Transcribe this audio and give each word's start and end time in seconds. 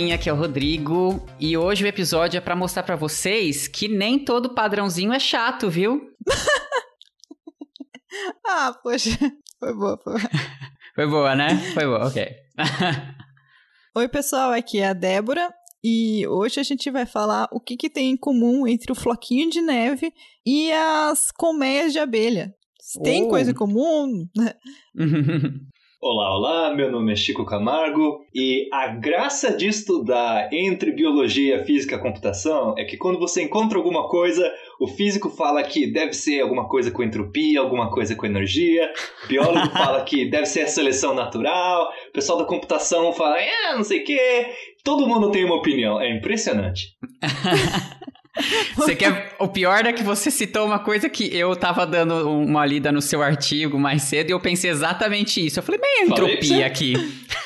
galerinha, 0.00 0.14
aqui 0.14 0.30
é 0.30 0.32
o 0.32 0.36
Rodrigo 0.36 1.26
e 1.38 1.58
hoje 1.58 1.84
o 1.84 1.86
episódio 1.86 2.38
é 2.38 2.40
para 2.40 2.56
mostrar 2.56 2.82
para 2.82 2.96
vocês 2.96 3.68
que 3.68 3.86
nem 3.86 4.18
todo 4.18 4.54
padrãozinho 4.54 5.12
é 5.12 5.18
chato, 5.18 5.68
viu? 5.68 6.10
ah, 8.46 8.74
poxa, 8.82 9.10
foi 9.58 9.74
boa, 9.74 10.00
foi 10.02 10.14
boa. 10.14 10.30
foi 10.94 11.06
boa, 11.06 11.34
né? 11.34 11.54
Foi 11.74 11.84
boa, 11.84 12.06
ok. 12.06 12.26
Oi, 13.94 14.08
pessoal, 14.08 14.52
aqui 14.52 14.78
é 14.78 14.88
a 14.88 14.94
Débora 14.94 15.52
e 15.84 16.26
hoje 16.26 16.60
a 16.60 16.62
gente 16.62 16.90
vai 16.90 17.04
falar 17.04 17.46
o 17.52 17.60
que, 17.60 17.76
que 17.76 17.90
tem 17.90 18.12
em 18.12 18.16
comum 18.16 18.66
entre 18.66 18.90
o 18.90 18.96
floquinho 18.96 19.50
de 19.50 19.60
neve 19.60 20.14
e 20.46 20.72
as 20.72 21.30
colmeias 21.30 21.92
de 21.92 21.98
abelha. 21.98 22.54
Tem 23.02 23.24
oh. 23.24 23.28
coisa 23.28 23.50
em 23.50 23.54
comum? 23.54 24.26
Olá, 26.02 26.34
olá, 26.34 26.74
meu 26.74 26.90
nome 26.90 27.12
é 27.12 27.14
Chico 27.14 27.44
Camargo 27.44 28.24
e 28.34 28.70
a 28.72 28.86
graça 28.86 29.54
de 29.54 29.68
estudar 29.68 30.50
entre 30.50 30.92
biologia, 30.92 31.62
física 31.62 31.96
e 31.96 31.98
computação 31.98 32.74
é 32.78 32.86
que 32.86 32.96
quando 32.96 33.18
você 33.18 33.42
encontra 33.42 33.76
alguma 33.76 34.08
coisa, 34.08 34.50
o 34.80 34.86
físico 34.86 35.28
fala 35.28 35.62
que 35.62 35.86
deve 35.86 36.14
ser 36.14 36.40
alguma 36.40 36.66
coisa 36.66 36.90
com 36.90 37.02
entropia, 37.02 37.60
alguma 37.60 37.90
coisa 37.90 38.16
com 38.16 38.24
energia, 38.24 38.90
o 39.26 39.28
biólogo 39.28 39.68
fala 39.76 40.02
que 40.02 40.24
deve 40.24 40.46
ser 40.46 40.62
a 40.62 40.68
seleção 40.68 41.12
natural, 41.12 41.92
o 42.08 42.12
pessoal 42.12 42.38
da 42.38 42.46
computação 42.46 43.12
fala, 43.12 43.38
é, 43.38 43.76
não 43.76 43.84
sei 43.84 44.00
o 44.00 44.04
quê. 44.04 44.46
Todo 44.82 45.06
mundo 45.06 45.30
tem 45.30 45.44
uma 45.44 45.56
opinião, 45.56 46.00
é 46.00 46.10
impressionante. 46.10 46.96
Você 48.76 48.94
quer... 48.94 49.34
O 49.38 49.48
pior 49.48 49.86
é 49.86 49.92
que 49.92 50.02
você 50.02 50.30
citou 50.30 50.66
uma 50.66 50.78
coisa 50.78 51.08
que 51.08 51.34
eu 51.36 51.54
tava 51.56 51.86
dando 51.86 52.30
uma 52.30 52.64
lida 52.64 52.92
no 52.92 53.00
seu 53.00 53.22
artigo 53.22 53.78
mais 53.78 54.02
cedo 54.02 54.30
e 54.30 54.32
eu 54.32 54.40
pensei 54.40 54.70
exatamente 54.70 55.44
isso. 55.44 55.58
Eu 55.58 55.62
falei, 55.62 55.80
meio 55.80 56.10
entropia 56.10 56.66
aqui. 56.66 56.94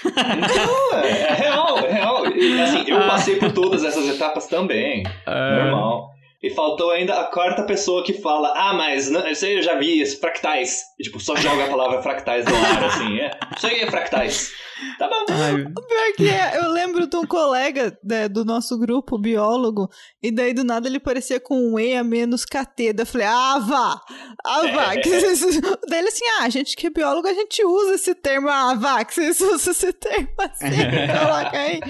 Não, 0.05 0.99
é, 0.99 1.21
é 1.23 1.35
real, 1.35 1.79
é 1.79 1.93
real. 1.93 2.25
Assim, 2.25 2.85
eu 2.91 2.99
ah. 2.99 3.07
passei 3.07 3.37
por 3.37 3.53
todas 3.53 3.85
essas 3.85 4.09
etapas 4.09 4.47
também. 4.47 5.03
Ah. 5.27 5.65
Normal. 5.65 6.15
E 6.45 6.51
faltou 6.51 6.91
ainda 6.91 7.19
a 7.19 7.25
quarta 7.25 7.63
pessoa 7.63 8.05
que 8.05 8.13
fala: 8.13 8.53
Ah, 8.55 8.75
mas 8.75 9.11
não, 9.11 9.27
isso 9.27 9.47
aí 9.47 9.57
eu 9.57 9.63
já 9.63 9.77
vi, 9.77 10.03
isso, 10.03 10.21
fractais. 10.21 10.83
E, 11.01 11.03
tipo, 11.03 11.19
só 11.19 11.35
joga 11.37 11.65
a 11.65 11.69
palavra 11.69 12.03
fractais 12.03 12.45
no 12.45 12.55
ar, 12.55 12.85
assim. 12.85 13.19
É, 13.19 13.31
isso 13.57 13.67
aí 13.67 13.81
é 13.81 13.91
fractais. 13.91 14.53
Tá 14.99 15.09
bom. 15.09 15.25
Ai. 15.31 15.65
Pior 15.75 16.13
que 16.17 16.29
é, 16.29 16.59
eu 16.59 16.71
lembro 16.71 17.07
de 17.07 17.17
um 17.17 17.27
colega 17.27 17.97
né, 18.03 18.29
do 18.29 18.45
nosso 18.45 18.79
grupo, 18.79 19.19
biólogo, 19.19 19.89
e 20.23 20.31
daí 20.31 20.53
do 20.53 20.65
nada 20.65 20.89
ele 20.89 20.99
parecia 20.99 21.39
com 21.41 21.57
um 21.57 21.79
E 21.79 21.95
a 21.95 22.05
menos 22.05 22.45
KT. 22.45 22.93
Daí 22.93 22.95
eu 22.99 23.07
falei, 23.07 23.27
ah, 23.27 23.59
vá! 23.59 24.01
Ah, 24.45 24.63
vá! 24.73 24.95
É. 24.95 25.01
daí 25.89 25.99
ele 25.99 26.09
assim, 26.09 26.25
ah, 26.39 26.45
a 26.45 26.49
gente 26.49 26.77
que 26.77 26.87
é 26.87 26.91
biólogo, 26.91 27.29
a 27.29 27.35
gente 27.35 27.65
usa 27.65 27.95
esse 27.95 28.15
termo, 28.15 28.49
ah, 28.49 28.75
vá, 28.75 29.05
que 29.05 29.15
vocês 29.15 29.41
usam 29.41 29.73
esse 29.73 29.93
termo 29.93 30.29
assim, 30.39 30.67
coloca 31.21 31.59
aí. 31.59 31.81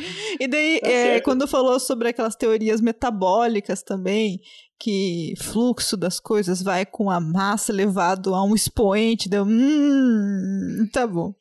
E 0.41 0.47
daí, 0.47 0.81
tá 0.81 0.89
é, 0.89 1.21
quando 1.21 1.47
falou 1.49 1.79
sobre 1.81 2.09
aquelas 2.09 2.37
teorias 2.37 2.81
metabólicas 2.81 3.83
também, 3.83 4.41
que 4.79 5.35
fluxo 5.39 5.97
das 5.97 6.21
coisas 6.21 6.63
vai 6.63 6.85
com 6.85 7.11
a 7.11 7.21
massa 7.21 7.73
levado 7.73 8.35
a 8.35 8.45
um 8.45 8.55
expoente, 8.55 9.29
deu, 9.29 9.45
hum, 9.45 10.89
tá 10.93 11.07
bom. 11.07 11.35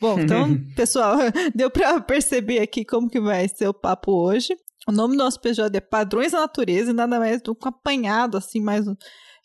Bom, 0.00 0.20
então, 0.20 0.56
pessoal, 0.74 1.16
deu 1.54 1.70
para 1.70 2.00
perceber 2.00 2.60
aqui 2.60 2.84
como 2.84 3.10
que 3.10 3.20
vai 3.20 3.48
ser 3.48 3.68
o 3.68 3.74
papo 3.74 4.12
hoje. 4.12 4.56
O 4.88 4.92
nome 4.92 5.16
do 5.16 5.24
nosso 5.24 5.38
episódio 5.38 5.76
é 5.76 5.80
Padrões 5.80 6.32
da 6.32 6.40
Natureza, 6.40 6.90
e 6.90 6.94
nada 6.94 7.18
mais 7.18 7.42
do 7.42 7.54
que 7.54 7.66
um 7.66 7.70
apanhado, 7.70 8.36
assim, 8.36 8.60
mais 8.60 8.84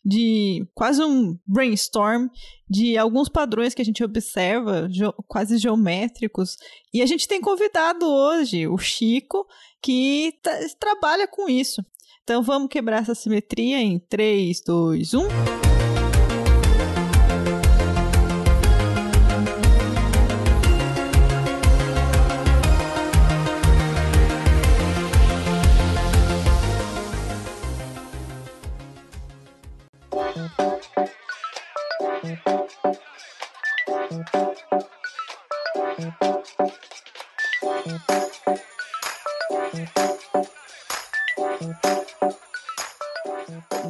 de 0.03 0.67
quase 0.73 1.03
um 1.03 1.37
brainstorm 1.45 2.27
de 2.69 2.97
alguns 2.97 3.29
padrões 3.29 3.73
que 3.73 3.81
a 3.81 3.85
gente 3.85 4.03
observa, 4.03 4.87
quase 5.27 5.57
geométricos. 5.57 6.57
E 6.93 7.01
a 7.01 7.05
gente 7.05 7.27
tem 7.27 7.39
convidado 7.39 8.05
hoje 8.05 8.67
o 8.67 8.77
Chico, 8.77 9.45
que 9.81 10.33
trabalha 10.79 11.27
com 11.27 11.47
isso. 11.47 11.83
Então 12.23 12.43
vamos 12.43 12.69
quebrar 12.69 13.01
essa 13.01 13.15
simetria 13.15 13.79
em 13.79 13.97
3, 13.99 14.61
2, 14.61 15.13
1. 15.15 15.21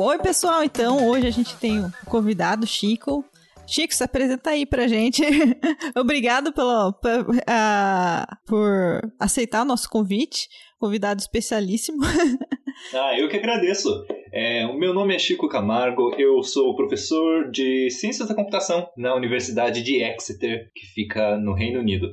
Oi, 0.04 0.18
pessoal. 0.18 0.64
Então, 0.64 1.08
hoje 1.08 1.28
a 1.28 1.30
gente 1.30 1.56
tem 1.58 1.80
o 1.80 1.86
um 1.86 1.92
convidado, 2.10 2.66
Chico. 2.66 3.24
Chico, 3.68 3.94
se 3.94 4.04
apresenta 4.04 4.50
aí 4.50 4.66
pra 4.66 4.88
gente. 4.88 5.22
Obrigado 5.96 6.52
pelo, 6.52 6.92
por, 6.94 7.30
uh, 7.30 8.26
por 8.48 9.00
aceitar 9.20 9.62
o 9.62 9.66
nosso 9.66 9.88
convite. 9.88 10.50
Convidado 10.80 11.22
especialíssimo. 11.22 12.00
ah, 12.96 13.16
eu 13.16 13.30
que 13.30 13.38
agradeço. 13.38 14.04
É, 14.34 14.66
o 14.66 14.76
meu 14.76 14.92
nome 14.92 15.14
é 15.14 15.20
Chico 15.20 15.48
Camargo, 15.48 16.16
eu 16.18 16.42
sou 16.42 16.76
professor 16.76 17.52
de 17.52 17.92
Ciências 17.92 18.28
da 18.28 18.34
Computação 18.34 18.90
na 18.98 19.14
Universidade 19.14 19.84
de 19.84 20.02
Exeter, 20.02 20.72
que 20.74 20.88
fica 20.96 21.38
no 21.38 21.54
Reino 21.54 21.80
Unido. 21.80 22.08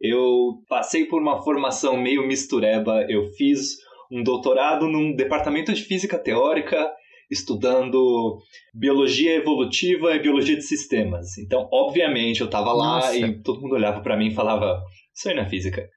Eu 0.00 0.60
passei 0.68 1.04
por 1.04 1.22
uma 1.22 1.40
formação 1.44 1.96
meio 1.96 2.26
mistureba, 2.26 3.06
eu 3.08 3.26
fiz 3.36 3.76
um 4.10 4.24
doutorado 4.24 4.88
num 4.88 5.14
departamento 5.14 5.72
de 5.72 5.84
física 5.84 6.18
teórica 6.18 6.98
estudando 7.30 8.38
biologia 8.74 9.36
evolutiva 9.36 10.14
e 10.14 10.22
biologia 10.22 10.56
de 10.56 10.62
sistemas. 10.62 11.36
Então, 11.38 11.68
obviamente, 11.72 12.40
eu 12.40 12.46
estava 12.46 12.72
lá 12.72 13.14
e 13.14 13.40
todo 13.42 13.60
mundo 13.60 13.74
olhava 13.74 14.00
para 14.00 14.16
mim 14.16 14.28
e 14.28 14.34
falava: 14.34 14.80
Isso 15.14 15.28
aí 15.28 15.34
não 15.34 15.42
é 15.42 15.48
física. 15.48 15.88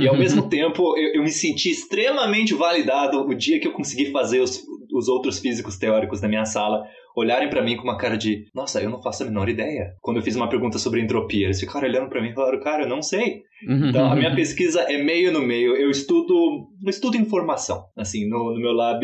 e 0.00 0.08
ao 0.08 0.16
mesmo 0.18 0.48
tempo, 0.48 0.96
eu, 0.96 1.14
eu, 1.14 1.22
me 1.22 1.30
senti 1.30 1.70
extremamente 1.70 2.54
validado 2.54 3.20
o 3.20 3.34
dia 3.34 3.60
que 3.60 3.66
eu 3.66 3.72
consegui 3.72 4.10
fazer 4.10 4.40
os, 4.40 4.62
os 4.94 5.08
outros 5.08 5.38
físicos 5.38 5.76
teóricos 5.76 6.20
da 6.20 6.28
minha 6.28 6.44
sala 6.44 6.84
olharem 7.16 7.48
para 7.48 7.62
mim 7.62 7.76
com 7.76 7.84
uma 7.84 7.96
cara 7.96 8.16
de: 8.16 8.44
Nossa, 8.54 8.80
eu 8.80 8.90
não 8.90 9.02
faço 9.02 9.22
a 9.22 9.26
menor 9.26 9.48
ideia. 9.48 9.94
Quando 10.00 10.18
eu 10.18 10.22
fiz 10.22 10.36
uma 10.36 10.48
pergunta 10.48 10.78
sobre 10.78 11.00
entropia, 11.00 11.46
eles 11.46 11.58
ficaram 11.58 11.88
olhando 11.88 12.08
para 12.08 12.20
mim 12.20 12.30
e 12.30 12.34
falaram: 12.34 12.60
Cara, 12.60 12.84
eu 12.84 12.88
não 12.88 13.02
sei. 13.02 13.42
Então, 13.62 14.12
a 14.12 14.14
minha 14.14 14.32
pesquisa 14.36 14.82
é 14.82 15.02
meio 15.02 15.32
no 15.32 15.40
meio. 15.40 15.74
Eu 15.74 15.90
estudo, 15.90 16.68
eu 16.84 16.90
estudo 16.90 17.16
informação. 17.16 17.86
Assim, 17.96 18.28
no, 18.28 18.52
no 18.52 18.60
meu 18.60 18.72
lab 18.72 19.02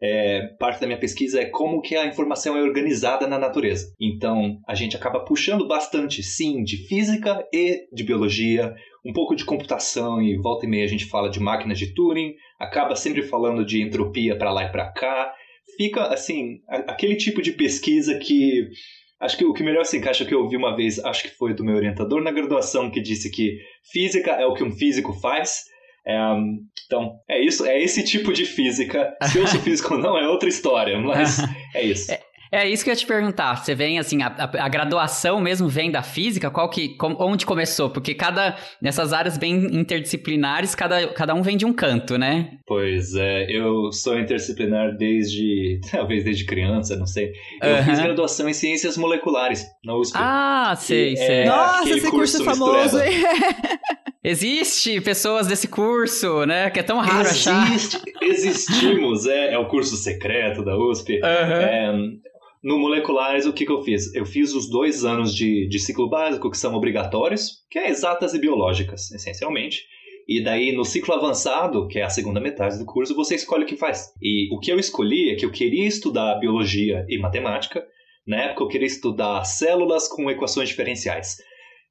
é, 0.00 0.48
parte 0.58 0.80
da 0.80 0.86
minha 0.86 0.98
pesquisa 0.98 1.40
é 1.40 1.46
como 1.46 1.80
que 1.80 1.96
a 1.96 2.06
informação 2.06 2.56
é 2.56 2.62
organizada 2.62 3.26
na 3.26 3.38
natureza. 3.38 3.92
Então, 4.00 4.58
a 4.66 4.74
gente 4.74 4.96
acaba 4.96 5.24
puxando 5.24 5.66
bastante, 5.66 6.22
sim, 6.22 6.62
de 6.62 6.76
física 6.86 7.44
e 7.52 7.86
de 7.92 8.04
biologia, 8.04 8.74
um 9.04 9.12
pouco 9.12 9.34
de 9.34 9.44
computação 9.44 10.20
e 10.20 10.36
volta 10.36 10.66
e 10.66 10.68
meia 10.68 10.84
a 10.84 10.88
gente 10.88 11.06
fala 11.06 11.30
de 11.30 11.40
máquinas 11.40 11.78
de 11.78 11.94
Turing, 11.94 12.34
acaba 12.58 12.94
sempre 12.94 13.22
falando 13.22 13.64
de 13.64 13.82
entropia 13.82 14.36
para 14.36 14.52
lá 14.52 14.64
e 14.64 14.72
para 14.72 14.92
cá. 14.92 15.32
Fica, 15.76 16.08
assim, 16.08 16.60
aquele 16.68 17.16
tipo 17.16 17.42
de 17.42 17.52
pesquisa 17.52 18.18
que 18.18 18.68
Acho 19.18 19.38
que 19.38 19.44
o 19.46 19.54
que 19.54 19.62
melhor 19.62 19.84
se 19.86 19.96
encaixa 19.96 20.26
que 20.26 20.34
eu 20.34 20.42
ouvi 20.42 20.58
uma 20.58 20.76
vez, 20.76 20.98
acho 20.98 21.22
que 21.22 21.30
foi 21.30 21.54
do 21.54 21.64
meu 21.64 21.74
orientador 21.74 22.22
na 22.22 22.30
graduação, 22.30 22.90
que 22.90 23.00
disse 23.00 23.30
que 23.30 23.58
física 23.90 24.32
é 24.32 24.44
o 24.44 24.52
que 24.52 24.62
um 24.62 24.70
físico 24.70 25.14
faz, 25.14 25.64
é, 26.06 26.16
então, 26.86 27.18
é 27.28 27.44
isso, 27.44 27.66
é 27.66 27.82
esse 27.82 28.04
tipo 28.04 28.32
de 28.32 28.44
física. 28.44 29.16
Se 29.24 29.38
eu 29.38 29.46
sou 29.46 29.60
físico 29.62 29.94
ou 29.94 30.00
não 30.00 30.16
é 30.16 30.28
outra 30.28 30.48
história, 30.48 30.98
mas 30.98 31.38
é 31.74 31.82
isso. 31.82 32.12
É, 32.52 32.60
é 32.60 32.68
isso 32.68 32.84
que 32.84 32.90
eu 32.90 32.92
ia 32.92 32.96
te 32.96 33.06
perguntar. 33.06 33.56
Você 33.56 33.74
vem 33.74 33.98
assim, 33.98 34.22
a, 34.22 34.28
a, 34.28 34.68
graduação 34.68 35.40
mesmo 35.40 35.68
vem 35.68 35.90
da 35.90 36.00
física? 36.00 36.48
Qual 36.48 36.70
que, 36.70 36.90
com, 36.90 37.16
onde 37.18 37.44
começou? 37.44 37.90
Porque 37.90 38.14
cada 38.14 38.56
nessas 38.80 39.12
áreas 39.12 39.36
bem 39.36 39.56
interdisciplinares, 39.76 40.72
cada, 40.72 41.08
cada 41.08 41.34
um 41.34 41.42
vem 41.42 41.56
de 41.56 41.66
um 41.66 41.72
canto, 41.72 42.16
né? 42.16 42.52
Pois 42.64 43.16
é, 43.16 43.50
eu 43.50 43.90
sou 43.90 44.16
interdisciplinar 44.16 44.96
desde 44.96 45.80
talvez 45.90 46.22
desde 46.22 46.44
criança, 46.44 46.96
não 46.96 47.06
sei. 47.06 47.32
Eu 47.60 47.82
fiz 47.82 47.98
graduação 47.98 48.48
em 48.48 48.54
ciências 48.54 48.96
moleculares 48.96 49.66
na 49.84 49.96
USP. 49.96 50.16
Ah, 50.16 50.74
sei, 50.78 51.16
sei. 51.16 51.40
É 51.40 51.44
Nossa, 51.46 51.90
esse 51.90 52.10
curso, 52.10 52.38
curso 52.38 52.44
famoso, 52.44 53.00
hein? 53.00 53.24
Existe 54.28 55.00
pessoas 55.00 55.46
desse 55.46 55.68
curso, 55.68 56.44
né? 56.46 56.68
Que 56.68 56.80
é 56.80 56.82
tão 56.82 56.98
raro 56.98 57.28
Existe, 57.28 57.48
achar. 57.48 58.02
Existimos, 58.20 59.24
é, 59.24 59.52
é 59.52 59.58
o 59.58 59.68
curso 59.68 59.96
secreto 59.96 60.64
da 60.64 60.76
USP. 60.76 61.20
Uhum. 61.20 61.22
É, 61.22 61.92
no 62.60 62.76
Moleculares, 62.76 63.46
o 63.46 63.52
que, 63.52 63.64
que 63.64 63.70
eu 63.70 63.84
fiz? 63.84 64.12
Eu 64.16 64.26
fiz 64.26 64.52
os 64.52 64.68
dois 64.68 65.04
anos 65.04 65.32
de, 65.32 65.68
de 65.68 65.78
ciclo 65.78 66.10
básico, 66.10 66.50
que 66.50 66.58
são 66.58 66.74
obrigatórios, 66.74 67.64
que 67.70 67.78
é 67.78 67.88
exatas 67.88 68.34
e 68.34 68.40
biológicas, 68.40 69.12
essencialmente. 69.12 69.84
E 70.26 70.42
daí, 70.42 70.72
no 70.72 70.84
ciclo 70.84 71.14
avançado, 71.14 71.86
que 71.86 72.00
é 72.00 72.02
a 72.02 72.10
segunda 72.10 72.40
metade 72.40 72.80
do 72.80 72.84
curso, 72.84 73.14
você 73.14 73.36
escolhe 73.36 73.62
o 73.62 73.66
que 73.66 73.76
faz. 73.76 74.12
E 74.20 74.52
o 74.52 74.58
que 74.58 74.72
eu 74.72 74.80
escolhi 74.80 75.30
é 75.30 75.36
que 75.36 75.46
eu 75.46 75.52
queria 75.52 75.86
estudar 75.86 76.40
biologia 76.40 77.06
e 77.08 77.16
matemática. 77.16 77.86
Na 78.26 78.38
época, 78.38 78.64
eu 78.64 78.68
queria 78.68 78.88
estudar 78.88 79.44
células 79.44 80.08
com 80.08 80.28
equações 80.28 80.68
diferenciais. 80.68 81.36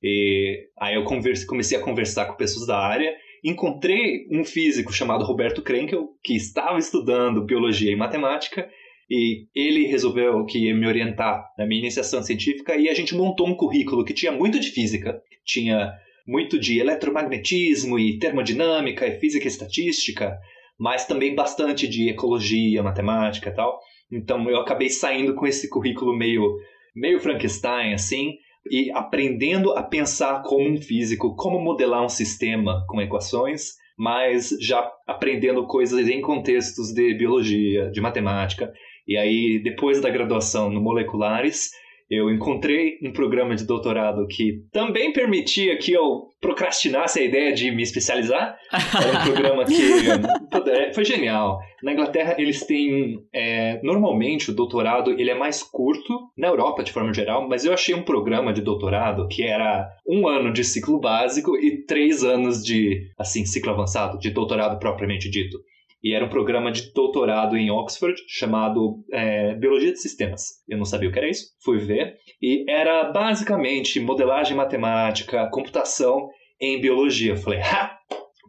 E 0.06 0.68
aí 0.80 0.96
eu 0.96 1.04
converse, 1.04 1.46
comecei 1.48 1.78
a 1.78 1.82
conversar 1.82 2.26
com 2.26 2.36
pessoas 2.36 2.68
da 2.68 2.78
área 2.78 3.16
encontrei 3.46 4.28
um 4.32 4.44
físico 4.44 4.92
chamado 4.92 5.24
Roberto 5.24 5.62
Krenkel, 5.62 6.10
que 6.24 6.36
estava 6.36 6.80
estudando 6.80 7.46
biologia 7.46 7.92
e 7.92 7.96
matemática, 7.96 8.68
e 9.08 9.46
ele 9.54 9.86
resolveu 9.86 10.44
que 10.46 10.58
ia 10.66 10.76
me 10.76 10.88
orientar 10.88 11.46
na 11.56 11.64
minha 11.68 11.82
iniciação 11.82 12.24
científica 12.24 12.76
e 12.76 12.90
a 12.90 12.94
gente 12.96 13.14
montou 13.14 13.48
um 13.48 13.56
currículo 13.56 14.04
que 14.04 14.16
tinha 14.16 14.32
muito 14.32 14.60
de 14.60 14.72
física, 14.72 15.22
tinha 15.46 15.94
muito 16.28 16.58
de 16.58 16.80
eletromagnetismo 16.80 18.00
e 18.00 18.18
termodinâmica 18.18 19.06
e 19.06 19.20
física 19.20 19.46
e 19.46 19.48
estatística, 19.48 20.36
mas 20.80 21.06
também 21.06 21.36
bastante 21.36 21.88
de 21.88 22.10
ecologia, 22.10 22.82
matemática 22.82 23.52
e 23.52 23.54
tal. 23.54 23.80
Então 24.12 24.50
eu 24.50 24.58
acabei 24.58 24.90
saindo 24.90 25.36
com 25.36 25.46
esse 25.46 25.70
currículo 25.70 26.18
meio 26.18 26.58
meio 26.96 27.20
Frankenstein 27.20 27.94
assim, 27.94 28.38
e 28.70 28.92
aprendendo 28.92 29.72
a 29.74 29.84
pensar 29.84 30.42
como 30.44 30.70
um 30.70 30.78
físico, 30.78 31.36
como 31.36 31.60
modelar 31.60 32.04
um 32.04 32.10
sistema 32.10 32.84
com 32.88 33.02
equações, 33.02 33.74
mas 33.98 34.50
já 34.60 34.92
aprendendo 35.08 35.66
coisas 35.68 36.08
em 36.08 36.22
contextos 36.22 36.92
de 36.94 37.14
biologia, 37.14 37.90
de 37.92 38.02
matemática. 38.02 38.72
E 39.08 39.16
aí, 39.16 39.62
depois 39.64 40.02
da 40.02 40.10
graduação 40.10 40.70
no 40.70 40.82
Moleculares, 40.82 41.72
eu 42.10 42.30
encontrei 42.30 42.98
um 43.02 43.12
programa 43.12 43.56
de 43.56 43.66
doutorado 43.66 44.28
que 44.28 44.62
também 44.72 45.12
permitia 45.12 45.78
que 45.78 45.92
eu 45.92 46.28
procrastinasse 46.40 47.20
a 47.20 47.24
ideia 47.24 47.54
de 47.54 47.72
me 47.72 47.82
especializar. 47.82 48.56
Era 48.72 49.20
um 49.20 49.24
programa 49.24 49.66
que 49.66 49.74
é, 50.70 50.94
foi 50.94 51.04
genial. 51.04 51.60
Na 51.82 51.94
Inglaterra, 51.94 52.36
eles 52.38 52.66
têm. 52.66 53.20
É, 53.34 53.80
normalmente, 53.84 54.52
o 54.52 54.56
doutorado 54.56 55.12
ele 55.12 55.32
é 55.32 55.36
mais 55.36 55.64
curto, 55.64 56.14
na 56.38 56.48
Europa 56.48 56.84
de 56.84 56.92
forma 56.92 57.14
geral, 57.14 57.48
mas 57.48 57.66
eu 57.66 57.74
achei 57.74 57.96
um 57.96 58.04
programa 58.04 58.54
de 58.54 58.62
doutorado 58.62 59.28
que 59.28 59.44
era 59.44 59.90
um 60.08 60.28
ano 60.28 60.54
de 60.54 60.64
ciclo 60.64 61.00
básico 61.00 61.58
e 61.58 61.84
três 61.86 62.24
anos 62.24 62.64
de 62.64 63.02
assim 63.18 63.46
ciclo 63.46 63.72
avançado, 63.72 64.20
de 64.20 64.30
doutorado 64.30 64.80
propriamente 64.80 65.30
dito 65.30 65.58
e 66.04 66.14
era 66.14 66.26
um 66.26 66.30
programa 66.30 66.72
de 66.72 66.92
doutorado 66.94 67.58
em 67.58 67.72
Oxford 67.72 68.16
chamado 68.28 69.04
é, 69.12 69.56
Biologia 69.56 69.92
de 69.92 70.00
Sistemas. 70.00 70.42
Eu 70.68 70.78
não 70.78 70.86
sabia 70.86 71.10
o 71.10 71.12
que 71.12 71.18
era 71.18 71.30
isso, 71.30 71.48
fui 71.64 71.78
ver, 71.78 72.16
e 72.42 72.70
era 72.70 73.12
basicamente 73.12 74.00
modelagem 74.00 74.56
matemática, 74.56 75.50
computação 75.52 76.28
em 76.62 76.80
biologia. 76.80 77.32
Eu 77.34 77.38
falei, 77.38 77.60
ha, 77.60 77.98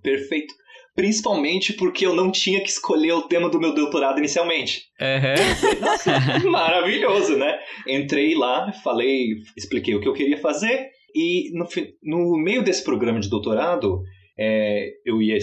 perfeito. 0.03 0.55
Principalmente 0.95 1.75
porque 1.75 2.07
eu 2.07 2.15
não 2.15 2.31
tinha 2.31 2.59
que 2.63 2.71
escolher 2.71 3.13
o 3.13 3.29
tema 3.29 3.51
do 3.51 3.61
meu 3.61 3.75
doutorado 3.75 4.19
inicialmente. 4.19 4.85
Uhum. 4.99 6.51
Maravilhoso, 6.51 7.37
né? 7.37 7.59
Entrei 7.87 8.35
lá, 8.35 8.73
falei, 8.83 9.35
expliquei 9.55 9.95
o 9.95 10.01
que 10.01 10.09
eu 10.09 10.15
queria 10.15 10.39
fazer, 10.39 10.89
e 11.15 11.51
no, 11.53 11.67
no 12.03 12.37
meio 12.39 12.63
desse 12.63 12.83
programa 12.83 13.21
de 13.21 13.29
doutorado, 13.29 14.03
é, 14.39 14.91
eu 15.05 15.21
ia 15.21 15.37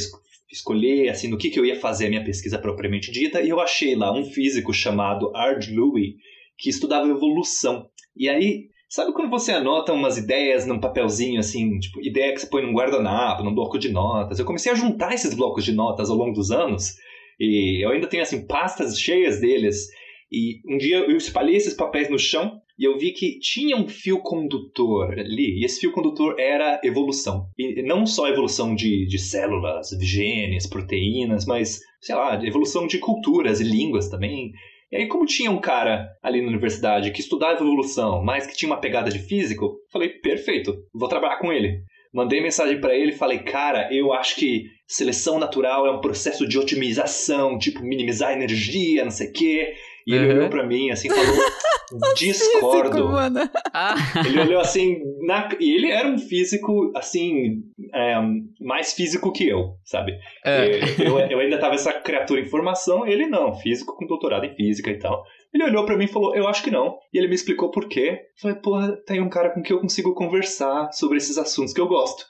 escolher 0.53 1.09
assim 1.09 1.27
no 1.27 1.37
que, 1.37 1.49
que 1.49 1.59
eu 1.59 1.65
ia 1.65 1.79
fazer 1.79 2.05
a 2.05 2.09
minha 2.09 2.23
pesquisa 2.23 2.59
propriamente 2.59 3.11
dita 3.11 3.41
e 3.41 3.49
eu 3.49 3.59
achei 3.59 3.95
lá 3.95 4.13
um 4.15 4.23
físico 4.23 4.71
chamado 4.71 5.35
Ard 5.35 5.67
Louis 5.73 6.13
que 6.57 6.69
estudava 6.69 7.09
evolução. 7.09 7.87
E 8.15 8.29
aí, 8.29 8.67
sabe 8.87 9.11
quando 9.11 9.31
você 9.31 9.51
anota 9.51 9.91
umas 9.91 10.17
ideias 10.17 10.67
num 10.67 10.79
papelzinho 10.79 11.39
assim, 11.39 11.79
tipo, 11.79 11.99
ideia 11.99 12.31
que 12.31 12.39
você 12.39 12.47
põe 12.47 12.61
num 12.61 12.73
guardanapo, 12.73 13.43
num 13.43 13.55
bloco 13.55 13.79
de 13.79 13.89
notas. 13.89 14.37
Eu 14.37 14.45
comecei 14.45 14.71
a 14.71 14.75
juntar 14.75 15.13
esses 15.13 15.33
blocos 15.33 15.65
de 15.65 15.73
notas 15.73 16.11
ao 16.11 16.15
longo 16.15 16.33
dos 16.33 16.51
anos 16.51 16.93
e 17.39 17.83
eu 17.83 17.89
ainda 17.89 18.07
tenho 18.07 18.21
assim 18.21 18.45
pastas 18.45 18.97
cheias 18.97 19.41
deles. 19.41 19.87
E 20.31 20.61
um 20.71 20.77
dia 20.77 20.97
eu 20.99 21.17
espalhei 21.17 21.55
esses 21.55 21.73
papéis 21.73 22.09
no 22.09 22.19
chão 22.19 22.61
e 22.77 22.85
eu 22.85 22.97
vi 22.97 23.11
que 23.11 23.39
tinha 23.39 23.77
um 23.77 23.87
fio 23.87 24.19
condutor 24.19 25.19
ali, 25.19 25.59
e 25.59 25.65
esse 25.65 25.79
fio 25.79 25.91
condutor 25.91 26.39
era 26.39 26.81
evolução. 26.83 27.47
E 27.57 27.83
não 27.83 28.05
só 28.05 28.27
evolução 28.27 28.73
de, 28.73 29.05
de 29.05 29.19
células, 29.19 29.89
genes, 30.01 30.67
proteínas, 30.67 31.45
mas, 31.45 31.79
sei 32.01 32.15
lá, 32.15 32.43
evolução 32.43 32.87
de 32.87 32.97
culturas 32.97 33.61
e 33.61 33.63
línguas 33.63 34.09
também. 34.09 34.51
E 34.91 34.95
aí, 34.95 35.07
como 35.07 35.25
tinha 35.25 35.49
um 35.49 35.61
cara 35.61 36.07
ali 36.21 36.41
na 36.41 36.49
universidade 36.49 37.11
que 37.11 37.21
estudava 37.21 37.61
evolução, 37.61 38.23
mas 38.23 38.45
que 38.45 38.55
tinha 38.55 38.69
uma 38.69 38.79
pegada 38.79 39.09
de 39.09 39.19
físico, 39.19 39.77
falei, 39.91 40.09
perfeito, 40.09 40.75
vou 40.93 41.09
trabalhar 41.09 41.37
com 41.37 41.51
ele. 41.51 41.81
Mandei 42.13 42.39
mensagem 42.41 42.79
para 42.79 42.95
ele 42.95 43.11
e 43.11 43.17
falei, 43.17 43.39
cara, 43.39 43.91
eu 43.91 44.13
acho 44.13 44.35
que 44.35 44.65
seleção 44.87 45.39
natural 45.39 45.87
é 45.87 45.91
um 45.91 45.99
processo 45.99 46.47
de 46.47 46.59
otimização, 46.59 47.57
tipo, 47.57 47.83
minimizar 47.83 48.33
energia, 48.33 49.03
não 49.03 49.09
sei 49.09 49.29
o 49.29 49.33
quê. 49.33 49.73
E 50.05 50.13
ele 50.13 50.27
uhum. 50.27 50.37
olhou 50.37 50.49
pra 50.49 50.65
mim 50.65 50.91
assim 50.91 51.09
falou: 51.09 51.23
discordo. 52.15 52.91
Físico, 52.91 53.59
ah. 53.73 53.95
Ele 54.25 54.39
olhou 54.39 54.61
assim, 54.61 54.97
na... 55.25 55.49
e 55.59 55.75
ele 55.75 55.91
era 55.91 56.07
um 56.07 56.17
físico, 56.17 56.91
assim, 56.95 57.61
é, 57.93 58.15
mais 58.61 58.93
físico 58.93 59.31
que 59.31 59.47
eu, 59.47 59.75
sabe? 59.83 60.13
É. 60.45 60.79
Eu, 60.99 61.19
eu, 61.19 61.39
ainda 61.39 61.59
tava 61.59 61.75
essa 61.75 61.93
criatura 61.93 62.41
em 62.41 62.45
formação, 62.45 63.05
ele 63.05 63.27
não, 63.27 63.53
físico 63.53 63.95
com 63.95 64.07
doutorado 64.07 64.45
em 64.45 64.55
física 64.55 64.89
e 64.89 64.97
tal. 64.97 65.23
Ele 65.53 65.65
olhou 65.65 65.85
para 65.85 65.95
mim 65.95 66.05
e 66.05 66.11
falou: 66.11 66.35
Eu 66.35 66.47
acho 66.47 66.63
que 66.63 66.71
não. 66.71 66.97
E 67.13 67.17
ele 67.17 67.27
me 67.27 67.35
explicou 67.35 67.69
por 67.69 67.87
quê. 67.87 68.21
Eu 68.21 68.41
falei: 68.41 68.57
Porra, 68.57 68.97
tem 69.05 69.21
um 69.21 69.29
cara 69.29 69.51
com 69.51 69.61
quem 69.61 69.75
eu 69.75 69.81
consigo 69.81 70.15
conversar 70.15 70.91
sobre 70.91 71.17
esses 71.17 71.37
assuntos 71.37 71.73
que 71.73 71.81
eu 71.81 71.87
gosto. 71.87 72.25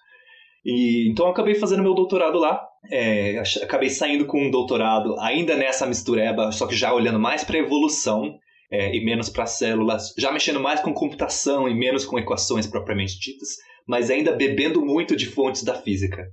E 0.66 1.10
então 1.10 1.28
eu 1.28 1.31
acabei 1.31 1.56
fazendo 1.56 1.84
meu 1.84 1.94
doutorado 1.94 2.38
lá. 2.38 2.62
É, 2.91 3.41
acabei 3.62 3.89
saindo 3.89 4.25
com 4.25 4.45
um 4.45 4.51
doutorado 4.51 5.18
ainda 5.19 5.56
nessa 5.56 5.85
mistureba, 5.85 6.51
só 6.51 6.68
que 6.68 6.75
já 6.75 6.94
olhando 6.94 7.19
mais 7.19 7.44
para 7.44 7.57
evolução 7.57 8.38
é, 8.69 8.95
e 8.95 9.03
menos 9.03 9.30
para 9.30 9.45
células, 9.45 10.13
já 10.18 10.31
mexendo 10.31 10.59
mais 10.59 10.81
com 10.81 10.94
computação 10.94 11.68
e 11.68 11.74
menos 11.74 12.06
com 12.06 12.19
equações 12.19 12.68
propriamente 12.68 13.19
ditas, 13.19 13.50
mas 13.88 14.09
ainda 14.09 14.33
bebendo 14.33 14.83
muito 14.83 15.15
de 15.15 15.27
fontes 15.27 15.63
da 15.63 15.75
física. 15.75 16.27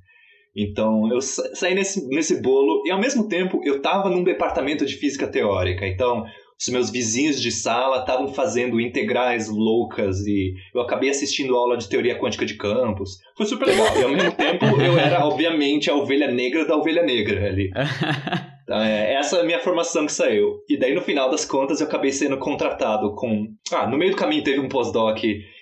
Então 0.56 1.08
eu 1.12 1.20
saí 1.20 1.74
nesse, 1.74 2.08
nesse 2.08 2.40
bolo 2.40 2.82
e 2.84 2.90
ao 2.90 2.98
mesmo 2.98 3.28
tempo 3.28 3.60
eu 3.64 3.76
estava 3.76 4.08
num 4.08 4.24
departamento 4.24 4.84
de 4.84 4.96
física 4.96 5.28
teórica. 5.28 5.86
Então 5.86 6.24
os 6.60 6.68
meus 6.68 6.90
vizinhos 6.90 7.40
de 7.40 7.50
sala 7.50 8.00
estavam 8.00 8.28
fazendo 8.28 8.78
integrais 8.78 9.48
loucas 9.48 10.26
e 10.26 10.54
eu 10.74 10.82
acabei 10.82 11.08
assistindo 11.08 11.56
aula 11.56 11.76
de 11.76 11.88
teoria 11.88 12.18
quântica 12.18 12.44
de 12.44 12.54
campos. 12.54 13.18
Foi 13.36 13.46
super 13.46 13.66
legal. 13.66 13.98
E 13.98 14.02
ao 14.02 14.10
mesmo 14.10 14.32
tempo 14.32 14.66
eu 14.80 14.98
era, 14.98 15.24
obviamente, 15.24 15.90
a 15.90 15.94
ovelha 15.94 16.30
negra 16.30 16.66
da 16.66 16.76
ovelha 16.76 17.02
negra 17.02 17.46
ali. 17.48 17.70
Então, 18.62 18.80
é, 18.80 19.14
essa 19.14 19.36
é 19.36 19.40
a 19.40 19.44
minha 19.44 19.58
formação 19.58 20.06
que 20.06 20.12
saiu. 20.12 20.62
E 20.68 20.78
daí, 20.78 20.94
no 20.94 21.00
final 21.00 21.28
das 21.28 21.44
contas, 21.44 21.80
eu 21.80 21.88
acabei 21.88 22.12
sendo 22.12 22.38
contratado 22.38 23.16
com. 23.16 23.48
Ah, 23.72 23.84
no 23.84 23.98
meio 23.98 24.12
do 24.12 24.16
caminho 24.16 24.44
teve 24.44 24.60
um 24.60 24.68
pós-doc 24.68 25.18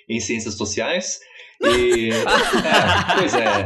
em 0.08 0.20
ciências 0.20 0.54
sociais. 0.54 1.20
E. 1.60 2.10
é, 2.10 3.14
pois 3.18 3.34
é. 3.34 3.64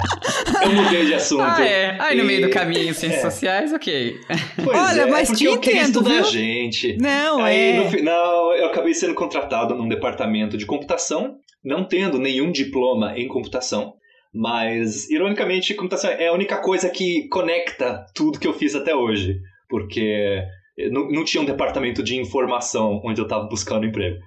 Eu 0.65 0.73
mudei 0.73 1.07
de 1.07 1.15
assunto. 1.15 1.43
Ah, 1.43 1.65
é. 1.65 1.97
Aí 2.01 2.17
no 2.17 2.25
meio 2.25 2.43
do 2.43 2.51
caminho, 2.51 2.95
ciências 2.95 3.25
é. 3.25 3.31
sociais, 3.31 3.73
ok. 3.73 4.17
Pois 4.65 4.79
Olha, 4.79 5.03
é, 5.03 5.07
mas 5.07 5.31
te 5.31 5.45
eu 5.45 5.55
entendo, 5.55 6.03
viu? 6.03 6.25
gente. 6.25 6.97
Não, 6.97 7.43
Aí, 7.43 7.73
é. 7.73 7.77
no 7.77 7.91
final, 7.91 8.55
eu 8.55 8.67
acabei 8.67 8.95
sendo 8.95 9.15
contratado 9.15 9.75
num 9.75 9.89
departamento 9.89 10.57
de 10.57 10.65
computação, 10.65 11.37
não 11.63 11.85
tendo 11.85 12.19
nenhum 12.19 12.51
diploma 12.51 13.19
em 13.19 13.29
computação. 13.29 13.95
Mas, 14.35 15.11
ironicamente, 15.11 15.75
computação 15.75 16.11
é 16.11 16.29
a 16.29 16.33
única 16.33 16.57
coisa 16.57 16.89
que 16.89 17.29
conecta 17.29 18.07
tudo 18.15 18.39
que 18.39 18.47
eu 18.47 18.55
fiz 18.55 18.75
até 18.75 18.95
hoje. 18.95 19.39
Porque 19.69 20.43
não, 20.91 21.11
não 21.11 21.25
tinha 21.25 21.43
um 21.43 21.47
departamento 21.47 22.03
de 22.03 22.17
informação 22.17 23.03
onde 23.05 23.21
eu 23.21 23.25
estava 23.25 23.45
buscando 23.45 23.85
emprego. 23.85 24.19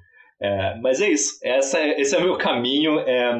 É, 0.41 0.75
mas 0.81 1.01
é 1.01 1.09
isso. 1.09 1.39
Essa 1.43 1.79
é, 1.79 1.99
esse 1.99 2.15
é 2.15 2.19
o 2.19 2.23
meu 2.23 2.37
caminho. 2.37 2.99
É, 2.99 3.33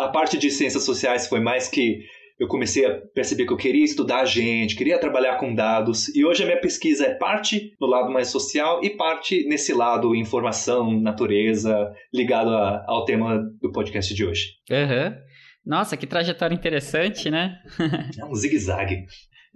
a 0.00 0.08
parte 0.08 0.36
de 0.36 0.50
ciências 0.50 0.84
sociais 0.84 1.26
foi 1.26 1.40
mais 1.40 1.68
que 1.68 2.00
eu 2.38 2.48
comecei 2.48 2.84
a 2.84 3.00
perceber 3.14 3.46
que 3.46 3.52
eu 3.52 3.56
queria 3.56 3.84
estudar 3.84 4.24
gente, 4.26 4.76
queria 4.76 4.98
trabalhar 4.98 5.36
com 5.38 5.54
dados, 5.54 6.14
e 6.14 6.24
hoje 6.24 6.42
a 6.42 6.46
minha 6.46 6.60
pesquisa 6.60 7.06
é 7.06 7.14
parte 7.14 7.74
no 7.80 7.86
lado 7.86 8.12
mais 8.12 8.28
social 8.28 8.84
e 8.84 8.90
parte 8.90 9.46
nesse 9.48 9.72
lado 9.72 10.14
informação, 10.14 11.00
natureza, 11.00 11.90
ligado 12.12 12.50
a, 12.50 12.84
ao 12.86 13.04
tema 13.06 13.38
do 13.60 13.72
podcast 13.72 14.14
de 14.14 14.24
hoje. 14.24 14.50
Uhum. 14.70 15.16
Nossa, 15.64 15.96
que 15.96 16.06
trajetória 16.06 16.54
interessante, 16.54 17.30
né? 17.30 17.58
é 18.20 18.24
um 18.24 18.34
zigue-zague. 18.34 19.06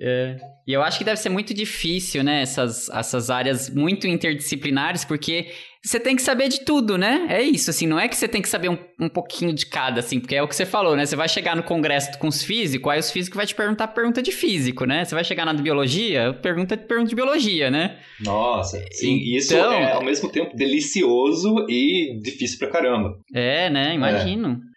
É. 0.00 0.36
E 0.66 0.72
eu 0.72 0.82
acho 0.82 0.98
que 0.98 1.04
deve 1.04 1.18
ser 1.18 1.28
muito 1.28 1.52
difícil, 1.52 2.24
né? 2.24 2.42
Essas, 2.42 2.88
essas 2.88 3.28
áreas 3.28 3.68
muito 3.68 4.06
interdisciplinares, 4.06 5.04
porque 5.04 5.48
você 5.82 5.98
tem 5.98 6.14
que 6.14 6.22
saber 6.22 6.48
de 6.48 6.64
tudo, 6.64 6.96
né? 6.96 7.26
É 7.28 7.42
isso, 7.42 7.70
assim, 7.70 7.86
não 7.86 7.98
é 7.98 8.08
que 8.08 8.16
você 8.16 8.28
tem 8.28 8.40
que 8.40 8.48
saber 8.48 8.68
um, 8.68 8.78
um 9.00 9.08
pouquinho 9.08 9.52
de 9.52 9.66
cada, 9.66 10.00
assim, 10.00 10.20
porque 10.20 10.36
é 10.36 10.42
o 10.42 10.48
que 10.48 10.54
você 10.54 10.64
falou, 10.64 10.96
né? 10.96 11.04
Você 11.04 11.16
vai 11.16 11.28
chegar 11.28 11.56
no 11.56 11.62
congresso 11.62 12.18
com 12.18 12.28
os 12.28 12.42
físicos, 12.42 12.92
aí 12.92 13.00
os 13.00 13.10
físicos 13.10 13.36
vai 13.36 13.46
te 13.46 13.54
perguntar 13.54 13.88
pergunta 13.88 14.22
de 14.22 14.30
físico, 14.30 14.84
né? 14.84 15.04
Você 15.04 15.14
vai 15.14 15.24
chegar 15.24 15.44
na 15.44 15.52
de 15.52 15.62
biologia, 15.62 16.32
pergunta, 16.34 16.76
pergunta 16.76 17.08
de 17.08 17.14
biologia, 17.14 17.70
né? 17.70 17.98
Nossa, 18.20 18.78
sim, 18.92 19.16
então, 19.16 19.36
isso 19.36 19.54
é 19.54 19.92
ao 19.92 20.04
mesmo 20.04 20.30
tempo 20.30 20.56
delicioso 20.56 21.66
e 21.68 22.18
difícil 22.22 22.58
pra 22.58 22.68
caramba. 22.68 23.18
É, 23.34 23.68
né? 23.68 23.94
Imagino. 23.94 24.60
É. 24.66 24.69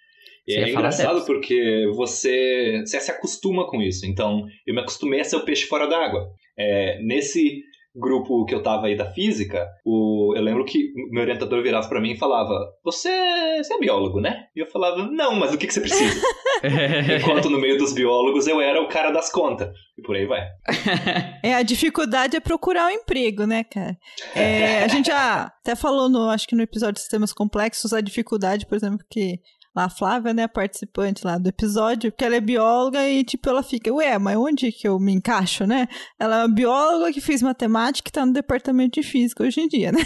E 0.48 0.56
é 0.56 0.70
engraçado 0.70 1.26
porque 1.26 1.90
você, 1.96 2.82
você 2.86 3.00
se 3.00 3.12
acostuma 3.12 3.66
com 3.68 3.82
isso. 3.82 4.06
Então, 4.06 4.46
eu 4.68 4.74
me 4.74 4.82
acostumei 4.82 5.22
a 5.22 5.24
ser 5.24 5.38
o 5.38 5.46
peixe 5.46 5.66
fora 5.66 5.88
d'água. 5.88 6.30
É, 6.58 7.00
nesse 7.02 7.64
grupo 7.96 8.44
que 8.46 8.56
eu 8.56 8.64
tava 8.64 8.88
aí 8.88 8.98
da 8.98 9.06
física, 9.06 9.68
o, 9.86 10.34
eu 10.36 10.42
lembro 10.42 10.66
que 10.66 10.92
meu 11.12 11.22
orientador 11.22 11.62
virava 11.62 11.88
para 11.88 12.02
mim 12.02 12.12
e 12.12 12.18
falava: 12.18 12.54
você, 12.84 13.10
você 13.58 13.74
é 13.74 13.80
biólogo, 13.80 14.20
né? 14.20 14.48
E 14.56 14.60
eu 14.60 14.68
falava: 14.68 15.08
Não, 15.12 15.36
mas 15.36 15.54
o 15.54 15.58
que, 15.58 15.68
que 15.68 15.74
você 15.74 15.82
precisa? 15.82 16.22
Enquanto 17.20 17.50
no 17.50 17.60
meio 17.60 17.78
dos 17.78 17.94
biólogos 17.94 18.48
eu 18.48 18.60
era 18.60 18.82
o 18.82 18.88
cara 18.88 19.12
das 19.12 19.32
contas. 19.32 19.70
E 19.98 20.02
por 20.02 20.16
aí 20.16 20.26
vai. 20.26 20.42
É, 21.44 21.56
a 21.56 21.62
dificuldade 21.62 22.36
é 22.36 22.40
procurar 22.40 22.88
um 22.88 22.92
emprego, 22.92 23.46
né, 23.46 23.64
cara? 23.64 23.98
É, 24.34 24.84
a 24.84 24.88
gente 24.88 25.08
já 25.08 25.52
até 25.62 25.76
falou, 25.76 26.10
no, 26.10 26.30
acho 26.30 26.48
que 26.48 26.56
no 26.56 26.64
episódio 26.64 26.96
de 26.96 27.02
sistemas 27.02 27.34
complexos, 27.34 27.94
a 27.94 28.02
dificuldade, 28.02 28.66
por 28.66 28.76
exemplo, 28.76 29.06
que 29.10 29.40
a 29.75 29.89
Flávia, 29.89 30.34
né, 30.34 30.48
participante 30.48 31.25
lá 31.25 31.38
do 31.38 31.50
episódio, 31.50 32.12
porque 32.12 32.24
ela 32.24 32.36
é 32.36 32.42
bióloga 32.42 33.08
e, 33.08 33.24
tipo, 33.24 33.50
ela 33.50 33.63
fica, 33.63 33.92
ué, 33.92 34.18
mas 34.20 34.38
onde 34.38 34.72
que 34.72 34.88
eu 34.88 35.00
me 35.00 35.13
encaixo, 35.13 35.65
né? 35.65 35.88
Ela 36.20 36.38
é 36.38 36.42
uma 36.44 36.53
bióloga 36.53 37.12
que 37.12 37.20
fez 37.20 37.42
matemática 37.42 38.10
e 38.10 38.12
tá 38.12 38.25
no 38.25 38.34
departamento 38.34 39.01
de 39.01 39.08
física 39.08 39.44
hoje 39.44 39.62
em 39.62 39.68
dia, 39.68 39.92
né? 39.92 40.00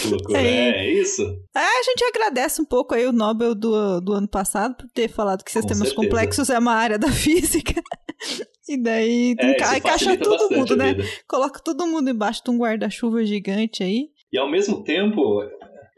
Que 0.00 0.08
loucura, 0.08 0.40
é, 0.40 0.70
é 0.70 0.92
isso. 0.92 1.22
É, 1.54 1.60
a 1.60 1.82
gente 1.82 2.04
agradece 2.04 2.62
um 2.62 2.64
pouco 2.64 2.94
aí 2.94 3.06
o 3.06 3.12
Nobel 3.12 3.54
do, 3.54 4.00
do 4.00 4.12
ano 4.14 4.28
passado 4.28 4.74
por 4.76 4.88
ter 4.88 5.08
falado 5.08 5.44
que 5.44 5.52
sistemas 5.52 5.92
complexos 5.92 6.48
é 6.48 6.58
uma 6.58 6.74
área 6.74 6.98
da 6.98 7.08
física. 7.12 7.82
E 8.68 8.80
daí 8.80 9.34
é, 9.38 9.50
enca 9.50 9.76
encaixa 9.76 10.16
todo 10.16 10.54
mundo, 10.54 10.76
né? 10.76 10.94
Coloca 11.26 11.60
todo 11.60 11.86
mundo 11.86 12.08
embaixo 12.08 12.42
de 12.44 12.50
um 12.50 12.58
guarda-chuva 12.58 13.24
gigante 13.24 13.82
aí. 13.82 14.08
E 14.32 14.38
ao 14.38 14.48
mesmo 14.48 14.84
tempo, 14.84 15.42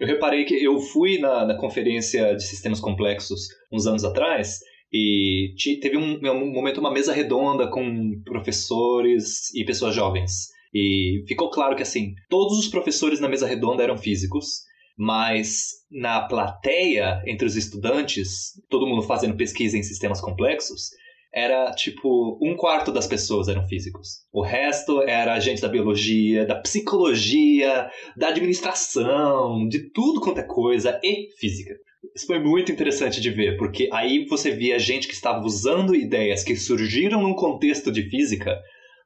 eu 0.03 0.09
reparei 0.09 0.45
que 0.45 0.55
eu 0.55 0.81
fui 0.81 1.19
na, 1.19 1.47
na 1.47 1.57
conferência 1.57 2.35
de 2.35 2.43
sistemas 2.43 2.81
complexos 2.81 3.47
uns 3.71 3.87
anos 3.87 4.03
atrás 4.03 4.59
e 4.93 5.55
teve 5.81 5.97
um, 5.97 6.19
um 6.21 6.53
momento 6.53 6.81
uma 6.81 6.93
mesa 6.93 7.13
redonda 7.13 7.71
com 7.71 8.21
professores 8.25 9.55
e 9.55 9.65
pessoas 9.65 9.95
jovens. 9.95 10.49
E 10.75 11.23
ficou 11.29 11.51
claro 11.51 11.77
que 11.77 11.85
assim, 11.85 12.15
todos 12.29 12.59
os 12.59 12.67
professores 12.67 13.21
na 13.21 13.29
mesa 13.29 13.47
redonda 13.47 13.85
eram 13.85 13.97
físicos, 13.97 14.63
mas 14.99 15.69
na 15.89 16.27
plateia 16.27 17.23
entre 17.25 17.47
os 17.47 17.55
estudantes, 17.55 18.61
todo 18.69 18.89
mundo 18.89 19.03
fazendo 19.03 19.37
pesquisa 19.37 19.79
em 19.79 19.85
sistemas 19.85 20.21
complexos, 20.21 20.89
era 21.35 21.71
tipo 21.73 22.39
um 22.43 22.55
quarto 22.57 22.93
das 22.93 23.07
pessoas 23.07 23.49
eram 23.49 23.67
físicos. 23.67 24.27
O 24.33 24.43
resto 24.43 25.01
era 25.03 25.41
gente 25.41 25.63
da 25.63 25.69
biologia, 25.69 26.45
da 26.45 26.57
psicologia, 26.57 27.91
da 28.17 28.29
administração, 28.29 29.67
de 29.69 29.91
tudo 29.91 30.21
quanto 30.21 30.41
é 30.41 30.43
coisa 30.43 31.01
e 31.03 31.29
física. 31.39 31.75
Isso 32.15 32.27
foi 32.27 32.39
muito 32.39 32.71
interessante 32.71 33.21
de 33.21 33.31
ver, 33.31 33.57
porque 33.57 33.89
aí 33.93 34.27
você 34.27 34.51
via 34.51 34.79
gente 34.79 35.09
que 35.09 35.15
estava 35.15 35.43
usando 35.45 35.95
ideias 35.95 36.43
que 36.43 36.55
surgiram 36.57 37.23
num 37.23 37.35
contexto 37.35 37.91
de 37.91 38.03
física, 38.11 38.61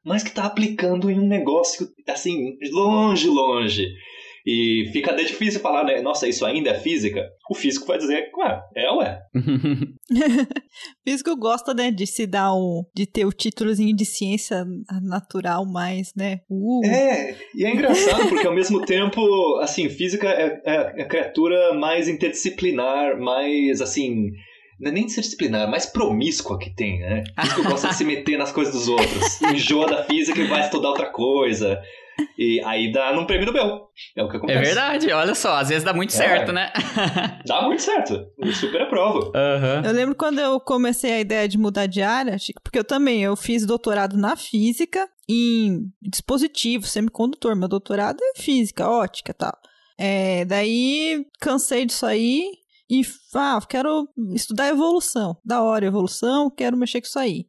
mas 0.04 0.22
que 0.22 0.30
está 0.30 0.44
aplicando 0.44 1.10
em 1.10 1.20
um 1.20 1.26
negócio 1.26 1.88
assim, 2.08 2.56
longe, 2.72 3.28
longe. 3.28 3.86
E 4.46 4.88
fica 4.92 5.10
até 5.10 5.24
difícil 5.24 5.60
falar, 5.60 5.84
né? 5.84 6.00
Nossa, 6.00 6.28
isso 6.28 6.46
ainda 6.46 6.70
é 6.70 6.78
física? 6.78 7.28
O 7.50 7.54
físico 7.54 7.86
vai 7.86 7.98
dizer, 7.98 8.30
ué, 8.36 8.60
é, 8.76 8.90
ué. 8.92 9.20
físico 11.04 11.36
gosta, 11.36 11.74
né, 11.74 11.90
de 11.90 12.06
se 12.06 12.26
dar 12.26 12.52
o. 12.52 12.86
de 12.94 13.06
ter 13.06 13.24
o 13.24 13.32
títulozinho 13.32 13.94
de 13.94 14.04
ciência 14.04 14.64
natural 15.02 15.66
mais, 15.66 16.12
né? 16.14 16.40
Uh. 16.48 16.84
É, 16.86 17.36
e 17.54 17.64
é 17.64 17.72
engraçado, 17.72 18.28
porque 18.28 18.46
ao 18.46 18.54
mesmo 18.54 18.84
tempo, 18.84 19.20
assim, 19.60 19.88
física 19.88 20.28
é, 20.28 20.62
é 20.64 21.02
a 21.02 21.08
criatura 21.08 21.74
mais 21.74 22.08
interdisciplinar, 22.08 23.18
mais, 23.18 23.80
assim. 23.80 24.30
Não 24.78 24.90
é 24.90 24.94
nem 24.94 25.06
disciplinar, 25.06 25.62
é 25.62 25.70
mais 25.70 25.86
promíscua 25.86 26.58
que 26.58 26.74
tem, 26.74 27.00
né? 27.00 27.24
Físico 27.40 27.62
gosta 27.64 27.88
de 27.88 27.94
se 27.94 28.04
meter 28.04 28.36
nas 28.36 28.52
coisas 28.52 28.74
dos 28.74 28.88
outros. 28.88 29.40
Enjoa 29.50 29.86
da 29.86 30.04
física 30.04 30.38
e 30.38 30.46
vai 30.46 30.60
estudar 30.60 30.90
outra 30.90 31.10
coisa. 31.10 31.80
E 32.38 32.60
aí 32.64 32.92
dá 32.92 33.12
num 33.12 33.26
prêmio 33.26 33.46
Nobel. 33.46 33.88
É 34.16 34.22
o 34.22 34.28
que 34.28 34.36
acontece. 34.36 34.58
É 34.58 34.62
verdade, 34.62 35.12
olha 35.12 35.34
só, 35.34 35.56
às 35.56 35.68
vezes 35.68 35.84
dá 35.84 35.92
muito 35.92 36.10
é, 36.10 36.16
certo, 36.16 36.52
né? 36.52 36.72
dá 37.46 37.62
muito 37.62 37.82
certo. 37.82 38.26
Eu 38.38 38.52
super 38.52 38.82
aprovo. 38.82 39.32
Uhum. 39.34 39.84
Eu 39.84 39.92
lembro 39.92 40.14
quando 40.14 40.38
eu 40.38 40.60
comecei 40.60 41.12
a 41.12 41.20
ideia 41.20 41.48
de 41.48 41.58
mudar 41.58 41.86
de 41.86 42.02
área, 42.02 42.36
porque 42.62 42.78
eu 42.78 42.84
também, 42.84 43.22
eu 43.22 43.36
fiz 43.36 43.66
doutorado 43.66 44.16
na 44.16 44.36
física 44.36 45.08
em 45.28 45.90
dispositivo, 46.02 46.86
semicondutor. 46.86 47.56
Meu 47.56 47.68
doutorado 47.68 48.18
é 48.22 48.40
física, 48.40 48.88
ótica 48.88 49.32
e 49.32 49.34
tal. 49.34 49.56
É, 49.98 50.44
daí 50.44 51.26
cansei 51.40 51.86
disso 51.86 52.04
aí 52.04 52.50
e 52.88 53.02
ah, 53.34 53.58
quero 53.68 54.08
estudar 54.32 54.68
evolução. 54.68 55.36
Da 55.44 55.62
hora, 55.62 55.86
evolução, 55.86 56.50
quero 56.50 56.76
mexer 56.76 57.00
com 57.00 57.06
isso 57.06 57.18
aí. 57.18 57.46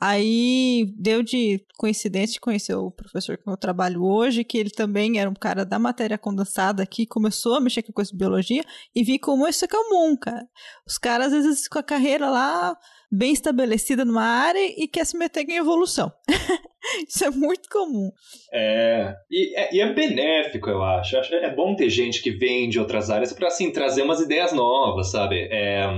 Aí 0.00 0.92
deu 0.98 1.22
de 1.22 1.64
coincidência 1.78 2.34
de 2.34 2.40
conhecer 2.40 2.74
o 2.74 2.90
professor 2.90 3.38
que 3.38 3.48
eu 3.48 3.56
trabalho 3.56 4.04
hoje, 4.04 4.44
que 4.44 4.58
ele 4.58 4.68
também 4.68 5.18
era 5.18 5.30
um 5.30 5.34
cara 5.34 5.64
da 5.64 5.78
matéria 5.78 6.18
condensada 6.18 6.82
aqui, 6.82 7.06
começou 7.06 7.54
a 7.54 7.60
mexer 7.60 7.82
com 7.82 7.92
coisa 7.92 8.10
de 8.10 8.16
biologia 8.16 8.62
e 8.94 9.02
vi 9.02 9.18
como 9.18 9.48
isso 9.48 9.64
é 9.64 9.68
comum, 9.68 10.14
cara. 10.16 10.46
Os 10.86 10.98
caras, 10.98 11.32
às 11.32 11.44
vezes, 11.44 11.66
com 11.66 11.78
a 11.78 11.82
carreira 11.82 12.28
lá 12.28 12.76
bem 13.10 13.32
estabelecida 13.32 14.04
numa 14.04 14.24
área 14.24 14.58
e 14.58 14.86
quer 14.86 15.06
se 15.06 15.16
meter 15.16 15.48
em 15.48 15.56
evolução. 15.56 16.12
Isso 17.08 17.24
é 17.24 17.30
muito 17.30 17.68
comum. 17.68 18.10
É 18.52 19.14
e, 19.30 19.56
é, 19.56 19.74
e, 19.74 19.80
é 19.80 19.92
benéfico, 19.92 20.70
eu 20.70 20.82
acho. 20.82 21.16
É 21.16 21.54
bom 21.54 21.74
ter 21.74 21.90
gente 21.90 22.22
que 22.22 22.30
vem 22.30 22.68
de 22.68 22.78
outras 22.78 23.10
áreas 23.10 23.32
para 23.32 23.48
assim, 23.48 23.72
trazer 23.72 24.02
umas 24.02 24.20
ideias 24.20 24.52
novas, 24.52 25.10
sabe? 25.10 25.48
É, 25.50 25.88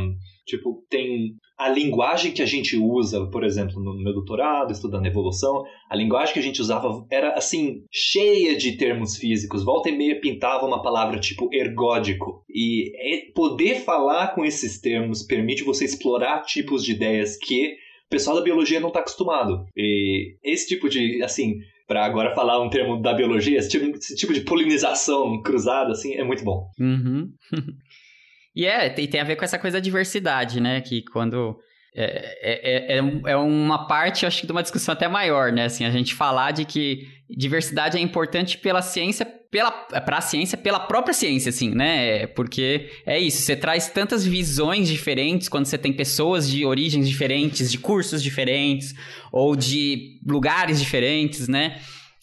tipo, 0.47 0.85
tem 0.89 1.35
a 1.59 1.69
linguagem 1.69 2.31
que 2.31 2.41
a 2.41 2.47
gente 2.47 2.77
usa, 2.77 3.27
por 3.27 3.43
exemplo, 3.43 3.83
no 3.83 3.93
meu 3.95 4.13
doutorado, 4.13 4.73
estudando 4.73 5.07
evolução, 5.07 5.65
a 5.91 5.97
linguagem 5.97 6.33
que 6.33 6.39
a 6.39 6.43
gente 6.43 6.61
usava 6.61 7.05
era 7.11 7.35
assim, 7.35 7.83
cheia 7.91 8.57
de 8.57 8.77
termos 8.77 9.17
físicos. 9.17 9.65
Volta 9.65 9.89
e 9.89 9.97
meia 9.97 10.21
pintava 10.21 10.65
uma 10.65 10.81
palavra 10.81 11.19
tipo 11.19 11.49
ergódico. 11.53 12.45
E 12.49 12.93
é, 12.95 13.33
poder 13.35 13.81
falar 13.81 14.35
com 14.37 14.45
esses 14.45 14.81
termos 14.81 15.25
permite 15.25 15.65
você 15.65 15.85
explorar 15.85 16.43
tipos 16.43 16.85
de 16.85 16.93
ideias 16.93 17.37
que 17.37 17.75
o 18.07 18.09
pessoal 18.09 18.37
da 18.37 18.43
biologia 18.43 18.79
não 18.79 18.89
está 18.89 19.01
acostumado. 19.01 19.67
E 19.77 20.37
esse 20.45 20.69
tipo 20.69 20.89
de, 20.89 21.21
assim, 21.25 21.59
para 21.89 22.05
agora 22.05 22.35
falar 22.35 22.61
um 22.61 22.71
termo 22.71 23.01
da 23.01 23.15
biologia, 23.15 23.59
esse 23.59 23.71
tipo, 23.71 23.97
esse 23.97 24.15
tipo 24.15 24.33
de 24.33 24.43
polinização 24.43 25.43
cruzada, 25.43 25.91
assim, 25.91 26.15
é 26.15 26.23
muito 26.23 26.45
bom. 26.45 26.69
Uhum. 26.79 27.33
E 28.59 28.67
é, 28.67 28.89
tem, 28.89 29.07
tem 29.07 29.21
a 29.21 29.25
ver 29.25 29.37
com 29.37 29.45
essa 29.45 29.57
coisa 29.57 29.77
da 29.77 29.81
diversidade, 29.81 30.61
né? 30.61 30.81
Que 30.81 31.03
quando. 31.13 31.57
É, 31.95 32.37
é, 32.43 32.97
é, 32.97 32.99
é 32.99 33.37
uma 33.37 33.87
parte, 33.87 34.27
acho 34.27 34.41
que, 34.41 34.47
de 34.47 34.53
uma 34.53 34.63
discussão 34.63 34.93
até 34.93 35.07
maior, 35.07 35.53
né? 35.53 35.67
Assim, 35.67 35.85
a 35.85 35.91
gente 35.93 36.13
falar 36.13 36.51
de 36.51 36.65
que 36.65 37.07
diversidade 37.31 37.97
é 37.97 38.01
importante 38.01 38.59
pela 38.59 38.83
ciência, 38.83 39.25
pela, 39.25 39.71
pra 39.71 40.21
ciência, 40.21 40.59
pela 40.59 40.81
própria 40.81 41.15
ciência, 41.15 41.51
assim, 41.51 41.73
né? 41.73 42.27
Porque 42.27 42.91
é 43.07 43.17
isso, 43.21 43.43
você 43.43 43.55
traz 43.55 43.89
tantas 43.91 44.27
visões 44.27 44.89
diferentes 44.89 45.49
quando 45.49 45.67
você 45.67 45.79
tem 45.79 45.93
pessoas 45.93 46.51
de 46.51 46.67
origens 46.67 47.09
diferentes, 47.09 47.71
de 47.71 47.79
cursos 47.79 48.21
diferentes, 48.21 48.93
ou 49.31 49.55
de 49.55 50.19
lugares 50.27 50.81
diferentes, 50.81 51.47
né? 51.47 51.79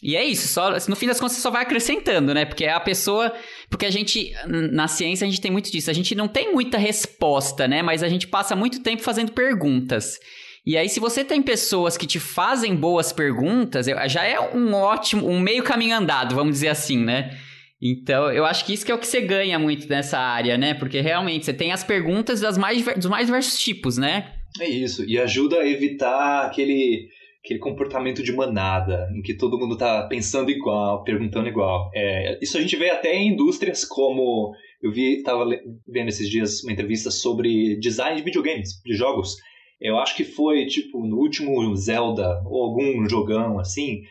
E 0.05 0.15
é 0.15 0.23
isso, 0.23 0.47
só, 0.47 0.69
no 0.87 0.95
fim 0.95 1.07
das 1.07 1.19
contas 1.19 1.35
você 1.35 1.41
só 1.41 1.49
vai 1.49 1.63
acrescentando, 1.63 2.31
né? 2.31 2.45
Porque 2.45 2.65
a 2.65 2.79
pessoa. 2.79 3.33
Porque 3.71 3.87
a 3.87 3.89
gente, 3.89 4.31
na 4.71 4.87
ciência, 4.87 5.25
a 5.25 5.27
gente 5.27 5.41
tem 5.41 5.49
muito 5.49 5.71
disso. 5.71 5.89
A 5.89 5.93
gente 5.93 6.13
não 6.13 6.27
tem 6.27 6.53
muita 6.53 6.77
resposta, 6.77 7.67
né? 7.67 7.81
Mas 7.81 8.03
a 8.03 8.07
gente 8.07 8.27
passa 8.27 8.55
muito 8.55 8.83
tempo 8.83 9.01
fazendo 9.01 9.31
perguntas. 9.31 10.19
E 10.63 10.77
aí, 10.77 10.89
se 10.89 10.99
você 10.99 11.23
tem 11.23 11.41
pessoas 11.41 11.97
que 11.97 12.05
te 12.05 12.19
fazem 12.19 12.75
boas 12.75 13.11
perguntas, 13.11 13.87
já 14.07 14.23
é 14.23 14.39
um 14.39 14.75
ótimo, 14.75 15.27
um 15.27 15.39
meio 15.39 15.63
caminho 15.63 15.95
andado, 15.95 16.35
vamos 16.35 16.53
dizer 16.53 16.67
assim, 16.67 17.03
né? 17.03 17.35
Então, 17.81 18.31
eu 18.31 18.45
acho 18.45 18.63
que 18.63 18.73
isso 18.73 18.85
que 18.85 18.91
é 18.91 18.95
o 18.95 18.99
que 18.99 19.07
você 19.07 19.21
ganha 19.21 19.57
muito 19.57 19.89
nessa 19.89 20.19
área, 20.19 20.55
né? 20.55 20.75
Porque 20.75 21.01
realmente 21.01 21.45
você 21.45 21.53
tem 21.53 21.71
as 21.71 21.83
perguntas 21.83 22.39
das 22.39 22.59
mais, 22.59 22.85
dos 22.95 23.07
mais 23.07 23.25
diversos 23.25 23.57
tipos, 23.57 23.97
né? 23.97 24.33
É 24.61 24.69
isso. 24.69 25.03
E 25.03 25.17
ajuda 25.17 25.61
a 25.61 25.67
evitar 25.67 26.45
aquele 26.45 27.09
aquele 27.45 27.59
comportamento 27.59 28.23
de 28.23 28.33
manada, 28.33 29.07
em 29.15 29.21
que 29.21 29.35
todo 29.35 29.57
mundo 29.57 29.75
está 29.75 30.07
pensando 30.07 30.49
igual, 30.49 31.03
perguntando 31.03 31.47
igual. 31.47 31.91
É, 31.93 32.39
isso 32.41 32.57
a 32.57 32.61
gente 32.61 32.75
vê 32.75 32.89
até 32.89 33.15
em 33.15 33.29
indústrias 33.29 33.85
como. 33.85 34.53
Eu 34.81 34.91
vi, 34.91 35.17
estava 35.17 35.45
vendo 35.87 36.09
esses 36.09 36.29
dias 36.29 36.63
uma 36.63 36.73
entrevista 36.73 37.09
sobre 37.09 37.79
design 37.79 38.17
de 38.17 38.23
videogames, 38.23 38.81
de 38.83 38.93
jogos. 38.93 39.35
Eu 39.79 39.97
acho 39.97 40.15
que 40.15 40.23
foi, 40.23 40.65
tipo, 40.65 41.05
no 41.05 41.17
último 41.17 41.75
Zelda, 41.75 42.41
ou 42.45 42.63
algum 42.63 43.07
jogão 43.07 43.59
assim, 43.59 44.01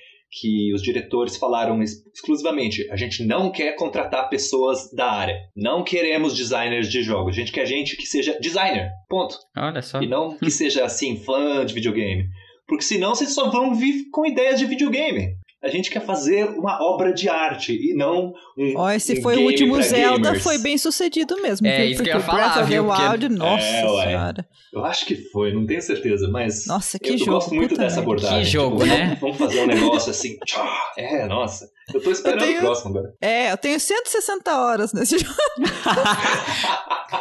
que 0.40 0.72
os 0.74 0.82
diretores 0.82 1.36
falaram 1.36 1.82
exclusivamente: 1.82 2.88
a 2.90 2.96
gente 2.96 3.24
não 3.24 3.50
quer 3.50 3.74
contratar 3.76 4.28
pessoas 4.28 4.90
da 4.92 5.10
área. 5.10 5.36
Não 5.56 5.82
queremos 5.82 6.36
designers 6.36 6.90
de 6.90 7.02
jogos. 7.02 7.34
A 7.34 7.40
gente 7.40 7.52
quer 7.52 7.66
gente 7.66 7.96
que 7.96 8.06
seja 8.06 8.38
designer. 8.40 8.90
Ponto. 9.08 9.36
Olha 9.56 9.82
só. 9.82 10.00
E 10.00 10.06
não 10.06 10.36
que 10.36 10.50
seja, 10.52 10.84
assim, 10.84 11.16
fã 11.16 11.64
de 11.64 11.74
videogame. 11.74 12.26
Porque 12.66 12.84
senão 12.84 13.14
vocês 13.14 13.34
só 13.34 13.50
vão 13.50 13.74
vir 13.74 14.08
com 14.10 14.26
ideias 14.26 14.58
de 14.58 14.66
videogame. 14.66 15.36
A 15.64 15.70
gente 15.70 15.88
quer 15.90 16.04
fazer 16.04 16.44
uma 16.44 16.78
obra 16.84 17.10
de 17.14 17.26
arte 17.28 17.72
e 17.72 17.94
não 17.96 18.34
um. 18.56 18.74
Ó, 18.76 18.90
esse 18.90 19.18
um 19.18 19.22
foi 19.22 19.36
o 19.38 19.46
último 19.46 19.80
Zelda, 19.82 20.18
gamers. 20.24 20.42
foi 20.42 20.58
bem 20.58 20.76
sucedido 20.76 21.40
mesmo. 21.40 21.66
É, 21.66 21.86
isso 21.86 22.02
que 22.02 22.10
Porque 22.10 22.10
eu 22.10 22.16
ia 22.16 22.20
falar, 22.20 22.38
Breath 22.38 22.56
of 22.58 22.64
the 22.66 22.72
viu? 22.74 22.84
Porque- 22.84 23.02
Wild, 23.02 23.28
nossa 23.30 23.64
É, 23.64 23.84
ué. 23.90 24.04
senhora. 24.06 24.46
Eu 24.74 24.84
acho 24.84 25.06
que 25.06 25.16
foi, 25.30 25.54
não 25.54 25.64
tenho 25.66 25.80
certeza, 25.80 26.28
mas. 26.28 26.66
Nossa, 26.66 26.98
que 26.98 27.10
eu, 27.10 27.18
jogo. 27.18 27.30
eu 27.30 27.34
gosto 27.36 27.54
muito 27.54 27.76
dessa 27.76 28.00
abordagem. 28.00 28.40
Que 28.40 28.44
jogo, 28.44 28.76
tipo, 28.82 28.86
né? 28.94 29.16
Vamos 29.20 29.36
fazer 29.38 29.60
um 29.62 29.66
negócio 29.66 30.10
assim. 30.10 30.36
tchá, 30.44 30.68
É, 30.98 31.26
nossa. 31.26 31.66
Eu 31.94 32.02
tô 32.02 32.10
esperando 32.10 32.40
Eu 32.42 32.46
tenho- 32.46 32.58
o 32.58 32.62
próximo 32.62 32.90
agora. 32.90 33.14
É, 33.22 33.52
eu 33.52 33.56
tenho 33.56 33.78
160 33.80 34.58
horas 34.58 34.92
nesse 34.92 35.16
jogo. 35.18 35.34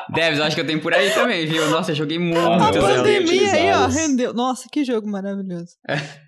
Debs, 0.10 0.40
eu 0.40 0.44
acho 0.46 0.56
que 0.56 0.62
eu 0.62 0.68
tenho 0.68 0.82
por 0.82 0.94
aí 0.94 1.12
também, 1.12 1.46
viu? 1.46 1.70
Nossa, 1.70 1.92
eu 1.92 1.96
joguei 1.96 2.20
muito 2.20 2.40
Ah, 2.40 2.70
A 2.70 2.74
pandemia 2.74 3.52
aí, 3.52 3.72
ó, 3.72 3.88
rendeu. 3.88 4.34
Nossa, 4.34 4.68
que 4.72 4.84
jogo 4.84 5.08
maravilhoso. 5.08 5.76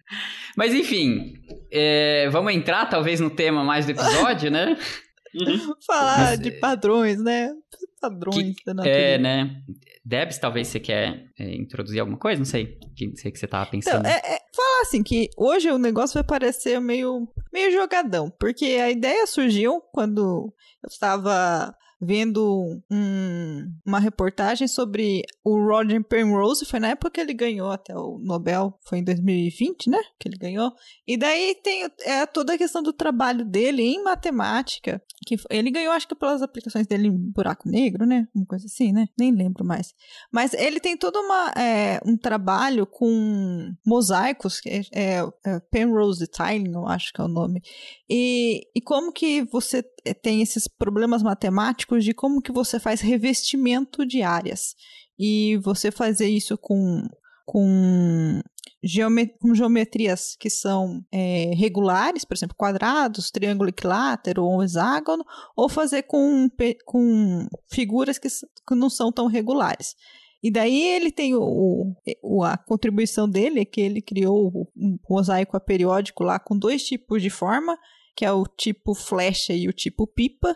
Mas 0.55 0.73
enfim, 0.73 1.33
é, 1.71 2.29
vamos 2.29 2.53
entrar 2.53 2.85
talvez 2.87 3.19
no 3.19 3.29
tema 3.29 3.63
mais 3.63 3.85
do 3.85 3.91
episódio, 3.91 4.49
né? 4.51 4.77
Uhum. 5.35 5.75
Falar 5.85 6.17
Mas, 6.17 6.39
de 6.39 6.49
padrões, 6.51 7.21
né? 7.21 7.51
Padrões 7.99 8.55
da 8.65 8.73
natureza. 8.73 8.99
É, 8.99 9.17
né? 9.17 9.61
Debs, 10.05 10.37
talvez 10.37 10.69
você 10.69 10.79
quer 10.79 11.25
é, 11.37 11.55
introduzir 11.55 11.99
alguma 11.99 12.17
coisa? 12.17 12.39
Não 12.39 12.45
sei. 12.45 12.77
Que, 12.95 13.11
sei 13.17 13.31
que 13.33 13.37
você 13.37 13.45
tava 13.45 13.67
Então, 13.73 14.01
pensando. 14.01 14.05
é, 14.05 14.15
é, 14.17 14.39
falar 14.55 14.81
assim 14.83 15.03
que 15.03 15.29
hoje 15.35 15.69
o 15.69 15.77
negócio 15.77 16.13
vai 16.13 16.23
parecer 16.23 16.79
meio, 16.79 17.27
meio 17.51 17.69
jogadão, 17.69 18.31
porque 18.39 18.65
a 18.81 18.89
ideia 18.89 19.27
surgiu 19.27 19.81
quando 19.91 20.53
eu 20.81 20.87
estava 20.89 21.75
vendo 22.05 22.81
um- 22.91 23.71
uma 23.85 23.99
reportagem 23.99 24.67
sobre 24.67 25.23
o 25.43 25.57
Roger 25.57 26.03
Penrose, 26.03 26.65
foi 26.65 26.79
na 26.79 26.89
época 26.89 27.11
que 27.11 27.21
ele 27.21 27.33
ganhou 27.33 27.71
até 27.71 27.95
o 27.95 28.19
Nobel, 28.19 28.77
foi 28.87 28.99
em 28.99 29.03
2020, 29.03 29.89
né, 29.89 29.99
que 30.19 30.27
ele 30.27 30.37
ganhou, 30.37 30.71
e 31.07 31.17
daí 31.17 31.55
tem 31.63 31.89
é, 32.03 32.25
toda 32.25 32.53
a 32.53 32.57
questão 32.57 32.81
do 32.83 32.93
trabalho 32.93 33.43
dele 33.45 33.81
em 33.81 34.03
matemática, 34.03 35.01
que 35.25 35.35
ele 35.49 35.71
ganhou 35.71 35.93
acho 35.93 36.07
que 36.07 36.15
pelas 36.15 36.41
aplicações 36.41 36.87
dele 36.87 37.07
em 37.07 37.31
buraco 37.31 37.67
negro, 37.69 38.05
né, 38.05 38.27
uma 38.33 38.45
coisa 38.45 38.65
assim, 38.65 38.91
né, 38.91 39.07
nem 39.17 39.31
lembro 39.31 39.65
mais. 39.65 39.93
Mas 40.31 40.53
ele 40.53 40.79
tem 40.79 40.97
todo 40.97 41.17
uma, 41.19 41.51
é, 41.51 41.99
um 42.05 42.17
trabalho 42.17 42.85
com 42.85 43.73
mosaicos, 43.85 44.59
que 44.59 44.69
é, 44.69 44.81
é, 44.93 45.19
é 45.45 45.59
Penrose 45.71 46.27
Tiling, 46.27 46.73
eu 46.73 46.87
acho 46.87 47.11
que 47.13 47.21
é 47.21 47.23
o 47.23 47.27
nome. 47.27 47.61
E, 48.09 48.61
e 48.75 48.81
como 48.81 49.11
que 49.11 49.43
você 49.45 49.83
eh, 50.05 50.13
tem 50.13 50.41
esses 50.41 50.67
problemas 50.67 51.23
matemáticos 51.23 52.03
de 52.03 52.13
como 52.13 52.41
que 52.41 52.51
você 52.51 52.79
faz 52.79 53.01
revestimento 53.01 54.05
de 54.05 54.21
áreas. 54.21 54.75
E 55.17 55.57
você 55.63 55.89
fazer 55.91 56.27
isso 56.27 56.57
com, 56.57 57.01
com, 57.45 58.41
geome- 58.83 59.33
com 59.39 59.55
geometrias 59.55 60.35
que 60.39 60.49
são 60.49 61.03
é, 61.11 61.51
regulares, 61.55 62.23
por 62.25 62.35
exemplo, 62.35 62.55
quadrados, 62.55 63.31
triângulo 63.31 63.69
equilátero 63.69 64.43
ou 64.43 64.61
hexágono, 64.63 65.23
ou 65.55 65.67
fazer 65.67 66.03
com, 66.03 66.47
com 66.85 67.47
figuras 67.71 68.17
que, 68.19 68.27
que 68.29 68.75
não 68.75 68.89
são 68.89 69.11
tão 69.11 69.25
regulares. 69.27 69.95
E 70.43 70.51
daí 70.51 70.79
ele 70.79 71.11
tem 71.11 71.33
o, 71.33 71.95
o- 72.21 72.43
a 72.43 72.55
contribuição 72.55 73.27
dele, 73.27 73.61
é 73.61 73.65
que 73.65 73.81
ele 73.81 73.99
criou 74.01 74.69
um 74.77 74.97
mosaico 75.09 75.57
aperiódico 75.57 76.23
lá 76.23 76.37
com 76.37 76.55
dois 76.55 76.83
tipos 76.83 77.19
de 77.23 77.31
forma, 77.31 77.75
que 78.15 78.25
é 78.25 78.31
o 78.31 78.45
tipo 78.45 78.93
flecha 78.95 79.53
e 79.53 79.67
o 79.67 79.73
tipo 79.73 80.07
pipa, 80.07 80.55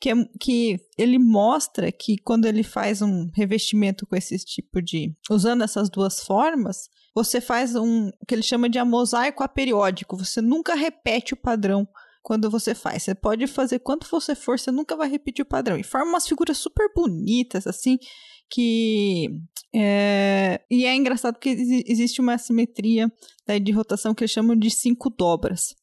que, 0.00 0.10
é, 0.10 0.14
que 0.40 0.78
ele 0.98 1.18
mostra 1.18 1.90
que 1.90 2.16
quando 2.18 2.46
ele 2.46 2.62
faz 2.62 3.00
um 3.02 3.28
revestimento 3.34 4.06
com 4.06 4.14
esse 4.16 4.38
tipo 4.38 4.82
de. 4.82 5.14
usando 5.30 5.64
essas 5.64 5.88
duas 5.88 6.20
formas, 6.20 6.88
você 7.14 7.40
faz 7.40 7.74
um 7.74 8.08
o 8.08 8.26
que 8.26 8.34
ele 8.34 8.42
chama 8.42 8.68
de 8.68 8.82
mosaico 8.82 9.42
aperiódico. 9.42 10.16
Você 10.16 10.40
nunca 10.40 10.74
repete 10.74 11.32
o 11.34 11.36
padrão 11.36 11.86
quando 12.22 12.50
você 12.50 12.74
faz. 12.74 13.02
Você 13.02 13.14
pode 13.14 13.46
fazer 13.46 13.78
quanto 13.78 14.08
você 14.10 14.34
for, 14.34 14.58
você 14.58 14.70
nunca 14.70 14.96
vai 14.96 15.08
repetir 15.08 15.42
o 15.42 15.48
padrão. 15.48 15.76
E 15.78 15.82
forma 15.84 16.10
umas 16.10 16.26
figuras 16.26 16.58
super 16.58 16.92
bonitas, 16.94 17.66
assim, 17.66 17.98
que. 18.50 19.28
É, 19.74 20.60
e 20.70 20.84
é 20.86 20.94
engraçado 20.94 21.34
porque 21.34 21.50
exi- 21.50 21.84
existe 21.86 22.20
uma 22.20 22.38
simetria 22.38 23.10
daí, 23.46 23.58
de 23.60 23.72
rotação 23.72 24.14
que 24.14 24.22
eles 24.22 24.30
chamam 24.30 24.56
de 24.56 24.70
cinco 24.70 25.10
dobras. 25.10 25.74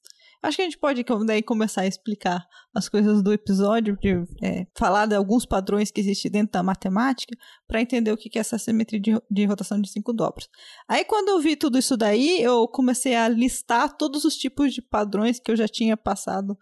Acho 0.43 0.57
que 0.57 0.61
a 0.61 0.65
gente 0.65 0.77
pode 0.77 1.03
daí 1.25 1.43
começar 1.43 1.81
a 1.81 1.87
explicar 1.87 2.43
as 2.73 2.89
coisas 2.89 3.21
do 3.21 3.31
episódio, 3.31 3.97
de, 4.01 4.23
é, 4.41 4.65
falar 4.75 5.05
de 5.05 5.15
alguns 5.15 5.45
padrões 5.45 5.91
que 5.91 6.01
existem 6.01 6.31
dentro 6.31 6.53
da 6.53 6.63
matemática, 6.63 7.35
para 7.67 7.81
entender 7.81 8.11
o 8.11 8.17
que 8.17 8.37
é 8.37 8.41
essa 8.41 8.57
simetria 8.57 8.99
de, 8.99 9.11
de 9.29 9.45
rotação 9.45 9.79
de 9.79 9.89
cinco 9.89 10.11
dobras. 10.11 10.49
Aí, 10.87 11.05
quando 11.05 11.29
eu 11.29 11.39
vi 11.39 11.55
tudo 11.55 11.77
isso 11.77 11.95
daí, 11.95 12.41
eu 12.41 12.67
comecei 12.67 13.15
a 13.15 13.27
listar 13.27 13.95
todos 13.95 14.25
os 14.25 14.35
tipos 14.35 14.73
de 14.73 14.81
padrões 14.81 15.39
que 15.39 15.51
eu 15.51 15.55
já 15.55 15.67
tinha 15.67 15.95
passado 15.95 16.57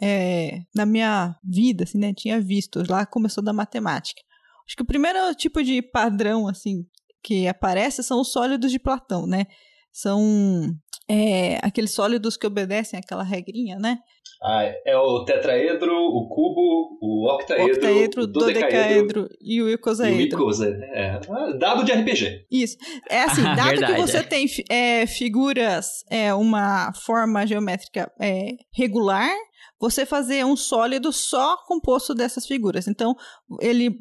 é, 0.00 0.62
na 0.74 0.86
minha 0.86 1.36
vida, 1.42 1.84
assim, 1.84 1.98
né? 1.98 2.12
Tinha 2.14 2.40
visto. 2.40 2.82
Lá 2.88 3.04
começou 3.04 3.42
da 3.42 3.52
matemática. 3.52 4.22
Acho 4.66 4.76
que 4.76 4.82
o 4.82 4.86
primeiro 4.86 5.34
tipo 5.34 5.62
de 5.62 5.82
padrão, 5.82 6.48
assim, 6.48 6.86
que 7.22 7.48
aparece 7.48 8.02
são 8.02 8.20
os 8.20 8.30
sólidos 8.30 8.70
de 8.70 8.78
Platão, 8.78 9.26
né? 9.26 9.46
São 9.92 10.74
é, 11.08 11.58
aqueles 11.62 11.92
sólidos 11.92 12.36
que 12.36 12.46
obedecem 12.46 12.98
àquela 12.98 13.22
regrinha, 13.22 13.76
né? 13.78 13.98
Ah, 14.42 14.62
é 14.84 14.96
o 14.96 15.24
tetraedro, 15.24 15.90
o 15.90 16.28
cubo, 16.28 16.98
o 17.00 17.34
octaedro, 17.34 17.76
Octaedro, 17.76 18.22
o 18.22 18.26
dodecaedro 18.26 19.22
dodecaedro 19.22 19.28
e 19.40 19.62
o 19.62 19.68
e 19.68 19.70
o 19.70 19.74
icosaedro. 19.74 20.20
icosaedro. 20.20 20.82
É, 20.82 21.20
dado 21.58 21.84
de 21.84 21.92
RPG. 21.92 22.46
Isso. 22.50 22.76
É 23.08 23.22
assim, 23.22 23.42
dado 23.56 23.70
verdade, 23.70 23.94
que 23.94 24.00
você 24.00 24.18
é. 24.18 24.22
tem 24.22 24.46
é, 24.68 25.06
figuras, 25.06 26.04
é, 26.10 26.34
uma 26.34 26.92
forma 26.92 27.46
geométrica 27.46 28.10
é, 28.20 28.50
regular, 28.70 29.30
você 29.80 30.04
fazer 30.04 30.44
um 30.44 30.56
sólido 30.56 31.12
só 31.12 31.56
composto 31.66 32.14
dessas 32.14 32.46
figuras. 32.46 32.86
Então, 32.86 33.14
ele, 33.60 33.98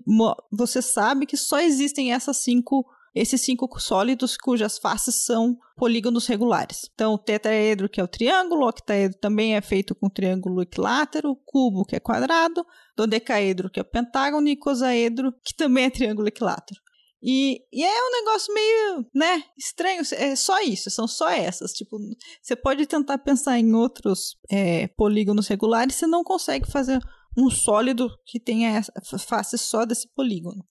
você 0.52 0.82
sabe 0.82 1.26
que 1.26 1.38
só 1.38 1.60
existem 1.60 2.14
essas 2.14 2.38
cinco, 2.44 2.86
esses 3.14 3.42
cinco 3.42 3.68
sólidos 3.80 4.36
cujas 4.36 4.78
faces 4.78 5.24
são 5.24 5.58
polígonos 5.78 6.26
regulares. 6.26 6.90
Então, 6.94 7.14
o 7.14 7.18
tetraedro, 7.18 7.88
que 7.88 8.02
é 8.02 8.04
o 8.04 8.08
triângulo, 8.08 8.66
o 8.66 8.70
octaedro 8.70 9.18
também 9.20 9.56
é 9.56 9.62
feito 9.62 9.94
com 9.94 10.10
triângulo 10.10 10.62
equilátero, 10.62 11.36
cubo, 11.46 11.86
que 11.86 11.96
é 11.96 12.00
quadrado, 12.00 12.66
dodecaedro, 12.96 13.70
que 13.70 13.80
é 13.80 13.84
o 13.84 13.86
pentágono, 13.86 14.48
e 14.48 14.52
icosaedro, 14.52 15.34
que 15.44 15.54
também 15.54 15.86
é 15.86 15.90
triângulo 15.90 16.28
equilátero. 16.28 16.82
E, 17.26 17.62
e 17.72 17.84
é 17.84 18.08
um 18.08 18.12
negócio 18.12 18.54
meio, 18.54 19.06
né, 19.16 19.44
estranho. 19.58 20.02
É 20.12 20.36
só 20.36 20.60
isso, 20.62 20.90
são 20.90 21.08
só 21.08 21.30
essas. 21.30 21.72
Tipo, 21.72 21.98
você 22.42 22.54
pode 22.54 22.86
tentar 22.86 23.18
pensar 23.20 23.58
em 23.58 23.74
outros 23.74 24.38
é, 24.52 24.88
polígonos 24.90 25.48
regulares, 25.48 25.96
você 25.96 26.06
não 26.06 26.22
consegue 26.22 26.70
fazer 26.70 27.00
um 27.38 27.50
sólido 27.50 28.10
que 28.26 28.40
tenha 28.40 28.82
face 29.20 29.58
só 29.58 29.86
desse 29.86 30.08
polígono. 30.10 30.66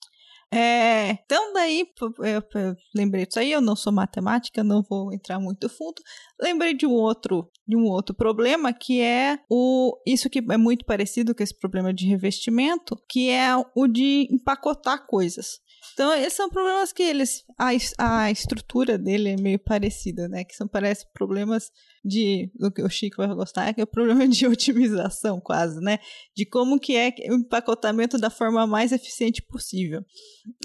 É, 0.54 1.12
então, 1.12 1.54
daí, 1.54 1.86
eu, 1.98 2.42
eu 2.60 2.76
lembrei 2.94 3.24
disso 3.24 3.38
aí, 3.38 3.50
eu 3.50 3.60
não 3.62 3.74
sou 3.74 3.90
matemática, 3.90 4.62
não 4.62 4.82
vou 4.82 5.10
entrar 5.10 5.40
muito 5.40 5.66
fundo. 5.66 5.94
Lembrei 6.38 6.74
de 6.74 6.86
um 6.86 6.92
outro, 6.92 7.50
de 7.66 7.74
um 7.74 7.84
outro 7.84 8.14
problema, 8.14 8.70
que 8.70 9.00
é 9.00 9.38
o 9.50 9.96
isso 10.06 10.28
que 10.28 10.40
é 10.40 10.56
muito 10.58 10.84
parecido 10.84 11.34
com 11.34 11.42
esse 11.42 11.58
problema 11.58 11.92
de 11.94 12.06
revestimento, 12.06 12.94
que 13.08 13.30
é 13.30 13.48
o 13.74 13.86
de 13.86 14.28
empacotar 14.30 15.06
coisas. 15.06 15.61
Então, 15.94 16.14
esses 16.14 16.34
são 16.34 16.48
problemas 16.48 16.92
que 16.92 17.02
eles. 17.02 17.44
A, 17.58 17.70
a 17.98 18.30
estrutura 18.30 18.96
dele 18.96 19.30
é 19.30 19.36
meio 19.36 19.58
parecida, 19.58 20.28
né? 20.28 20.44
Que 20.44 20.54
são, 20.54 20.66
parece 20.68 21.06
problemas 21.12 21.70
de. 22.04 22.50
Do 22.54 22.70
que 22.70 22.82
o 22.82 22.88
Chico 22.88 23.16
vai 23.18 23.34
gostar, 23.34 23.72
que 23.74 23.80
é 23.80 23.84
o 23.84 23.86
problema 23.86 24.26
de 24.28 24.46
otimização, 24.48 25.40
quase, 25.40 25.80
né? 25.80 25.98
De 26.36 26.46
como 26.46 26.78
que 26.78 26.96
é 26.96 27.12
o 27.30 27.34
empacotamento 27.34 28.18
da 28.18 28.30
forma 28.30 28.66
mais 28.66 28.92
eficiente 28.92 29.42
possível. 29.42 30.04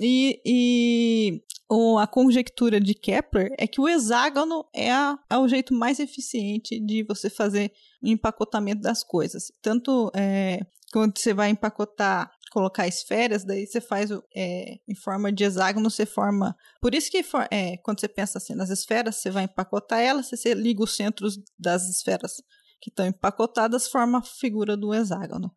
E, 0.01 0.41
e 0.45 1.41
o- 1.69 1.97
a 1.97 2.08
conjectura 2.08 2.80
de 2.80 2.93
Kepler 2.93 3.53
é 3.58 3.67
que 3.67 3.82
o 3.82 3.88
hexágono 3.89 4.65
é, 4.73 4.91
a- 4.91 5.17
é 5.30 5.38
o 5.38 5.47
jeito 5.47 5.73
mais 5.73 5.99
eficiente 5.99 6.80
de 6.80 7.03
você 7.03 7.30
fazer 7.30 7.71
o 8.01 8.08
empacotamento 8.08 8.82
das 8.82 9.03
coisas. 9.03 9.51
Tanto 9.62 10.12
é, 10.15 10.60
quando 10.93 11.17
você 11.17 11.34
vai 11.34 11.49
empacotar, 11.49 12.32
colocar 12.49 12.88
esferas, 12.88 13.43
daí 13.43 13.65
você 13.65 13.81
faz 13.81 14.10
é, 14.36 14.79
em 14.88 14.95
forma 14.95 15.31
de 15.31 15.43
hexágono, 15.43 15.89
você 15.89 16.05
forma. 16.05 16.55
Por 16.81 16.93
isso 16.93 17.10
que 17.10 17.23
é, 17.51 17.77
quando 17.77 17.99
você 17.99 18.07
pensa 18.07 18.38
assim 18.38 18.55
nas 18.55 18.69
esferas, 18.69 19.17
você 19.17 19.29
vai 19.29 19.43
empacotar 19.43 19.99
elas, 19.99 20.29
você 20.29 20.53
liga 20.53 20.83
os 20.83 20.95
centros 20.95 21.38
das 21.57 21.88
esferas 21.89 22.41
que 22.81 22.89
estão 22.89 23.05
empacotadas, 23.05 23.88
forma 23.88 24.19
a 24.19 24.23
figura 24.23 24.77
do 24.77 24.93
hexágono. 24.93 25.51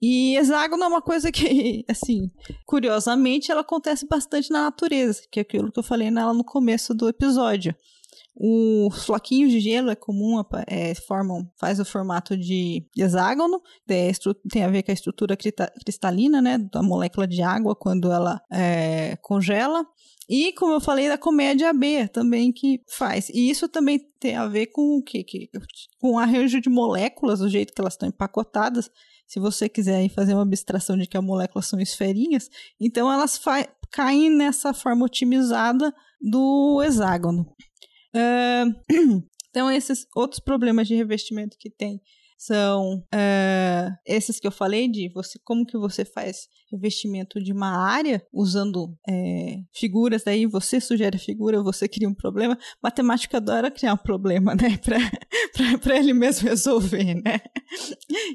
E 0.00 0.36
hexágono 0.36 0.84
é 0.84 0.86
uma 0.88 1.02
coisa 1.02 1.32
que, 1.32 1.84
assim, 1.88 2.30
curiosamente, 2.66 3.50
ela 3.50 3.62
acontece 3.62 4.06
bastante 4.06 4.50
na 4.50 4.64
natureza, 4.64 5.22
que 5.30 5.40
é 5.40 5.42
aquilo 5.42 5.72
que 5.72 5.78
eu 5.78 5.84
falei 5.84 6.10
nela 6.10 6.34
no 6.34 6.44
começo 6.44 6.94
do 6.94 7.08
episódio. 7.08 7.74
Os 8.34 9.04
floquinhos 9.04 9.50
de 9.50 9.60
gelo 9.60 9.90
é 9.90 9.94
comum, 9.94 10.42
é, 10.66 10.94
formam, 10.94 11.50
faz 11.58 11.80
o 11.80 11.84
formato 11.84 12.36
de 12.36 12.86
hexágono, 12.96 13.60
tem 13.86 14.64
a 14.64 14.68
ver 14.68 14.82
com 14.82 14.90
a 14.90 14.94
estrutura 14.94 15.36
cristalina, 15.36 16.42
né, 16.42 16.58
da 16.58 16.82
molécula 16.82 17.26
de 17.26 17.42
água 17.42 17.74
quando 17.74 18.10
ela 18.12 18.40
é, 18.50 19.16
congela. 19.22 19.86
E, 20.28 20.52
como 20.54 20.74
eu 20.74 20.80
falei, 20.80 21.08
da 21.08 21.16
comédia 21.16 21.72
B 21.72 22.08
também 22.08 22.52
que 22.52 22.82
faz. 22.88 23.28
E 23.28 23.48
isso 23.48 23.68
também 23.68 24.00
tem 24.18 24.34
a 24.34 24.46
ver 24.48 24.66
com 24.66 24.98
o 24.98 25.02
quê? 25.02 25.24
Com 26.00 26.14
o 26.14 26.18
arranjo 26.18 26.60
de 26.60 26.68
moléculas, 26.68 27.40
o 27.40 27.48
jeito 27.48 27.72
que 27.72 27.80
elas 27.80 27.94
estão 27.94 28.08
empacotadas. 28.08 28.90
Se 29.26 29.38
você 29.38 29.68
quiser 29.68 30.08
fazer 30.08 30.34
uma 30.34 30.42
abstração 30.42 30.96
de 30.96 31.06
que 31.06 31.16
as 31.16 31.22
moléculas 31.22 31.66
são 31.66 31.80
esferinhas, 31.80 32.50
então 32.80 33.10
elas 33.10 33.40
caem 33.90 34.30
nessa 34.30 34.74
forma 34.74 35.04
otimizada 35.04 35.94
do 36.20 36.82
hexágono. 36.82 37.46
Uh, 38.14 39.22
então, 39.50 39.70
esses 39.70 40.06
outros 40.14 40.40
problemas 40.40 40.86
de 40.86 40.94
revestimento 40.94 41.56
que 41.58 41.70
tem 41.70 42.00
são 42.38 42.98
uh, 42.98 43.96
esses 44.04 44.38
que 44.38 44.46
eu 44.46 44.52
falei 44.52 44.88
de 44.88 45.08
você 45.08 45.38
como 45.42 45.64
que 45.64 45.78
você 45.78 46.04
faz 46.04 46.48
revestimento 46.70 47.42
de 47.42 47.52
uma 47.52 47.70
área 47.88 48.22
usando 48.32 48.94
é, 49.08 49.58
figuras 49.72 50.24
daí 50.24 50.44
você 50.44 50.80
sugere 50.80 51.16
figura 51.16 51.62
você 51.62 51.88
cria 51.88 52.08
um 52.08 52.14
problema. 52.14 52.58
Matemática 52.82 53.38
adora 53.38 53.70
criar 53.70 53.94
um 53.94 53.98
problema 53.98 54.54
né 54.54 54.78
para 55.80 55.98
ele 55.98 56.12
mesmo 56.12 56.48
resolver 56.48 57.14
né? 57.14 57.40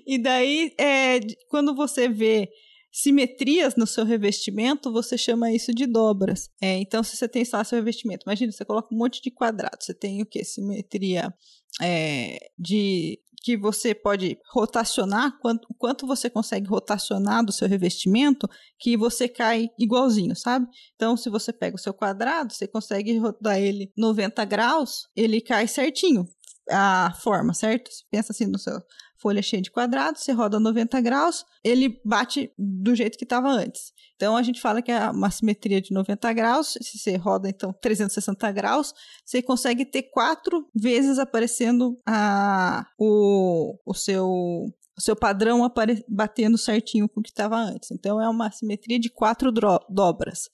E 0.07 0.17
daí 0.17 0.73
é, 0.79 1.19
quando 1.47 1.75
você 1.75 2.09
vê 2.09 2.49
simetrias 2.91 3.75
no 3.75 3.87
seu 3.87 4.03
revestimento, 4.03 4.91
você 4.91 5.17
chama 5.17 5.51
isso 5.51 5.73
de 5.73 5.85
dobras. 5.85 6.49
É, 6.61 6.77
então, 6.77 7.01
se 7.01 7.15
você 7.15 7.27
tem 7.27 7.45
só 7.45 7.63
seu 7.63 7.77
revestimento, 7.77 8.25
imagina, 8.25 8.51
você 8.51 8.65
coloca 8.65 8.93
um 8.93 8.97
monte 8.97 9.21
de 9.21 9.31
quadrados, 9.31 9.85
você 9.85 9.93
tem 9.93 10.21
o 10.21 10.25
que? 10.25 10.43
Simetria 10.43 11.33
é, 11.81 12.37
de 12.59 13.19
que 13.43 13.57
você 13.57 13.95
pode 13.95 14.37
rotacionar, 14.53 15.37
quanto, 15.39 15.67
quanto 15.77 16.05
você 16.05 16.29
consegue 16.29 16.67
rotacionar 16.67 17.43
do 17.43 17.51
seu 17.51 17.67
revestimento, 17.67 18.47
que 18.79 18.95
você 18.95 19.27
cai 19.27 19.69
igualzinho, 19.79 20.35
sabe? 20.35 20.67
Então, 20.95 21.17
se 21.17 21.29
você 21.29 21.51
pega 21.51 21.75
o 21.75 21.79
seu 21.79 21.93
quadrado, 21.93 22.53
você 22.53 22.67
consegue 22.67 23.17
rodar 23.17 23.57
ele 23.57 23.91
90 23.97 24.45
graus, 24.45 25.07
ele 25.15 25.41
cai 25.41 25.67
certinho 25.67 26.27
a 26.69 27.13
forma, 27.21 27.53
certo? 27.53 27.91
Você 27.91 28.03
pensa 28.11 28.31
assim 28.31 28.45
no 28.45 28.59
seu 28.59 28.79
folha 29.21 29.41
cheia 29.41 29.61
de 29.61 29.69
quadrados, 29.69 30.23
você 30.23 30.31
roda 30.31 30.59
90 30.59 30.99
graus, 31.01 31.45
ele 31.63 32.01
bate 32.03 32.51
do 32.57 32.95
jeito 32.95 33.17
que 33.17 33.23
estava 33.23 33.49
antes. 33.49 33.93
Então 34.15 34.35
a 34.35 34.43
gente 34.43 34.59
fala 34.59 34.81
que 34.81 34.91
é 34.91 35.09
uma 35.09 35.29
simetria 35.29 35.79
de 35.79 35.93
90 35.93 36.33
graus, 36.33 36.77
se 36.81 36.97
você 36.97 37.15
roda 37.15 37.47
então 37.47 37.71
360 37.71 38.51
graus, 38.51 38.93
você 39.23 39.41
consegue 39.41 39.85
ter 39.85 40.03
quatro 40.03 40.67
vezes 40.75 41.19
aparecendo 41.19 41.97
a, 42.05 42.85
o, 42.97 43.77
o 43.85 43.93
seu 43.93 44.65
o 44.97 45.01
seu 45.01 45.15
padrão 45.15 45.61
batendo 46.07 46.57
certinho 46.57 47.07
com 47.07 47.21
o 47.21 47.23
que 47.23 47.29
estava 47.29 47.55
antes. 47.55 47.89
Então 47.91 48.21
é 48.21 48.27
uma 48.29 48.51
simetria 48.51 48.99
de 48.99 49.09
quatro 49.09 49.51
dobras. 49.51 50.49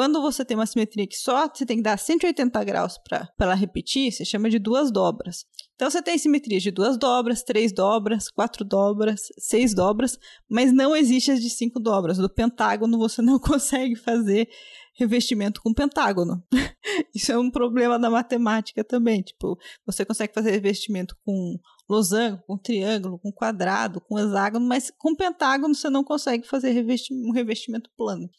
Quando 0.00 0.22
você 0.22 0.46
tem 0.46 0.56
uma 0.56 0.64
simetria 0.64 1.06
que 1.06 1.14
só 1.14 1.46
você 1.46 1.66
tem 1.66 1.76
que 1.76 1.82
dar 1.82 1.98
180 1.98 2.64
graus 2.64 2.96
para 2.96 3.28
ela 3.38 3.52
repetir, 3.52 4.10
você 4.10 4.24
chama 4.24 4.48
de 4.48 4.58
duas 4.58 4.90
dobras. 4.90 5.44
Então 5.74 5.90
você 5.90 6.00
tem 6.00 6.16
simetrias 6.16 6.62
de 6.62 6.70
duas 6.70 6.96
dobras, 6.96 7.42
três 7.42 7.70
dobras, 7.70 8.30
quatro 8.30 8.64
dobras, 8.64 9.28
seis 9.38 9.74
dobras, 9.74 10.18
mas 10.48 10.72
não 10.72 10.96
existe 10.96 11.30
as 11.30 11.42
de 11.42 11.50
cinco 11.50 11.78
dobras. 11.78 12.16
Do 12.16 12.30
pentágono 12.32 12.96
você 12.96 13.20
não 13.20 13.38
consegue 13.38 13.94
fazer 13.94 14.48
revestimento 14.94 15.60
com 15.60 15.74
pentágono. 15.74 16.42
Isso 17.14 17.30
é 17.30 17.38
um 17.38 17.50
problema 17.50 17.98
da 17.98 18.08
matemática 18.08 18.82
também. 18.82 19.20
Tipo, 19.20 19.58
você 19.84 20.02
consegue 20.06 20.32
fazer 20.32 20.52
revestimento 20.52 21.14
com 21.26 21.58
losango, 21.86 22.42
com 22.46 22.56
triângulo, 22.56 23.18
com 23.18 23.30
quadrado, 23.30 24.00
com 24.00 24.18
hexágono, 24.18 24.64
mas 24.64 24.90
com 24.96 25.14
pentágono 25.14 25.74
você 25.74 25.90
não 25.90 26.02
consegue 26.02 26.46
fazer 26.46 26.70
um 27.12 27.32
revestimento 27.32 27.90
plano. 27.98 28.30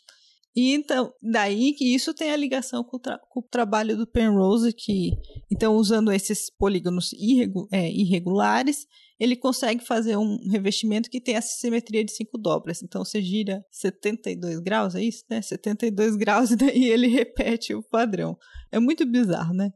E 0.56 0.74
então, 0.74 1.14
daí 1.22 1.74
que 1.74 1.96
isso 1.96 2.14
tem 2.14 2.32
a 2.32 2.36
ligação 2.36 2.84
com 2.84 2.98
o, 2.98 3.00
com 3.00 3.40
o 3.40 3.44
trabalho 3.44 3.96
do 3.96 4.06
Penrose, 4.06 4.74
que, 4.74 5.12
então, 5.50 5.76
usando 5.76 6.12
esses 6.12 6.50
polígonos 6.50 7.14
irregu 7.14 7.70
é, 7.72 7.90
irregulares, 7.90 8.86
ele 9.18 9.36
consegue 9.36 9.86
fazer 9.86 10.18
um 10.18 10.38
revestimento 10.50 11.10
que 11.10 11.22
tem 11.22 11.36
essa 11.36 11.56
simetria 11.58 12.04
de 12.04 12.12
cinco 12.12 12.38
dobras. 12.38 12.82
Então, 12.84 13.06
você 13.06 13.22
gira 13.22 13.64
72 13.72 14.60
graus, 14.60 14.96
é 14.96 15.04
isso, 15.04 15.24
né? 15.30 15.42
72 15.42 16.16
graus 16.18 16.52
e 16.52 16.56
daí 16.58 16.86
ele 16.86 17.08
repete 17.08 17.74
o 17.74 17.84
padrão. 17.84 18.38
É 18.72 18.80
muito 18.80 19.06
bizarro, 19.06 19.54
né? 19.54 19.72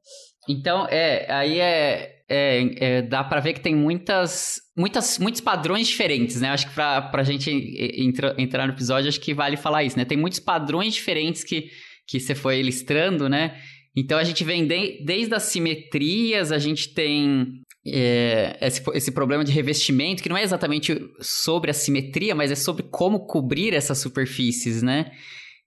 Então, 0.47 0.87
é, 0.89 1.25
aí 1.31 1.59
é, 1.59 2.23
é, 2.29 2.75
é 2.77 3.01
dá 3.01 3.23
para 3.23 3.39
ver 3.39 3.53
que 3.53 3.61
tem 3.61 3.75
muitas, 3.75 4.55
muitas, 4.77 5.17
muitos 5.19 5.41
padrões 5.41 5.87
diferentes, 5.87 6.41
né? 6.41 6.49
Acho 6.49 6.67
que 6.67 6.73
pra, 6.73 7.01
pra 7.01 7.23
gente 7.23 7.49
entra, 7.97 8.35
entrar 8.37 8.67
no 8.67 8.73
episódio, 8.73 9.09
acho 9.09 9.19
que 9.19 9.33
vale 9.33 9.57
falar 9.57 9.83
isso, 9.83 9.97
né? 9.97 10.05
Tem 10.05 10.17
muitos 10.17 10.39
padrões 10.39 10.93
diferentes 10.93 11.43
que, 11.43 11.69
que 12.07 12.19
você 12.19 12.35
foi 12.35 12.59
ilustrando, 12.59 13.27
né? 13.27 13.55
Então, 13.97 14.17
a 14.17 14.23
gente 14.23 14.43
vem 14.43 14.67
de, 14.67 15.03
desde 15.03 15.33
as 15.33 15.43
simetrias, 15.43 16.51
a 16.51 16.59
gente 16.59 16.93
tem 16.93 17.61
é, 17.87 18.57
esse, 18.61 18.83
esse 18.93 19.11
problema 19.11 19.43
de 19.43 19.51
revestimento, 19.51 20.21
que 20.21 20.27
não 20.27 20.37
é 20.37 20.43
exatamente 20.43 20.99
sobre 21.21 21.71
a 21.71 21.73
simetria, 21.73 22.35
mas 22.35 22.51
é 22.51 22.55
sobre 22.55 22.83
como 22.83 23.25
cobrir 23.25 23.73
essas 23.73 23.99
superfícies, 23.99 24.81
né? 24.83 25.11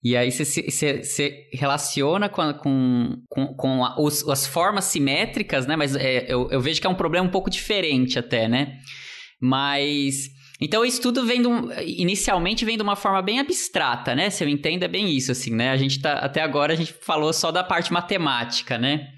E 0.03 0.17
aí 0.17 0.31
você 0.31 1.49
relaciona 1.53 2.29
com, 2.29 2.53
com, 2.55 3.23
com, 3.29 3.47
com 3.55 3.85
a, 3.85 4.01
os, 4.01 4.27
as 4.29 4.47
formas 4.47 4.85
simétricas, 4.85 5.67
né? 5.67 5.75
Mas 5.75 5.97
é, 5.97 6.25
eu, 6.33 6.49
eu 6.51 6.61
vejo 6.61 6.81
que 6.81 6.87
é 6.87 6.91
um 6.91 6.95
problema 6.95 7.27
um 7.27 7.31
pouco 7.31 7.51
diferente 7.51 8.19
até, 8.19 8.49
né? 8.49 8.79
Mas... 9.41 10.37
Então, 10.61 10.85
isso 10.85 11.01
tudo 11.01 11.25
vem 11.25 11.47
um, 11.47 11.71
inicialmente 11.83 12.65
vem 12.65 12.77
de 12.77 12.83
uma 12.83 12.97
forma 12.97 13.23
bem 13.23 13.39
abstrata, 13.39 14.15
né? 14.15 14.29
Se 14.29 14.43
eu 14.43 14.49
entendo, 14.49 14.83
é 14.83 14.89
bem 14.89 15.09
isso, 15.09 15.31
assim, 15.31 15.55
né? 15.55 15.71
A 15.71 15.77
gente 15.77 16.01
tá, 16.01 16.15
até 16.15 16.43
agora 16.43 16.73
a 16.73 16.77
gente 16.77 16.93
falou 16.93 17.33
só 17.33 17.53
da 17.53 17.63
parte 17.63 17.93
matemática, 17.93 18.77
né? 18.77 19.09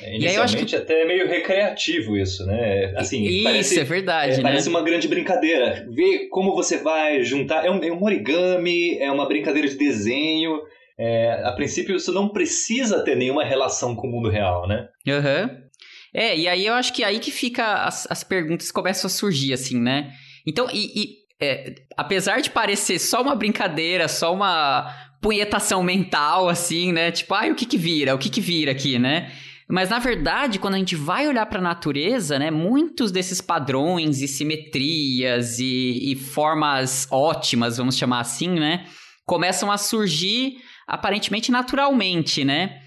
É, 0.00 0.16
inicialmente 0.16 0.66
que... 0.66 0.76
até 0.76 1.02
é 1.02 1.04
meio 1.06 1.28
recreativo 1.28 2.16
isso, 2.16 2.46
né? 2.46 2.92
Assim, 2.96 3.22
isso, 3.24 3.44
parece, 3.44 3.80
é 3.80 3.84
verdade, 3.84 4.32
é, 4.32 4.36
né? 4.38 4.42
Parece 4.42 4.68
uma 4.68 4.82
grande 4.82 5.08
brincadeira. 5.08 5.86
Ver 5.90 6.28
como 6.28 6.54
você 6.54 6.78
vai 6.78 7.22
juntar... 7.22 7.64
É 7.64 7.70
um, 7.70 7.82
é 7.82 7.90
um 7.92 8.02
origami, 8.02 8.98
é 8.98 9.10
uma 9.10 9.26
brincadeira 9.26 9.68
de 9.68 9.76
desenho... 9.76 10.60
É, 11.02 11.40
a 11.46 11.52
princípio, 11.52 11.96
isso 11.96 12.12
não 12.12 12.28
precisa 12.28 13.02
ter 13.02 13.16
nenhuma 13.16 13.42
relação 13.42 13.96
com 13.96 14.06
o 14.06 14.10
mundo 14.10 14.28
real, 14.28 14.68
né? 14.68 14.86
Aham. 15.08 15.48
Uhum. 15.50 15.70
É, 16.12 16.36
e 16.36 16.46
aí 16.46 16.66
eu 16.66 16.74
acho 16.74 16.92
que 16.92 17.02
aí 17.02 17.18
que 17.18 17.30
fica 17.30 17.84
as, 17.84 18.06
as 18.10 18.22
perguntas 18.22 18.70
começam 18.70 19.06
a 19.06 19.10
surgir, 19.10 19.54
assim, 19.54 19.80
né? 19.80 20.12
Então, 20.46 20.68
e, 20.70 20.92
e 20.94 21.14
é, 21.40 21.74
apesar 21.96 22.42
de 22.42 22.50
parecer 22.50 22.98
só 22.98 23.22
uma 23.22 23.34
brincadeira, 23.34 24.08
só 24.08 24.34
uma 24.34 24.94
punhetação 25.22 25.82
mental, 25.82 26.50
assim, 26.50 26.92
né? 26.92 27.10
Tipo, 27.10 27.32
ai, 27.32 27.50
o 27.50 27.54
que 27.54 27.64
que 27.64 27.78
vira? 27.78 28.14
O 28.14 28.18
que 28.18 28.28
que 28.28 28.40
vira 28.42 28.72
aqui, 28.72 28.98
né? 28.98 29.32
Mas 29.70 29.88
na 29.88 30.00
verdade, 30.00 30.58
quando 30.58 30.74
a 30.74 30.78
gente 30.78 30.96
vai 30.96 31.28
olhar 31.28 31.46
para 31.46 31.60
a 31.60 31.62
natureza, 31.62 32.38
né, 32.38 32.50
muitos 32.50 33.12
desses 33.12 33.40
padrões 33.40 34.20
e 34.20 34.26
simetrias 34.26 35.60
e, 35.60 36.12
e, 36.12 36.16
formas 36.16 37.06
ótimas, 37.10 37.76
vamos 37.76 37.96
chamar 37.96 38.20
assim, 38.20 38.50
né, 38.50 38.86
começam 39.24 39.70
a 39.70 39.78
surgir 39.78 40.56
aparentemente 40.88 41.52
naturalmente, 41.52 42.44
né? 42.44 42.80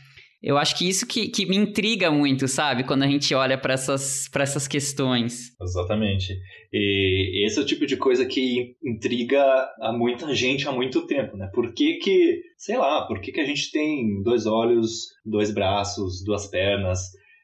Eu 0.44 0.58
acho 0.58 0.78
que 0.78 0.90
isso 0.90 1.08
que, 1.08 1.30
que 1.30 1.46
me 1.46 1.56
intriga 1.56 2.12
muito, 2.12 2.50
sabe? 2.50 2.84
Quando 2.84 3.04
a 3.04 3.08
gente 3.08 3.34
olha 3.34 3.58
para 3.58 3.76
essas, 3.76 4.30
essas 4.36 4.68
questões. 4.68 5.56
Exatamente. 5.62 6.38
E 6.74 7.46
esse 7.46 7.58
é 7.58 7.62
o 7.62 7.66
tipo 7.66 7.86
de 7.86 7.96
coisa 7.96 8.26
que 8.26 8.76
intriga 8.84 9.42
a 9.80 9.94
muita 9.94 10.36
gente 10.36 10.68
há 10.68 10.72
muito 10.74 11.08
tempo, 11.08 11.38
né? 11.38 11.50
Por 11.54 11.74
que 11.74 11.94
que, 11.96 12.42
sei 12.58 12.78
lá, 12.78 13.08
por 13.08 13.22
que 13.22 13.32
que 13.32 13.40
a 13.40 13.46
gente 13.46 13.72
tem 13.72 14.22
dois 14.22 14.46
olhos, 14.46 15.14
dois 15.26 15.54
braços, 15.54 16.22
duas 16.26 16.46
pernas? 16.48 17.00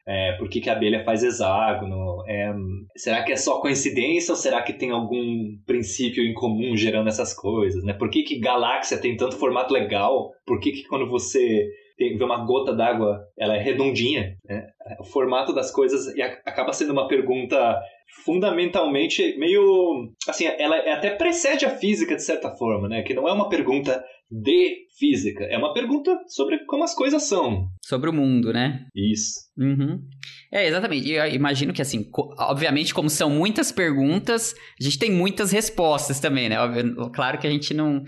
É, 0.06 0.32
por 0.32 0.48
que, 0.48 0.60
que 0.60 0.68
a 0.68 0.72
abelha 0.72 1.04
faz 1.04 1.22
hexágono? 1.22 2.22
É, 2.26 2.52
será 2.96 3.22
que 3.22 3.32
é 3.32 3.36
só 3.36 3.60
coincidência 3.60 4.32
ou 4.32 4.36
será 4.36 4.60
que 4.60 4.72
tem 4.72 4.90
algum 4.90 5.56
princípio 5.64 6.22
em 6.24 6.34
comum 6.34 6.76
gerando 6.76 7.08
essas 7.08 7.32
coisas? 7.32 7.82
Né? 7.84 7.92
Por 7.92 8.10
que, 8.10 8.24
que 8.24 8.40
galáxia 8.40 8.98
tem 8.98 9.16
tanto 9.16 9.36
formato 9.36 9.72
legal? 9.72 10.32
Por 10.44 10.58
que, 10.58 10.72
que 10.72 10.84
quando 10.84 11.08
você 11.08 11.66
vê 12.08 12.24
uma 12.24 12.44
gota 12.44 12.74
d'água, 12.74 13.20
ela 13.38 13.56
é 13.56 13.62
redondinha. 13.62 14.36
Né? 14.44 14.66
O 14.98 15.04
formato 15.04 15.52
das 15.52 15.70
coisas 15.70 16.12
acaba 16.46 16.72
sendo 16.72 16.92
uma 16.92 17.06
pergunta 17.06 17.78
fundamentalmente 18.24 19.38
meio 19.38 20.12
assim 20.28 20.44
ela 20.44 20.76
até 20.92 21.10
precede 21.10 21.64
a 21.64 21.70
física 21.70 22.16
de 22.16 22.22
certa 22.22 22.50
forma 22.56 22.88
né 22.88 23.02
que 23.02 23.14
não 23.14 23.28
é 23.28 23.32
uma 23.32 23.48
pergunta 23.48 24.04
de 24.30 24.86
física 24.98 25.44
é 25.44 25.56
uma 25.56 25.72
pergunta 25.72 26.18
sobre 26.26 26.58
como 26.66 26.82
as 26.82 26.94
coisas 26.94 27.22
são 27.22 27.68
sobre 27.84 28.10
o 28.10 28.12
mundo 28.12 28.52
né 28.52 28.86
isso 28.94 29.40
uhum. 29.56 30.00
é 30.52 30.66
exatamente 30.66 31.08
eu 31.08 31.24
imagino 31.28 31.72
que 31.72 31.80
assim 31.80 32.10
obviamente 32.36 32.92
como 32.92 33.08
são 33.08 33.30
muitas 33.30 33.70
perguntas 33.70 34.54
a 34.80 34.82
gente 34.82 34.98
tem 34.98 35.12
muitas 35.12 35.52
respostas 35.52 36.18
também 36.18 36.48
né 36.48 36.56
claro 37.14 37.38
que 37.38 37.46
a 37.46 37.50
gente 37.50 37.72
não 37.72 38.02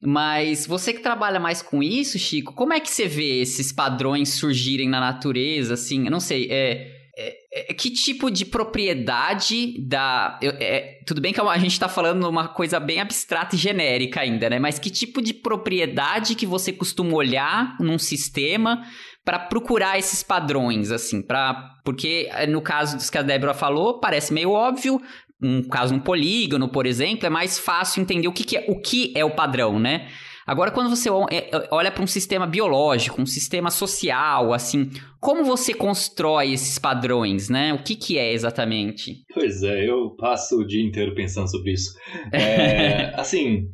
Mas 0.00 0.66
você 0.66 0.92
que 0.92 1.00
trabalha 1.00 1.40
mais 1.40 1.60
com 1.60 1.82
isso, 1.82 2.18
Chico, 2.18 2.54
como 2.54 2.72
é 2.72 2.78
que 2.78 2.88
você 2.88 3.06
vê 3.08 3.40
esses 3.40 3.72
padrões 3.72 4.34
surgirem 4.34 4.88
na 4.88 5.00
natureza, 5.00 5.74
assim? 5.74 6.04
Eu 6.04 6.10
não 6.10 6.20
sei, 6.20 6.46
é, 6.50 6.98
é, 7.18 7.72
é 7.72 7.74
que 7.74 7.90
tipo 7.90 8.30
de 8.30 8.46
propriedade 8.46 9.74
da. 9.84 10.38
É, 10.40 11.00
tudo 11.04 11.20
bem 11.20 11.32
que 11.32 11.40
a 11.40 11.58
gente 11.58 11.72
está 11.72 11.88
falando 11.88 12.28
uma 12.28 12.46
coisa 12.46 12.78
bem 12.78 13.00
abstrata 13.00 13.56
e 13.56 13.58
genérica 13.58 14.20
ainda, 14.20 14.48
né? 14.48 14.60
Mas 14.60 14.78
que 14.78 14.88
tipo 14.88 15.20
de 15.20 15.34
propriedade 15.34 16.36
que 16.36 16.46
você 16.46 16.72
costuma 16.72 17.14
olhar 17.14 17.76
num 17.80 17.98
sistema 17.98 18.84
para 19.24 19.40
procurar 19.40 19.98
esses 19.98 20.22
padrões, 20.22 20.92
assim, 20.92 21.20
para 21.20 21.74
porque 21.84 22.28
é, 22.30 22.46
no 22.46 22.62
caso 22.62 22.96
dos 22.96 23.10
que 23.10 23.18
a 23.18 23.22
Débora 23.22 23.52
falou, 23.52 23.98
parece 23.98 24.32
meio 24.32 24.52
óbvio, 24.52 25.02
um 25.42 25.62
caso 25.62 25.94
um 25.94 26.00
polígono, 26.00 26.68
por 26.68 26.86
exemplo, 26.86 27.26
é 27.26 27.30
mais 27.30 27.58
fácil 27.58 28.02
entender 28.02 28.28
o 28.28 28.32
que, 28.32 28.44
que 28.44 28.56
é 28.56 28.64
o 28.68 28.80
que 28.80 29.12
é 29.16 29.24
o 29.24 29.30
padrão, 29.30 29.78
né? 29.78 30.08
Agora, 30.48 30.70
quando 30.70 30.88
você 30.88 31.10
é, 31.30 31.54
é, 31.54 31.68
olha 31.70 31.92
para 31.92 32.02
um 32.02 32.06
sistema 32.06 32.46
biológico, 32.46 33.20
um 33.20 33.26
sistema 33.26 33.70
social, 33.70 34.54
assim, 34.54 34.90
como 35.20 35.44
você 35.44 35.74
constrói 35.74 36.54
esses 36.54 36.78
padrões, 36.78 37.50
né? 37.50 37.74
O 37.74 37.82
que, 37.82 37.94
que 37.94 38.16
é 38.16 38.32
exatamente? 38.32 39.24
Pois 39.34 39.62
é, 39.62 39.86
eu 39.86 40.16
passo 40.16 40.56
o 40.56 40.66
dia 40.66 40.82
inteiro 40.82 41.14
pensando 41.14 41.50
sobre 41.50 41.72
isso. 41.72 41.92
É, 42.32 43.12
assim, 43.14 43.68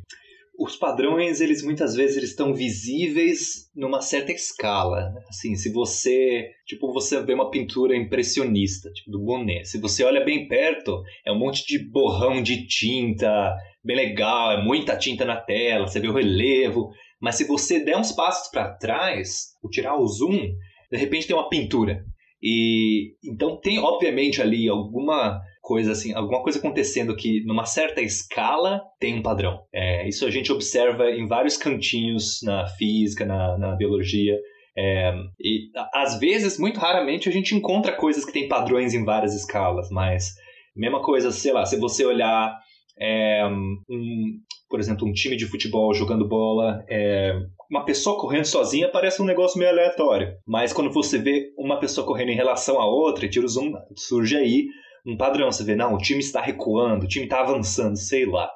os 0.57 0.75
padrões, 0.75 1.41
eles 1.41 1.63
muitas 1.63 1.95
vezes 1.95 2.17
eles 2.17 2.29
estão 2.29 2.53
visíveis 2.53 3.69
numa 3.75 4.01
certa 4.01 4.31
escala. 4.31 5.09
Né? 5.11 5.21
Assim, 5.29 5.55
se 5.55 5.71
você, 5.71 6.51
tipo, 6.65 6.91
você 6.93 7.21
vê 7.21 7.33
uma 7.33 7.49
pintura 7.49 7.95
impressionista, 7.95 8.91
tipo 8.91 9.11
do 9.11 9.21
Monet, 9.21 9.65
se 9.65 9.77
você 9.77 10.03
olha 10.03 10.23
bem 10.23 10.47
perto, 10.47 11.01
é 11.25 11.31
um 11.31 11.39
monte 11.39 11.65
de 11.65 11.79
borrão 11.89 12.41
de 12.41 12.67
tinta, 12.67 13.55
bem 13.83 13.95
legal, 13.95 14.53
é 14.53 14.63
muita 14.63 14.97
tinta 14.97 15.25
na 15.25 15.35
tela, 15.35 15.87
você 15.87 15.99
vê 15.99 16.07
o 16.07 16.13
relevo, 16.13 16.89
mas 17.19 17.35
se 17.35 17.45
você 17.45 17.83
der 17.83 17.97
uns 17.97 18.11
passos 18.11 18.49
para 18.49 18.73
trás, 18.73 19.53
ou 19.61 19.69
tirar 19.69 19.99
o 19.99 20.07
zoom, 20.07 20.53
de 20.91 20.97
repente 20.97 21.27
tem 21.27 21.35
uma 21.35 21.49
pintura. 21.49 22.03
E 22.41 23.15
então 23.23 23.59
tem 23.59 23.79
obviamente 23.79 24.41
ali 24.41 24.69
alguma 24.69 25.41
coisa 25.65 25.93
assim, 25.93 26.13
alguma 26.13 26.43
coisa 26.43 26.59
acontecendo 26.59 27.15
que 27.15 27.43
numa 27.43 27.65
certa 27.65 27.99
escala 27.99 28.81
tem 28.99 29.17
um 29.17 29.23
padrão. 29.23 29.61
É, 29.73 30.07
isso 30.07 30.23
a 30.25 30.29
gente 30.29 30.51
observa 30.51 31.09
em 31.09 31.27
vários 31.27 31.57
cantinhos 31.57 32.39
na 32.43 32.67
física, 32.67 33.25
na, 33.25 33.57
na 33.57 33.75
biologia. 33.75 34.37
É, 34.77 35.11
e 35.39 35.71
às 35.91 36.19
vezes, 36.19 36.59
muito 36.59 36.79
raramente, 36.79 37.27
a 37.27 37.31
gente 37.31 37.55
encontra 37.55 37.93
coisas 37.93 38.23
que 38.23 38.31
têm 38.31 38.47
padrões 38.47 38.93
em 38.93 39.03
várias 39.03 39.33
escalas, 39.33 39.89
mas 39.89 40.35
mesma 40.75 41.01
coisa, 41.01 41.31
sei 41.31 41.51
lá, 41.51 41.65
se 41.65 41.79
você 41.79 42.05
olhar 42.05 42.55
é, 42.99 43.43
um, 43.47 44.39
por 44.69 44.79
exemplo, 44.79 45.07
um 45.07 45.13
time 45.13 45.35
de 45.35 45.47
futebol 45.47 45.95
jogando 45.95 46.27
bola, 46.27 46.85
é, 46.87 47.33
uma 47.71 47.85
pessoa 47.85 48.19
correndo 48.19 48.45
sozinha 48.45 48.91
parece 48.91 49.19
um 49.19 49.25
negócio 49.25 49.57
meio 49.57 49.71
aleatório. 49.71 50.27
Mas 50.45 50.71
quando 50.71 50.91
você 50.91 51.17
vê 51.17 51.51
uma 51.57 51.79
pessoa 51.79 52.05
correndo 52.05 52.29
em 52.29 52.35
relação 52.35 52.79
à 52.79 52.85
outra, 52.85 53.27
tira 53.27 53.45
o 53.45 53.49
zoom, 53.49 53.71
surge 53.95 54.35
aí 54.37 54.67
um 55.05 55.17
padrão. 55.17 55.51
Você 55.51 55.63
vê, 55.63 55.75
não, 55.75 55.93
o 55.93 55.97
time 55.97 56.19
está 56.19 56.41
recuando, 56.41 57.05
o 57.05 57.07
time 57.07 57.25
está 57.25 57.41
avançando, 57.41 57.95
sei 57.97 58.25
lá. 58.25 58.49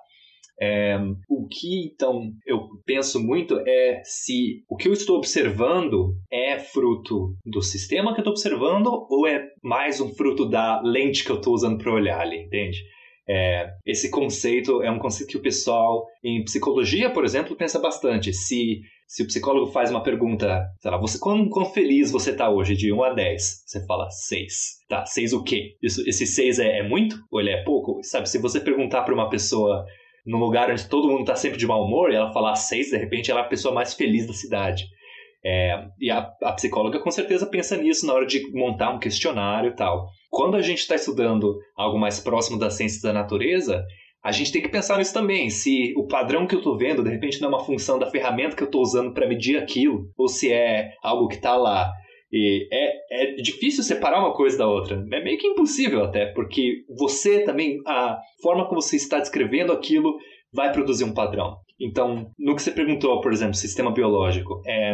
É, 0.61 0.97
o 1.29 1.47
que 1.47 1.85
então 1.85 2.33
eu 2.45 2.67
penso 2.85 3.17
muito 3.17 3.57
é 3.65 4.01
se 4.03 4.61
o 4.69 4.75
que 4.75 4.89
eu 4.89 4.93
estou 4.93 5.15
observando 5.15 6.13
é 6.29 6.59
fruto 6.59 7.33
do 7.45 7.61
sistema 7.61 8.13
que 8.13 8.19
eu 8.19 8.23
estou 8.23 8.33
observando 8.33 8.87
ou 9.09 9.25
é 9.25 9.47
mais 9.63 10.01
um 10.01 10.13
fruto 10.13 10.45
da 10.45 10.81
lente 10.81 11.23
que 11.23 11.31
eu 11.31 11.37
estou 11.37 11.53
usando 11.53 11.77
para 11.77 11.93
olhar 11.93 12.19
ali, 12.19 12.43
entende? 12.43 12.77
É, 13.31 13.69
esse 13.85 14.09
conceito 14.09 14.81
é 14.81 14.91
um 14.91 14.99
conceito 14.99 15.29
que 15.29 15.37
o 15.37 15.41
pessoal 15.41 16.05
em 16.21 16.43
psicologia, 16.43 17.09
por 17.09 17.23
exemplo, 17.23 17.55
pensa 17.55 17.79
bastante. 17.79 18.33
Se 18.33 18.81
se 19.09 19.23
o 19.23 19.25
psicólogo 19.25 19.71
faz 19.71 19.89
uma 19.89 20.03
pergunta, 20.03 20.69
sei 20.79 20.91
lá, 20.91 20.97
você, 20.97 21.17
quão, 21.17 21.49
quão 21.49 21.65
feliz 21.65 22.11
você 22.11 22.31
tá 22.31 22.47
hoje, 22.47 22.75
de 22.75 22.93
1 22.93 23.03
a 23.03 23.13
10? 23.15 23.63
Você 23.65 23.83
fala 23.87 24.07
6. 24.07 24.53
Tá, 24.87 25.03
6 25.03 25.33
o 25.33 25.43
quê? 25.43 25.75
Isso, 25.81 26.07
esse 26.07 26.27
6 26.27 26.59
é, 26.59 26.77
é 26.77 26.87
muito 26.87 27.17
ou 27.31 27.39
ele 27.41 27.49
é 27.49 27.63
pouco? 27.63 28.03
Sabe, 28.03 28.29
se 28.29 28.37
você 28.37 28.59
perguntar 28.59 29.01
para 29.01 29.13
uma 29.13 29.27
pessoa 29.27 29.83
num 30.23 30.37
lugar 30.37 30.69
onde 30.69 30.87
todo 30.87 31.07
mundo 31.07 31.25
tá 31.25 31.35
sempre 31.35 31.57
de 31.57 31.65
mau 31.65 31.83
humor 31.83 32.11
e 32.11 32.15
ela 32.15 32.31
falar 32.31 32.53
6, 32.53 32.91
de 32.91 32.97
repente 32.97 33.31
ela 33.31 33.39
é 33.39 33.43
a 33.43 33.47
pessoa 33.47 33.73
mais 33.73 33.95
feliz 33.95 34.27
da 34.27 34.33
cidade. 34.33 34.85
É, 35.43 35.87
e 35.99 36.11
a, 36.11 36.31
a, 36.43 36.53
psicóloga 36.53 36.99
com 36.99 37.09
certeza 37.09 37.47
pensa 37.47 37.75
nisso 37.77 38.05
na 38.05 38.13
hora 38.13 38.27
de 38.27 38.47
montar 38.53 38.91
um 38.91 38.99
questionário 38.99 39.71
e 39.71 39.75
tal. 39.75 40.07
Quando 40.29 40.55
a 40.55 40.61
gente 40.61 40.79
está 40.79 40.93
estudando 40.93 41.57
algo 41.75 41.97
mais 41.97 42.19
próximo 42.19 42.59
das 42.59 42.75
ciências 42.75 43.01
da 43.01 43.11
natureza, 43.11 43.83
a 44.23 44.31
gente 44.31 44.51
tem 44.51 44.61
que 44.61 44.69
pensar 44.69 44.97
nisso 44.97 45.13
também. 45.13 45.49
Se 45.49 45.93
o 45.95 46.07
padrão 46.07 46.45
que 46.45 46.53
eu 46.53 46.59
estou 46.59 46.77
vendo, 46.77 47.03
de 47.03 47.09
repente, 47.09 47.41
não 47.41 47.49
é 47.49 47.55
uma 47.55 47.65
função 47.65 47.97
da 47.97 48.09
ferramenta 48.09 48.55
que 48.55 48.63
eu 48.63 48.67
estou 48.67 48.81
usando 48.81 49.13
para 49.13 49.27
medir 49.27 49.57
aquilo, 49.57 50.11
ou 50.17 50.27
se 50.27 50.51
é 50.51 50.93
algo 51.01 51.27
que 51.27 51.35
está 51.35 51.55
lá. 51.55 51.91
E 52.31 52.67
é, 52.71 53.23
é 53.23 53.41
difícil 53.41 53.83
separar 53.83 54.19
uma 54.19 54.33
coisa 54.33 54.57
da 54.57 54.67
outra. 54.67 55.03
É 55.11 55.23
meio 55.23 55.37
que 55.37 55.47
impossível 55.47 56.03
até, 56.03 56.27
porque 56.27 56.83
você 56.97 57.43
também, 57.43 57.79
a 57.87 58.19
forma 58.41 58.67
como 58.67 58.81
você 58.81 58.97
está 58.97 59.19
descrevendo 59.19 59.71
aquilo 59.71 60.17
vai 60.53 60.71
produzir 60.71 61.05
um 61.05 61.13
padrão. 61.13 61.57
Então, 61.79 62.29
no 62.37 62.55
que 62.55 62.61
você 62.61 62.71
perguntou, 62.71 63.21
por 63.21 63.31
exemplo, 63.31 63.53
sistema 63.53 63.91
biológico, 63.91 64.61
é 64.67 64.93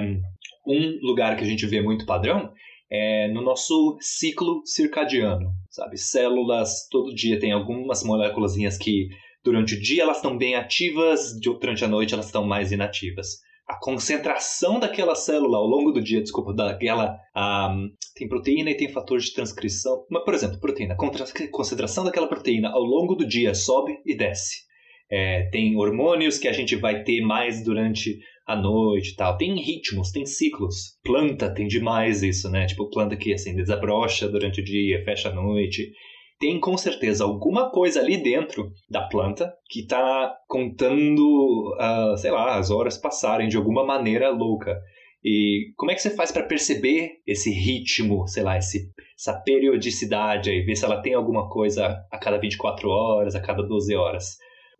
um 0.68 1.00
lugar 1.02 1.36
que 1.36 1.44
a 1.44 1.48
gente 1.48 1.66
vê 1.66 1.82
muito 1.82 2.06
padrão 2.06 2.52
é 2.92 3.28
no 3.30 3.42
nosso 3.42 3.98
ciclo 4.00 4.62
circadiano, 4.66 5.52
sabe? 5.70 5.98
Células, 5.98 6.88
todo 6.90 7.14
dia 7.14 7.40
tem 7.40 7.52
algumas 7.52 8.04
moléculas 8.04 8.56
que 8.78 9.08
durante 9.44 9.76
o 9.76 9.82
dia 9.82 10.04
elas 10.04 10.18
estão 10.18 10.38
bem 10.38 10.56
ativas, 10.56 11.40
durante 11.40 11.84
a 11.84 11.88
noite 11.88 12.14
elas 12.14 12.28
estão 12.28 12.46
mais 12.46 12.72
inativas. 12.72 13.46
A 13.68 13.80
concentração 13.80 14.80
daquela 14.80 15.16
célula 15.16 15.58
ao 15.58 15.66
longo 15.66 15.92
do 15.92 16.02
dia, 16.02 16.22
desculpa, 16.22 16.54
daquela. 16.54 17.18
Um, 17.36 17.90
tem 18.16 18.28
proteína 18.28 18.70
e 18.70 18.78
tem 18.78 18.90
fator 18.90 19.18
de 19.18 19.34
transcrição. 19.34 20.06
Mas, 20.10 20.24
por 20.24 20.36
exemplo, 20.36 20.60
proteína. 20.60 20.94
A 20.94 21.48
concentração 21.52 22.04
daquela 22.04 22.28
proteína 22.28 22.70
ao 22.70 22.84
longo 22.84 23.16
do 23.16 23.28
dia 23.28 23.56
sobe 23.56 23.98
e 24.06 24.16
desce. 24.16 24.66
É, 25.10 25.50
tem 25.50 25.76
hormônios 25.76 26.38
que 26.38 26.48
a 26.48 26.54
gente 26.54 26.76
vai 26.76 27.04
ter 27.04 27.22
mais 27.22 27.64
durante 27.64 28.20
à 28.46 28.56
noite 28.56 29.12
e 29.12 29.16
tal. 29.16 29.38
Tem 29.38 29.56
ritmos, 29.60 30.12
tem 30.12 30.26
ciclos. 30.26 30.98
Planta 31.04 31.54
tem 31.54 31.68
demais 31.68 32.22
isso, 32.22 32.50
né? 32.50 32.66
Tipo, 32.66 32.90
planta 32.90 33.16
que 33.16 33.34
assim 33.34 33.56
desabrocha 33.56 34.28
durante 34.28 34.62
o 34.62 34.64
dia, 34.64 35.04
fecha 35.04 35.30
à 35.30 35.34
noite. 35.34 35.92
Tem 36.40 36.60
com 36.60 36.78
certeza 36.78 37.24
alguma 37.24 37.72
coisa 37.72 38.02
ali 38.02 38.18
dentro 38.18 38.72
da 38.90 39.08
planta 39.08 39.54
que 39.70 39.82
está 39.82 40.36
contando, 40.48 41.74
uh, 41.80 42.18
sei 42.18 42.30
lá, 42.30 42.58
as 42.58 42.70
horas 42.70 42.98
passarem 42.98 43.48
de 43.48 43.58
alguma 43.58 43.86
maneira 43.86 44.30
louca. 44.30 44.78
E 45.24 45.74
como 45.76 45.92
é 45.92 45.96
que 45.96 46.02
você 46.02 46.12
faz 46.12 46.32
para 46.32 46.44
perceber 46.44 47.14
esse 47.26 47.50
ritmo, 47.50 48.28
sei 48.28 48.44
lá, 48.44 48.58
esse, 48.58 48.92
essa 49.18 49.34
periodicidade 49.34 50.52
aí, 50.52 50.62
ver 50.62 50.76
se 50.76 50.86
ela 50.86 51.02
tem 51.02 51.16
alguma 51.16 51.50
coisa 51.50 52.06
a 52.12 52.18
cada 52.20 52.38
24 52.38 52.88
horas, 52.90 53.34
a 53.34 53.42
cada 53.42 53.64
12 53.64 53.96
horas? 53.96 54.38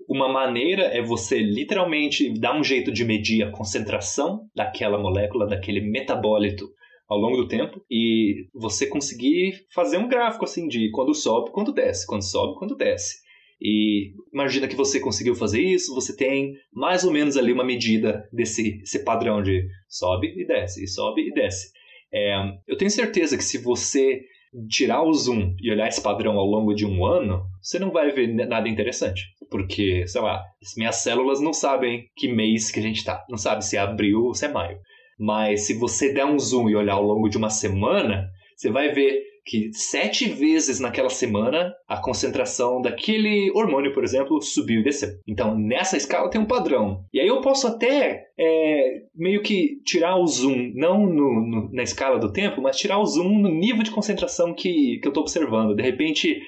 Uma 0.08 0.32
maneira 0.32 0.84
é 0.84 1.02
você 1.02 1.40
literalmente 1.40 2.34
dar 2.40 2.58
um 2.58 2.64
jeito 2.64 2.92
de 2.92 3.04
medir 3.04 3.44
a 3.44 3.52
concentração 3.52 4.48
daquela 4.56 4.98
molécula, 4.98 5.48
daquele 5.48 5.82
metabólito 5.82 6.68
ao 7.08 7.18
longo 7.18 7.38
do 7.38 7.48
tempo 7.48 7.84
e 7.90 8.48
você 8.54 8.88
conseguir 8.88 9.66
fazer 9.74 9.98
um 9.98 10.08
gráfico 10.08 10.46
assim 10.46 10.68
de 10.68 10.90
quando 10.92 11.14
sobe, 11.14 11.52
quando 11.52 11.74
desce, 11.74 12.06
quando 12.06 12.24
sobe, 12.24 12.58
quando 12.58 12.76
desce. 12.76 13.24
E 13.62 14.12
imagina 14.34 14.68
que 14.68 14.76
você 14.76 15.00
conseguiu 15.00 15.36
fazer 15.36 15.62
isso, 15.62 15.96
você 15.96 16.16
tem 16.16 16.54
mais 16.74 17.04
ou 17.04 17.12
menos 17.12 17.38
ali 17.38 17.54
uma 17.54 17.64
medida 17.64 18.28
desse, 18.32 18.82
padrão 19.04 19.42
de 19.42 19.68
sobe 19.88 20.34
e 20.36 20.46
desce, 20.46 20.84
e 20.84 20.88
sobe 20.88 21.28
e 21.28 21.34
desce. 21.34 21.72
É, 22.14 22.36
eu 22.68 22.78
tenho 22.78 22.92
certeza 22.92 23.38
que 23.38 23.44
se 23.44 23.58
você 23.58 24.22
tirar 24.70 25.04
o 25.04 25.14
zoom 25.14 25.56
e 25.60 25.72
olhar 25.72 25.88
esse 25.88 26.02
padrão 26.02 26.38
ao 26.38 26.46
longo 26.46 26.74
de 26.74 26.86
um 26.86 27.06
ano, 27.06 27.46
você 27.62 27.78
não 27.80 27.92
vai 27.92 28.12
ver 28.12 28.28
nada 28.28 28.70
interessante. 28.70 29.24
Porque, 29.50 30.06
sei 30.08 30.22
lá, 30.22 30.44
minhas 30.78 30.98
células 30.98 31.42
não 31.42 31.54
sabem 31.54 32.06
que 32.16 32.28
mês 32.28 32.72
que 32.72 32.80
a 32.80 32.84
gente 32.84 33.04
tá. 33.04 33.24
Não 33.30 33.38
sabe 33.38 33.64
se 33.64 33.78
é 33.78 33.80
abril 33.80 34.24
ou 34.24 34.34
se 34.34 34.46
é 34.46 34.50
maio. 34.50 34.78
Mas 35.20 35.62
se 35.62 35.74
você 35.74 36.14
der 36.14 36.26
um 36.26 36.38
zoom 36.38 36.70
e 36.70 36.76
olhar 36.76 36.94
ao 36.94 37.04
longo 37.04 37.30
de 37.30 37.38
uma 37.38 37.50
semana, 37.50 38.30
você 38.56 38.70
vai 38.70 38.92
ver 38.92 39.24
que 39.46 39.72
sete 39.74 40.28
vezes 40.28 40.80
naquela 40.80 41.10
semana 41.10 41.72
a 41.88 41.98
concentração 41.98 42.82
daquele 42.82 43.52
hormônio, 43.52 43.94
por 43.94 44.04
exemplo, 44.04 44.42
subiu 44.42 44.82
e 44.82 44.84
desceu. 44.84 45.10
Então, 45.28 45.56
nessa 45.56 45.96
escala 45.96 46.32
tem 46.32 46.42
um 46.42 46.48
padrão. 46.48 47.06
E 47.14 47.20
aí 47.20 47.28
eu 47.28 47.42
posso 47.42 47.68
até 47.68 48.26
é, 48.38 49.02
meio 49.14 49.44
que 49.44 49.80
tirar 49.86 50.18
o 50.18 50.26
zoom, 50.26 50.72
não 50.74 51.06
no, 51.06 51.48
no, 51.48 51.70
na 51.72 51.84
escala 51.84 52.18
do 52.18 52.34
tempo, 52.34 52.60
mas 52.60 52.78
tirar 52.78 52.98
o 52.98 53.06
zoom 53.06 53.38
no 53.38 53.50
nível 53.50 53.84
de 53.84 53.92
concentração 53.92 54.52
que, 54.52 54.98
que 55.00 55.08
eu 55.08 55.12
estou 55.12 55.22
observando. 55.22 55.76
De 55.76 55.84
repente, 55.84 56.42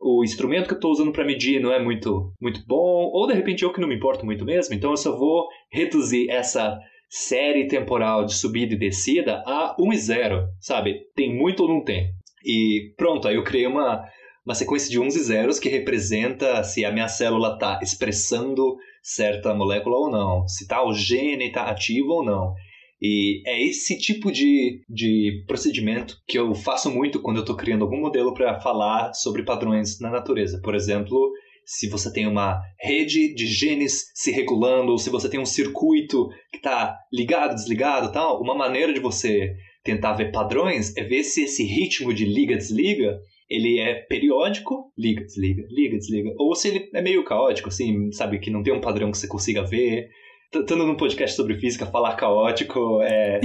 o 0.00 0.24
instrumento 0.24 0.66
que 0.66 0.72
eu 0.72 0.78
estou 0.78 0.90
usando 0.90 1.12
para 1.12 1.24
medir 1.24 1.60
não 1.60 1.72
é 1.72 1.78
muito, 1.78 2.32
muito 2.40 2.64
bom, 2.66 3.10
ou 3.12 3.26
de 3.26 3.34
repente 3.34 3.62
eu 3.62 3.72
que 3.72 3.80
não 3.80 3.88
me 3.88 3.96
importo 3.96 4.24
muito 4.24 4.44
mesmo, 4.44 4.74
então 4.74 4.90
eu 4.90 4.96
só 4.96 5.16
vou 5.16 5.46
reduzir 5.70 6.30
essa 6.30 6.78
série 7.08 7.66
temporal 7.66 8.24
de 8.24 8.34
subida 8.34 8.74
e 8.74 8.78
descida 8.78 9.42
a 9.46 9.76
1 9.78 9.92
e 9.92 9.96
0, 9.96 10.48
sabe? 10.58 11.00
Tem 11.14 11.36
muito 11.36 11.64
ou 11.64 11.68
não 11.68 11.84
tem? 11.84 12.12
E 12.44 12.94
pronto, 12.96 13.28
aí 13.28 13.34
eu 13.34 13.44
criei 13.44 13.66
uma, 13.66 14.02
uma 14.46 14.54
sequência 14.54 14.88
de 14.88 14.98
uns 14.98 15.14
e 15.16 15.22
zeros 15.22 15.58
que 15.58 15.68
representa 15.68 16.62
se 16.64 16.84
a 16.84 16.92
minha 16.92 17.08
célula 17.08 17.54
está 17.54 17.78
expressando 17.82 18.76
certa 19.02 19.54
molécula 19.54 19.96
ou 19.96 20.10
não, 20.10 20.48
se 20.48 20.66
tá, 20.66 20.82
o 20.82 20.94
gene 20.94 21.48
está 21.48 21.64
ativo 21.64 22.10
ou 22.10 22.24
não. 22.24 22.54
E 23.02 23.42
é 23.46 23.62
esse 23.62 23.98
tipo 23.98 24.30
de, 24.30 24.82
de 24.88 25.44
procedimento 25.46 26.18
que 26.28 26.38
eu 26.38 26.54
faço 26.54 26.90
muito 26.90 27.20
quando 27.20 27.38
eu 27.38 27.42
estou 27.42 27.56
criando 27.56 27.82
algum 27.82 28.00
modelo 28.00 28.34
para 28.34 28.60
falar 28.60 29.14
sobre 29.14 29.42
padrões 29.42 29.98
na 30.00 30.10
natureza. 30.10 30.60
Por 30.62 30.74
exemplo, 30.74 31.32
se 31.64 31.88
você 31.88 32.12
tem 32.12 32.26
uma 32.26 32.60
rede 32.78 33.34
de 33.34 33.46
genes 33.46 34.10
se 34.14 34.30
regulando, 34.30 34.92
ou 34.92 34.98
se 34.98 35.08
você 35.08 35.30
tem 35.30 35.40
um 35.40 35.46
circuito 35.46 36.28
que 36.50 36.58
está 36.58 36.98
ligado, 37.12 37.54
desligado 37.54 38.12
tal, 38.12 38.40
uma 38.42 38.54
maneira 38.54 38.92
de 38.92 39.00
você 39.00 39.54
tentar 39.82 40.12
ver 40.12 40.30
padrões 40.30 40.94
é 40.96 41.02
ver 41.02 41.24
se 41.24 41.44
esse 41.44 41.64
ritmo 41.64 42.12
de 42.12 42.24
liga-desliga 42.24 43.18
ele 43.48 43.80
é 43.80 43.94
periódico, 43.94 44.92
liga, 44.96 45.24
desliga, 45.24 45.64
liga, 45.68 45.96
desliga, 45.96 46.32
ou 46.38 46.54
se 46.54 46.68
ele 46.68 46.88
é 46.94 47.02
meio 47.02 47.24
caótico, 47.24 47.68
assim, 47.68 48.12
sabe, 48.12 48.38
que 48.38 48.50
não 48.50 48.62
tem 48.62 48.72
um 48.72 48.80
padrão 48.80 49.10
que 49.10 49.18
você 49.18 49.26
consiga 49.26 49.64
ver. 49.64 50.08
Estando 50.52 50.84
num 50.84 50.96
podcast 50.96 51.36
sobre 51.36 51.58
física, 51.60 51.86
falar 51.86 52.16
caótico 52.16 53.00
é, 53.02 53.40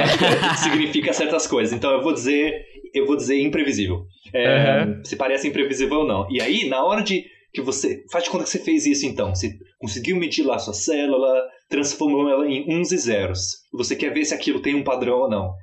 significa 0.62 1.12
certas 1.12 1.46
coisas. 1.46 1.76
Então 1.76 1.90
eu 1.90 2.02
vou 2.02 2.14
dizer, 2.14 2.64
eu 2.94 3.06
vou 3.06 3.16
dizer 3.16 3.40
imprevisível. 3.40 4.06
É, 4.32 4.84
uhum. 4.84 5.04
Se 5.04 5.16
parece 5.16 5.46
imprevisível 5.46 6.00
ou 6.00 6.06
não. 6.06 6.26
E 6.30 6.40
aí, 6.40 6.68
na 6.68 6.82
hora 6.82 7.02
de 7.02 7.26
que 7.56 7.62
você. 7.62 8.04
Faz 8.10 8.24
de 8.24 8.30
conta 8.30 8.44
que 8.44 8.50
você 8.50 8.58
fez 8.58 8.86
isso 8.86 9.06
então. 9.06 9.34
Você 9.34 9.58
conseguiu 9.78 10.16
medir 10.16 10.44
lá 10.44 10.56
a 10.56 10.58
sua 10.58 10.74
célula, 10.74 11.42
transformou 11.68 12.28
ela 12.28 12.46
em 12.46 12.64
uns 12.68 12.92
e 12.92 12.98
zeros. 12.98 13.62
Você 13.72 13.96
quer 13.96 14.12
ver 14.12 14.24
se 14.24 14.34
aquilo 14.34 14.60
tem 14.60 14.74
um 14.74 14.84
padrão 14.84 15.20
ou 15.20 15.30
não. 15.30 15.54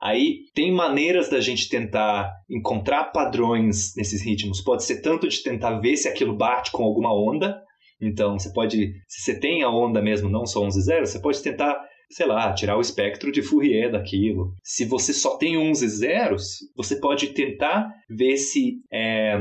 Aí 0.00 0.44
tem 0.54 0.70
maneiras 0.70 1.28
da 1.28 1.40
gente 1.40 1.68
tentar 1.68 2.32
encontrar 2.48 3.04
padrões 3.04 3.94
nesses 3.96 4.22
ritmos. 4.22 4.60
Pode 4.60 4.84
ser 4.84 5.00
tanto 5.00 5.26
de 5.26 5.42
tentar 5.42 5.80
ver 5.80 5.96
se 5.96 6.06
aquilo 6.06 6.36
bate 6.36 6.70
com 6.70 6.84
alguma 6.84 7.12
onda. 7.12 7.60
Então 8.00 8.38
você 8.38 8.52
pode, 8.52 8.94
se 9.06 9.22
você 9.22 9.38
tem 9.38 9.62
a 9.62 9.70
onda 9.70 10.00
mesmo, 10.00 10.28
não 10.28 10.46
só 10.46 10.62
11 10.62 10.78
e 10.78 10.82
0, 10.82 11.06
você 11.06 11.20
pode 11.20 11.42
tentar, 11.42 11.80
sei 12.10 12.26
lá, 12.26 12.52
tirar 12.52 12.76
o 12.76 12.80
espectro 12.80 13.32
de 13.32 13.42
Fourier 13.42 13.90
daquilo. 13.90 14.54
Se 14.62 14.84
você 14.84 15.12
só 15.12 15.36
tem 15.36 15.58
11 15.58 15.84
e 15.84 15.88
zeros, 15.88 16.58
você 16.76 17.00
pode 17.00 17.28
tentar 17.28 17.88
ver 18.08 18.36
se, 18.36 18.80
é, 18.92 19.38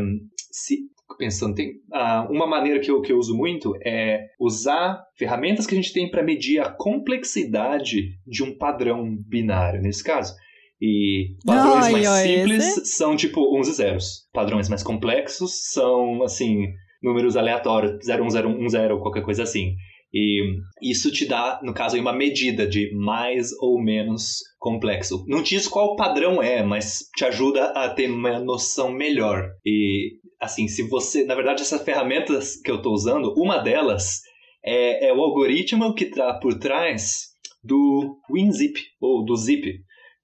se 0.51 0.87
pensando, 1.17 1.55
tem 1.55 1.71
uh, 1.91 2.31
uma 2.31 2.47
maneira 2.47 2.79
que 2.79 2.91
eu, 2.91 3.01
que 3.01 3.11
eu 3.11 3.17
uso 3.17 3.35
muito 3.35 3.75
é 3.83 4.27
usar 4.39 5.03
ferramentas 5.15 5.65
que 5.65 5.73
a 5.73 5.77
gente 5.77 5.93
tem 5.93 6.09
para 6.09 6.23
medir 6.23 6.59
a 6.59 6.69
complexidade 6.69 8.11
de 8.25 8.43
um 8.43 8.55
padrão 8.57 9.15
binário, 9.27 9.81
nesse 9.81 10.03
caso. 10.03 10.35
E 10.79 11.35
padrões 11.43 11.85
ai, 11.85 11.91
mais 11.91 12.07
ai, 12.07 12.27
simples 12.27 12.67
esse? 12.67 12.85
são 12.85 13.15
tipo 13.15 13.57
uns 13.57 13.67
e 13.67 13.73
zeros. 13.73 14.27
Padrões 14.31 14.69
mais 14.69 14.83
complexos 14.83 15.71
são, 15.71 16.21
assim, 16.23 16.67
números 17.01 17.35
aleatórios, 17.35 17.99
01010 18.05 18.91
ou 18.91 19.01
qualquer 19.01 19.23
coisa 19.23 19.43
assim. 19.43 19.75
E 20.13 20.41
isso 20.81 21.11
te 21.11 21.25
dá, 21.25 21.59
no 21.61 21.73
caso, 21.73 21.99
uma 21.99 22.13
medida 22.13 22.65
de 22.65 22.93
mais 22.95 23.51
ou 23.59 23.81
menos 23.81 24.37
complexo. 24.57 25.25
Não 25.27 25.41
diz 25.41 25.67
qual 25.67 25.95
padrão 25.95 26.41
é, 26.41 26.63
mas 26.63 27.09
te 27.15 27.25
ajuda 27.25 27.65
a 27.71 27.89
ter 27.89 28.09
uma 28.09 28.39
noção 28.39 28.91
melhor. 28.91 29.49
E, 29.65 30.13
assim, 30.41 30.67
se 30.67 30.83
você. 30.83 31.25
Na 31.25 31.35
verdade, 31.35 31.61
essas 31.61 31.83
ferramentas 31.83 32.55
que 32.61 32.71
eu 32.71 32.77
estou 32.77 32.93
usando, 32.93 33.33
uma 33.37 33.57
delas 33.57 34.21
é, 34.65 35.07
é 35.07 35.13
o 35.13 35.21
algoritmo 35.21 35.93
que 35.93 36.05
está 36.05 36.33
por 36.39 36.57
trás 36.57 37.27
do 37.63 38.17
WinZip, 38.31 38.79
ou 39.01 39.25
do 39.25 39.35
Zip, 39.35 39.73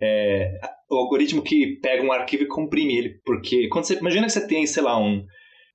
é, 0.01 0.49
o 0.89 0.95
algoritmo 0.95 1.41
que 1.41 1.77
pega 1.81 2.03
um 2.03 2.11
arquivo 2.11 2.43
e 2.43 2.47
comprime 2.47 2.97
ele. 2.97 3.19
Porque 3.25 3.67
quando 3.67 3.85
você 3.85 3.95
imagina 3.95 4.27
que 4.27 4.31
você 4.31 4.47
tem, 4.47 4.65
sei 4.65 4.83
lá, 4.83 4.97
um, 4.97 5.23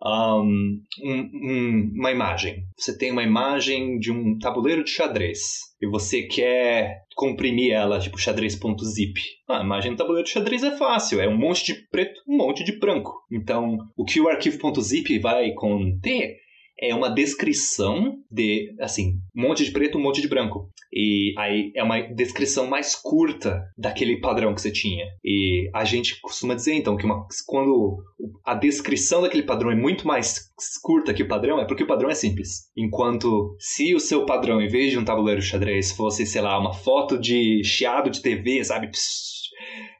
um, 0.04 0.80
um, 1.02 1.92
uma 1.94 2.11
imagem. 2.11 2.64
Você 2.76 2.96
tem 2.96 3.11
uma 3.11 3.22
imagem 3.22 3.98
de 3.98 4.12
um 4.12 4.38
tabuleiro 4.38 4.84
de 4.84 4.90
xadrez 4.90 5.40
e 5.80 5.87
você 5.87 6.22
quer 6.22 7.02
comprimir 7.14 7.72
ela, 7.72 7.98
tipo 7.98 8.18
xadrez.zip. 8.18 9.20
Ah, 9.48 9.58
a 9.58 9.64
imagem 9.64 9.92
do 9.92 9.96
tabuleiro 9.96 10.26
de 10.26 10.32
xadrez 10.32 10.62
é 10.62 10.76
fácil, 10.76 11.20
é 11.20 11.28
um 11.28 11.37
monte 11.37 11.64
de 11.64 11.74
preto, 11.74 12.20
um 12.28 12.37
monte 12.37 12.62
de 12.64 12.78
branco. 12.78 13.12
Então, 13.30 13.78
o 13.96 14.04
que 14.04 14.20
o 14.20 14.28
arquivo.zip 14.28 15.18
vai 15.18 15.52
conter 15.52 16.37
é 16.81 16.95
uma 16.95 17.09
descrição 17.09 18.19
de, 18.31 18.75
assim, 18.81 19.19
um 19.37 19.43
monte 19.43 19.64
de 19.64 19.73
preto, 19.73 19.99
um 19.99 20.03
monte 20.03 20.21
de 20.21 20.29
branco. 20.29 20.71
E 20.93 21.35
aí 21.37 21.73
é 21.75 21.83
uma 21.83 22.01
descrição 22.01 22.67
mais 22.67 22.95
curta 22.95 23.62
daquele 23.77 24.21
padrão 24.21 24.55
que 24.55 24.61
você 24.61 24.71
tinha. 24.71 25.05
E 25.25 25.69
a 25.75 25.85
gente 25.85 26.21
costuma 26.21 26.55
dizer, 26.55 26.75
então, 26.75 26.97
que 26.97 27.05
uma, 27.05 27.27
quando 27.47 27.99
a 28.45 28.55
descrição 28.55 29.23
daquele 29.23 29.43
padrão 29.43 29.71
é 29.71 29.75
muito 29.75 30.07
mais 30.07 30.51
curta 30.83 31.12
que 31.12 31.23
o 31.23 31.29
padrão, 31.29 31.61
é 31.61 31.67
porque 31.67 31.83
o 31.83 31.87
padrão 31.87 32.11
é 32.11 32.14
simples. 32.14 32.71
Enquanto 32.77 33.57
se 33.59 33.95
o 33.95 34.01
seu 34.01 34.25
padrão, 34.25 34.61
em 34.61 34.69
vez 34.69 34.91
de 34.91 34.99
um 34.99 35.05
tabuleiro 35.05 35.43
xadrez, 35.43 35.93
fosse, 35.93 36.25
sei 36.25 36.41
lá, 36.41 36.59
uma 36.59 36.73
foto 36.73 37.19
de 37.19 37.62
chiado 37.64 38.11
de 38.11 38.23
TV, 38.23 38.64
sabe? 38.64 38.91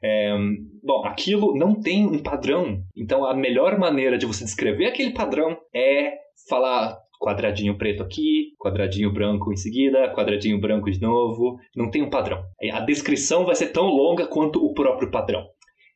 É, 0.03 0.35
bom, 0.83 1.05
aquilo 1.05 1.55
não 1.55 1.79
tem 1.79 2.05
um 2.05 2.19
padrão. 2.19 2.81
Então, 2.95 3.25
a 3.25 3.33
melhor 3.33 3.77
maneira 3.77 4.17
de 4.17 4.25
você 4.25 4.43
descrever 4.43 4.87
aquele 4.87 5.11
padrão 5.11 5.57
é 5.73 6.13
falar 6.49 6.97
quadradinho 7.19 7.77
preto 7.77 8.01
aqui, 8.01 8.53
quadradinho 8.57 9.11
branco 9.11 9.51
em 9.51 9.57
seguida, 9.57 10.13
quadradinho 10.13 10.59
branco 10.59 10.89
de 10.89 11.01
novo. 11.01 11.57
Não 11.75 11.91
tem 11.91 12.01
um 12.01 12.09
padrão. 12.09 12.41
A 12.71 12.79
descrição 12.79 13.45
vai 13.45 13.55
ser 13.55 13.67
tão 13.67 13.87
longa 13.87 14.25
quanto 14.25 14.63
o 14.65 14.73
próprio 14.73 15.11
padrão. 15.11 15.45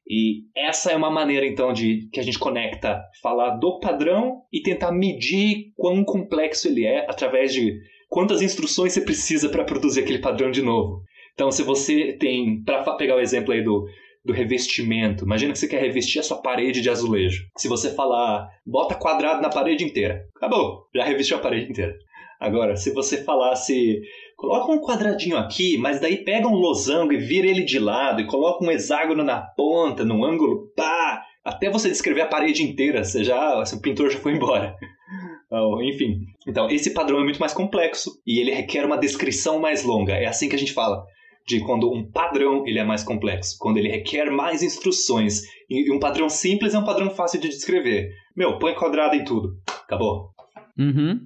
E 0.06 0.44
essa 0.56 0.92
é 0.92 0.96
uma 0.96 1.10
maneira 1.10 1.46
então 1.46 1.72
de 1.72 2.10
que 2.12 2.20
a 2.20 2.24
gente 2.24 2.38
conecta 2.38 3.02
falar 3.22 3.52
do 3.52 3.80
padrão 3.80 4.42
e 4.52 4.62
tentar 4.62 4.92
medir 4.92 5.72
quão 5.78 6.04
complexo 6.04 6.68
ele 6.68 6.86
é 6.86 7.10
através 7.10 7.54
de 7.54 7.80
quantas 8.10 8.42
instruções 8.42 8.94
você 8.94 9.02
precisa 9.02 9.48
para 9.48 9.64
produzir 9.64 10.02
aquele 10.02 10.20
padrão 10.20 10.52
de 10.52 10.62
novo. 10.62 11.04
Então, 11.34 11.52
se 11.52 11.64
você 11.64 12.14
tem, 12.14 12.64
para 12.64 12.84
pegar 12.96 13.16
o 13.16 13.20
exemplo 13.20 13.54
aí 13.54 13.64
do 13.64 13.86
do 14.24 14.32
revestimento. 14.32 15.26
Imagina 15.26 15.52
que 15.52 15.60
você 15.60 15.68
quer 15.68 15.82
revestir 15.82 16.20
a 16.20 16.24
sua 16.24 16.42
parede 16.42 16.82
de 16.82 16.90
azulejo. 16.90 17.46
Se 17.58 17.68
você 17.68 17.94
falar, 17.94 18.48
bota 18.66 18.96
quadrado 18.96 19.42
na 19.42 19.50
parede 19.50 19.84
inteira, 19.84 20.26
acabou, 20.36 20.88
já 20.96 21.04
revestiu 21.04 21.38
a 21.38 21.42
parede 21.42 21.70
inteira. 21.70 21.94
Agora, 22.40 22.76
se 22.76 22.92
você 22.92 23.24
falasse, 23.24 24.02
coloca 24.36 24.72
um 24.72 24.82
quadradinho 24.82 25.38
aqui, 25.38 25.78
mas 25.78 26.00
daí 26.00 26.24
pega 26.24 26.48
um 26.48 26.56
losango 26.56 27.14
e 27.14 27.18
vira 27.18 27.48
ele 27.48 27.64
de 27.64 27.80
lado 27.80 28.22
e 28.22 28.28
coloca 28.28 28.64
um 28.64 28.72
hexágono 28.72 29.24
na 29.24 29.42
ponta, 29.42 30.04
no 30.04 30.26
ângulo, 30.26 30.70
pá, 30.76 31.24
até 31.44 31.70
você 31.70 31.90
descrever 31.90 32.22
a 32.22 32.28
parede 32.28 32.64
inteira, 32.64 33.04
você 33.04 33.24
já, 33.24 33.62
o 33.62 33.82
pintor 33.82 34.10
já 34.10 34.20
foi 34.20 34.34
embora. 34.34 34.76
Enfim, 35.84 36.22
então 36.48 36.68
esse 36.70 36.94
padrão 36.94 37.20
é 37.20 37.24
muito 37.24 37.40
mais 37.40 37.54
complexo 37.54 38.10
e 38.26 38.40
ele 38.40 38.52
requer 38.52 38.86
uma 38.86 38.98
descrição 38.98 39.60
mais 39.60 39.84
longa. 39.84 40.14
É 40.14 40.26
assim 40.26 40.50
que 40.50 40.56
a 40.56 40.60
gente 40.60 40.74
fala 40.74 41.06
de 41.46 41.60
quando 41.60 41.92
um 41.92 42.10
padrão 42.10 42.66
ele 42.66 42.80
é 42.80 42.84
mais 42.84 43.04
complexo, 43.04 43.58
quando 43.60 43.78
ele 43.78 43.90
requer 43.90 44.32
mais 44.32 44.64
instruções. 44.64 45.42
E 45.70 45.92
um 45.92 46.00
padrão 46.00 46.30
simples 46.30 46.74
é 46.74 46.80
um 46.80 46.86
padrão 46.86 47.10
fácil 47.10 47.40
de 47.40 47.50
descrever. 47.50 48.12
Meu, 48.36 48.58
põe 48.60 48.74
quadrado 48.74 49.16
em 49.16 49.24
tudo. 49.24 49.58
Acabou. 49.84 50.32
Uhum. 50.78 51.20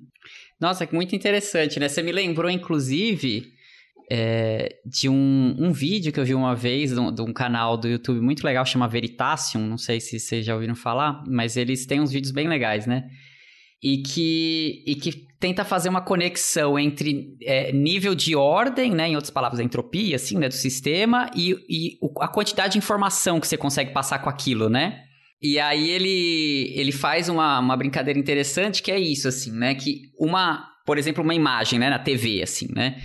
Nossa, 0.59 0.87
que 0.87 0.95
muito 0.95 1.15
interessante, 1.15 1.79
né? 1.79 1.87
Você 1.87 2.01
me 2.01 2.11
lembrou, 2.11 2.49
inclusive, 2.49 3.43
é, 4.09 4.77
de 4.85 5.07
um, 5.07 5.55
um 5.59 5.71
vídeo 5.71 6.11
que 6.11 6.19
eu 6.19 6.25
vi 6.25 6.33
uma 6.33 6.55
vez 6.55 6.91
de 6.91 6.99
um, 6.99 7.13
de 7.13 7.21
um, 7.21 7.31
canal 7.31 7.77
do 7.77 7.87
YouTube 7.87 8.19
muito 8.21 8.43
legal, 8.43 8.65
chama 8.65 8.87
Veritasium. 8.87 9.61
Não 9.61 9.77
sei 9.77 9.99
se 9.99 10.19
vocês 10.19 10.45
já 10.45 10.55
ouviram 10.55 10.75
falar, 10.75 11.23
mas 11.27 11.57
eles 11.57 11.85
têm 11.85 12.01
uns 12.01 12.11
vídeos 12.11 12.31
bem 12.31 12.47
legais, 12.47 12.87
né? 12.87 13.07
E 13.81 13.97
que, 13.99 14.83
e 14.87 14.95
que 14.95 15.27
tenta 15.39 15.63
fazer 15.63 15.89
uma 15.89 16.01
conexão 16.01 16.79
entre 16.79 17.37
é, 17.43 17.71
nível 17.71 18.15
de 18.15 18.35
ordem, 18.35 18.91
né, 18.91 19.09
em 19.09 19.15
outras 19.15 19.29
palavras, 19.29 19.59
a 19.59 19.63
entropia, 19.63 20.15
assim, 20.15 20.37
né, 20.37 20.47
do 20.47 20.53
sistema 20.53 21.29
e, 21.35 21.55
e 21.69 21.99
a 22.19 22.27
quantidade 22.27 22.73
de 22.73 22.79
informação 22.79 23.39
que 23.39 23.47
você 23.47 23.57
consegue 23.57 23.91
passar 23.91 24.19
com 24.19 24.29
aquilo, 24.29 24.69
né? 24.69 25.03
E 25.39 25.59
aí 25.59 25.91
ele, 25.91 26.73
ele 26.75 26.91
faz 26.91 27.29
uma, 27.29 27.59
uma 27.59 27.77
brincadeira 27.77 28.19
interessante 28.19 28.81
que 28.81 28.91
é 28.91 28.99
isso, 28.99 29.27
assim, 29.27 29.51
né? 29.51 29.75
Que 29.75 30.11
uma, 30.19 30.67
por 30.83 30.97
exemplo, 30.97 31.23
uma 31.23 31.35
imagem, 31.35 31.77
né, 31.77 31.89
na 31.89 31.99
TV, 31.99 32.41
assim, 32.41 32.67
né? 32.73 32.97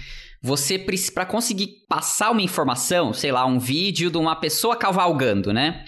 Você, 0.43 0.79
para 1.15 1.27
conseguir 1.27 1.69
passar 1.89 2.31
uma 2.31 2.43
informação, 2.43 3.13
sei 3.13 3.31
lá, 3.31 3.47
um 3.47 3.59
vídeo 3.59 4.11
de 4.11 4.17
uma 4.17 4.35
pessoa 4.35 4.75
cavalgando, 4.75 5.53
né? 5.53 5.85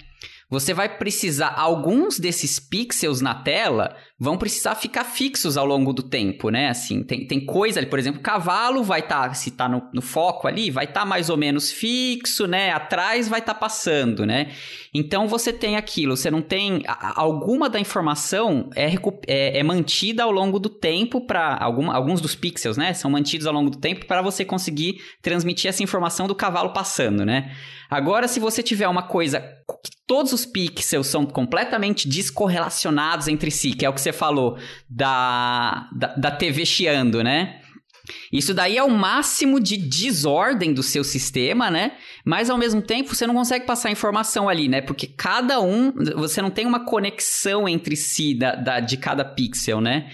Você 0.47 0.75
vai 0.75 0.87
precisar, 0.97 1.55
alguns 1.57 2.19
desses 2.19 2.59
pixels 2.59 3.19
na 3.19 3.33
tela 3.33 3.95
vão 4.17 4.37
precisar 4.37 4.75
ficar 4.75 5.03
fixos 5.03 5.57
ao 5.57 5.65
longo 5.65 5.91
do 5.91 6.03
tempo, 6.03 6.51
né? 6.51 6.69
Assim, 6.69 7.03
tem, 7.03 7.25
tem 7.25 7.43
coisa 7.43 7.79
ali, 7.79 7.89
por 7.89 7.97
exemplo, 7.97 8.19
o 8.19 8.23
cavalo 8.23 8.83
vai 8.83 8.99
estar, 8.99 9.29
tá, 9.29 9.33
se 9.33 9.49
está 9.49 9.67
no, 9.67 9.81
no, 9.91 10.03
foco 10.03 10.47
ali, 10.47 10.69
vai 10.69 10.85
estar 10.85 10.99
tá 10.99 11.05
mais 11.05 11.31
ou 11.31 11.35
menos 11.35 11.71
fixo, 11.71 12.45
né? 12.45 12.71
Atrás 12.71 13.27
vai 13.27 13.39
estar 13.39 13.55
tá 13.55 13.59
passando, 13.59 14.23
né? 14.23 14.51
Então 14.93 15.27
você 15.27 15.51
tem 15.51 15.77
aquilo, 15.77 16.15
você 16.15 16.29
não 16.29 16.43
tem. 16.43 16.83
Alguma 16.85 17.67
da 17.67 17.79
informação 17.79 18.69
é, 18.75 18.93
é, 19.27 19.59
é 19.59 19.63
mantida 19.63 20.23
ao 20.23 20.31
longo 20.31 20.59
do 20.59 20.69
tempo 20.69 21.21
para. 21.21 21.57
Alguns 21.59 22.21
dos 22.21 22.35
pixels, 22.35 22.77
né? 22.77 22.93
São 22.93 23.09
mantidos 23.09 23.47
ao 23.47 23.53
longo 23.53 23.71
do 23.71 23.79
tempo 23.79 24.05
para 24.05 24.21
você 24.21 24.45
conseguir 24.45 25.01
transmitir 25.23 25.69
essa 25.69 25.81
informação 25.81 26.27
do 26.27 26.35
cavalo 26.35 26.71
passando, 26.71 27.25
né? 27.25 27.51
Agora, 27.95 28.27
se 28.27 28.41
você 28.41 28.61
tiver 28.61 28.89
uma 28.89 29.03
coisa 29.03 29.39
que 29.39 29.91
todos 30.05 30.33
os 30.33 30.45
pixels 30.45 31.07
são 31.07 31.25
completamente 31.25 32.09
descorrelacionados 32.09 33.29
entre 33.29 33.49
si, 33.49 33.71
que 33.71 33.85
é 33.85 33.89
o 33.89 33.93
que 33.93 34.01
você 34.01 34.11
falou 34.11 34.57
da, 34.89 35.89
da, 35.95 36.07
da 36.15 36.31
TV 36.31 36.65
chiando, 36.65 37.23
né? 37.23 37.61
Isso 38.31 38.53
daí 38.53 38.77
é 38.77 38.83
o 38.83 38.91
máximo 38.91 39.61
de 39.61 39.77
desordem 39.77 40.73
do 40.73 40.83
seu 40.83 41.05
sistema, 41.05 41.71
né? 41.71 41.93
Mas 42.25 42.49
ao 42.49 42.57
mesmo 42.57 42.81
tempo 42.81 43.15
você 43.15 43.25
não 43.25 43.33
consegue 43.33 43.65
passar 43.65 43.89
informação 43.89 44.49
ali, 44.49 44.67
né? 44.67 44.81
Porque 44.81 45.07
cada 45.07 45.61
um, 45.61 45.93
você 46.15 46.41
não 46.41 46.51
tem 46.51 46.65
uma 46.65 46.85
conexão 46.85 47.67
entre 47.67 47.95
si 47.95 48.37
da, 48.37 48.55
da 48.55 48.79
de 48.81 48.97
cada 48.97 49.23
pixel, 49.23 49.79
né? 49.79 50.11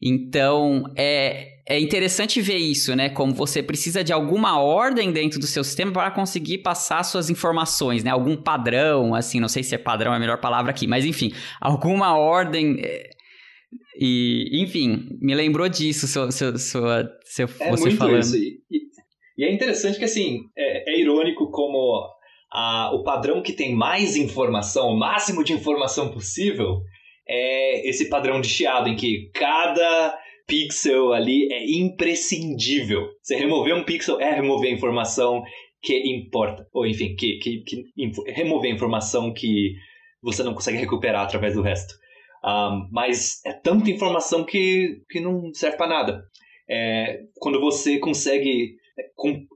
Então 0.00 0.84
é, 0.94 1.51
é 1.66 1.78
interessante 1.78 2.40
ver 2.40 2.56
isso, 2.56 2.94
né? 2.96 3.08
Como 3.08 3.32
você 3.32 3.62
precisa 3.62 4.02
de 4.02 4.12
alguma 4.12 4.60
ordem 4.60 5.12
dentro 5.12 5.38
do 5.38 5.46
seu 5.46 5.62
sistema 5.62 5.92
para 5.92 6.10
conseguir 6.10 6.58
passar 6.58 7.02
suas 7.04 7.30
informações, 7.30 8.02
né? 8.02 8.10
Algum 8.10 8.36
padrão, 8.36 9.14
assim, 9.14 9.38
não 9.38 9.48
sei 9.48 9.62
se 9.62 9.74
é 9.74 9.78
padrão 9.78 10.12
é 10.12 10.16
a 10.16 10.20
melhor 10.20 10.40
palavra 10.40 10.72
aqui, 10.72 10.86
mas 10.86 11.04
enfim, 11.04 11.32
alguma 11.60 12.16
ordem. 12.16 12.80
É, 12.80 13.10
e, 13.98 14.62
enfim, 14.62 15.08
me 15.20 15.34
lembrou 15.34 15.68
disso, 15.68 16.08
sua, 16.08 16.30
sua, 16.32 16.58
sua, 16.58 17.08
seu, 17.24 17.46
é 17.60 17.70
você 17.70 17.82
muito 17.82 17.96
falando. 17.96 18.20
Isso. 18.20 18.36
E, 18.36 18.60
e, 19.38 19.44
é 19.44 19.52
interessante 19.52 19.98
que, 19.98 20.04
assim, 20.04 20.40
é, 20.56 20.92
é 20.92 21.00
irônico 21.00 21.50
como 21.50 22.04
a, 22.52 22.90
o 22.92 23.04
padrão 23.04 23.40
que 23.40 23.52
tem 23.52 23.72
mais 23.74 24.16
informação, 24.16 24.88
o 24.88 24.98
máximo 24.98 25.44
de 25.44 25.52
informação 25.52 26.10
possível, 26.10 26.80
é 27.28 27.88
esse 27.88 28.08
padrão 28.08 28.40
de 28.40 28.48
chiado, 28.48 28.88
em 28.88 28.96
que 28.96 29.30
cada 29.32 30.18
pixel 30.46 31.12
ali 31.12 31.52
é 31.52 31.64
imprescindível. 31.70 33.08
Você 33.22 33.36
remover 33.36 33.74
um 33.74 33.84
pixel 33.84 34.20
é 34.20 34.34
remover 34.34 34.70
a 34.70 34.74
informação 34.74 35.42
que 35.80 35.96
importa. 36.10 36.66
Ou, 36.72 36.86
enfim, 36.86 37.14
que, 37.16 37.38
que, 37.38 37.62
que 37.62 37.84
remover 38.26 38.70
a 38.70 38.74
informação 38.74 39.32
que 39.32 39.74
você 40.22 40.42
não 40.42 40.54
consegue 40.54 40.78
recuperar 40.78 41.22
através 41.22 41.54
do 41.54 41.62
resto. 41.62 41.94
Um, 42.44 42.88
mas 42.90 43.44
é 43.44 43.52
tanta 43.52 43.90
informação 43.90 44.44
que, 44.44 45.02
que 45.08 45.20
não 45.20 45.52
serve 45.52 45.76
para 45.76 45.88
nada. 45.88 46.24
É, 46.68 47.20
quando 47.38 47.60
você 47.60 47.98
consegue 47.98 48.76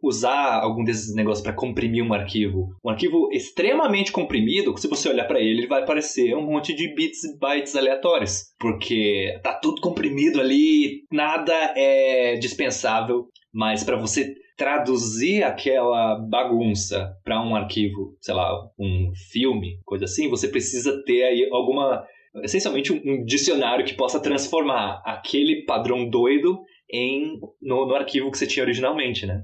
usar 0.02 0.60
algum 0.60 0.84
desses 0.84 1.14
negócios 1.14 1.42
para 1.42 1.52
comprimir 1.52 2.04
um 2.04 2.12
arquivo, 2.12 2.68
um 2.84 2.90
arquivo 2.90 3.28
extremamente 3.32 4.12
comprimido, 4.12 4.76
se 4.78 4.88
você 4.88 5.08
olhar 5.08 5.26
para 5.26 5.40
ele, 5.40 5.60
ele 5.60 5.66
vai 5.66 5.82
aparecer 5.82 6.34
um 6.36 6.42
monte 6.42 6.74
de 6.74 6.94
bits 6.94 7.24
e 7.24 7.38
bytes 7.38 7.74
aleatórios, 7.74 8.54
porque 8.58 9.38
tá 9.42 9.54
tudo 9.54 9.80
comprimido 9.80 10.40
ali, 10.40 11.02
nada 11.10 11.52
é 11.76 12.36
dispensável, 12.36 13.26
mas 13.52 13.82
para 13.82 13.96
você 13.96 14.34
traduzir 14.56 15.42
aquela 15.42 16.16
bagunça 16.30 17.14
para 17.22 17.42
um 17.42 17.54
arquivo, 17.54 18.16
sei 18.20 18.34
lá, 18.34 18.50
um 18.78 19.12
filme, 19.30 19.78
coisa 19.84 20.06
assim, 20.06 20.30
você 20.30 20.48
precisa 20.48 21.02
ter 21.04 21.24
aí 21.24 21.48
alguma 21.52 22.04
essencialmente 22.42 22.92
um, 22.92 23.24
dicionário 23.24 23.84
que 23.84 23.94
possa 23.94 24.20
transformar 24.20 25.02
aquele 25.04 25.64
padrão 25.64 26.08
doido 26.08 26.58
em 26.90 27.38
no, 27.60 27.86
no 27.86 27.94
arquivo 27.94 28.30
que 28.30 28.38
você 28.38 28.46
tinha 28.46 28.64
originalmente, 28.64 29.26
né? 29.26 29.42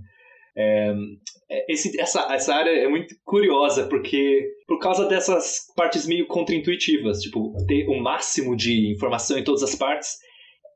É, 0.54 0.92
é, 1.50 1.72
esse, 1.72 1.98
essa, 2.00 2.32
essa 2.32 2.54
área 2.54 2.70
é 2.70 2.88
muito 2.88 3.14
curiosa 3.24 3.86
porque 3.86 4.46
por 4.66 4.78
causa 4.78 5.06
dessas 5.06 5.66
partes 5.74 6.06
meio 6.06 6.26
contraintuitivas, 6.26 7.20
tipo 7.20 7.54
ter 7.66 7.88
o 7.88 8.00
máximo 8.00 8.54
de 8.54 8.92
informação 8.92 9.38
em 9.38 9.44
todas 9.44 9.62
as 9.62 9.74
partes, 9.74 10.18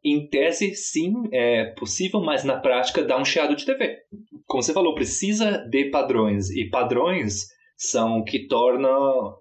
em 0.04 0.28
tese 0.28 0.74
sim 0.74 1.12
é 1.32 1.66
possível, 1.78 2.20
mas 2.20 2.44
na 2.44 2.58
prática 2.58 3.02
dá 3.02 3.18
um 3.18 3.24
chiado 3.24 3.56
de 3.56 3.66
TV. 3.66 3.98
Como 4.46 4.62
você 4.62 4.72
falou, 4.72 4.94
precisa 4.94 5.58
de 5.68 5.90
padrões 5.90 6.50
e 6.50 6.68
padrões 6.70 7.46
são 7.76 8.20
o 8.20 8.24
que 8.24 8.46
torna 8.46 8.88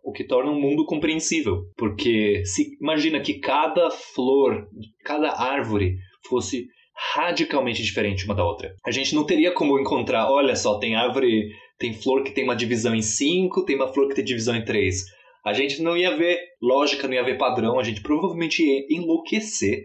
o 0.03 0.11
que 0.11 0.25
torna 0.25 0.51
um 0.51 0.59
mundo 0.59 0.85
compreensível, 0.85 1.63
porque 1.77 2.43
se 2.45 2.77
imagina 2.81 3.21
que 3.21 3.39
cada 3.39 3.89
flor, 3.89 4.67
cada 5.03 5.31
árvore 5.39 5.95
fosse 6.27 6.67
radicalmente 6.95 7.83
diferente 7.83 8.25
uma 8.25 8.35
da 8.35 8.45
outra. 8.45 8.75
A 8.85 8.91
gente 8.91 9.13
não 9.13 9.25
teria 9.25 9.51
como 9.51 9.79
encontrar, 9.79 10.29
olha 10.31 10.55
só, 10.55 10.79
tem 10.79 10.95
árvore, 10.95 11.51
tem 11.77 11.93
flor 11.93 12.23
que 12.23 12.31
tem 12.31 12.43
uma 12.43 12.55
divisão 12.55 12.95
em 12.95 13.01
cinco, 13.01 13.65
tem 13.65 13.75
uma 13.75 13.91
flor 13.91 14.07
que 14.07 14.15
tem 14.15 14.23
divisão 14.23 14.55
em 14.55 14.63
três. 14.63 15.05
A 15.45 15.53
gente 15.53 15.81
não 15.81 15.95
ia 15.95 16.15
ver 16.15 16.39
lógica, 16.61 17.07
não 17.07 17.13
ia 17.13 17.23
ver 17.23 17.37
padrão, 17.37 17.79
a 17.79 17.83
gente 17.83 18.01
provavelmente 18.01 18.63
ia 18.63 18.85
enlouquecer. 18.89 19.83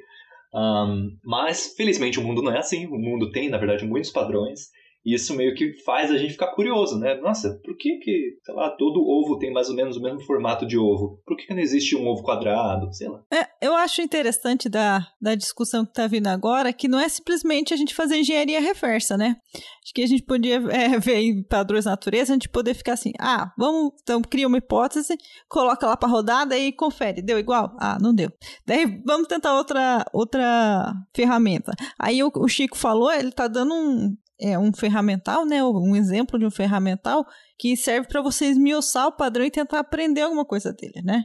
Um, 0.54 1.16
mas 1.22 1.74
felizmente 1.76 2.18
o 2.18 2.22
mundo 2.22 2.42
não 2.42 2.52
é 2.52 2.58
assim. 2.58 2.86
O 2.86 2.98
mundo 2.98 3.30
tem, 3.30 3.48
na 3.48 3.58
verdade, 3.58 3.84
muitos 3.84 4.11
padrões 4.11 4.70
e 5.05 5.14
isso 5.14 5.34
meio 5.34 5.55
que 5.55 5.72
faz 5.84 6.11
a 6.11 6.18
gente 6.18 6.32
ficar 6.32 6.48
curioso, 6.48 6.98
né? 6.98 7.14
Nossa, 7.14 7.59
por 7.64 7.76
que 7.76 7.98
que, 7.98 8.36
sei 8.44 8.55
lá, 8.55 8.70
todo 8.70 9.01
ovo 9.01 9.38
tem 9.38 9.53
mais 9.53 9.68
ou 9.70 9.74
menos 9.74 9.96
o 9.96 10.03
mesmo 10.03 10.20
formato 10.20 10.66
de 10.66 10.76
ovo? 10.76 11.20
Por 11.26 11.36
que, 11.36 11.46
que 11.46 11.55
não 11.55 11.61
existe 11.61 11.96
um 11.96 12.07
ovo 12.07 12.22
quadrado? 12.22 12.92
Sei 12.92 13.09
lá. 13.09 13.22
É, 13.32 13.46
eu 13.62 13.74
acho 13.74 14.03
interessante 14.03 14.68
da, 14.68 15.07
da 15.20 15.34
discussão 15.34 15.86
que 15.86 15.92
tá 15.94 16.07
vindo 16.07 16.26
agora 16.26 16.72
que 16.72 16.86
não 16.86 17.01
é 17.01 17.09
simplesmente 17.09 17.72
a 17.72 17.76
gente 17.76 17.94
fazer 17.94 18.18
engenharia 18.18 18.61
reversa, 18.61 19.16
né? 19.16 19.36
Acho 19.82 19.94
que 19.94 20.03
a 20.03 20.07
gente 20.07 20.22
podia 20.22 20.57
é, 20.70 20.98
ver 20.98 21.16
em 21.16 21.42
padrões 21.42 21.86
natureza, 21.86 22.32
a 22.32 22.34
gente 22.34 22.48
poder 22.48 22.74
ficar 22.74 22.92
assim, 22.92 23.12
ah, 23.18 23.53
vamos, 23.57 23.92
então 24.03 24.20
cria 24.20 24.46
uma 24.46 24.59
hipótese, 24.59 25.16
coloca 25.48 25.86
lá 25.86 25.96
para 25.96 26.09
rodada 26.09 26.59
e 26.59 26.72
confere, 26.72 27.22
deu 27.22 27.38
igual? 27.38 27.74
Ah, 27.80 27.96
não 28.01 28.14
deu. 28.14 28.30
Daí 28.66 29.01
vamos 29.07 29.28
tentar 29.28 29.57
outra, 29.57 30.05
outra 30.12 30.92
ferramenta. 31.14 31.72
Aí 31.98 32.22
o, 32.22 32.30
o 32.36 32.48
Chico 32.48 32.76
falou, 32.76 33.11
ele 33.11 33.32
tá 33.32 33.48
dando 33.48 33.74
um, 33.74 34.16
é 34.41 34.59
um 34.59 34.72
ferramental, 34.72 35.45
né? 35.45 35.62
Um 35.62 35.95
exemplo 35.95 36.38
de 36.38 36.47
um 36.47 36.51
ferramental 36.51 37.26
que 37.59 37.76
serve 37.76 38.09
para 38.09 38.22
você 38.22 38.47
esmiuçar 38.47 39.07
o 39.07 39.12
padrão 39.12 39.45
e 39.45 39.51
tentar 39.51 39.80
aprender 39.80 40.22
alguma 40.22 40.45
coisa 40.45 40.72
dele, 40.72 41.03
né? 41.05 41.24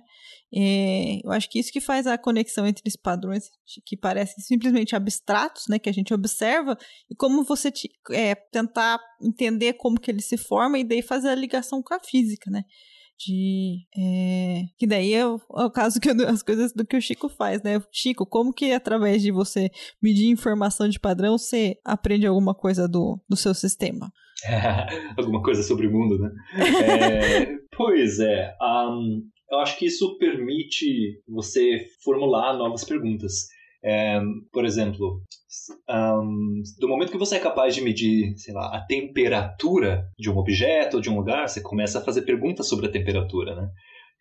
É, 0.53 1.20
eu 1.24 1.32
acho 1.32 1.49
que 1.49 1.59
isso 1.59 1.72
que 1.72 1.82
faz 1.82 2.05
a 2.05 2.18
conexão 2.18 2.68
entre 2.68 2.82
esses 2.86 2.99
padrões 2.99 3.49
que 3.86 3.97
parecem 3.97 4.43
simplesmente 4.43 4.95
abstratos, 4.95 5.63
né? 5.70 5.80
Que 5.80 5.89
a 5.89 5.93
gente 5.93 6.13
observa 6.13 6.78
e 7.09 7.16
como 7.16 7.43
você 7.43 7.72
te, 7.72 7.89
é, 8.11 8.36
tentar 8.36 8.99
entender 9.22 9.74
como 9.74 9.99
que 9.99 10.11
ele 10.11 10.22
se 10.22 10.38
forma 10.38 10.78
e 10.78 10.84
daí 10.84 11.01
fazer 11.01 11.30
a 11.30 11.36
ligação 11.36 11.82
com 11.82 11.93
a 11.93 11.99
física, 11.99 12.51
né? 12.51 12.63
De 13.18 13.80
é, 13.97 14.63
que 14.78 14.86
daí 14.86 15.13
é 15.13 15.26
o, 15.26 15.36
é 15.57 15.63
o 15.63 15.72
caso 15.72 15.99
que 15.99 16.09
as 16.09 16.43
coisas 16.43 16.74
do 16.74 16.86
que 16.86 16.97
o 16.97 17.01
Chico 17.01 17.30
faz, 17.30 17.61
né? 17.63 17.82
Chico, 17.91 18.26
como 18.26 18.53
que 18.53 18.72
através 18.72 19.22
de 19.22 19.32
você 19.32 19.70
medir 20.01 20.30
informação 20.30 20.88
de 20.89 20.99
padrão 20.99 21.38
você 21.38 21.78
aprende 21.84 22.28
alguma 22.28 22.53
coisa 22.53 22.88
do, 22.88 23.20
do 23.30 23.36
seu 23.36 23.53
sistema? 23.53 24.11
alguma 25.18 25.41
coisa 25.41 25.63
sobre 25.63 25.88
o 25.88 25.91
mundo, 25.91 26.20
né? 26.20 26.32
é, 26.84 27.57
pois 27.76 28.20
é, 28.20 28.55
um, 28.61 29.24
eu 29.49 29.59
acho 29.59 29.78
que 29.78 29.86
isso 29.86 30.18
permite 30.18 31.22
você 31.28 31.88
formular 32.03 32.57
novas 32.57 32.84
perguntas. 32.84 33.47
É, 33.86 34.19
por 34.51 34.65
exemplo, 34.65 35.21
um, 35.88 36.63
do 36.79 36.88
momento 36.88 37.11
que 37.11 37.19
você 37.19 37.36
é 37.36 37.39
capaz 37.39 37.75
de 37.75 37.81
medir, 37.81 38.36
sei 38.36 38.51
lá, 38.51 38.75
a 38.75 38.83
temperatura 38.83 40.03
de 40.17 40.27
um 40.27 40.38
objeto 40.38 40.95
ou 40.95 41.01
de 41.01 41.09
um 41.09 41.15
lugar, 41.15 41.47
você 41.47 41.61
começa 41.61 41.99
a 41.99 42.03
fazer 42.03 42.23
perguntas 42.23 42.67
sobre 42.67 42.88
a 42.88 42.91
temperatura, 42.91 43.55
né? 43.55 43.69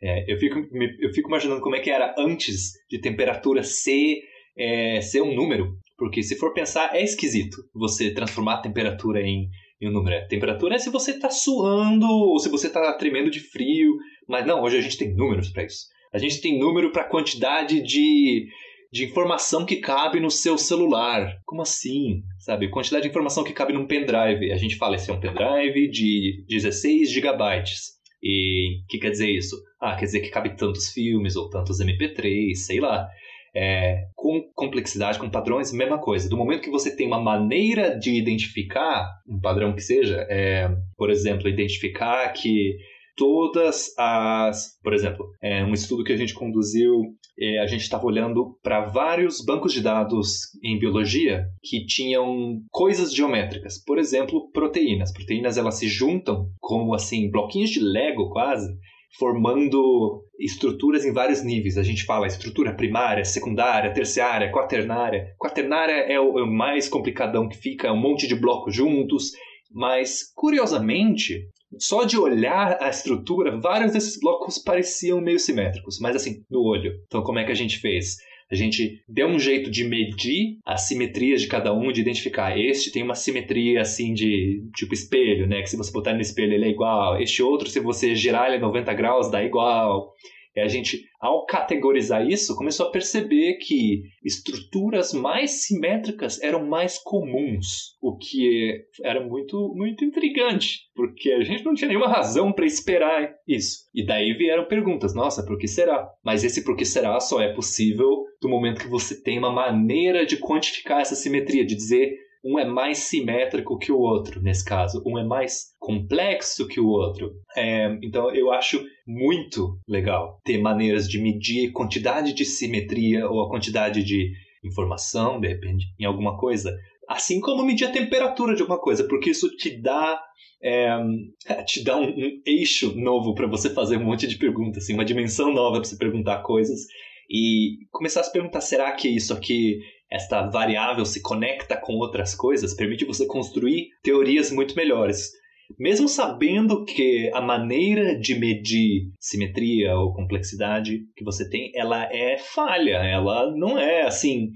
É, 0.03 0.31
eu, 0.31 0.39
fico, 0.39 0.59
eu 1.01 1.11
fico 1.15 1.29
imaginando 1.29 1.62
como 1.62 1.77
é 1.77 1.81
que 1.81 1.89
era 1.89 2.15
antes 2.19 2.73
de 2.91 3.01
temperatura 3.01 3.62
ser, 3.62 4.19
é, 4.55 5.01
ser 5.01 5.23
um 5.23 5.35
número, 5.35 5.79
porque 5.97 6.23
se 6.23 6.37
for 6.37 6.53
pensar, 6.53 6.95
é 6.95 7.03
esquisito 7.03 7.57
você 7.73 8.12
transformar 8.12 8.57
a 8.57 8.62
temperatura 8.62 9.23
em, 9.23 9.49
em 9.81 9.89
um 9.89 9.93
número. 9.93 10.17
A 10.17 10.29
temperatura 10.29 10.75
é 10.75 10.79
se 10.79 10.91
você 10.91 11.12
está 11.12 11.31
suando 11.31 12.07
ou 12.07 12.39
se 12.39 12.51
você 12.51 12.67
está 12.67 12.93
tremendo 12.99 13.31
de 13.31 13.41
frio, 13.41 13.97
mas 14.29 14.45
não, 14.45 14.62
hoje 14.62 14.77
a 14.77 14.83
gente 14.83 14.99
tem 14.99 15.15
números 15.15 15.49
para 15.49 15.65
isso. 15.65 15.87
A 16.12 16.19
gente 16.19 16.41
tem 16.43 16.59
número 16.59 16.93
para 16.93 17.09
quantidade 17.09 17.81
de 17.81 18.47
de 18.95 19.05
informação 19.05 19.67
que 19.67 19.79
cabe 19.79 20.21
no 20.21 20.31
seu 20.31 20.57
celular. 20.57 21.41
Como 21.45 21.61
assim? 21.63 22.23
Sabe? 22.39 22.71
Quantidade 22.71 23.03
de 23.03 23.09
informação 23.09 23.43
que 23.43 23.53
cabe 23.53 23.73
num 23.73 23.89
pendrive. 23.89 24.53
A 24.53 24.57
gente 24.57 24.77
fala, 24.77 24.95
esse 24.95 25.11
é 25.11 25.13
um 25.13 25.19
pendrive 25.19 25.91
de 25.91 26.45
16 26.49 27.11
gigabytes. 27.11 27.95
E 28.23 28.83
o 28.85 28.87
que 28.87 28.99
quer 28.99 29.11
dizer 29.11 29.29
isso? 29.29 29.61
Ah, 29.81 29.97
quer 29.97 30.05
dizer 30.05 30.21
que 30.21 30.31
cabe 30.31 30.57
tantos 30.57 30.91
filmes 30.91 31.35
ou 31.35 31.51
tantos 31.51 31.81
MP3, 31.81 32.55
sei 32.55 32.79
lá. 32.79 33.09
É, 33.53 34.05
com 34.15 34.41
complexidade, 34.55 35.19
com 35.19 35.29
padrões, 35.29 35.73
mesma 35.73 35.99
coisa. 35.99 36.29
Do 36.29 36.37
momento 36.37 36.63
que 36.63 36.71
você 36.71 36.95
tem 36.95 37.09
uma 37.09 37.21
maneira 37.21 37.99
de 37.99 38.13
identificar 38.13 39.11
um 39.29 39.41
padrão 39.41 39.75
que 39.75 39.83
seja, 39.83 40.25
é, 40.31 40.71
por 40.97 41.11
exemplo, 41.11 41.49
identificar 41.49 42.33
que 42.33 42.77
todas 43.17 43.93
as. 43.99 44.79
Por 44.83 44.93
exemplo, 44.93 45.27
é, 45.43 45.65
um 45.65 45.73
estudo 45.73 46.05
que 46.05 46.12
a 46.12 46.17
gente 46.17 46.35
conduziu, 46.35 47.03
é, 47.39 47.59
a 47.59 47.67
gente 47.67 47.83
estava 47.83 48.07
olhando 48.07 48.59
para 48.62 48.87
vários 48.87 49.45
bancos 49.45 49.73
de 49.73 49.81
dados 49.81 50.51
em 50.62 50.79
biologia 50.79 51.47
que 51.62 51.85
tinham 51.87 52.61
coisas 52.71 53.15
geométricas. 53.15 53.83
Por 53.85 53.99
exemplo, 53.99 54.51
proteínas. 54.53 55.12
Proteínas 55.12 55.57
elas 55.57 55.79
se 55.79 55.89
juntam 55.89 56.49
como 56.61 56.95
assim 56.95 57.31
bloquinhos 57.31 57.71
de 57.71 57.81
Lego 57.81 58.31
quase 58.31 58.73
formando 59.19 60.25
estruturas 60.39 61.05
em 61.05 61.12
vários 61.12 61.43
níveis. 61.43 61.79
A 61.79 61.83
gente 61.83 62.05
fala 62.05 62.27
estrutura 62.27 62.75
primária, 62.75 63.25
secundária, 63.25 63.93
terciária, 63.93 64.51
quaternária. 64.51 65.35
Quaternária 65.39 65.93
é 65.93 66.19
o, 66.19 66.39
é 66.39 66.43
o 66.43 66.53
mais 66.53 66.89
complicadão 66.89 67.49
que 67.49 67.57
fica 67.57 67.93
um 67.93 68.01
monte 68.01 68.27
de 68.27 68.35
blocos 68.35 68.75
juntos, 68.75 69.33
mas 69.71 70.33
curiosamente 70.35 71.49
só 71.79 72.05
de 72.05 72.18
olhar 72.18 72.79
a 72.81 72.89
estrutura, 72.89 73.59
vários 73.61 73.93
desses 73.93 74.18
blocos 74.18 74.59
pareciam 74.59 75.20
meio 75.20 75.39
simétricos, 75.39 75.99
mas 76.01 76.16
assim, 76.16 76.45
no 76.51 76.62
olho. 76.62 76.93
Então, 77.07 77.22
como 77.22 77.39
é 77.39 77.45
que 77.45 77.53
a 77.53 77.57
gente 77.57 77.79
fez? 77.79 78.16
A 78.51 78.55
gente 78.55 79.03
deu 79.09 79.27
um 79.27 79.39
jeito 79.39 79.70
de 79.70 79.85
medir 79.85 80.59
as 80.64 80.83
simetrias 80.83 81.41
de 81.41 81.49
cada 81.49 81.72
um, 81.72 81.91
de 81.91 82.01
identificar. 82.01 82.59
Este 82.59 82.93
tem 82.93 83.03
uma 83.03 83.14
simetria 83.14 83.81
assim 83.81 84.12
de 84.12 84.62
tipo 84.77 84.93
espelho, 84.93 85.47
né? 85.47 85.62
Que 85.62 85.70
se 85.70 85.77
você 85.77 85.91
botar 85.91 86.12
no 86.12 86.20
espelho 86.20 86.53
ele 86.53 86.66
é 86.66 86.68
igual. 86.68 87.20
Este 87.20 87.43
outro, 87.43 87.68
se 87.68 87.81
você 87.81 88.14
girar 88.14 88.49
ele 88.49 88.59
90 88.59 88.93
graus, 88.95 89.31
dá 89.31 89.43
igual. 89.43 90.12
E 90.57 90.61
a 90.61 90.69
gente, 90.69 91.05
ao 91.21 91.45
categorizar 91.47 92.27
isso, 92.27 92.55
começou 92.55 92.87
a 92.87 92.91
perceber 92.91 93.55
que 93.55 94.03
estruturas 94.25 95.13
mais 95.13 95.65
simétricas 95.67 96.41
eram 96.41 96.65
mais 96.65 96.97
comuns, 96.99 97.97
o 98.01 98.17
que 98.17 98.85
era 99.03 99.27
muito, 99.27 99.75
muito 99.75 100.05
intrigante, 100.05 100.83
porque 100.95 101.33
a 101.33 101.43
gente 101.43 101.65
não 101.65 101.75
tinha 101.75 101.89
nenhuma 101.89 102.09
razão 102.09 102.53
para 102.53 102.67
esperar 102.67 103.35
isso. 103.49 103.89
E 103.93 104.05
daí 104.05 104.33
vieram 104.33 104.67
perguntas: 104.67 105.15
nossa, 105.15 105.45
por 105.45 105.59
que 105.59 105.67
será? 105.67 106.09
Mas 106.25 106.45
esse 106.45 106.65
por 106.65 106.77
que 106.77 106.85
será 106.85 107.19
só 107.19 107.41
é 107.41 107.53
possível 107.53 108.25
do 108.41 108.49
momento 108.49 108.81
que 108.81 108.89
você 108.89 109.21
tem 109.21 109.39
uma 109.39 109.51
maneira 109.51 110.25
de 110.25 110.37
quantificar 110.37 111.01
essa 111.01 111.15
simetria, 111.15 111.65
de 111.65 111.75
dizer 111.75 112.24
um 112.45 112.59
é 112.59 112.65
mais 112.65 112.99
simétrico 112.99 113.79
que 113.79 113.91
o 113.91 113.99
outro, 113.99 114.43
nesse 114.43 114.65
caso. 114.65 115.03
Um 115.07 115.19
é 115.19 115.25
mais 115.25 115.75
complexo 115.79 116.69
que 116.69 116.79
o 116.79 116.89
outro. 116.89 117.33
É, 117.57 117.99
então, 118.03 118.31
eu 118.35 118.53
acho 118.53 118.85
muito 119.07 119.79
legal 119.89 120.41
ter 120.45 120.59
maneiras 120.59 121.09
de 121.09 121.19
medir 121.19 121.73
quantidade 121.73 122.35
de 122.35 122.45
simetria 122.45 123.29
ou 123.29 123.43
a 123.43 123.49
quantidade 123.49 124.05
de 124.05 124.31
informação, 124.63 125.41
de 125.41 125.49
repente, 125.49 125.87
em 125.99 126.05
alguma 126.05 126.37
coisa. 126.37 126.77
Assim 127.09 127.41
como 127.41 127.65
medir 127.65 127.87
a 127.87 127.93
temperatura 127.93 128.55
de 128.55 128.61
alguma 128.61 128.81
coisa, 128.81 129.09
porque 129.09 129.31
isso 129.31 129.49
te 129.57 129.81
dá 129.81 130.23
é, 130.63 130.97
te 131.67 131.83
dá 131.83 131.97
um, 131.97 132.09
um 132.09 132.43
eixo 132.47 132.95
novo 132.99 133.35
para 133.35 133.47
você 133.47 133.71
fazer 133.71 133.97
um 133.97 134.05
monte 134.05 134.27
de 134.27 134.37
perguntas, 134.37 134.85
assim, 134.85 134.95
uma 134.95 135.05
dimensão 135.05 135.53
nova 135.53 135.81
para 135.81 135.89
você 135.89 135.97
perguntar 135.97 136.43
coisas 136.43 136.87
e 137.31 137.87
começar 137.91 138.21
a 138.21 138.25
se 138.25 138.33
perguntar: 138.33 138.61
será 138.61 138.93
que 138.93 139.09
isso 139.09 139.33
aqui 139.33 139.81
esta 140.11 140.49
variável 140.49 141.05
se 141.05 141.23
conecta 141.23 141.77
com 141.77 141.95
outras 141.95 142.35
coisas, 142.35 142.75
permite 142.75 143.05
você 143.05 143.27
construir 143.27 143.89
teorias 144.03 144.51
muito 144.51 144.77
melhores. 144.77 145.33
Mesmo 145.79 146.09
sabendo 146.09 146.85
que 146.85 147.31
a 147.33 147.41
maneira 147.41 148.17
de 148.19 148.39
medir 148.39 149.11
simetria 149.19 149.97
ou 149.97 150.13
complexidade 150.13 151.01
que 151.17 151.25
você 151.25 151.49
tem, 151.49 151.73
ela 151.75 152.05
é 152.13 152.37
falha, 152.39 152.97
ela 152.97 153.51
não 153.57 153.79
é 153.79 154.03
assim, 154.03 154.51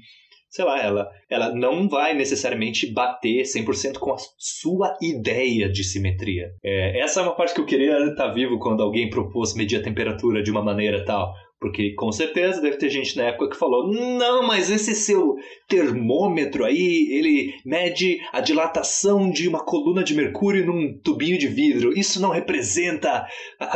sei 0.49 0.65
lá, 0.65 0.83
ela, 0.83 1.11
ela 1.29 1.55
não 1.55 1.89
vai 1.89 2.15
necessariamente 2.15 2.93
bater 2.93 3.43
100% 3.43 3.99
com 3.99 4.13
a 4.13 4.17
sua 4.37 4.97
ideia 5.01 5.69
de 5.69 5.85
simetria. 5.85 6.51
É, 6.63 7.01
essa 7.01 7.21
é 7.21 7.23
uma 7.23 7.35
parte 7.35 7.55
que 7.55 7.61
eu 7.61 7.67
queria 7.67 7.99
estar 8.07 8.29
vivo 8.29 8.59
quando 8.59 8.83
alguém 8.83 9.11
propôs 9.11 9.55
medir 9.55 9.79
a 9.79 9.83
temperatura 9.83 10.43
de 10.43 10.51
uma 10.51 10.63
maneira 10.63 11.05
tal. 11.05 11.33
Porque 11.61 11.93
com 11.95 12.13
certeza 12.13 12.61
deve 12.61 12.77
ter 12.77 12.89
gente 12.89 13.17
na 13.17 13.25
época 13.25 13.51
que 13.51 13.59
falou: 13.59 13.91
não, 13.91 14.47
mas 14.47 14.71
esse 14.71 14.95
seu 14.95 15.35
termômetro 15.67 16.65
aí, 16.65 17.09
ele 17.11 17.53
mede 17.65 18.19
a 18.33 18.41
dilatação 18.41 19.29
de 19.29 19.49
uma 19.49 19.65
coluna 19.65 20.05
de 20.05 20.15
mercúrio 20.15 20.65
num 20.65 20.97
tubinho 21.03 21.37
de 21.37 21.49
vidro. 21.49 21.93
Isso 21.99 22.23
não 22.23 22.31
representa, 22.31 23.27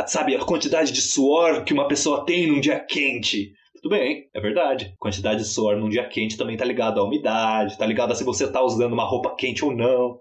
sabe, 0.07 0.33
a 0.35 0.45
quantidade 0.45 0.93
de 0.93 1.01
suor 1.01 1.65
que 1.65 1.73
uma 1.73 1.87
pessoa 1.87 2.25
tem 2.25 2.47
num 2.47 2.61
dia 2.61 2.79
quente. 2.79 3.51
Tudo 3.75 3.89
bem, 3.89 4.29
é 4.33 4.39
verdade. 4.39 4.93
Quantidade 4.97 5.41
de 5.41 5.47
suor 5.49 5.75
num 5.75 5.89
dia 5.89 6.07
quente 6.07 6.37
também 6.37 6.55
tá 6.55 6.63
ligado 6.63 7.01
à 7.01 7.03
umidade, 7.03 7.77
tá 7.77 7.85
ligado 7.85 8.13
a 8.13 8.15
se 8.15 8.23
você 8.23 8.49
tá 8.49 8.63
usando 8.63 8.93
uma 8.93 9.03
roupa 9.03 9.35
quente 9.35 9.65
ou 9.65 9.75
não. 9.75 10.17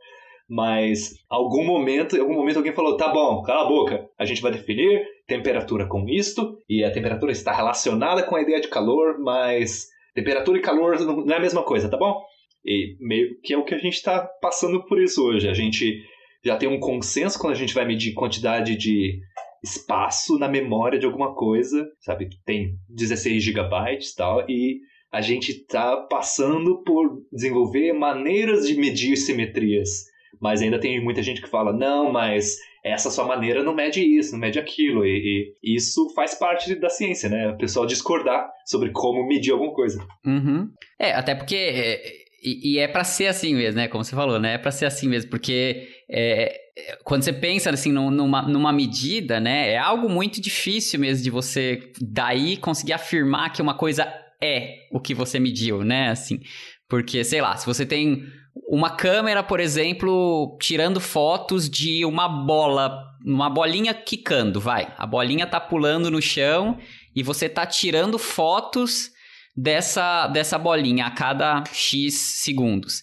Mas 0.50 1.14
algum 1.30 1.64
momento, 1.64 2.16
em 2.16 2.20
algum 2.20 2.34
momento 2.34 2.56
alguém 2.56 2.74
falou: 2.74 2.96
"Tá 2.96 3.12
bom, 3.12 3.40
cala 3.42 3.62
a 3.62 3.68
boca. 3.68 4.04
A 4.18 4.24
gente 4.24 4.42
vai 4.42 4.50
definir 4.50 5.00
temperatura 5.26 5.86
com 5.86 6.08
isto, 6.08 6.58
e 6.68 6.84
a 6.84 6.90
temperatura 6.90 7.32
está 7.32 7.52
relacionada 7.52 8.22
com 8.22 8.36
a 8.36 8.42
ideia 8.42 8.60
de 8.60 8.68
calor, 8.68 9.18
mas 9.18 9.88
temperatura 10.14 10.58
e 10.58 10.62
calor 10.62 10.98
não 11.00 11.32
é 11.32 11.36
a 11.36 11.40
mesma 11.40 11.62
coisa, 11.62 11.88
tá 11.88 11.96
bom? 11.96 12.22
E 12.64 12.96
meio 13.00 13.40
que 13.42 13.54
é 13.54 13.58
o 13.58 13.64
que 13.64 13.74
a 13.74 13.78
gente 13.78 13.94
está 13.94 14.20
passando 14.40 14.84
por 14.86 15.00
isso 15.00 15.24
hoje. 15.24 15.48
A 15.48 15.54
gente 15.54 16.02
já 16.44 16.56
tem 16.56 16.68
um 16.68 16.80
consenso 16.80 17.38
quando 17.38 17.52
a 17.52 17.56
gente 17.56 17.74
vai 17.74 17.84
medir 17.84 18.14
quantidade 18.14 18.76
de 18.76 19.20
espaço 19.62 20.38
na 20.38 20.48
memória 20.48 20.98
de 20.98 21.06
alguma 21.06 21.34
coisa, 21.34 21.88
sabe? 22.00 22.28
Tem 22.44 22.74
16 22.88 23.42
gigabytes 23.42 24.10
e 24.10 24.16
tal, 24.16 24.44
e 24.50 24.80
a 25.10 25.20
gente 25.20 25.52
está 25.52 25.96
passando 25.96 26.82
por 26.82 27.22
desenvolver 27.30 27.92
maneiras 27.92 28.66
de 28.66 28.74
medir 28.74 29.16
simetrias. 29.16 30.10
Mas 30.40 30.60
ainda 30.60 30.80
tem 30.80 31.02
muita 31.02 31.22
gente 31.22 31.40
que 31.40 31.48
fala, 31.48 31.72
não, 31.72 32.10
mas 32.10 32.56
essa 32.84 33.10
sua 33.10 33.24
maneira 33.24 33.62
não 33.62 33.74
mede 33.74 34.00
isso, 34.00 34.32
não 34.32 34.40
mede 34.40 34.58
aquilo. 34.58 35.06
E, 35.06 35.54
e, 35.62 35.76
isso 35.76 36.12
faz 36.14 36.34
parte 36.34 36.74
da 36.74 36.88
ciência, 36.88 37.28
né? 37.28 37.50
O 37.50 37.56
pessoal 37.56 37.86
discordar 37.86 38.50
sobre 38.66 38.90
como 38.90 39.26
medir 39.26 39.52
alguma 39.52 39.72
coisa. 39.72 40.04
Uhum. 40.26 40.68
É, 40.98 41.12
até 41.12 41.34
porque. 41.34 41.56
É, 41.56 42.22
e, 42.44 42.72
e, 42.72 42.78
é 42.78 42.88
para 42.88 43.04
ser 43.04 43.26
assim 43.26 43.54
mesmo, 43.54 43.80
né? 43.80 43.86
Como 43.86 44.02
você 44.02 44.16
falou, 44.16 44.40
né? 44.40 44.54
É 44.54 44.58
para 44.58 44.72
ser 44.72 44.86
assim 44.86 45.08
mesmo, 45.08 45.30
porque 45.30 45.88
é, 46.10 46.58
quando 47.04 47.22
você 47.22 47.32
pensa 47.32 47.70
assim 47.70 47.92
numa, 47.92 48.42
numa 48.42 48.72
medida, 48.72 49.38
né? 49.38 49.70
É 49.70 49.78
algo 49.78 50.08
muito 50.08 50.40
difícil 50.40 50.98
mesmo 50.98 51.22
de 51.22 51.30
você 51.30 51.92
daí 52.00 52.56
conseguir 52.56 52.94
afirmar 52.94 53.52
que 53.52 53.62
uma 53.62 53.74
coisa 53.74 54.12
é 54.42 54.88
o 54.90 54.98
que 54.98 55.14
você 55.14 55.38
mediu, 55.38 55.84
né? 55.84 56.08
Assim, 56.08 56.40
porque 56.88 57.22
sei 57.22 57.40
lá, 57.40 57.56
se 57.56 57.64
você 57.64 57.86
tem 57.86 58.24
uma 58.55 58.90
câmera, 58.90 59.42
por 59.42 59.61
exemplo, 59.61 60.57
tirando 60.61 61.00
fotos 61.00 61.68
de 61.68 62.05
uma 62.05 62.28
bola, 62.28 63.03
uma 63.24 63.48
bolinha 63.48 63.94
quicando, 63.94 64.61
vai. 64.61 64.92
A 64.98 65.07
bolinha 65.07 65.46
tá 65.46 65.61
pulando 65.61 66.11
no 66.11 66.20
chão 66.20 66.78
e 67.14 67.22
você 67.22 67.48
tá 67.48 67.66
tirando 67.66 68.18
fotos 68.18 69.11
dessa, 69.57 70.26
dessa 70.28 70.59
bolinha 70.59 71.07
a 71.07 71.11
cada 71.11 71.64
X 71.72 72.14
segundos. 72.14 73.03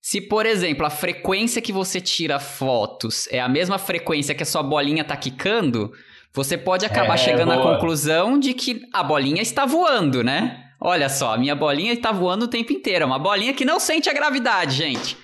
Se, 0.00 0.20
por 0.20 0.46
exemplo, 0.46 0.86
a 0.86 0.90
frequência 0.90 1.60
que 1.60 1.72
você 1.72 2.00
tira 2.00 2.38
fotos 2.38 3.28
é 3.30 3.40
a 3.40 3.48
mesma 3.48 3.78
frequência 3.78 4.34
que 4.34 4.42
a 4.42 4.46
sua 4.46 4.62
bolinha 4.62 5.04
tá 5.04 5.16
quicando, 5.16 5.92
você 6.32 6.56
pode 6.56 6.86
acabar 6.86 7.14
é, 7.14 7.18
chegando 7.18 7.52
boa. 7.52 7.58
à 7.58 7.74
conclusão 7.74 8.38
de 8.38 8.54
que 8.54 8.82
a 8.92 9.02
bolinha 9.02 9.42
está 9.42 9.66
voando, 9.66 10.22
né? 10.22 10.67
Olha 10.80 11.08
só, 11.08 11.34
a 11.34 11.38
minha 11.38 11.56
bolinha 11.56 11.92
está 11.92 12.12
voando 12.12 12.44
o 12.44 12.48
tempo 12.48 12.72
inteiro. 12.72 13.02
É 13.02 13.06
uma 13.06 13.18
bolinha 13.18 13.52
que 13.52 13.64
não 13.64 13.80
sente 13.80 14.08
a 14.08 14.12
gravidade, 14.12 14.76
gente. 14.76 15.16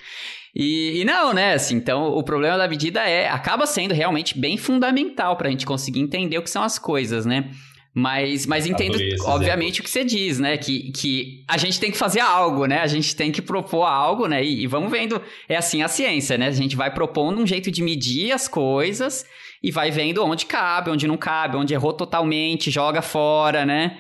E, 0.55 1.01
e, 1.01 1.05
não, 1.05 1.33
né? 1.33 1.55
Assim, 1.55 1.77
então, 1.77 2.07
o 2.07 2.23
problema 2.23 2.57
da 2.57 2.69
medida 2.69 3.01
é 3.09 3.29
acaba 3.29 3.67
sendo 3.67 3.93
realmente 3.93 4.39
bem 4.39 4.57
fundamental 4.57 5.37
para 5.37 5.49
a 5.49 5.51
gente 5.51 5.67
conseguir 5.67 6.01
entender 6.01 6.39
o 6.39 6.43
que 6.43 6.51
são 6.51 6.63
as 6.63 6.79
coisas, 6.79 7.27
né? 7.27 7.51
Mas, 7.97 8.45
mas 8.45 8.67
entendo, 8.67 9.01
isso, 9.01 9.25
obviamente, 9.25 9.81
o 9.81 9.85
que 9.85 9.91
você 9.91 10.05
diz, 10.05 10.41
né? 10.41 10.57
Que, 10.57 10.91
que 10.91 11.45
a 11.49 11.57
gente 11.57 11.79
tem 11.79 11.93
que 11.93 11.97
fazer 11.97 12.19
algo, 12.19 12.67
né? 12.67 12.81
A 12.81 12.89
gente 12.89 13.15
tem 13.15 13.31
que 13.31 13.41
propor 13.41 13.85
algo, 13.85 14.27
né? 14.27 14.45
E, 14.45 14.63
e 14.63 14.67
vamos 14.67 14.91
vendo. 14.91 15.23
É 15.49 15.57
assim 15.57 15.83
a 15.83 15.89
ciência, 15.89 16.37
né? 16.37 16.49
A 16.49 16.53
gente 16.53 16.75
vai 16.75 16.93
propondo 16.93 17.41
um 17.41 17.47
jeito 17.47 17.71
de 17.71 17.83
medir 17.83 18.33
as 18.33 18.49
coisas 18.49 19.25
e 19.63 19.71
vai 19.71 19.93
vendo 19.93 20.25
onde 20.25 20.45
cabe, 20.45 20.91
onde 20.91 21.07
não 21.07 21.17
cabe, 21.17 21.57
onde 21.57 21.73
errou 21.73 21.93
totalmente, 21.93 22.71
joga 22.71 23.01
fora, 23.01 23.65
né? 23.65 23.99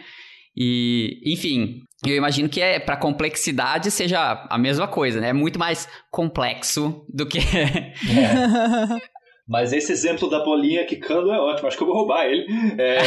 E, 0.57 1.20
enfim, 1.24 1.80
eu 2.07 2.16
imagino 2.16 2.48
que 2.48 2.61
é 2.61 2.78
para 2.78 2.96
complexidade 2.96 3.90
seja 3.90 4.46
a 4.48 4.59
mesma 4.59 4.86
coisa, 4.86 5.20
né? 5.20 5.30
É 5.30 5.32
muito 5.32 5.59
mais 5.59 5.88
complexo 6.11 7.05
do 7.09 7.26
que. 7.26 7.38
É. 7.38 9.14
Mas 9.46 9.72
esse 9.74 9.92
exemplo 9.92 10.30
da 10.30 10.42
bolinha 10.42 10.86
quicando 10.86 11.30
é 11.30 11.38
ótimo, 11.38 11.68
acho 11.68 11.76
que 11.76 11.82
eu 11.82 11.86
vou 11.86 11.96
roubar 11.96 12.24
ele. 12.24 12.46
É, 12.78 12.98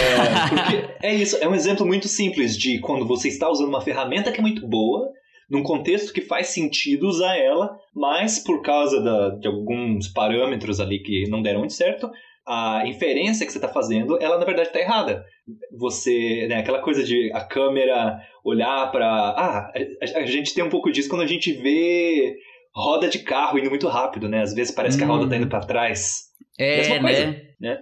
porque 0.49 1.07
é 1.07 1.15
isso, 1.15 1.35
é 1.37 1.47
um 1.47 1.55
exemplo 1.55 1.85
muito 1.85 2.07
simples 2.07 2.55
de 2.55 2.79
quando 2.79 3.07
você 3.07 3.27
está 3.27 3.49
usando 3.49 3.69
uma 3.69 3.81
ferramenta 3.81 4.31
que 4.31 4.39
é 4.39 4.41
muito 4.41 4.67
boa, 4.67 5.09
num 5.49 5.63
contexto 5.63 6.13
que 6.13 6.21
faz 6.21 6.47
sentido 6.47 7.07
usar 7.07 7.35
ela, 7.37 7.75
mas 7.95 8.37
por 8.37 8.61
causa 8.61 9.01
da, 9.01 9.29
de 9.29 9.47
alguns 9.47 10.07
parâmetros 10.09 10.79
ali 10.79 10.99
que 10.99 11.27
não 11.29 11.41
deram 11.41 11.59
muito 11.59 11.73
certo, 11.73 12.09
a 12.47 12.83
inferência 12.87 13.45
que 13.45 13.51
você 13.51 13.57
está 13.57 13.67
fazendo, 13.67 14.17
ela 14.21 14.39
na 14.39 14.45
verdade 14.45 14.69
está 14.69 14.79
errada. 14.79 15.25
Você, 15.77 16.47
né, 16.47 16.59
aquela 16.59 16.79
coisa 16.79 17.03
de 17.03 17.29
a 17.33 17.41
câmera 17.41 18.17
olhar 18.43 18.89
para, 18.89 19.05
ah, 19.05 19.71
a, 19.73 20.19
a, 20.19 20.25
gente 20.25 20.53
tem 20.53 20.63
um 20.63 20.69
pouco 20.69 20.91
disso 20.91 21.09
quando 21.09 21.23
a 21.23 21.27
gente 21.27 21.51
vê 21.51 22.37
roda 22.73 23.09
de 23.09 23.19
carro 23.19 23.59
indo 23.59 23.69
muito 23.69 23.87
rápido, 23.87 24.29
né? 24.29 24.41
Às 24.41 24.53
vezes 24.53 24.73
parece 24.73 24.95
hum. 24.95 24.99
que 24.99 25.03
a 25.03 25.07
roda 25.07 25.23
está 25.25 25.35
indo 25.35 25.49
para 25.49 25.65
trás. 25.65 26.27
É, 26.57 26.77
Mesma 26.77 27.01
coisa, 27.01 27.25
né? 27.27 27.41
né? 27.59 27.79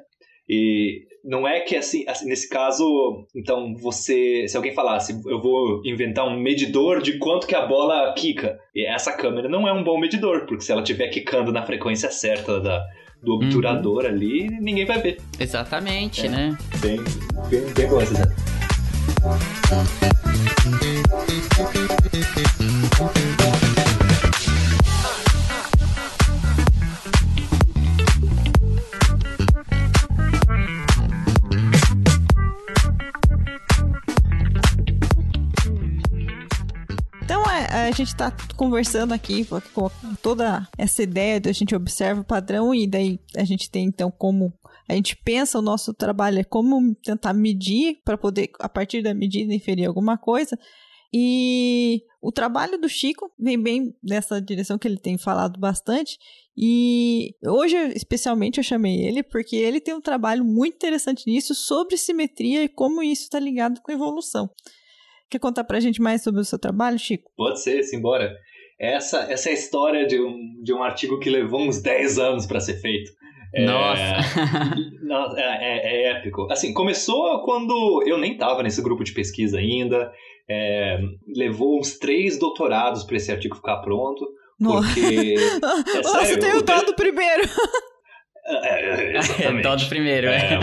E 0.50 1.04
não 1.24 1.48
é 1.48 1.62
que 1.62 1.76
assim, 1.76 2.04
assim, 2.08 2.28
nesse 2.28 2.50
caso, 2.50 3.26
então 3.36 3.76
você, 3.76 4.48
se 4.48 4.58
alguém 4.58 4.74
falasse, 4.74 5.20
eu 5.28 5.42
vou 5.42 5.82
inventar 5.86 6.28
um 6.28 6.40
medidor 6.40 7.02
de 7.02 7.18
quanto 7.18 7.48
que 7.48 7.56
a 7.56 7.66
bola 7.66 8.14
quica, 8.14 8.60
e 8.74 8.86
essa 8.86 9.12
câmera 9.12 9.50
não 9.50 9.68
é 9.68 9.74
um 9.74 9.84
bom 9.84 10.00
medidor, 10.00 10.46
porque 10.46 10.64
se 10.64 10.72
ela 10.72 10.82
estiver 10.82 11.08
quicando 11.10 11.52
na 11.52 11.66
frequência 11.66 12.12
certa 12.12 12.60
da 12.60 12.84
do 13.22 13.34
obturador 13.34 14.04
uhum. 14.04 14.10
ali, 14.10 14.50
ninguém 14.62 14.86
vai 14.86 15.02
ver. 15.02 15.20
Exatamente, 15.40 16.28
é, 16.28 16.30
né? 16.30 16.58
Bem, 16.80 17.00
bem, 17.50 17.74
bem 17.74 17.88
boa 17.88 18.04
essa 18.04 18.26
a 37.86 37.92
gente 37.92 38.08
está 38.08 38.36
conversando 38.56 39.14
aqui 39.14 39.46
com 39.74 39.90
toda 40.22 40.68
essa 40.78 41.04
ideia 41.04 41.40
de 41.40 41.50
a 41.50 41.54
gente 41.54 41.76
observa 41.76 42.22
o 42.22 42.26
padrão 42.26 42.74
e 42.74 42.88
daí 42.88 43.20
a 43.36 43.44
gente 43.44 43.70
tem 43.70 43.86
então 43.86 44.10
como 44.12 44.54
a 44.88 44.94
gente 44.94 45.16
pensa 45.16 45.60
o 45.60 45.62
nosso 45.62 45.94
trabalho 45.94 46.40
é 46.40 46.44
como 46.44 46.96
tentar 46.96 47.34
medir 47.34 48.00
para 48.04 48.18
poder 48.18 48.52
a 48.60 48.70
partir 48.70 49.02
da 49.02 49.14
medida 49.14 49.54
inferir 49.54 49.88
alguma 49.88 50.18
coisa. 50.18 50.58
E 51.14 52.04
o 52.22 52.32
trabalho 52.32 52.78
do 52.78 52.90
Chico 52.90 53.32
vem 53.40 53.58
bem 53.58 53.96
nessa 54.04 54.42
direção 54.42 54.78
que 54.78 54.88
ele 54.88 54.98
tem 54.98 55.18
falado 55.18 55.60
bastante. 55.60 56.20
E 56.58 57.34
hoje, 57.46 57.76
especialmente, 57.96 58.58
eu 58.58 58.64
chamei 58.64 59.06
ele 59.06 59.24
porque 59.24 59.56
ele 59.56 59.80
tem 59.80 59.94
um 59.94 60.02
trabalho 60.02 60.44
muito 60.44 60.76
interessante 60.76 61.24
nisso 61.26 61.56
sobre 61.56 61.98
simetria 61.98 62.64
e 62.64 62.70
como 62.70 63.02
isso 63.02 63.24
está 63.24 63.40
ligado 63.40 63.82
com 63.82 63.92
evolução. 63.92 64.50
Quer 65.30 65.40
contar 65.40 65.64
pra 65.64 65.80
gente 65.80 66.02
mais 66.02 66.24
sobre 66.24 66.42
o 66.42 66.46
seu 66.46 66.60
trabalho, 66.60 67.00
Chico? 67.00 67.32
Pode 67.36 67.62
ser, 67.62 67.84
simbora. 67.84 68.36
Essa, 68.80 69.32
essa 69.32 69.50
é 69.50 69.52
a 69.52 69.56
história 69.56 70.06
de 70.06 70.22
um, 70.22 70.62
de 70.62 70.74
um 70.74 70.84
artigo 70.84 71.20
que 71.20 71.30
levou 71.30 71.62
uns 71.62 71.82
10 71.82 72.20
anos 72.20 72.46
para 72.46 72.60
ser 72.60 72.80
feito. 72.82 73.12
É, 73.54 73.66
Nossa! 73.66 74.16
É, 75.38 75.42
é, 75.42 76.08
é, 76.08 76.12
épico. 76.12 76.48
Assim, 76.52 76.74
começou 76.74 77.44
quando 77.44 78.04
eu 78.06 78.18
nem 78.18 78.38
tava 78.38 78.62
nesse 78.64 78.82
grupo 78.82 79.04
de 79.04 79.14
pesquisa 79.14 79.60
ainda. 79.60 80.12
É, 80.50 81.00
levou 81.36 81.80
uns 81.80 81.98
três 81.98 82.38
doutorados 82.38 83.04
para 83.04 83.16
esse 83.16 83.32
artigo 83.32 83.56
ficar 83.56 83.78
pronto. 83.78 84.28
Porque. 84.60 85.36
É 85.96 86.02
Você 86.02 86.38
tem 86.38 86.56
o 86.56 86.62
dó 86.62 86.82
do 86.82 86.96
primeiro! 86.96 87.44
É, 88.48 89.18
é, 89.18 89.52
do 89.76 89.90
primeiro, 89.90 90.28
é. 90.28 90.54
é 90.54 90.60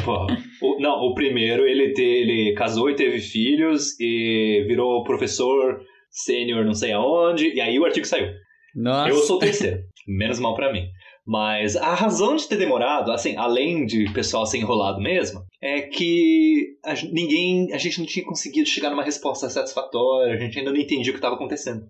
o, 0.61 0.78
não, 0.78 1.01
o 1.01 1.14
primeiro 1.14 1.66
ele, 1.66 1.93
te, 1.93 2.03
ele 2.03 2.55
casou 2.55 2.89
e 2.89 2.95
teve 2.95 3.20
filhos 3.20 3.99
e 3.99 4.64
virou 4.68 5.03
professor 5.03 5.80
sênior 6.09 6.64
não 6.64 6.74
sei 6.74 6.93
aonde, 6.93 7.53
e 7.53 7.61
aí 7.61 7.78
o 7.78 7.85
artigo 7.85 8.07
saiu. 8.07 8.28
Nossa. 8.74 9.11
Eu 9.11 9.16
sou 9.16 9.37
o 9.37 9.41
terceiro, 9.41 9.80
menos 10.07 10.39
mal 10.39 10.55
para 10.55 10.72
mim. 10.72 10.87
Mas 11.26 11.76
a 11.76 11.95
razão 11.95 12.35
de 12.35 12.49
ter 12.49 12.57
demorado, 12.57 13.12
assim, 13.12 13.37
além 13.37 13.87
de 13.87 14.07
o 14.07 14.12
pessoal 14.12 14.45
ser 14.45 14.59
enrolado 14.59 15.01
mesmo, 15.01 15.45
é 15.61 15.83
que 15.83 16.76
a, 16.85 16.95
ninguém, 17.12 17.72
a 17.72 17.78
gente 17.78 17.99
não 17.99 18.07
tinha 18.07 18.24
conseguido 18.24 18.68
chegar 18.68 18.91
numa 18.91 19.05
resposta 19.05 19.49
satisfatória, 19.49 20.35
a 20.35 20.37
gente 20.37 20.59
ainda 20.59 20.72
não 20.72 20.80
entendia 20.80 21.11
o 21.11 21.14
que 21.14 21.18
estava 21.18 21.37
acontecendo. 21.37 21.85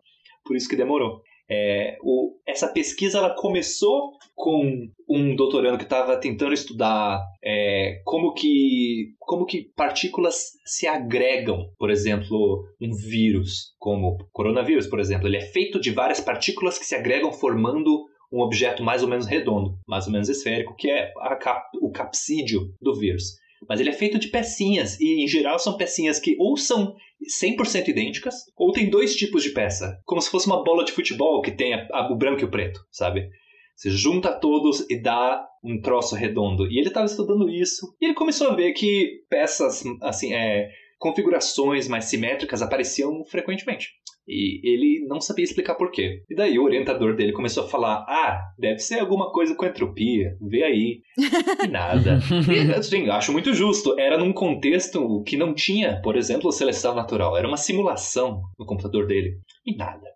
Por 0.45 0.57
isso 0.57 0.69
que 0.69 0.77
demorou. 0.77 1.23
É, 1.51 1.97
o, 2.03 2.37
essa 2.47 2.69
pesquisa 2.69 3.19
ela 3.19 3.35
começou 3.35 4.13
com 4.35 4.89
um 5.09 5.37
doutorando 5.37 5.77
que 5.77 5.85
estava 5.85 6.17
tentando 6.17 6.55
estudar 6.55 7.21
é, 7.45 8.01
como, 8.05 8.33
que, 8.33 9.15
como 9.19 9.45
que 9.45 9.71
partículas 9.77 10.53
se 10.65 10.87
agregam, 10.87 11.71
por 11.79 11.91
exemplo, 11.91 12.65
um 12.81 12.93
vírus, 12.95 13.75
como 13.79 14.09
o 14.09 14.19
coronavírus, 14.33 14.87
por 14.87 15.01
exemplo. 15.01 15.29
Ele 15.29 15.37
é 15.37 15.43
feito 15.43 15.81
de 15.81 15.91
várias 15.91 16.21
partículas 16.21 16.79
que 16.79 16.87
se 16.87 16.95
agregam 16.95 17.33
formando 17.33 18.07
um 18.33 18.41
objeto 18.41 18.83
mais 18.83 19.03
ou 19.03 19.09
menos 19.09 19.27
redondo, 19.27 19.79
mais 19.87 20.07
ou 20.07 20.13
menos 20.13 20.29
esférico, 20.29 20.75
que 20.75 20.91
é 20.91 21.13
cap, 21.41 21.67
o 21.83 21.91
capsídio 21.91 22.75
do 22.81 22.95
vírus. 22.95 23.35
Mas 23.69 23.81
ele 23.81 23.91
é 23.91 23.95
feito 23.95 24.19
de 24.19 24.29
pecinhas, 24.29 24.99
e 25.01 25.25
em 25.25 25.29
geral 25.29 25.59
são 25.59 25.77
pecinhas 25.77 26.19
que 26.19 26.37
ou 26.39 26.57
são 26.57 26.95
100% 27.43 27.89
idênticas, 27.89 28.35
ou 28.57 28.73
tem 28.73 28.91
dois 28.91 29.15
tipos 29.15 29.43
de 29.43 29.51
peça, 29.51 30.01
como 30.05 30.21
se 30.21 30.31
fosse 30.31 30.47
uma 30.47 30.63
bola 30.63 30.85
de 30.85 30.93
futebol 30.93 31.41
que 31.41 31.53
tem 31.53 31.75
a, 31.75 31.87
a, 31.93 32.13
o 32.13 32.17
branco 32.17 32.43
e 32.43 32.45
o 32.45 32.51
preto, 32.51 32.81
sabe? 32.91 33.29
Você 33.77 33.91
junta 33.91 34.33
todos 34.33 34.85
e 34.91 35.01
dá 35.01 35.47
um 35.65 35.81
troço 35.81 36.15
redondo. 36.15 36.71
E 36.71 36.79
ele 36.79 36.89
estava 36.89 37.07
estudando 37.07 37.49
isso, 37.49 37.97
e 38.01 38.07
ele 38.07 38.15
começou 38.15 38.49
a 38.49 38.55
ver 38.55 38.73
que 38.73 39.23
peças, 39.31 39.83
assim, 40.03 40.35
é, 40.35 40.71
configurações 41.03 41.89
mais 41.89 42.05
simétricas 42.05 42.63
apareciam 42.63 43.25
frequentemente. 43.25 43.89
E 44.27 44.61
ele 44.63 45.05
não 45.09 45.21
sabia 45.21 45.43
explicar 45.43 45.75
por 45.75 45.91
quê. 45.91 46.23
E 46.31 46.35
daí 46.37 46.57
o 46.57 46.63
orientador 46.63 47.17
dele 47.17 47.33
começou 47.33 47.65
a 47.65 47.69
falar: 47.69 48.07
Ah, 48.09 48.41
deve 48.57 48.79
ser 48.79 49.01
alguma 49.01 49.33
coisa 49.33 49.53
com 49.57 49.67
entropia, 49.67 50.37
vê 50.41 50.63
aí. 50.63 51.01
E 51.65 51.67
nada. 51.67 52.21
e 52.49 52.73
assim, 52.73 53.11
acho 53.11 53.33
muito 53.33 53.53
justo. 53.53 53.99
Era 53.99 54.17
num 54.17 54.33
contexto 54.33 55.25
que 55.27 55.37
não 55.37 55.53
tinha, 55.53 56.01
por 56.03 56.17
exemplo, 56.17 56.53
seleção 56.53 56.95
natural. 56.95 57.37
Era 57.37 57.49
uma 57.49 57.57
simulação 57.57 58.43
no 58.57 58.65
computador 58.65 59.09
dele. 59.09 59.39
E 59.67 59.75
nada. 59.75 60.07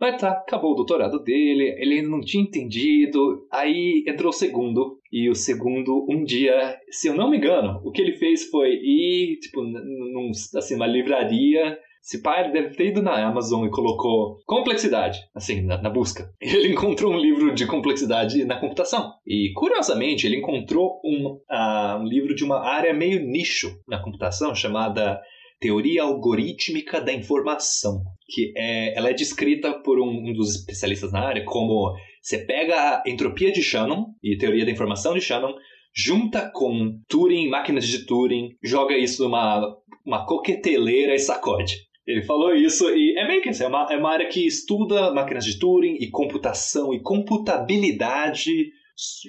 Mas 0.00 0.20
tá, 0.20 0.30
acabou 0.30 0.72
o 0.72 0.76
doutorado 0.76 1.22
dele, 1.22 1.74
ele 1.78 2.02
não 2.02 2.20
tinha 2.20 2.42
entendido. 2.42 3.46
Aí 3.50 4.04
entrou 4.06 4.30
o 4.30 4.32
segundo, 4.32 4.98
e 5.10 5.30
o 5.30 5.34
segundo, 5.34 6.06
um 6.08 6.22
dia, 6.22 6.78
se 6.90 7.08
eu 7.08 7.14
não 7.14 7.30
me 7.30 7.38
engano, 7.38 7.80
o 7.84 7.90
que 7.90 8.02
ele 8.02 8.12
fez 8.12 8.50
foi 8.50 8.70
ir, 8.74 9.38
tipo, 9.40 9.62
num, 9.62 10.30
assim, 10.56 10.74
uma 10.74 10.86
livraria 10.86 11.78
se 12.06 12.22
ele 12.24 12.52
deve 12.52 12.76
ter 12.76 12.86
ido 12.90 13.02
na 13.02 13.26
Amazon 13.26 13.66
e 13.66 13.70
colocou 13.70 14.38
complexidade, 14.46 15.18
assim, 15.34 15.62
na, 15.62 15.82
na, 15.82 15.90
busca. 15.90 16.30
Ele 16.40 16.72
encontrou 16.72 17.12
um 17.12 17.18
livro 17.18 17.52
de 17.52 17.66
complexidade 17.66 18.44
na 18.44 18.60
computação. 18.60 19.12
E, 19.26 19.52
curiosamente, 19.56 20.24
ele 20.24 20.36
encontrou 20.36 21.00
um, 21.04 21.32
uh, 21.50 21.98
um 22.00 22.04
livro 22.04 22.32
de 22.32 22.44
uma 22.44 22.60
área 22.60 22.94
meio 22.94 23.26
nicho 23.26 23.76
na 23.88 23.98
computação 23.98 24.54
chamada 24.54 25.20
Teoria 25.58 26.02
Algorítmica 26.02 27.00
da 27.00 27.12
Informação, 27.12 28.02
que 28.28 28.52
é, 28.56 28.96
ela 28.96 29.10
é 29.10 29.14
descrita 29.14 29.72
por 29.82 29.98
um, 29.98 30.28
um 30.28 30.32
dos 30.32 30.54
especialistas 30.54 31.12
na 31.12 31.20
área 31.20 31.44
como 31.44 31.94
você 32.22 32.38
pega 32.38 32.74
a 32.74 33.02
entropia 33.06 33.52
de 33.52 33.62
Shannon 33.62 34.06
e 34.22 34.36
teoria 34.36 34.64
da 34.64 34.70
informação 34.70 35.14
de 35.14 35.20
Shannon, 35.20 35.54
junta 35.94 36.50
com 36.52 36.98
Turing, 37.08 37.48
máquinas 37.48 37.86
de 37.86 38.04
Turing, 38.04 38.56
joga 38.62 38.98
isso 38.98 39.22
numa 39.22 39.76
uma 40.04 40.26
coqueteleira 40.26 41.14
e 41.14 41.18
sacode. 41.18 41.86
Ele 42.06 42.22
falou 42.22 42.54
isso 42.54 42.88
e 42.90 43.18
é 43.18 43.26
meio 43.26 43.42
que 43.42 43.48
assim, 43.48 43.64
é 43.64 43.68
uma, 43.68 43.86
é 43.90 43.96
uma 43.96 44.10
área 44.10 44.28
que 44.28 44.46
estuda 44.46 45.12
máquinas 45.12 45.44
de 45.44 45.58
Turing 45.58 45.96
e 46.00 46.08
computação 46.10 46.94
e 46.94 47.00
computabilidade, 47.00 48.52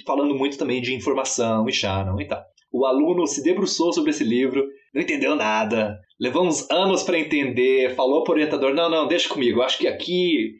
falando 0.06 0.36
muito 0.36 0.58
também 0.58 0.82
de 0.82 0.94
informação 0.94 1.68
e 1.68 1.74
Shannon 1.74 2.20
e 2.22 2.28
tal. 2.28 2.44
O 2.72 2.86
aluno 2.86 3.26
se 3.26 3.42
debruçou 3.42 3.92
sobre 3.94 4.12
esse 4.12 4.24
livro, 4.24 4.68
não 4.98 5.04
entendeu 5.04 5.36
nada, 5.36 6.00
levou 6.20 6.44
uns 6.44 6.68
anos 6.72 7.04
para 7.04 7.20
entender, 7.20 7.94
falou 7.94 8.24
para 8.24 8.32
o 8.32 8.34
orientador: 8.34 8.74
não, 8.74 8.90
não, 8.90 9.08
deixa 9.08 9.30
comigo, 9.30 9.62
acho 9.62 9.78
que 9.78 9.88
aqui 9.88 10.56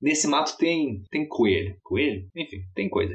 nesse 0.00 0.26
mato 0.26 0.56
tem, 0.56 1.02
tem 1.10 1.28
coelho. 1.28 1.76
Coelho? 1.82 2.24
Enfim, 2.34 2.56
tem 2.74 2.88
coisa. 2.88 3.14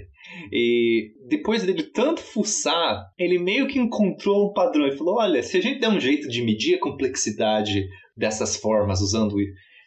E 0.52 1.14
depois 1.28 1.64
dele 1.64 1.82
tanto 1.82 2.22
fuçar, 2.22 3.08
ele 3.18 3.40
meio 3.40 3.68
que 3.68 3.80
encontrou 3.80 4.48
um 4.48 4.54
padrão 4.54 4.88
e 4.88 4.96
falou: 4.96 5.16
olha, 5.18 5.42
se 5.42 5.58
a 5.58 5.62
gente 5.62 5.80
der 5.80 5.90
um 5.90 6.00
jeito 6.00 6.30
de 6.30 6.44
medir 6.44 6.76
a 6.76 6.80
complexidade 6.80 7.88
dessas 8.16 8.56
formas, 8.56 9.02
usando 9.02 9.36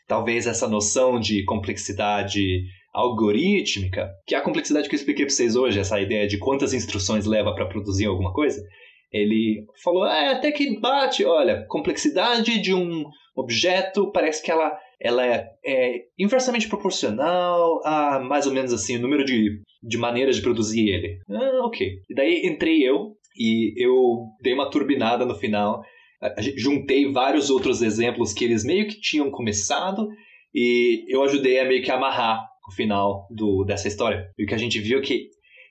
talvez 0.08 0.48
essa 0.48 0.66
noção 0.66 1.20
de 1.20 1.44
complexidade 1.44 2.64
algorítmica, 2.92 4.10
que 4.26 4.34
é 4.34 4.38
a 4.38 4.42
complexidade 4.42 4.88
que 4.88 4.94
eu 4.96 4.98
expliquei 4.98 5.24
para 5.24 5.32
vocês 5.32 5.54
hoje, 5.54 5.78
essa 5.78 6.00
ideia 6.00 6.26
de 6.26 6.38
quantas 6.38 6.74
instruções 6.74 7.26
leva 7.26 7.54
para 7.54 7.66
produzir 7.66 8.06
alguma 8.06 8.32
coisa, 8.32 8.60
ele 9.12 9.64
falou, 9.82 10.06
é, 10.06 10.32
até 10.32 10.52
que 10.52 10.78
bate, 10.78 11.24
olha, 11.24 11.64
complexidade 11.68 12.60
de 12.60 12.74
um 12.74 13.04
objeto 13.34 14.10
parece 14.12 14.42
que 14.42 14.50
ela, 14.50 14.76
ela 15.00 15.26
é, 15.26 15.46
é, 15.64 16.02
inversamente 16.18 16.68
proporcional 16.68 17.80
a 17.84 18.20
mais 18.20 18.46
ou 18.46 18.52
menos 18.52 18.72
assim 18.72 18.96
o 18.96 19.00
número 19.00 19.24
de, 19.24 19.60
de 19.82 19.98
maneiras 19.98 20.36
de 20.36 20.42
produzir 20.42 20.88
ele. 20.88 21.18
Ah, 21.28 21.66
ok. 21.66 21.86
E 22.08 22.14
daí 22.14 22.46
entrei 22.46 22.82
eu 22.82 23.16
e 23.36 23.74
eu 23.76 24.26
dei 24.42 24.54
uma 24.54 24.70
turbinada 24.70 25.24
no 25.24 25.34
final 25.34 25.82
juntei 26.56 27.10
vários 27.10 27.50
outros 27.50 27.82
exemplos 27.82 28.32
que 28.32 28.44
eles 28.44 28.64
meio 28.64 28.86
que 28.86 29.00
tinham 29.00 29.30
começado 29.30 30.08
e 30.54 31.04
eu 31.08 31.22
ajudei 31.22 31.60
a 31.60 31.64
meio 31.64 31.82
que 31.82 31.90
amarrar 31.90 32.40
o 32.68 32.72
final 32.72 33.26
do, 33.30 33.64
dessa 33.64 33.88
história. 33.88 34.30
E 34.38 34.44
o 34.44 34.46
que 34.46 34.54
a 34.54 34.58
gente 34.58 34.78
viu 34.78 34.98
é 34.98 35.02
que, 35.02 35.28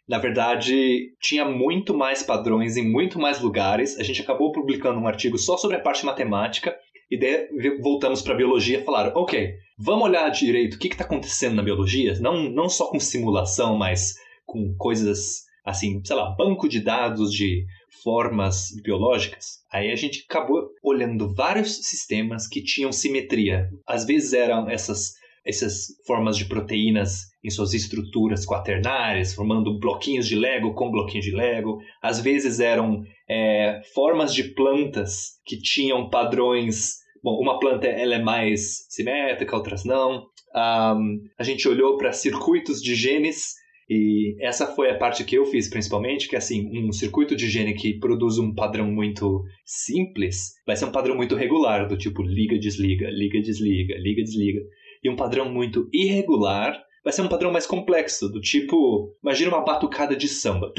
na 0.09 0.17
verdade, 0.17 1.13
tinha 1.21 1.45
muito 1.45 1.95
mais 1.95 2.23
padrões 2.23 2.75
em 2.75 2.91
muito 2.91 3.19
mais 3.19 3.39
lugares. 3.39 3.99
A 3.99 4.03
gente 4.03 4.23
acabou 4.23 4.51
publicando 4.51 4.99
um 4.99 5.07
artigo 5.07 5.37
só 5.37 5.55
sobre 5.55 5.77
a 5.77 5.79
parte 5.79 6.03
matemática 6.03 6.75
e 7.11 7.17
daí 7.17 7.47
voltamos 7.79 8.23
para 8.23 8.33
a 8.33 8.37
biologia 8.37 8.79
e 8.79 8.83
falaram, 8.83 9.11
ok, 9.15 9.53
vamos 9.77 10.05
olhar 10.05 10.27
direito 10.29 10.73
o 10.73 10.79
que 10.79 10.87
está 10.87 11.03
acontecendo 11.03 11.55
na 11.55 11.61
biologia, 11.61 12.19
não, 12.19 12.49
não 12.49 12.67
só 12.67 12.89
com 12.89 12.99
simulação, 12.99 13.77
mas 13.77 14.15
com 14.47 14.73
coisas 14.77 15.47
assim, 15.63 16.01
sei 16.03 16.15
lá, 16.15 16.31
banco 16.35 16.67
de 16.67 16.79
dados 16.79 17.31
de 17.31 17.63
formas 18.03 18.69
biológicas, 18.83 19.59
aí 19.71 19.91
a 19.91 19.95
gente 19.95 20.25
acabou 20.27 20.69
olhando 20.81 21.31
vários 21.35 21.87
sistemas 21.87 22.47
que 22.47 22.63
tinham 22.63 22.91
simetria. 22.91 23.69
Às 23.85 24.05
vezes 24.05 24.33
eram 24.33 24.67
essas 24.67 25.18
essas 25.45 25.87
formas 26.05 26.37
de 26.37 26.45
proteínas 26.45 27.29
em 27.43 27.49
suas 27.49 27.73
estruturas 27.73 28.45
quaternárias, 28.45 29.33
formando 29.33 29.79
bloquinhos 29.79 30.27
de 30.27 30.35
Lego 30.35 30.73
com 30.73 30.91
bloquinhos 30.91 31.25
de 31.25 31.31
Lego. 31.31 31.79
Às 32.01 32.19
vezes 32.19 32.59
eram 32.59 33.03
é, 33.29 33.81
formas 33.93 34.33
de 34.33 34.43
plantas 34.43 35.39
que 35.45 35.57
tinham 35.61 36.09
padrões. 36.09 36.97
Bom, 37.23 37.39
uma 37.41 37.59
planta 37.59 37.87
ela 37.87 38.15
é 38.15 38.21
mais 38.21 38.85
simétrica, 38.89 39.55
outras 39.55 39.83
não. 39.85 40.25
Um, 40.55 41.21
a 41.37 41.43
gente 41.43 41.67
olhou 41.67 41.95
para 41.97 42.11
circuitos 42.11 42.81
de 42.81 42.95
genes 42.95 43.53
E 43.89 44.35
essa 44.39 44.67
foi 44.67 44.91
a 44.91 44.97
parte 44.97 45.23
que 45.23 45.35
eu 45.35 45.45
fiz 45.45 45.67
principalmente, 45.67 46.27
que 46.27 46.35
é 46.35 46.37
assim, 46.37 46.69
um 46.77 46.91
circuito 46.91 47.35
de 47.35 47.49
gene 47.49 47.73
que 47.73 47.97
produz 47.97 48.37
um 48.37 48.53
padrão 48.53 48.85
muito 48.91 49.43
simples, 49.65 50.53
vai 50.65 50.75
ser 50.75 50.85
um 50.85 50.91
padrão 50.91 51.15
muito 51.15 51.35
regular, 51.35 51.87
do 51.87 51.97
tipo 51.97 52.21
liga, 52.21 52.57
desliga, 52.59 53.09
liga, 53.09 53.41
desliga, 53.41 53.95
liga, 53.97 54.23
desliga. 54.23 54.61
E 55.03 55.09
um 55.09 55.15
padrão 55.15 55.49
muito 55.49 55.89
irregular 55.93 56.81
vai 57.03 57.13
ser 57.13 57.21
um 57.21 57.29
padrão 57.29 57.51
mais 57.51 57.65
complexo, 57.65 58.29
do 58.29 58.41
tipo, 58.41 59.15
imagina 59.23 59.55
uma 59.55 59.63
batucada 59.63 60.15
de 60.15 60.27
samba. 60.27 60.71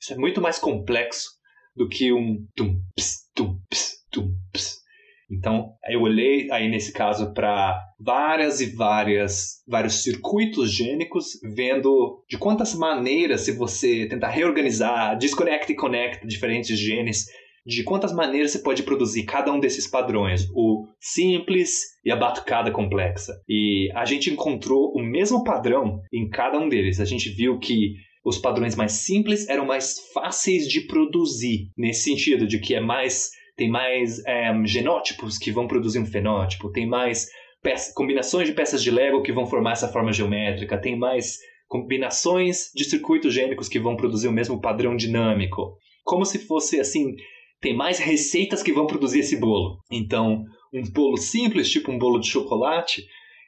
Isso 0.00 0.12
é 0.12 0.16
muito 0.16 0.40
mais 0.40 0.58
complexo 0.58 1.30
do 1.76 1.88
que 1.88 2.12
um 2.12 2.46
tum, 2.54 2.80
ps, 2.96 3.30
tum, 3.34 3.58
ps, 3.70 4.04
tum, 4.10 4.34
ps. 4.52 4.84
Então, 5.30 5.72
eu 5.88 6.02
olhei 6.02 6.50
aí 6.50 6.68
nesse 6.68 6.92
caso 6.92 7.32
para 7.32 7.82
várias 7.98 8.60
e 8.60 8.66
várias 8.66 9.62
vários 9.66 10.02
circuitos 10.02 10.70
gênicos, 10.70 11.40
vendo 11.42 12.22
de 12.28 12.36
quantas 12.36 12.74
maneiras 12.74 13.40
se 13.40 13.52
você 13.52 14.06
tentar 14.06 14.28
reorganizar, 14.28 15.16
desconecta 15.16 15.72
e 15.72 15.76
conecta 15.76 16.26
diferentes 16.26 16.78
genes, 16.78 17.26
de 17.66 17.82
quantas 17.82 18.12
maneiras 18.12 18.50
você 18.50 18.58
pode 18.58 18.82
produzir 18.82 19.24
cada 19.24 19.50
um 19.52 19.58
desses 19.58 19.86
padrões, 19.86 20.48
o 20.54 20.86
simples 21.00 21.80
e 22.04 22.10
a 22.10 22.16
batucada 22.16 22.70
complexa. 22.70 23.32
E 23.48 23.90
a 23.94 24.04
gente 24.04 24.30
encontrou 24.30 24.92
o 24.94 25.02
mesmo 25.02 25.42
padrão 25.42 26.00
em 26.12 26.28
cada 26.28 26.58
um 26.58 26.68
deles. 26.68 27.00
A 27.00 27.04
gente 27.04 27.30
viu 27.30 27.58
que 27.58 27.94
os 28.24 28.38
padrões 28.38 28.74
mais 28.74 28.92
simples 28.92 29.48
eram 29.48 29.66
mais 29.66 29.96
fáceis 30.12 30.68
de 30.68 30.82
produzir, 30.82 31.70
nesse 31.76 32.02
sentido 32.02 32.46
de 32.46 32.58
que 32.58 32.74
é 32.74 32.80
mais 32.80 33.30
tem 33.56 33.70
mais 33.70 34.18
é, 34.26 34.52
genótipos 34.64 35.38
que 35.38 35.52
vão 35.52 35.68
produzir 35.68 36.00
um 36.00 36.06
fenótipo, 36.06 36.72
tem 36.72 36.88
mais 36.88 37.28
peças, 37.62 37.94
combinações 37.94 38.48
de 38.48 38.54
peças 38.54 38.82
de 38.82 38.90
Lego 38.90 39.22
que 39.22 39.32
vão 39.32 39.46
formar 39.46 39.72
essa 39.72 39.88
forma 39.88 40.12
geométrica, 40.12 40.76
tem 40.76 40.98
mais 40.98 41.38
combinações 41.68 42.70
de 42.74 42.84
circuitos 42.84 43.32
gênicos 43.32 43.68
que 43.68 43.78
vão 43.78 43.96
produzir 43.96 44.26
o 44.26 44.32
mesmo 44.32 44.60
padrão 44.60 44.96
dinâmico. 44.96 45.78
Como 46.04 46.24
se 46.24 46.40
fosse 46.40 46.80
assim, 46.80 47.14
tem 47.64 47.74
mais 47.74 47.98
receitas 47.98 48.62
que 48.62 48.74
vão 48.74 48.86
produzir 48.86 49.20
esse 49.20 49.36
bolo. 49.36 49.78
Então, 49.90 50.44
um 50.70 50.82
bolo 50.82 51.16
simples, 51.16 51.70
tipo 51.70 51.90
um 51.90 51.96
bolo 51.96 52.20
de 52.20 52.28
chocolate, 52.28 53.06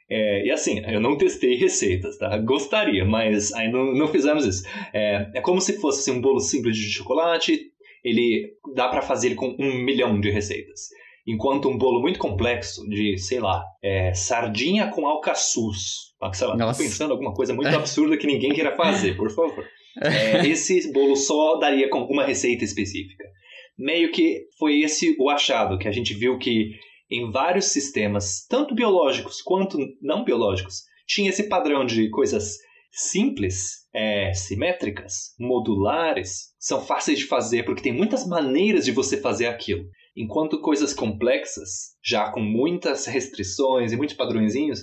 é, 0.09 0.47
e 0.47 0.51
assim, 0.51 0.81
eu 0.87 0.99
não 0.99 1.15
testei 1.15 1.53
receitas, 1.53 2.17
tá? 2.17 2.35
Gostaria, 2.39 3.05
mas 3.05 3.53
ainda 3.53 3.77
não, 3.77 4.07
fizemos 4.07 4.43
isso. 4.43 4.67
É, 4.91 5.29
é 5.35 5.41
como 5.41 5.61
se 5.61 5.79
fosse 5.79 5.99
assim, 5.99 6.17
um 6.17 6.21
bolo 6.21 6.39
simples 6.39 6.75
de 6.75 6.89
chocolate, 6.89 7.61
ele 8.03 8.53
dá 8.73 8.87
para 8.87 9.03
fazer 9.03 9.35
com 9.35 9.55
um 9.59 9.83
milhão 9.83 10.19
de 10.19 10.31
receitas. 10.31 10.87
Enquanto 11.27 11.69
um 11.69 11.77
bolo 11.77 12.01
muito 12.01 12.17
complexo 12.17 12.89
de, 12.89 13.19
sei 13.19 13.39
lá, 13.39 13.63
é, 13.83 14.15
sardinha 14.15 14.87
com 14.87 15.05
alcaçuz. 15.05 16.07
Sei 16.33 16.47
lá, 16.47 16.57
Nossa. 16.57 16.79
tô 16.79 16.85
pensando 16.85 17.11
alguma 17.11 17.35
coisa 17.35 17.53
muito 17.53 17.75
absurda 17.75 18.17
que 18.17 18.25
ninguém 18.25 18.51
queira 18.51 18.75
fazer, 18.75 19.15
por 19.15 19.29
favor. 19.29 19.63
É, 19.99 20.47
esse 20.47 20.93
bolo 20.93 21.15
só 21.15 21.57
daria 21.57 21.89
com 21.89 22.03
uma 22.03 22.23
receita 22.23 22.63
específica 22.63 23.23
meio 23.77 24.11
que 24.11 24.45
foi 24.57 24.79
esse 24.79 25.15
o 25.19 25.29
achado, 25.29 25.77
que 25.77 25.87
a 25.87 25.91
gente 25.91 26.13
viu 26.13 26.37
que 26.37 26.71
em 27.09 27.31
vários 27.31 27.65
sistemas, 27.65 28.45
tanto 28.49 28.75
biológicos 28.75 29.41
quanto 29.41 29.77
não 30.01 30.23
biológicos, 30.23 30.83
tinha 31.07 31.29
esse 31.29 31.47
padrão 31.47 31.85
de 31.85 32.09
coisas 32.09 32.57
simples, 32.91 33.87
é, 33.93 34.33
simétricas, 34.33 35.35
modulares, 35.39 36.53
são 36.59 36.81
fáceis 36.81 37.19
de 37.19 37.25
fazer 37.25 37.63
porque 37.63 37.81
tem 37.81 37.93
muitas 37.93 38.27
maneiras 38.27 38.85
de 38.85 38.91
você 38.91 39.17
fazer 39.17 39.47
aquilo. 39.47 39.85
Enquanto 40.15 40.59
coisas 40.59 40.93
complexas, 40.93 41.95
já 42.03 42.31
com 42.31 42.41
muitas 42.41 43.05
restrições 43.05 43.91
e 43.91 43.95
muitos 43.95 44.15
padrõezinhos, 44.15 44.81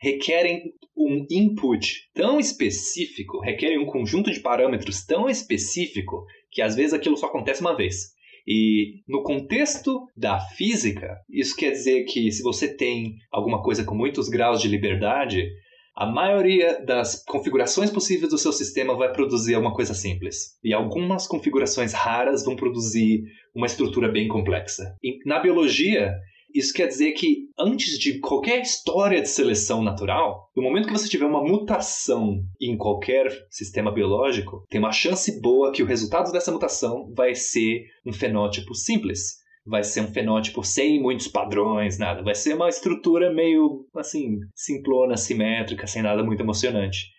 requerem 0.00 0.72
um 0.96 1.26
input 1.30 2.10
tão 2.14 2.40
específico, 2.40 3.40
requerem 3.40 3.78
um 3.78 3.86
conjunto 3.86 4.30
de 4.30 4.40
parâmetros 4.40 5.04
tão 5.04 5.28
específico 5.28 6.24
que 6.50 6.62
às 6.62 6.74
vezes 6.74 6.94
aquilo 6.94 7.16
só 7.16 7.26
acontece 7.26 7.60
uma 7.60 7.76
vez. 7.76 8.12
E 8.46 9.02
no 9.08 9.22
contexto 9.22 10.06
da 10.16 10.40
física, 10.40 11.18
isso 11.28 11.56
quer 11.56 11.70
dizer 11.70 12.04
que 12.04 12.30
se 12.30 12.42
você 12.42 12.68
tem 12.74 13.16
alguma 13.30 13.62
coisa 13.62 13.84
com 13.84 13.94
muitos 13.94 14.28
graus 14.28 14.60
de 14.60 14.68
liberdade, 14.68 15.48
a 15.96 16.06
maioria 16.06 16.82
das 16.84 17.22
configurações 17.24 17.90
possíveis 17.90 18.30
do 18.30 18.38
seu 18.38 18.52
sistema 18.52 18.96
vai 18.96 19.12
produzir 19.12 19.56
uma 19.56 19.74
coisa 19.74 19.92
simples. 19.92 20.58
E 20.64 20.72
algumas 20.72 21.26
configurações 21.26 21.92
raras 21.92 22.44
vão 22.44 22.56
produzir 22.56 23.24
uma 23.54 23.66
estrutura 23.66 24.08
bem 24.08 24.26
complexa. 24.26 24.96
E 25.02 25.18
na 25.26 25.38
biologia, 25.38 26.14
isso 26.54 26.72
quer 26.72 26.86
dizer 26.86 27.12
que 27.12 27.48
antes 27.58 27.98
de 27.98 28.18
qualquer 28.18 28.60
história 28.60 29.20
de 29.20 29.28
seleção 29.28 29.82
natural, 29.82 30.50
no 30.56 30.62
momento 30.62 30.86
que 30.86 30.92
você 30.92 31.08
tiver 31.08 31.26
uma 31.26 31.42
mutação 31.42 32.42
em 32.60 32.76
qualquer 32.76 33.26
sistema 33.50 33.92
biológico, 33.92 34.64
tem 34.68 34.80
uma 34.80 34.92
chance 34.92 35.40
boa 35.40 35.72
que 35.72 35.82
o 35.82 35.86
resultado 35.86 36.32
dessa 36.32 36.52
mutação 36.52 37.12
vai 37.14 37.34
ser 37.34 37.84
um 38.04 38.12
fenótipo 38.12 38.74
simples. 38.74 39.40
Vai 39.66 39.84
ser 39.84 40.00
um 40.00 40.12
fenótipo 40.12 40.64
sem 40.64 41.00
muitos 41.00 41.28
padrões, 41.28 41.98
nada. 41.98 42.22
Vai 42.22 42.34
ser 42.34 42.54
uma 42.54 42.68
estrutura 42.68 43.32
meio, 43.32 43.86
assim, 43.94 44.38
simplona, 44.54 45.16
simétrica, 45.16 45.86
sem 45.86 46.02
nada 46.02 46.24
muito 46.24 46.40
emocionante. 46.42 47.10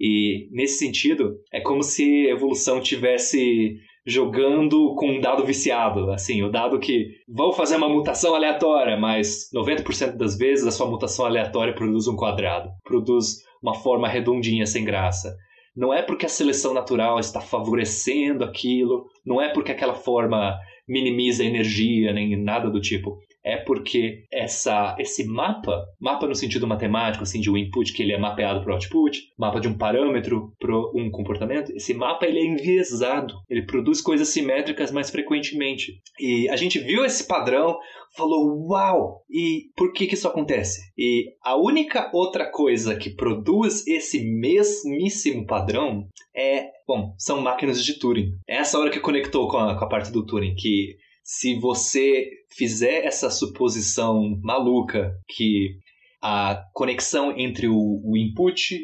E 0.00 0.48
nesse 0.50 0.78
sentido, 0.78 1.38
é 1.52 1.60
como 1.60 1.82
se 1.82 2.26
a 2.26 2.30
evolução 2.30 2.80
tivesse 2.80 3.76
jogando 4.06 4.94
com 4.96 5.12
um 5.12 5.20
dado 5.20 5.44
viciado, 5.44 6.10
assim, 6.10 6.42
o 6.42 6.50
dado 6.50 6.78
que 6.78 7.08
vão 7.28 7.52
fazer 7.52 7.76
uma 7.76 7.88
mutação 7.88 8.34
aleatória, 8.34 8.96
mas 8.96 9.48
90% 9.54 10.16
das 10.16 10.36
vezes 10.36 10.66
a 10.66 10.70
sua 10.70 10.88
mutação 10.88 11.24
aleatória 11.24 11.74
produz 11.74 12.08
um 12.08 12.16
quadrado, 12.16 12.70
produz 12.84 13.42
uma 13.62 13.74
forma 13.74 14.08
redondinha 14.08 14.66
sem 14.66 14.84
graça. 14.84 15.36
Não 15.74 15.94
é 15.94 16.02
porque 16.02 16.26
a 16.26 16.28
seleção 16.28 16.74
natural 16.74 17.18
está 17.18 17.40
favorecendo 17.40 18.44
aquilo, 18.44 19.06
não 19.24 19.40
é 19.40 19.48
porque 19.48 19.72
aquela 19.72 19.94
forma 19.94 20.58
minimiza 20.86 21.42
a 21.42 21.46
energia, 21.46 22.12
nem 22.12 22.36
nada 22.36 22.68
do 22.68 22.80
tipo 22.80 23.18
é 23.44 23.56
porque 23.56 24.24
essa, 24.30 24.96
esse 24.98 25.24
mapa, 25.24 25.84
mapa 26.00 26.26
no 26.26 26.34
sentido 26.34 26.66
matemático, 26.66 27.24
assim, 27.24 27.40
de 27.40 27.50
um 27.50 27.56
input 27.56 27.92
que 27.92 28.02
ele 28.02 28.12
é 28.12 28.18
mapeado 28.18 28.60
para 28.60 28.70
o 28.70 28.74
output, 28.74 29.20
mapa 29.38 29.60
de 29.60 29.68
um 29.68 29.76
parâmetro 29.76 30.52
para 30.58 30.76
um 30.94 31.10
comportamento, 31.10 31.72
esse 31.72 31.92
mapa 31.92 32.26
ele 32.26 32.38
é 32.38 32.44
enviesado, 32.44 33.34
ele 33.48 33.66
produz 33.66 34.00
coisas 34.00 34.28
simétricas 34.28 34.92
mais 34.92 35.10
frequentemente. 35.10 36.00
E 36.18 36.48
a 36.48 36.56
gente 36.56 36.78
viu 36.78 37.04
esse 37.04 37.26
padrão, 37.26 37.78
falou, 38.16 38.68
uau! 38.68 39.24
E 39.30 39.70
por 39.76 39.92
que 39.92 40.06
que 40.06 40.14
isso 40.14 40.28
acontece? 40.28 40.80
E 40.96 41.32
a 41.42 41.56
única 41.56 42.10
outra 42.12 42.50
coisa 42.50 42.94
que 42.94 43.10
produz 43.10 43.86
esse 43.86 44.22
mesmíssimo 44.22 45.46
padrão 45.46 46.06
é, 46.34 46.70
bom, 46.86 47.14
são 47.18 47.40
máquinas 47.40 47.84
de 47.84 47.98
Turing. 47.98 48.32
É 48.48 48.58
essa 48.58 48.78
hora 48.78 48.90
que 48.90 49.00
conectou 49.00 49.48
com 49.48 49.56
a, 49.56 49.76
com 49.78 49.84
a 49.84 49.88
parte 49.88 50.12
do 50.12 50.24
Turing, 50.24 50.54
que 50.54 50.96
se 51.34 51.58
você 51.58 52.28
fizer 52.50 53.06
essa 53.06 53.30
suposição 53.30 54.38
maluca 54.42 55.18
que 55.26 55.78
a 56.20 56.62
conexão 56.74 57.32
entre 57.38 57.66
o, 57.68 58.02
o 58.04 58.18
input 58.18 58.78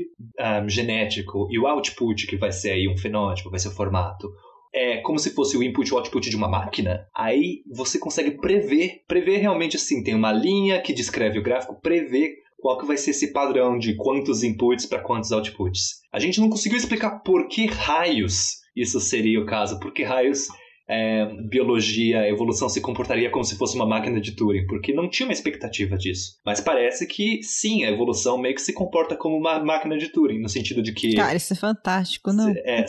um, 0.64 0.68
genético 0.68 1.46
e 1.50 1.58
o 1.58 1.66
output, 1.66 2.26
que 2.26 2.38
vai 2.38 2.50
ser 2.50 2.70
aí 2.70 2.88
um 2.88 2.96
fenótipo, 2.96 3.50
vai 3.50 3.60
ser 3.60 3.68
o 3.68 3.74
formato, 3.74 4.30
é 4.72 4.96
como 5.02 5.18
se 5.18 5.34
fosse 5.34 5.58
o 5.58 5.62
input 5.62 5.90
e 5.90 5.92
o 5.92 5.98
output 5.98 6.30
de 6.30 6.36
uma 6.36 6.48
máquina, 6.48 7.06
aí 7.14 7.62
você 7.70 7.98
consegue 7.98 8.30
prever, 8.40 9.02
prever 9.06 9.36
realmente 9.36 9.76
assim, 9.76 10.02
tem 10.02 10.14
uma 10.14 10.32
linha 10.32 10.80
que 10.80 10.94
descreve 10.94 11.38
o 11.38 11.42
gráfico, 11.42 11.78
prever 11.82 12.38
qual 12.56 12.78
que 12.78 12.86
vai 12.86 12.96
ser 12.96 13.10
esse 13.10 13.30
padrão 13.30 13.78
de 13.78 13.94
quantos 13.94 14.42
inputs 14.42 14.86
para 14.86 15.02
quantos 15.02 15.32
outputs. 15.32 16.00
A 16.10 16.18
gente 16.18 16.40
não 16.40 16.48
conseguiu 16.48 16.78
explicar 16.78 17.20
por 17.20 17.46
que 17.46 17.66
raios 17.66 18.56
isso 18.74 18.98
seria 19.00 19.38
o 19.38 19.46
caso, 19.46 19.78
por 19.78 19.92
que 19.92 20.02
raios 20.02 20.48
é, 20.88 21.26
biologia, 21.48 22.20
a 22.20 22.28
evolução 22.28 22.68
se 22.68 22.80
comportaria 22.80 23.30
como 23.30 23.44
se 23.44 23.58
fosse 23.58 23.76
uma 23.76 23.84
máquina 23.84 24.20
de 24.20 24.32
Turing, 24.32 24.66
porque 24.66 24.92
não 24.92 25.08
tinha 25.08 25.28
uma 25.28 25.32
expectativa 25.32 25.98
disso. 25.98 26.38
Mas 26.44 26.60
parece 26.60 27.06
que 27.06 27.42
sim, 27.42 27.84
a 27.84 27.90
evolução 27.90 28.38
meio 28.38 28.54
que 28.54 28.62
se 28.62 28.72
comporta 28.72 29.14
como 29.14 29.36
uma 29.36 29.62
máquina 29.62 29.98
de 29.98 30.08
Turing, 30.08 30.40
no 30.40 30.48
sentido 30.48 30.82
de 30.82 30.92
que. 30.92 31.14
Cara, 31.14 31.36
isso 31.36 31.52
é 31.52 31.56
fantástico, 31.56 32.32
não? 32.32 32.48
É, 32.48 32.86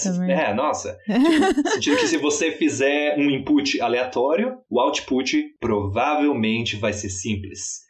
é 0.50 0.54
nossa. 0.54 0.98
tipo, 1.06 1.62
no 1.62 1.72
sentido 1.72 1.98
que 1.98 2.08
se 2.08 2.18
você 2.18 2.52
fizer 2.52 3.18
um 3.18 3.30
input 3.30 3.82
aleatório, 3.82 4.58
o 4.70 4.80
output 4.80 5.44
provavelmente 5.60 6.78
vai 6.78 6.94
ser 6.94 7.10
simples. 7.10 7.82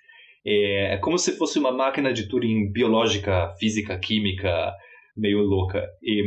É, 0.43 0.95
é 0.95 0.97
como 0.97 1.20
se 1.20 1.34
fosse 1.34 1.60
uma 1.60 1.72
máquina 1.72 2.12
de 2.12 2.28
Turing 2.28 2.72
biológica, 2.72 3.53
física, 3.60 3.99
química, 3.99 4.74
meio 5.16 5.41
louca. 5.41 5.86
E 6.01 6.24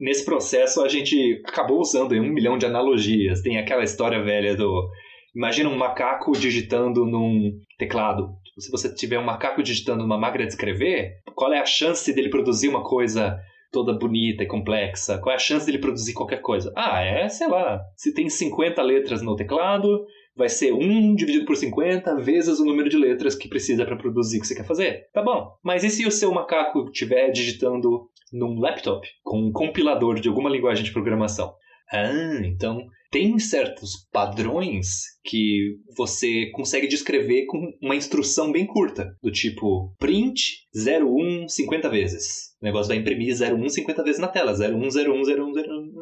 nesse 0.00 0.24
processo 0.24 0.82
a 0.82 0.88
gente 0.88 1.40
acabou 1.46 1.80
usando 1.80 2.12
um 2.14 2.32
milhão 2.32 2.58
de 2.58 2.66
analogias. 2.66 3.40
Tem 3.42 3.58
aquela 3.58 3.84
história 3.84 4.22
velha 4.22 4.56
do. 4.56 4.88
Imagina 5.34 5.68
um 5.68 5.76
macaco 5.76 6.32
digitando 6.32 7.04
num 7.04 7.52
teclado. 7.78 8.30
Se 8.58 8.70
você 8.70 8.92
tiver 8.92 9.18
um 9.18 9.24
macaco 9.24 9.62
digitando 9.62 10.02
numa 10.02 10.18
máquina 10.18 10.44
de 10.44 10.52
escrever, 10.52 11.12
qual 11.34 11.52
é 11.52 11.60
a 11.60 11.66
chance 11.66 12.12
dele 12.12 12.28
produzir 12.28 12.68
uma 12.68 12.82
coisa 12.82 13.38
toda 13.70 13.92
bonita 13.92 14.42
e 14.42 14.46
complexa? 14.46 15.18
Qual 15.18 15.32
é 15.32 15.36
a 15.36 15.38
chance 15.38 15.64
dele 15.64 15.78
produzir 15.78 16.12
qualquer 16.12 16.40
coisa? 16.40 16.72
Ah, 16.74 17.00
é, 17.00 17.28
sei 17.28 17.46
lá. 17.46 17.80
Se 17.96 18.12
tem 18.12 18.28
50 18.28 18.82
letras 18.82 19.22
no 19.22 19.36
teclado, 19.36 20.04
vai 20.34 20.48
ser 20.48 20.72
1 20.72 21.14
dividido 21.14 21.44
por 21.44 21.56
50 21.56 22.16
vezes 22.16 22.58
o 22.58 22.64
número 22.64 22.88
de 22.88 22.96
letras 22.96 23.36
que 23.36 23.48
precisa 23.48 23.84
para 23.84 23.96
produzir 23.96 24.38
o 24.38 24.40
que 24.40 24.46
você 24.46 24.56
quer 24.56 24.64
fazer. 24.64 25.08
Tá 25.12 25.22
bom. 25.22 25.52
Mas 25.62 25.84
e 25.84 25.90
se 25.90 26.06
o 26.06 26.10
seu 26.10 26.32
macaco 26.32 26.86
estiver 26.86 27.30
digitando 27.30 28.08
num 28.32 28.58
laptop 28.58 29.06
com 29.22 29.40
um 29.40 29.52
compilador 29.52 30.20
de 30.20 30.28
alguma 30.28 30.50
linguagem 30.50 30.84
de 30.84 30.92
programação. 30.92 31.54
Ah, 31.90 32.40
então 32.44 32.86
tem 33.10 33.38
certos 33.38 34.06
padrões 34.12 34.86
que 35.24 35.76
você 35.96 36.50
consegue 36.52 36.86
descrever 36.86 37.46
com 37.46 37.58
uma 37.82 37.96
instrução 37.96 38.52
bem 38.52 38.66
curta, 38.66 39.14
do 39.22 39.30
tipo 39.30 39.94
print 39.98 40.66
01 40.74 41.48
50 41.48 41.88
vezes. 41.88 42.48
O 42.60 42.64
negócio 42.64 42.88
vai 42.88 42.96
imprimir 42.96 43.34
01 43.34 43.68
50 43.68 44.02
vezes 44.02 44.20
na 44.20 44.28
tela, 44.28 44.52
01 44.52 44.74
01 44.74 44.88
01 44.88 45.52
01. 45.52 45.92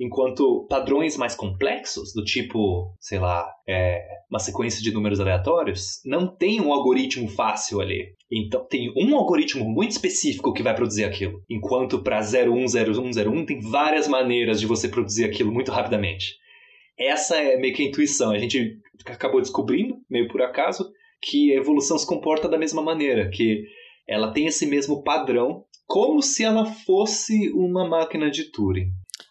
Enquanto 0.00 0.66
padrões 0.68 1.16
mais 1.16 1.34
complexos, 1.34 2.12
do 2.14 2.24
tipo, 2.24 2.94
sei 3.00 3.18
lá, 3.18 3.46
é, 3.68 4.00
uma 4.30 4.38
sequência 4.38 4.82
de 4.82 4.92
números 4.92 5.20
aleatórios, 5.20 6.00
não 6.04 6.26
tem 6.26 6.60
um 6.60 6.72
algoritmo 6.72 7.28
fácil 7.28 7.80
ali. 7.80 8.14
Então 8.30 8.66
tem 8.68 8.92
um 8.96 9.16
algoritmo 9.16 9.64
muito 9.64 9.92
específico 9.92 10.52
que 10.52 10.62
vai 10.62 10.74
produzir 10.74 11.04
aquilo. 11.04 11.42
Enquanto 11.48 12.02
para 12.02 12.20
010101 12.20 13.46
tem 13.46 13.60
várias 13.60 14.06
maneiras 14.06 14.60
de 14.60 14.66
você 14.66 14.88
produzir 14.88 15.24
aquilo 15.24 15.52
muito 15.52 15.70
rapidamente. 15.70 16.36
Essa 16.98 17.36
é 17.36 17.56
meio 17.56 17.74
que 17.74 17.82
a 17.82 17.86
intuição. 17.86 18.30
A 18.32 18.38
gente 18.38 18.78
acabou 19.06 19.40
descobrindo, 19.40 19.96
meio 20.10 20.28
por 20.28 20.42
acaso, 20.42 20.90
que 21.22 21.52
a 21.52 21.56
evolução 21.56 21.96
se 21.98 22.06
comporta 22.06 22.48
da 22.48 22.58
mesma 22.58 22.82
maneira, 22.82 23.28
que 23.30 23.62
ela 24.08 24.32
tem 24.32 24.46
esse 24.46 24.66
mesmo 24.66 25.02
padrão, 25.02 25.64
como 25.86 26.20
se 26.22 26.44
ela 26.44 26.64
fosse 26.64 27.50
uma 27.52 27.86
máquina 27.88 28.30
de 28.30 28.50
Turing. 28.50 28.90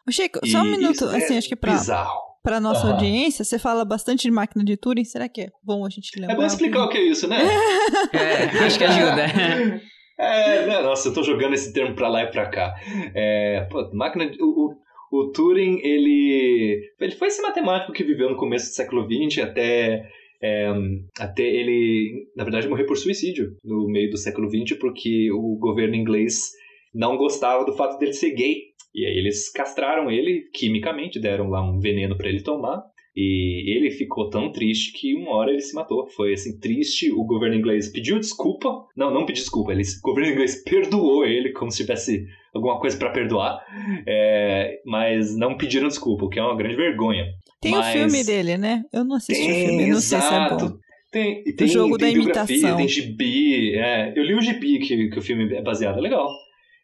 Chico, 0.10 0.40
só 0.48 0.62
um 0.62 0.72
minuto, 0.72 1.04
assim, 1.06 1.36
é 1.36 1.38
acho 1.38 1.50
que 1.50 1.56
pra, 1.56 1.74
bizarro. 1.74 2.18
pra 2.42 2.60
nossa 2.62 2.82
Aham. 2.86 2.94
audiência, 2.94 3.44
você 3.44 3.60
fala 3.60 3.84
bastante 3.84 4.22
de 4.24 4.32
máquina 4.32 4.64
de 4.64 4.78
Turing, 4.78 5.04
será 5.04 5.28
que 5.28 5.42
é 5.42 5.48
bom 5.62 5.86
a 5.86 5.90
gente 5.90 6.18
lembrar? 6.18 6.34
É 6.34 6.38
bom 6.38 6.46
explicar 6.46 6.86
o 6.86 6.90
que 6.90 6.98
é 6.98 7.02
isso, 7.04 7.28
né? 7.28 7.38
É, 8.14 8.66
acho 8.66 8.78
que 8.78 8.84
ajuda. 8.86 9.26
É, 10.20 10.66
né? 10.66 10.82
Nossa, 10.82 11.10
eu 11.10 11.14
tô 11.14 11.22
jogando 11.22 11.54
esse 11.54 11.72
termo 11.72 11.94
pra 11.96 12.08
lá 12.10 12.24
e 12.24 12.32
pra 12.32 12.50
cá. 12.50 12.74
É, 13.14 13.68
pô, 13.70 13.88
máquina. 13.94 14.28
de- 14.28 14.42
O, 14.42 14.48
o, 14.48 14.76
o 15.12 15.32
Turing, 15.32 15.80
ele. 15.84 16.92
Ele 17.00 17.12
foi 17.14 17.28
esse 17.28 17.42
matemático 17.42 17.94
que 17.94 18.04
viveu 18.04 18.30
no 18.30 18.38
começo 18.38 18.70
do 18.70 18.74
século 18.74 19.08
XX 19.08 19.44
até. 19.44 20.10
é, 20.42 20.72
até 21.20 21.44
ele, 21.44 22.28
na 22.36 22.44
verdade, 22.44 22.68
morrer 22.68 22.86
por 22.86 22.98
suicídio 22.98 23.56
no 23.64 23.88
meio 23.88 24.10
do 24.10 24.18
século 24.18 24.50
XX, 24.50 24.78
porque 24.80 25.32
o 25.32 25.58
governo 25.58 25.96
inglês 25.96 26.52
não 26.94 27.18
gostava 27.18 27.66
do 27.66 27.76
fato 27.76 27.98
dele 27.98 28.14
ser 28.14 28.32
gay. 28.32 28.56
E 28.94 29.06
aí 29.06 29.18
eles 29.18 29.52
castraram 29.52 30.10
ele 30.10 30.50
quimicamente, 30.54 31.20
deram 31.20 31.50
lá 31.50 31.62
um 31.62 31.80
veneno 31.80 32.18
pra 32.18 32.30
ele 32.30 32.42
tomar. 32.42 32.82
E 33.16 33.76
ele 33.76 33.90
ficou 33.90 34.30
tão 34.30 34.52
triste 34.52 34.94
que 34.94 35.16
uma 35.16 35.36
hora 35.36 35.50
ele 35.50 35.62
se 35.62 35.74
matou. 35.74 36.08
Foi 36.08 36.34
assim, 36.34 36.60
triste. 36.60 37.12
O 37.12 37.24
governo 37.26 37.56
inglês 37.56 37.92
pediu 37.92 38.20
desculpa. 38.20 38.86
Não, 38.96 39.12
não 39.12 39.26
pediu 39.26 39.42
desculpa. 39.42 39.72
Ele, 39.72 39.82
o 39.82 40.08
governo 40.08 40.34
inglês 40.34 40.64
perdoou 40.64 41.26
ele 41.26 41.52
como 41.52 41.72
se 41.72 41.78
tivesse 41.78 42.28
alguma 42.58 42.80
coisa 42.80 42.98
pra 42.98 43.10
perdoar. 43.12 43.60
É, 44.08 44.80
mas 44.86 45.36
não 45.38 45.58
pediram 45.58 45.88
desculpa, 45.88 46.26
o 46.26 46.30
que 46.30 46.40
é 46.40 46.44
uma 46.44 46.56
grande 46.58 46.76
vergonha. 46.76 47.26
Tem 47.62 47.72
Mas- 47.72 47.88
o 47.88 47.92
filme 48.00 48.24
dele, 48.24 48.58
né? 48.58 48.84
Eu 48.94 49.04
não 49.04 49.16
assisti 49.16 49.42
o 49.42 49.56
filme, 49.56 49.78
Tem, 49.78 49.90
não 49.90 50.00
sei 50.00 50.20
se 50.20 50.26
é 50.26 50.28
exato. 50.28 50.70
bom. 50.70 50.78
Tem, 51.12 51.44
tem, 51.44 51.68
jogo 51.68 51.98
tem 51.98 52.10
da 52.10 52.14
biografia, 52.22 52.56
imitação. 52.56 52.78
Tem 52.78 52.88
gibi. 52.88 53.76
É, 53.76 54.14
eu 54.16 54.24
li 54.24 54.36
o 54.36 54.42
gibi 54.42 54.80
que, 54.80 55.08
que 55.10 55.18
o 55.20 55.22
filme 55.22 55.56
é 55.56 55.62
baseado, 55.62 55.98
é 55.98 56.02
legal. 56.02 56.28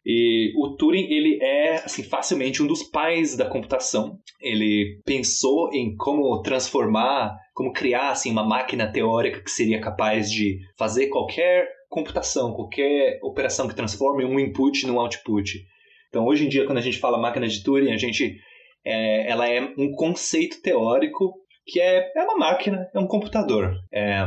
E 0.06 0.52
o 0.56 0.76
Turing, 0.76 1.06
ele 1.10 1.38
é, 1.42 1.76
assim, 1.76 2.02
facilmente 2.02 2.62
um 2.62 2.66
dos 2.66 2.82
pais 2.82 3.36
da 3.36 3.46
computação. 3.46 4.18
Ele 4.40 5.00
pensou 5.04 5.70
em 5.72 5.94
como 5.96 6.42
transformar, 6.42 7.34
como 7.54 7.72
criar, 7.72 8.10
assim, 8.10 8.30
uma 8.30 8.44
máquina 8.44 8.86
teórica 8.90 9.40
que 9.42 9.50
seria 9.50 9.80
capaz 9.80 10.30
de 10.30 10.58
fazer 10.76 11.06
qualquer 11.06 11.66
computação, 11.94 12.52
qualquer 12.52 13.20
operação 13.22 13.68
que 13.68 13.76
transforme 13.76 14.24
um 14.24 14.40
input 14.40 14.84
num 14.84 14.98
output. 14.98 15.64
Então, 16.08 16.26
hoje 16.26 16.44
em 16.44 16.48
dia, 16.48 16.66
quando 16.66 16.78
a 16.78 16.82
gente 16.82 16.98
fala 16.98 17.16
máquina 17.16 17.46
de 17.46 17.62
Turing, 17.62 17.92
a 17.92 17.96
gente, 17.96 18.36
é, 18.84 19.30
ela 19.30 19.48
é 19.48 19.60
um 19.78 19.92
conceito 19.92 20.60
teórico 20.60 21.34
que 21.64 21.80
é, 21.80 22.10
é 22.14 22.22
uma 22.24 22.36
máquina, 22.36 22.88
é 22.92 22.98
um 22.98 23.06
computador. 23.06 23.72
É, 23.92 24.26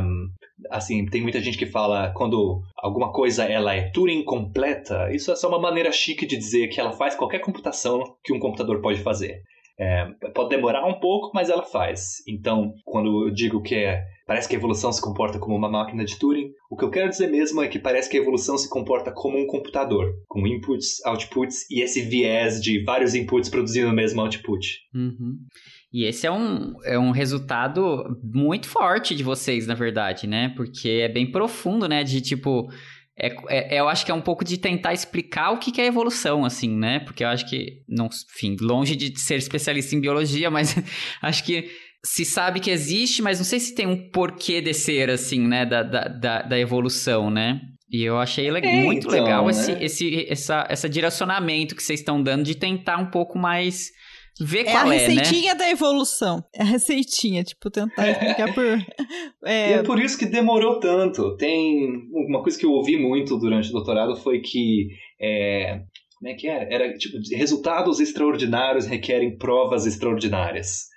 assim, 0.72 1.05
tem 1.05 1.22
muita 1.22 1.41
gente 1.41 1.57
que 1.57 1.65
fala 1.65 2.11
quando 2.15 2.61
alguma 2.78 3.11
coisa 3.11 3.43
ela 3.43 3.76
é 3.76 3.91
Turing 3.91 4.24
completa, 4.24 5.11
isso 5.11 5.30
é 5.30 5.36
só 5.36 5.49
uma 5.49 5.59
maneira 5.59 5.91
chique 5.91 6.26
de 6.26 6.38
dizer 6.38 6.70
que 6.70 6.80
ela 6.80 6.93
faz 6.93 7.15
qualquer 7.15 7.39
computação 7.39 8.01
que 8.24 8.34
um 8.34 8.39
computador 8.39 8.82
pode 8.82 9.01
fazer. 9.01 9.43
É, 9.80 10.07
pode 10.34 10.49
demorar 10.49 10.88
um 10.88 10.99
pouco, 10.99 11.32
mas 11.36 11.49
ela 11.49 11.63
faz. 11.63 12.24
Então, 12.28 12.74
quando 12.84 13.28
eu 13.28 13.32
digo 13.32 13.61
que 13.61 13.76
é, 13.76 14.03
parece 14.26 14.49
que 14.49 14.55
a 14.55 14.57
evolução 14.57 14.91
se 14.91 15.01
comporta 15.01 15.38
como 15.38 15.55
uma 15.55 15.70
máquina 15.70 16.03
de 16.03 16.18
Turing, 16.18 16.51
o 16.78 16.80
que 16.80 16.86
eu 16.86 16.91
quero 16.91 17.09
dizer 17.09 17.28
mesmo 17.28 17.59
é 17.59 17.67
que 17.67 17.80
parece 17.80 18.07
que 18.07 18.15
a 18.15 18.19
evolução 18.19 18.55
se 18.55 18.69
comporta 18.69 19.11
como 19.11 19.36
um 19.36 19.47
computador, 19.47 20.13
com 20.28 20.45
inputs, 20.45 21.03
outputs 21.03 21.69
e 21.71 21.82
esse 21.82 22.03
viés 22.03 22.61
de 22.61 22.84
vários 22.84 23.15
inputs 23.15 23.49
produzindo 23.49 23.89
o 23.89 23.93
mesmo 23.93 24.21
output. 24.21 24.78
Uhum. 24.93 25.39
E 25.91 26.05
esse 26.05 26.28
é 26.28 26.32
um, 26.32 26.75
é 26.84 26.99
um 26.99 27.09
resultado 27.09 28.05
muito 28.23 28.67
forte 28.67 29.15
de 29.15 29.23
vocês, 29.23 29.65
na 29.65 29.73
verdade, 29.73 30.28
né? 30.28 30.53
Porque 30.55 30.88
é 30.88 31.09
bem 31.09 31.32
profundo, 31.32 31.88
né? 31.88 32.03
De 32.03 32.21
tipo. 32.21 32.67
É, 33.19 33.34
é- 33.49 33.80
eu 33.82 33.89
acho 33.89 34.05
que 34.05 34.11
é 34.11 34.13
um 34.13 34.21
pouco 34.21 34.45
de 34.45 34.59
tentar 34.59 34.93
explicar 34.93 35.49
o 35.49 35.57
que, 35.57 35.71
que 35.71 35.82
é 35.82 35.88
evolução, 35.88 36.45
assim, 36.45 36.78
né? 36.78 36.99
Porque 36.99 37.23
eu 37.23 37.28
acho 37.30 37.49
que, 37.49 37.82
não, 37.89 38.07
enfim, 38.36 38.55
longe 38.61 38.95
de 38.95 39.19
ser 39.19 39.38
especialista 39.38 39.95
em 39.95 39.99
biologia, 39.99 40.51
mas 40.51 40.75
acho 41.23 41.43
que 41.43 41.67
se 42.05 42.23
sabe 42.25 42.59
que 42.59 42.69
existe, 42.71 43.21
mas 43.21 43.37
não 43.39 43.45
sei 43.45 43.59
se 43.59 43.73
tem 43.75 43.85
um 43.87 44.09
porquê 44.11 44.61
de 44.61 44.73
ser, 44.73 45.09
assim, 45.09 45.39
né? 45.47 45.65
Da, 45.65 45.83
da, 45.83 46.07
da, 46.07 46.41
da 46.43 46.59
evolução, 46.59 47.29
né? 47.29 47.59
E 47.91 48.03
eu 48.03 48.17
achei 48.17 48.49
le- 48.51 48.59
É, 48.59 48.83
muito 48.83 49.07
então, 49.07 49.11
legal 49.23 49.45
né? 49.45 49.51
esse, 49.51 49.71
esse, 49.73 50.25
essa, 50.29 50.65
essa 50.69 50.89
direcionamento 50.89 51.75
que 51.75 51.81
vocês 51.81 51.99
estão 51.99 52.21
dando 52.21 52.43
de 52.43 52.55
tentar 52.55 52.97
um 52.97 53.09
pouco 53.09 53.37
mais 53.39 53.87
ver 54.39 54.65
É 54.67 54.69
a 54.69 54.71
qual 54.81 54.91
é, 54.91 54.95
né? 55.07 55.07
receitinha 55.07 55.55
da 55.55 55.69
evolução. 55.69 56.43
É 56.53 56.61
a 56.61 56.65
receitinha, 56.65 57.43
tipo, 57.43 57.69
tentar 57.71 58.09
explicar 58.09 58.53
por. 58.53 58.63
E 59.45 59.49
É, 59.49 59.71
é 59.73 59.83
por 59.83 59.99
isso 60.01 60.17
que 60.17 60.25
demorou 60.25 60.79
tanto. 60.79 61.35
Tem 61.37 61.87
uma 62.11 62.41
coisa 62.43 62.57
que 62.59 62.65
eu 62.65 62.71
ouvi 62.71 62.97
muito 62.97 63.37
durante 63.37 63.69
o 63.69 63.71
doutorado 63.71 64.15
foi 64.17 64.41
que 64.41 64.89
é, 65.21 65.79
como 66.19 66.29
é 66.29 66.33
que 66.35 66.47
era? 66.47 66.67
Era 66.71 66.93
tipo 66.97 67.17
resultados 67.35 67.99
extraordinários 68.01 68.85
requerem 68.85 69.37
provas 69.37 69.85
extraordinárias. 69.85 70.87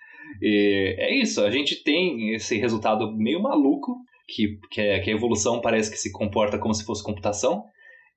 E 0.40 0.96
é 0.98 1.14
isso. 1.14 1.42
A 1.42 1.50
gente 1.50 1.82
tem 1.82 2.34
esse 2.34 2.56
resultado 2.58 3.12
meio 3.16 3.42
maluco 3.42 3.96
que 4.28 4.58
que, 4.70 4.80
é, 4.80 5.00
que 5.00 5.10
a 5.10 5.14
evolução 5.14 5.60
parece 5.60 5.90
que 5.90 5.96
se 5.96 6.12
comporta 6.12 6.58
como 6.58 6.74
se 6.74 6.84
fosse 6.84 7.02
computação. 7.02 7.64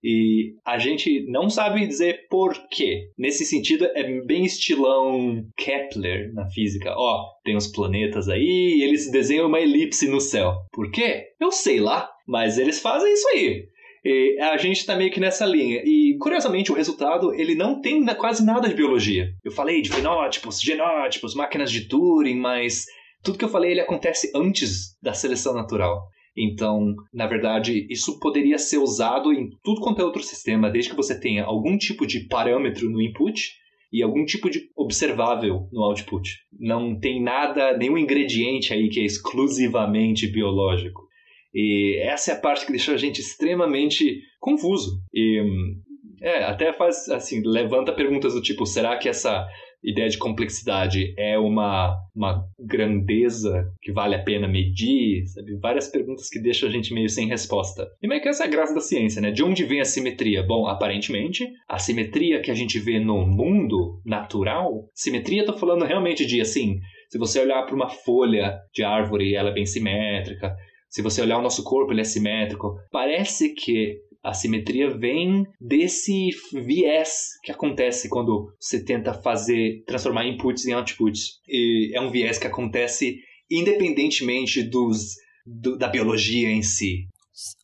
E 0.04 0.56
a 0.66 0.78
gente 0.78 1.26
não 1.30 1.50
sabe 1.50 1.88
dizer 1.88 2.28
por 2.30 2.54
quê. 2.70 3.10
Nesse 3.18 3.46
sentido, 3.46 3.86
é 3.96 4.22
bem 4.26 4.44
estilão 4.44 5.46
Kepler 5.56 6.34
na 6.34 6.46
física. 6.50 6.94
Ó, 6.98 7.24
tem 7.44 7.56
os 7.56 7.68
planetas 7.68 8.28
aí 8.28 8.42
e 8.42 8.84
eles 8.84 9.10
desenham 9.10 9.48
uma 9.48 9.62
elipse 9.62 10.10
no 10.10 10.20
céu. 10.20 10.56
Por 10.74 10.92
quê? 10.92 11.28
Eu 11.40 11.54
sei 11.54 11.80
lá, 11.80 12.10
mas 12.28 12.58
eles 12.58 12.82
fazem 12.82 13.14
isso 13.14 13.28
aí. 13.30 13.66
E 14.06 14.38
a 14.42 14.58
gente 14.58 14.86
tá 14.86 14.96
meio 14.96 15.12
que 15.12 15.20
nessa 15.20 15.46
linha. 15.46 15.82
E, 15.86 16.18
curiosamente, 16.20 16.72
o 16.72 16.76
resultado, 16.76 17.34
ele 17.34 17.56
não 17.56 17.80
tem 17.80 18.06
quase 18.16 18.46
nada 18.46 18.68
de 18.68 18.76
biologia. 18.76 19.30
Eu 19.44 19.52
falei 19.52 19.82
de 19.82 19.90
fenótipos, 19.90 20.60
genótipos, 20.60 21.34
máquinas 21.34 21.72
de 21.72 21.88
Turing, 21.88 22.36
mas 22.36 22.86
tudo 23.24 23.38
que 23.38 23.46
eu 23.46 23.50
falei, 23.50 23.72
ele 23.72 23.82
acontece 23.82 24.32
antes 24.36 24.98
da 25.02 25.14
seleção 25.14 25.54
natural. 25.54 26.04
Então, 26.36 26.96
na 27.14 27.28
verdade, 27.28 27.88
isso 27.90 28.20
poderia 28.20 28.58
ser 28.58 28.80
usado 28.80 29.32
em 29.32 29.50
tudo 29.64 29.80
quanto 29.80 30.02
é 30.02 30.04
outro 30.04 30.24
sistema, 30.24 30.70
desde 30.70 30.90
que 30.90 30.98
você 30.98 31.18
tenha 31.18 31.46
algum 31.46 31.78
tipo 31.78 32.06
de 32.06 32.28
parâmetro 32.28 32.90
no 32.90 33.02
input 33.02 33.52
e 33.92 34.02
algum 34.02 34.26
tipo 34.26 34.50
de 34.50 34.70
observável 34.76 35.68
no 35.72 35.84
output. 35.84 36.40
Não 36.60 37.00
tem 37.00 37.22
nada, 37.22 37.78
nenhum 37.78 37.98
ingrediente 37.98 38.74
aí 38.74 38.90
que 38.90 39.00
é 39.00 39.06
exclusivamente 39.06 40.28
biológico. 40.28 41.08
E 41.54 42.00
essa 42.02 42.32
é 42.32 42.36
a 42.36 42.40
parte 42.40 42.66
que 42.66 42.72
deixou 42.72 42.94
a 42.94 42.98
gente 42.98 43.22
extremamente 43.22 44.22
confuso. 44.40 45.00
E 45.14 45.42
hum, 45.42 45.82
é, 46.22 46.44
até 46.44 46.72
faz 46.74 47.10
assim, 47.10 47.42
levanta 47.46 47.92
perguntas 47.92 48.34
do 48.34 48.42
tipo, 48.42 48.66
será 48.66 48.98
que 48.98 49.10
essa 49.10 49.48
ideia 49.84 50.08
de 50.08 50.18
complexidade 50.18 51.14
é 51.18 51.38
uma, 51.38 51.98
uma 52.16 52.46
grandeza 52.58 53.70
que 53.82 53.92
vale 53.92 54.16
a 54.16 54.24
pena 54.24 54.48
medir? 54.48 55.28
Sabe? 55.28 55.58
Várias 55.58 55.90
perguntas 55.90 56.30
que 56.30 56.40
deixam 56.40 56.70
a 56.70 56.72
gente 56.72 56.94
meio 56.94 57.10
sem 57.10 57.28
resposta. 57.28 57.88
E 58.02 58.08
meio 58.08 58.22
que 58.22 58.30
essa 58.30 58.46
é 58.46 58.48
a 58.48 58.50
graça 58.50 58.74
da 58.74 58.80
ciência, 58.80 59.22
né? 59.22 59.32
De 59.32 59.44
onde 59.44 59.66
vem 59.66 59.82
a 59.82 59.86
simetria? 59.86 60.42
Bom, 60.42 60.68
aparentemente, 60.68 61.48
a 61.68 61.78
simetria 61.78 62.42
que 62.42 62.50
a 62.50 62.56
gente 62.56 62.80
vê 62.80 63.00
no 63.00 63.26
mundo 63.26 64.02
natural, 64.06 64.90
simetria, 64.94 65.46
tô 65.46 65.54
falando 65.58 65.84
realmente 65.84 66.26
de 66.26 66.40
assim, 66.40 66.80
se 67.10 67.18
você 67.18 67.40
olhar 67.42 67.64
para 67.66 67.76
uma 67.76 67.90
folha 67.90 68.58
de 68.74 68.84
árvore, 68.84 69.36
ela 69.36 69.50
é 69.50 69.54
bem 69.54 69.66
simétrica. 69.66 70.56
Se 70.94 71.02
você 71.02 71.24
olhar 71.24 71.40
o 71.40 71.42
nosso 71.42 71.64
corpo, 71.64 71.92
ele 71.92 72.02
é 72.02 72.04
simétrico. 72.04 72.76
Parece 72.92 73.56
que 73.56 73.98
a 74.24 74.32
simetria 74.32 74.96
vem 74.96 75.44
desse 75.60 76.30
viés 76.54 77.30
que 77.44 77.52
acontece 77.52 78.08
quando 78.08 78.54
você 78.60 78.86
tenta 78.86 79.12
fazer 79.12 79.84
transformar 79.88 80.28
inputs 80.28 80.68
em 80.68 80.74
outputs. 80.74 81.40
E 81.50 81.92
é 81.96 82.00
um 82.00 82.12
viés 82.12 82.38
que 82.38 82.46
acontece 82.46 83.18
independentemente 83.50 84.62
dos 84.62 85.16
do- 85.44 85.80
da 85.80 85.88
biologia 85.88 86.52
em 86.52 86.62
si. 86.62 87.08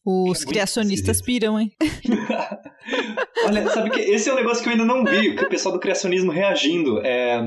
Os 0.03 0.43
criacionistas 0.43 1.21
piram, 1.21 1.59
hein? 1.59 1.69
Olha, 3.45 3.69
sabe 3.69 3.91
que 3.91 3.99
esse 3.99 4.27
é 4.27 4.33
um 4.33 4.37
negócio 4.37 4.63
que 4.63 4.69
eu 4.69 4.73
ainda 4.73 4.85
não 4.85 5.05
vi, 5.05 5.29
o 5.29 5.49
pessoal 5.49 5.75
do 5.75 5.79
criacionismo 5.79 6.31
reagindo. 6.31 6.99
É, 7.05 7.37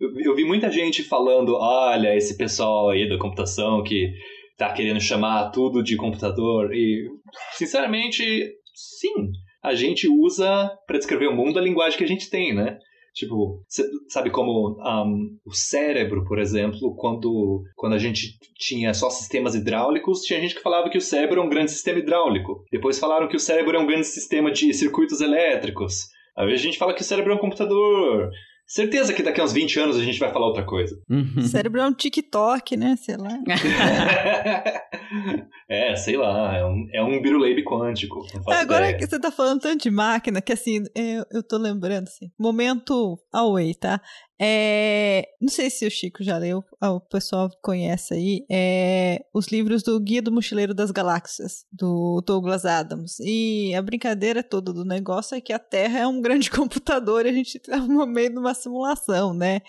eu, 0.00 0.10
eu, 0.24 0.34
vi 0.34 0.44
muita 0.44 0.72
gente 0.72 1.04
falando, 1.04 1.54
olha, 1.54 2.16
esse 2.16 2.36
pessoal 2.36 2.90
aí 2.90 3.08
da 3.08 3.16
computação 3.16 3.84
que 3.84 4.12
tá 4.60 4.72
querendo 4.74 5.00
chamar 5.00 5.50
tudo 5.50 5.82
de 5.82 5.96
computador. 5.96 6.74
E, 6.74 7.08
sinceramente, 7.52 8.22
sim, 8.74 9.30
a 9.62 9.74
gente 9.74 10.06
usa 10.06 10.70
para 10.86 10.98
descrever 10.98 11.28
o 11.28 11.34
mundo 11.34 11.58
a 11.58 11.62
linguagem 11.62 11.96
que 11.96 12.04
a 12.04 12.08
gente 12.08 12.28
tem, 12.28 12.54
né? 12.54 12.78
Tipo, 13.14 13.64
sabe 14.08 14.30
como 14.30 14.78
um, 14.78 15.38
o 15.44 15.52
cérebro, 15.52 16.24
por 16.26 16.38
exemplo, 16.38 16.94
quando, 16.94 17.62
quando 17.74 17.94
a 17.94 17.98
gente 17.98 18.38
tinha 18.56 18.94
só 18.94 19.10
sistemas 19.10 19.54
hidráulicos, 19.54 20.20
tinha 20.20 20.40
gente 20.40 20.54
que 20.54 20.62
falava 20.62 20.90
que 20.90 20.98
o 20.98 21.02
cérebro 21.02 21.40
é 21.40 21.44
um 21.44 21.48
grande 21.48 21.72
sistema 21.72 21.98
hidráulico. 21.98 22.62
Depois 22.70 22.98
falaram 22.98 23.28
que 23.28 23.36
o 23.36 23.40
cérebro 23.40 23.76
é 23.76 23.80
um 23.80 23.86
grande 23.86 24.06
sistema 24.06 24.52
de 24.52 24.72
circuitos 24.74 25.20
elétricos. 25.20 26.06
Às 26.36 26.46
vezes 26.46 26.60
a 26.60 26.64
gente 26.64 26.78
fala 26.78 26.94
que 26.94 27.00
o 27.00 27.04
cérebro 27.04 27.32
é 27.32 27.34
um 27.34 27.40
computador. 27.40 28.30
Certeza 28.70 29.12
que 29.12 29.20
daqui 29.20 29.40
a 29.40 29.44
uns 29.44 29.52
20 29.52 29.80
anos 29.80 29.96
a 29.96 30.04
gente 30.04 30.20
vai 30.20 30.32
falar 30.32 30.46
outra 30.46 30.62
coisa. 30.62 30.96
Uhum. 31.10 31.42
Cérebro 31.42 31.80
é 31.80 31.86
um 31.88 31.92
TikTok, 31.92 32.76
né? 32.76 32.94
Sei 32.94 33.16
lá. 33.16 33.36
é, 35.68 35.96
sei 35.96 36.16
lá. 36.16 36.56
É 36.56 36.64
um, 36.64 36.88
é 36.92 37.02
um 37.02 37.20
biruleibe 37.20 37.64
quântico. 37.64 38.24
Agora 38.46 38.84
ideia. 38.84 38.96
que 38.96 39.08
você 39.08 39.18
tá 39.18 39.32
falando 39.32 39.60
tanto 39.60 39.82
de 39.82 39.90
máquina, 39.90 40.40
que 40.40 40.52
assim, 40.52 40.84
eu, 40.94 41.24
eu 41.32 41.42
tô 41.42 41.58
lembrando, 41.58 42.04
assim. 42.04 42.30
Momento 42.38 43.18
away, 43.32 43.74
tá? 43.74 44.00
É, 44.42 45.28
não 45.38 45.50
sei 45.50 45.68
se 45.68 45.86
o 45.86 45.90
Chico 45.90 46.24
já 46.24 46.38
leu, 46.38 46.64
o 46.80 46.98
pessoal 46.98 47.50
conhece 47.60 48.14
aí, 48.14 48.46
é, 48.50 49.22
os 49.34 49.48
livros 49.48 49.82
do 49.82 50.00
Guia 50.00 50.22
do 50.22 50.32
Mochileiro 50.32 50.72
das 50.72 50.90
Galáxias, 50.90 51.66
do 51.70 52.22
Douglas 52.26 52.64
Adams. 52.64 53.20
E 53.20 53.74
a 53.74 53.82
brincadeira 53.82 54.42
toda 54.42 54.72
do 54.72 54.82
negócio 54.82 55.36
é 55.36 55.42
que 55.42 55.52
a 55.52 55.58
Terra 55.58 55.98
é 55.98 56.06
um 56.06 56.22
grande 56.22 56.48
computador 56.50 57.26
e 57.26 57.28
a 57.28 57.32
gente 57.32 57.56
está 57.56 57.76
no 57.76 58.06
meio 58.06 58.30
de 58.30 58.38
uma 58.38 58.54
simulação, 58.54 59.34
né? 59.34 59.60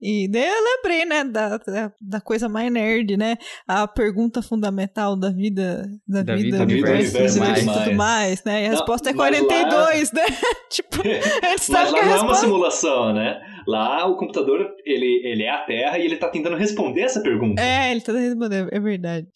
E 0.00 0.26
daí 0.28 0.48
eu 0.48 0.64
lembrei, 0.64 1.04
né, 1.04 1.22
da, 1.22 1.58
da, 1.58 1.92
da, 2.00 2.20
coisa 2.20 2.48
mais 2.48 2.72
nerd, 2.72 3.16
né? 3.16 3.36
A 3.68 3.86
pergunta 3.86 4.42
fundamental 4.42 5.14
da 5.16 5.30
vida, 5.30 5.88
da, 6.06 6.24
da 6.24 6.34
vida, 6.34 6.58
vida, 6.58 6.62
universo, 6.64 7.16
universo, 7.16 7.38
universo 7.38 7.70
e 7.70 7.84
tudo 7.84 7.96
mais, 7.96 8.44
né? 8.44 8.62
E 8.62 8.66
a 8.66 8.70
não, 8.70 8.76
resposta 8.76 9.10
é 9.10 9.14
42, 9.14 10.12
lá... 10.12 10.20
né? 10.20 10.26
tipo, 10.70 11.00
a 11.00 11.50
gente 11.50 11.64
sabe 11.64 11.84
mas 11.84 11.92
lá 11.92 11.98
que 11.98 11.98
a 11.98 12.04
não 12.04 12.12
resposta... 12.12 12.24
é 12.24 12.26
uma 12.26 12.34
simulação, 12.34 13.12
né? 13.14 13.51
Lá 13.66 14.06
o 14.06 14.16
computador, 14.16 14.74
ele, 14.84 15.22
ele 15.24 15.42
é 15.42 15.50
a 15.50 15.64
Terra 15.64 15.98
e 15.98 16.04
ele 16.04 16.16
tá 16.16 16.28
tentando 16.28 16.56
responder 16.56 17.02
essa 17.02 17.22
pergunta. 17.22 17.62
É, 17.62 17.90
ele 17.90 18.00
tá 18.00 18.12
tentando 18.12 18.28
responder, 18.28 18.68
é 18.72 18.80
verdade. 18.80 19.26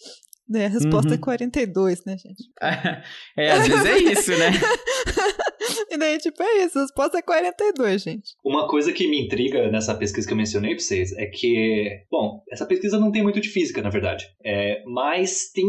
É, 0.55 0.66
a 0.66 0.68
resposta 0.68 1.09
é 1.09 1.14
uhum. 1.14 1.18
é 1.18 1.24
42, 1.24 2.05
né, 2.05 2.16
gente? 2.16 2.45
é, 3.37 3.51
às 3.51 3.66
vezes 3.66 3.85
é 3.85 3.99
isso, 3.99 4.31
né? 4.31 4.51
e 5.91 5.99
daí, 5.99 6.18
tipo, 6.18 6.41
é 6.41 6.64
isso, 6.64 6.79
a 6.79 6.83
resposta 6.83 7.18
é 7.18 7.22
42, 7.22 8.03
gente. 8.03 8.31
Uma 8.45 8.68
coisa 8.68 8.93
que 8.93 9.09
me 9.09 9.24
intriga 9.24 9.68
nessa 9.70 9.95
pesquisa 9.95 10.27
que 10.27 10.33
eu 10.33 10.37
mencionei 10.37 10.77
pra 10.77 10.85
vocês 10.85 11.12
é 11.12 11.27
que, 11.27 12.05
bom, 12.09 12.45
essa 12.51 12.64
pesquisa 12.64 12.99
não 12.99 13.11
tem 13.11 13.24
muito 13.24 13.41
de 13.41 13.49
física, 13.49 13.83
na 13.83 13.91
verdade. 13.91 14.24
É, 14.45 14.85
mas 14.87 15.51
tem, 15.53 15.66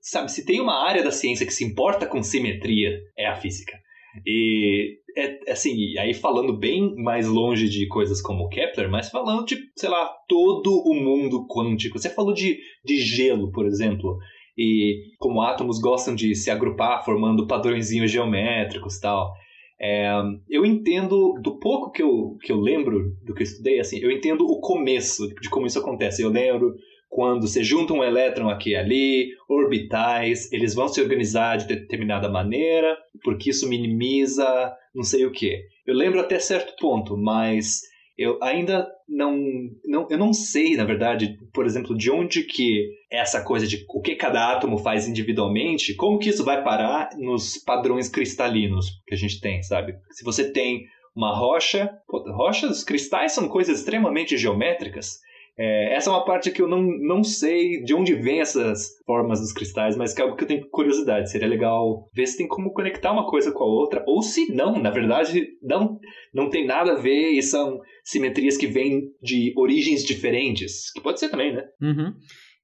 sabe, 0.00 0.30
se 0.30 0.44
tem 0.44 0.60
uma 0.60 0.86
área 0.86 1.02
da 1.02 1.10
ciência 1.10 1.44
que 1.44 1.52
se 1.52 1.64
importa 1.64 2.06
com 2.06 2.22
simetria, 2.22 3.00
é 3.18 3.26
a 3.26 3.34
física. 3.34 3.76
E 4.24 5.00
é 5.16 5.52
assim, 5.52 5.96
aí 5.98 6.14
falando 6.14 6.56
bem 6.56 6.94
mais 6.96 7.28
longe 7.28 7.68
de 7.68 7.86
coisas 7.86 8.20
como 8.20 8.48
Kepler, 8.48 8.90
mas 8.90 9.10
falando 9.10 9.44
de, 9.44 9.56
sei 9.76 9.88
lá, 9.88 10.10
todo 10.28 10.70
o 10.86 10.94
mundo 10.94 11.46
quântico. 11.46 11.98
Você 11.98 12.10
falou 12.10 12.32
de, 12.32 12.58
de 12.84 12.98
gelo, 12.98 13.50
por 13.52 13.66
exemplo, 13.66 14.18
e 14.56 15.12
como 15.18 15.42
átomos 15.42 15.78
gostam 15.80 16.14
de 16.14 16.34
se 16.34 16.50
agrupar 16.50 17.04
formando 17.04 17.46
padrõezinhos 17.46 18.10
geométricos 18.10 18.98
tal. 18.98 19.32
É, 19.80 20.12
eu 20.48 20.64
entendo, 20.64 21.34
do 21.42 21.58
pouco 21.58 21.90
que 21.90 22.02
eu, 22.02 22.36
que 22.42 22.52
eu 22.52 22.60
lembro 22.60 23.16
do 23.24 23.34
que 23.34 23.42
eu 23.42 23.46
estudei, 23.46 23.80
assim, 23.80 23.98
eu 23.98 24.12
entendo 24.12 24.46
o 24.46 24.60
começo 24.60 25.28
de 25.40 25.50
como 25.50 25.66
isso 25.66 25.78
acontece. 25.78 26.22
Eu 26.22 26.30
lembro 26.30 26.74
quando 27.08 27.46
você 27.46 27.62
junta 27.62 27.92
um 27.92 28.02
elétron 28.02 28.48
aqui 28.48 28.70
e 28.70 28.76
ali, 28.76 29.28
orbitais, 29.48 30.50
eles 30.50 30.74
vão 30.74 30.88
se 30.88 31.00
organizar 31.00 31.56
de 31.58 31.66
determinada 31.66 32.30
maneira, 32.30 32.96
porque 33.22 33.50
isso 33.50 33.68
minimiza 33.68 34.72
não 34.94 35.02
sei 35.02 35.24
o 35.26 35.32
que. 35.32 35.64
Eu 35.86 35.94
lembro 35.94 36.20
até 36.20 36.38
certo 36.38 36.74
ponto, 36.80 37.16
mas 37.16 37.80
eu 38.16 38.38
ainda 38.42 38.86
não, 39.08 39.36
não 39.84 40.06
eu 40.10 40.18
não 40.18 40.32
sei, 40.32 40.76
na 40.76 40.84
verdade, 40.84 41.38
por 41.52 41.64
exemplo, 41.64 41.96
de 41.96 42.10
onde 42.10 42.44
que 42.44 42.88
essa 43.10 43.42
coisa 43.42 43.66
de 43.66 43.84
o 43.88 44.00
que 44.00 44.14
cada 44.14 44.52
átomo 44.52 44.78
faz 44.78 45.08
individualmente, 45.08 45.94
como 45.94 46.18
que 46.18 46.28
isso 46.28 46.44
vai 46.44 46.62
parar 46.62 47.10
nos 47.16 47.56
padrões 47.58 48.08
cristalinos 48.08 48.86
que 49.06 49.14
a 49.14 49.18
gente 49.18 49.40
tem, 49.40 49.62
sabe? 49.62 49.94
Se 50.10 50.24
você 50.24 50.50
tem 50.52 50.84
uma 51.14 51.36
rocha, 51.36 51.90
pô, 52.06 52.22
rochas, 52.32 52.84
cristais 52.84 53.32
são 53.32 53.48
coisas 53.48 53.78
extremamente 53.78 54.36
geométricas. 54.36 55.20
É, 55.58 55.94
essa 55.94 56.08
é 56.08 56.12
uma 56.12 56.24
parte 56.24 56.50
que 56.50 56.62
eu 56.62 56.68
não, 56.68 56.82
não 56.82 57.22
sei 57.22 57.82
de 57.82 57.94
onde 57.94 58.14
vem 58.14 58.40
essas 58.40 58.88
formas 59.04 59.40
dos 59.40 59.52
cristais, 59.52 59.96
mas 59.96 60.14
que 60.14 60.20
é 60.20 60.24
algo 60.24 60.36
que 60.36 60.44
eu 60.44 60.48
tenho 60.48 60.68
curiosidade. 60.70 61.30
Seria 61.30 61.48
legal 61.48 62.08
ver 62.14 62.26
se 62.26 62.38
tem 62.38 62.48
como 62.48 62.72
conectar 62.72 63.12
uma 63.12 63.26
coisa 63.26 63.52
com 63.52 63.62
a 63.62 63.66
outra, 63.66 64.02
ou 64.06 64.22
se 64.22 64.52
não, 64.52 64.80
na 64.80 64.90
verdade, 64.90 65.46
não, 65.62 65.98
não 66.32 66.48
tem 66.48 66.66
nada 66.66 66.92
a 66.92 66.98
ver 66.98 67.30
e 67.32 67.42
são 67.42 67.78
simetrias 68.04 68.56
que 68.56 68.66
vêm 68.66 69.02
de 69.22 69.52
origens 69.56 70.04
diferentes. 70.04 70.90
Que 70.92 71.02
pode 71.02 71.20
ser 71.20 71.28
também, 71.28 71.54
né? 71.54 71.64
Uhum. 71.80 72.14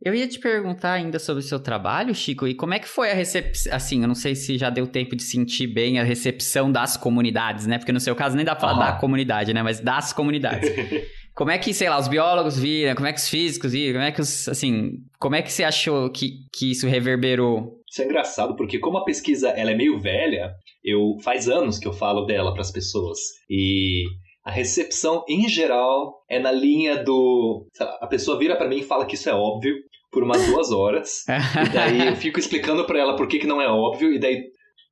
Eu 0.01 0.14
ia 0.14 0.28
te 0.28 0.39
perguntar 0.39 0.93
ainda 0.93 1.18
sobre 1.18 1.43
o 1.43 1.47
seu 1.47 1.59
trabalho, 1.59 2.14
Chico, 2.14 2.47
e 2.47 2.55
como 2.55 2.72
é 2.72 2.78
que 2.78 2.89
foi 2.89 3.11
a 3.11 3.14
recepção, 3.14 3.74
assim, 3.74 4.01
eu 4.01 4.07
não 4.07 4.14
sei 4.14 4.36
se 4.36 4.57
já 4.57 4.70
deu 4.70 4.86
tempo 4.86 5.16
de 5.16 5.24
sentir 5.24 5.66
bem 5.66 5.99
a 5.99 6.05
recepção 6.05 6.70
das 6.70 6.97
comunidades, 6.97 7.66
né? 7.66 7.78
Porque 7.78 7.91
no 7.91 7.99
seu 7.99 8.14
caso 8.14 8.36
nem 8.36 8.45
dá 8.45 8.55
pra 8.55 8.68
falar 8.68 8.93
da 8.93 8.99
comunidade, 8.99 9.53
né? 9.53 9.61
Mas 9.61 9.80
das 9.80 10.12
comunidades. 10.12 10.70
Como 11.39 11.53
é 11.53 11.59
que, 11.59 11.72
sei 11.72 11.89
lá, 11.89 12.01
os 12.01 12.09
biólogos 12.09 12.59
viram, 12.59 12.97
como 12.97 13.07
é 13.07 13.12
que 13.12 13.20
os 13.20 13.28
físicos 13.28 13.70
viram, 13.70 14.01
como 14.01 14.07
é 14.07 14.11
que 14.11 14.20
os, 14.20 14.49
assim, 14.49 14.95
como 15.20 15.36
é 15.36 15.41
que 15.41 15.53
você 15.53 15.62
achou 15.62 16.11
que, 16.11 16.32
que 16.53 16.72
isso 16.72 16.89
reverberou? 16.89 17.80
Isso 17.89 18.03
é 18.03 18.07
engraçado, 18.07 18.57
porque 18.57 18.80
como 18.80 18.99
a 18.99 19.05
pesquisa 19.05 19.51
ela 19.51 19.70
é 19.70 19.76
meio 19.76 20.01
velha, 20.01 20.53
eu 20.82 21.14
faz 21.22 21.49
anos 21.49 21.78
que 21.78 21.86
eu 21.86 21.93
falo 21.93 22.26
dela 22.26 22.53
para 22.53 22.62
as 22.62 22.72
pessoas. 22.72 23.20
E 23.49 24.03
a 24.45 24.51
recepção 24.51 25.24
em 25.28 25.49
geral 25.49 26.24
é 26.28 26.41
na 26.41 26.51
linha 26.51 27.05
do, 27.05 27.68
lá, 27.78 27.99
a 28.01 28.09
pessoa 28.09 28.36
vira 28.36 28.57
para 28.57 28.66
mim 28.66 28.78
e 28.78 28.84
fala 28.84 29.07
que 29.07 29.14
isso 29.14 29.30
é 29.30 29.32
óbvio 29.32 29.76
por 30.11 30.24
umas 30.24 30.45
duas 30.45 30.72
horas, 30.72 31.24
e 31.28 31.72
daí 31.72 32.09
eu 32.09 32.16
fico 32.16 32.41
explicando 32.41 32.84
para 32.84 32.99
ela 32.99 33.14
por 33.14 33.28
que, 33.28 33.39
que 33.39 33.47
não 33.47 33.62
é 33.62 33.68
óbvio, 33.68 34.12
e 34.12 34.18
daí 34.18 34.43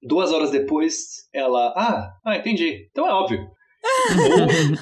duas 0.01 0.31
horas 0.31 0.53
depois 0.53 1.27
ela, 1.35 1.75
ah, 1.77 2.09
ah, 2.25 2.37
entendi, 2.37 2.87
então 2.93 3.05
é 3.05 3.13
óbvio 3.13 3.56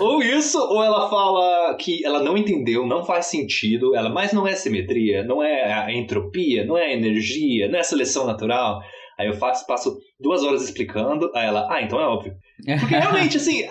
ou, 0.00 0.06
ou, 0.06 0.22
isso, 0.22 0.58
ou 0.58 0.82
ela 0.82 1.08
fala 1.08 1.76
que 1.76 2.04
ela 2.04 2.22
não 2.22 2.36
entendeu, 2.36 2.86
não 2.86 3.04
faz 3.04 3.26
sentido, 3.26 3.94
ela, 3.94 4.08
mas 4.08 4.32
não 4.32 4.46
é 4.46 4.54
simetria, 4.54 5.24
não 5.24 5.42
é 5.42 5.72
a 5.72 5.92
entropia, 5.92 6.64
não 6.64 6.76
é 6.76 6.86
a 6.86 6.92
energia, 6.92 7.68
não 7.68 7.76
é 7.76 7.80
a 7.80 7.84
seleção 7.84 8.26
natural. 8.26 8.80
Aí 9.18 9.28
eu 9.28 9.34
faço, 9.34 9.66
passo 9.66 9.96
duas 10.18 10.42
horas 10.42 10.64
explicando, 10.64 11.30
aí 11.34 11.46
ela, 11.46 11.68
ah, 11.70 11.80
então 11.82 12.00
é 12.00 12.06
óbvio. 12.06 12.34
Porque 12.80 12.96
realmente, 12.96 13.36
assim, 13.36 13.62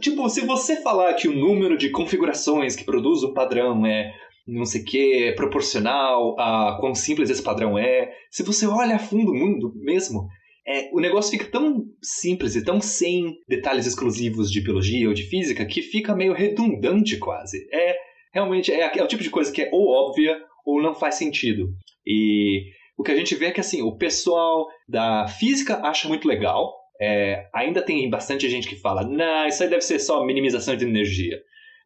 tipo, 0.00 0.28
se 0.28 0.46
você 0.46 0.76
falar 0.82 1.12
que 1.14 1.28
o 1.28 1.36
número 1.36 1.76
de 1.76 1.90
configurações 1.90 2.74
que 2.74 2.84
produz 2.84 3.22
um 3.22 3.34
padrão 3.34 3.84
é 3.84 4.12
não 4.46 4.64
sei 4.64 4.80
o 4.80 4.84
que, 4.84 5.24
é 5.24 5.32
proporcional 5.32 6.38
a 6.38 6.76
quão 6.78 6.94
simples 6.94 7.28
esse 7.30 7.42
padrão 7.42 7.76
é, 7.76 8.12
se 8.30 8.44
você 8.44 8.66
olha 8.66 8.94
a 8.94 8.98
fundo 8.98 9.32
o 9.32 9.34
mundo 9.34 9.72
mesmo, 9.74 10.28
é, 10.66 10.90
o 10.92 11.00
negócio 11.00 11.30
fica 11.30 11.50
tão 11.50 11.84
simples 12.02 12.56
e 12.56 12.64
tão 12.64 12.80
sem 12.80 13.36
detalhes 13.48 13.86
exclusivos 13.86 14.50
de 14.50 14.60
biologia 14.60 15.06
ou 15.06 15.14
de 15.14 15.22
física 15.22 15.64
que 15.64 15.80
fica 15.80 16.16
meio 16.16 16.32
redundante 16.32 17.16
quase. 17.18 17.68
É 17.72 17.96
realmente 18.34 18.72
é, 18.72 18.98
é 18.98 19.02
o 19.02 19.06
tipo 19.06 19.22
de 19.22 19.30
coisa 19.30 19.52
que 19.52 19.62
é 19.62 19.70
ou 19.72 19.88
óbvia 19.88 20.36
ou 20.64 20.82
não 20.82 20.94
faz 20.94 21.14
sentido. 21.14 21.68
E 22.04 22.64
o 22.98 23.02
que 23.04 23.12
a 23.12 23.16
gente 23.16 23.34
vê 23.36 23.46
é 23.46 23.50
que 23.52 23.60
assim, 23.60 23.80
o 23.82 23.96
pessoal 23.96 24.66
da 24.88 25.28
física 25.28 25.80
acha 25.84 26.08
muito 26.08 26.26
legal. 26.26 26.74
É, 27.00 27.46
ainda 27.54 27.82
tem 27.82 28.08
bastante 28.10 28.48
gente 28.48 28.66
que 28.66 28.76
fala, 28.76 29.04
não, 29.04 29.46
isso 29.46 29.62
aí 29.62 29.68
deve 29.68 29.82
ser 29.82 29.98
só 29.98 30.24
minimização 30.24 30.74
de 30.74 30.84
energia. 30.84 31.38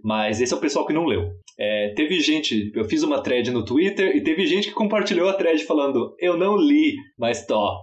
Mas 0.03 0.41
esse 0.41 0.55
é 0.55 0.57
o 0.57 0.61
pessoal 0.61 0.87
que 0.87 0.93
não 0.93 1.05
leu. 1.05 1.33
É, 1.59 1.93
teve 1.95 2.18
gente, 2.20 2.72
eu 2.74 2.85
fiz 2.85 3.03
uma 3.03 3.22
thread 3.22 3.51
no 3.51 3.64
Twitter 3.64 4.16
e 4.16 4.22
teve 4.22 4.47
gente 4.47 4.68
que 4.68 4.74
compartilhou 4.74 5.28
a 5.28 5.35
thread 5.35 5.62
falando, 5.64 6.14
eu 6.18 6.39
não 6.39 6.57
li, 6.57 6.95
mas 7.18 7.45
tó, 7.45 7.76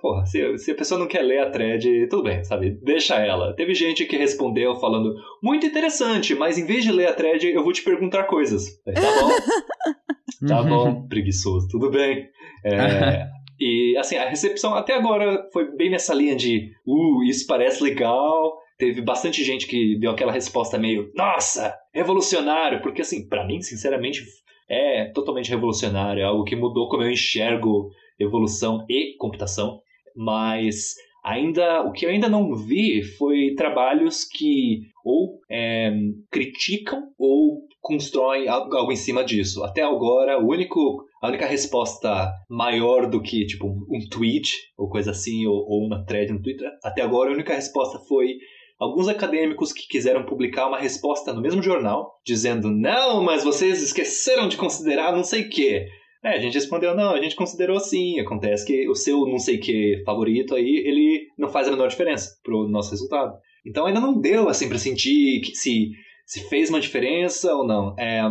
porra, 0.00 0.26
se, 0.26 0.58
se, 0.58 0.72
a 0.72 0.74
pessoa 0.74 0.98
não 0.98 1.06
quer 1.06 1.22
ler 1.22 1.38
a 1.38 1.50
thread, 1.50 2.08
tudo 2.08 2.24
bem, 2.24 2.42
sabe? 2.42 2.70
Deixa 2.82 3.16
ela. 3.16 3.54
Teve 3.54 3.72
gente 3.72 4.04
que 4.04 4.16
respondeu 4.16 4.74
falando, 4.76 5.14
muito 5.40 5.64
interessante, 5.64 6.34
mas 6.34 6.58
em 6.58 6.66
vez 6.66 6.82
de 6.82 6.90
ler 6.90 7.06
a 7.06 7.14
thread, 7.14 7.46
eu 7.46 7.62
vou 7.62 7.72
te 7.72 7.82
perguntar 7.82 8.24
coisas. 8.24 8.82
Tá 8.84 8.92
bom? 8.92 9.30
tá 10.48 10.62
bom, 10.62 11.06
preguiçoso, 11.06 11.68
tudo 11.68 11.88
bem. 11.88 12.28
É, 12.64 13.26
e 13.60 13.96
assim, 13.96 14.16
a 14.16 14.28
recepção 14.28 14.74
até 14.74 14.94
agora 14.94 15.48
foi 15.52 15.76
bem 15.76 15.90
nessa 15.90 16.14
linha 16.14 16.34
de, 16.34 16.72
uh, 16.84 17.22
isso 17.22 17.46
parece 17.46 17.82
legal. 17.82 18.58
Teve 18.76 19.02
bastante 19.02 19.44
gente 19.44 19.66
que 19.66 19.98
deu 20.00 20.10
aquela 20.10 20.32
resposta 20.32 20.78
meio, 20.78 21.12
nossa, 21.14 21.72
revolucionário, 21.94 22.80
porque 22.82 23.02
assim, 23.02 23.28
para 23.28 23.46
mim, 23.46 23.60
sinceramente, 23.60 24.24
é 24.68 25.04
totalmente 25.12 25.50
revolucionário, 25.50 26.22
é 26.22 26.24
algo 26.24 26.44
que 26.44 26.56
mudou 26.56 26.88
como 26.88 27.02
eu 27.02 27.10
enxergo 27.10 27.90
evolução 28.20 28.84
e 28.88 29.16
computação, 29.16 29.80
mas 30.14 30.94
ainda 31.24 31.82
o 31.82 31.92
que 31.92 32.04
eu 32.04 32.10
ainda 32.10 32.28
não 32.28 32.54
vi 32.54 33.02
foi 33.02 33.54
trabalhos 33.56 34.24
que 34.24 34.82
ou 35.04 35.40
é, 35.50 35.92
criticam 36.30 37.08
ou 37.18 37.62
constroem 37.80 38.48
algo 38.48 38.92
em 38.92 38.96
cima 38.96 39.24
disso. 39.24 39.64
Até 39.64 39.82
agora, 39.82 40.38
o 40.38 40.48
único, 40.48 41.04
a 41.22 41.28
única 41.28 41.46
resposta 41.46 42.30
maior 42.48 43.08
do 43.08 43.22
que 43.22 43.46
tipo 43.46 43.66
um 43.66 44.08
tweet 44.10 44.52
ou 44.76 44.88
coisa 44.88 45.10
assim 45.12 45.46
ou, 45.46 45.56
ou 45.56 45.86
uma 45.86 46.04
thread 46.04 46.32
no 46.32 46.42
Twitter, 46.42 46.70
até 46.84 47.02
agora 47.02 47.30
a 47.30 47.34
única 47.34 47.54
resposta 47.54 47.98
foi 48.06 48.36
alguns 48.78 49.08
acadêmicos 49.08 49.72
que 49.72 49.86
quiseram 49.86 50.24
publicar 50.24 50.66
uma 50.66 50.78
resposta 50.78 51.32
no 51.32 51.42
mesmo 51.42 51.62
jornal, 51.62 52.18
dizendo: 52.24 52.70
não, 52.70 53.22
mas 53.22 53.44
vocês 53.44 53.82
esqueceram 53.82 54.48
de 54.48 54.56
considerar 54.56 55.14
não 55.14 55.22
sei 55.22 55.42
o 55.42 55.50
quê. 55.50 55.86
É, 56.22 56.30
a 56.30 56.38
gente 56.38 56.54
respondeu, 56.54 56.94
não, 56.94 57.14
a 57.14 57.20
gente 57.20 57.34
considerou 57.34 57.80
sim. 57.80 58.20
Acontece 58.20 58.66
que 58.66 58.88
o 58.88 58.94
seu 58.94 59.26
não 59.26 59.38
sei 59.38 59.58
que 59.58 60.02
favorito 60.04 60.54
aí, 60.54 60.82
ele 60.86 61.28
não 61.38 61.48
faz 61.48 61.66
a 61.66 61.70
menor 61.70 61.88
diferença 61.88 62.38
pro 62.42 62.68
nosso 62.68 62.90
resultado. 62.90 63.38
Então 63.64 63.86
ainda 63.86 64.00
não 64.00 64.20
deu 64.20 64.48
assim 64.48 64.68
para 64.68 64.78
sentir 64.78 65.40
que 65.40 65.54
se, 65.54 65.90
se 66.26 66.48
fez 66.48 66.68
uma 66.68 66.80
diferença 66.80 67.54
ou 67.54 67.66
não. 67.66 67.94
É, 67.98 68.22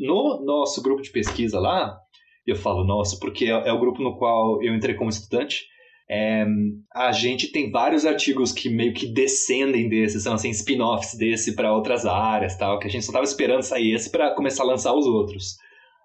no 0.00 0.42
nosso 0.44 0.82
grupo 0.82 1.02
de 1.02 1.10
pesquisa 1.10 1.58
lá, 1.60 1.98
eu 2.46 2.56
falo 2.56 2.84
nosso 2.84 3.18
porque 3.20 3.46
é, 3.46 3.68
é 3.68 3.72
o 3.72 3.80
grupo 3.80 4.02
no 4.02 4.16
qual 4.16 4.62
eu 4.62 4.74
entrei 4.74 4.94
como 4.94 5.10
estudante. 5.10 5.66
É, 6.10 6.46
a 6.94 7.12
gente 7.12 7.52
tem 7.52 7.70
vários 7.70 8.06
artigos 8.06 8.50
que 8.50 8.70
meio 8.70 8.94
que 8.94 9.06
descendem 9.06 9.90
desse, 9.90 10.18
são 10.18 10.32
assim 10.32 10.48
spin-offs 10.48 11.14
desse 11.18 11.54
para 11.54 11.74
outras 11.74 12.06
áreas, 12.06 12.56
tal, 12.56 12.78
que 12.78 12.86
a 12.86 12.90
gente 12.90 13.04
só 13.04 13.10
estava 13.10 13.24
esperando 13.24 13.62
sair 13.62 13.92
esse 13.92 14.10
para 14.10 14.34
começar 14.34 14.62
a 14.62 14.66
lançar 14.66 14.94
os 14.94 15.06
outros. 15.06 15.58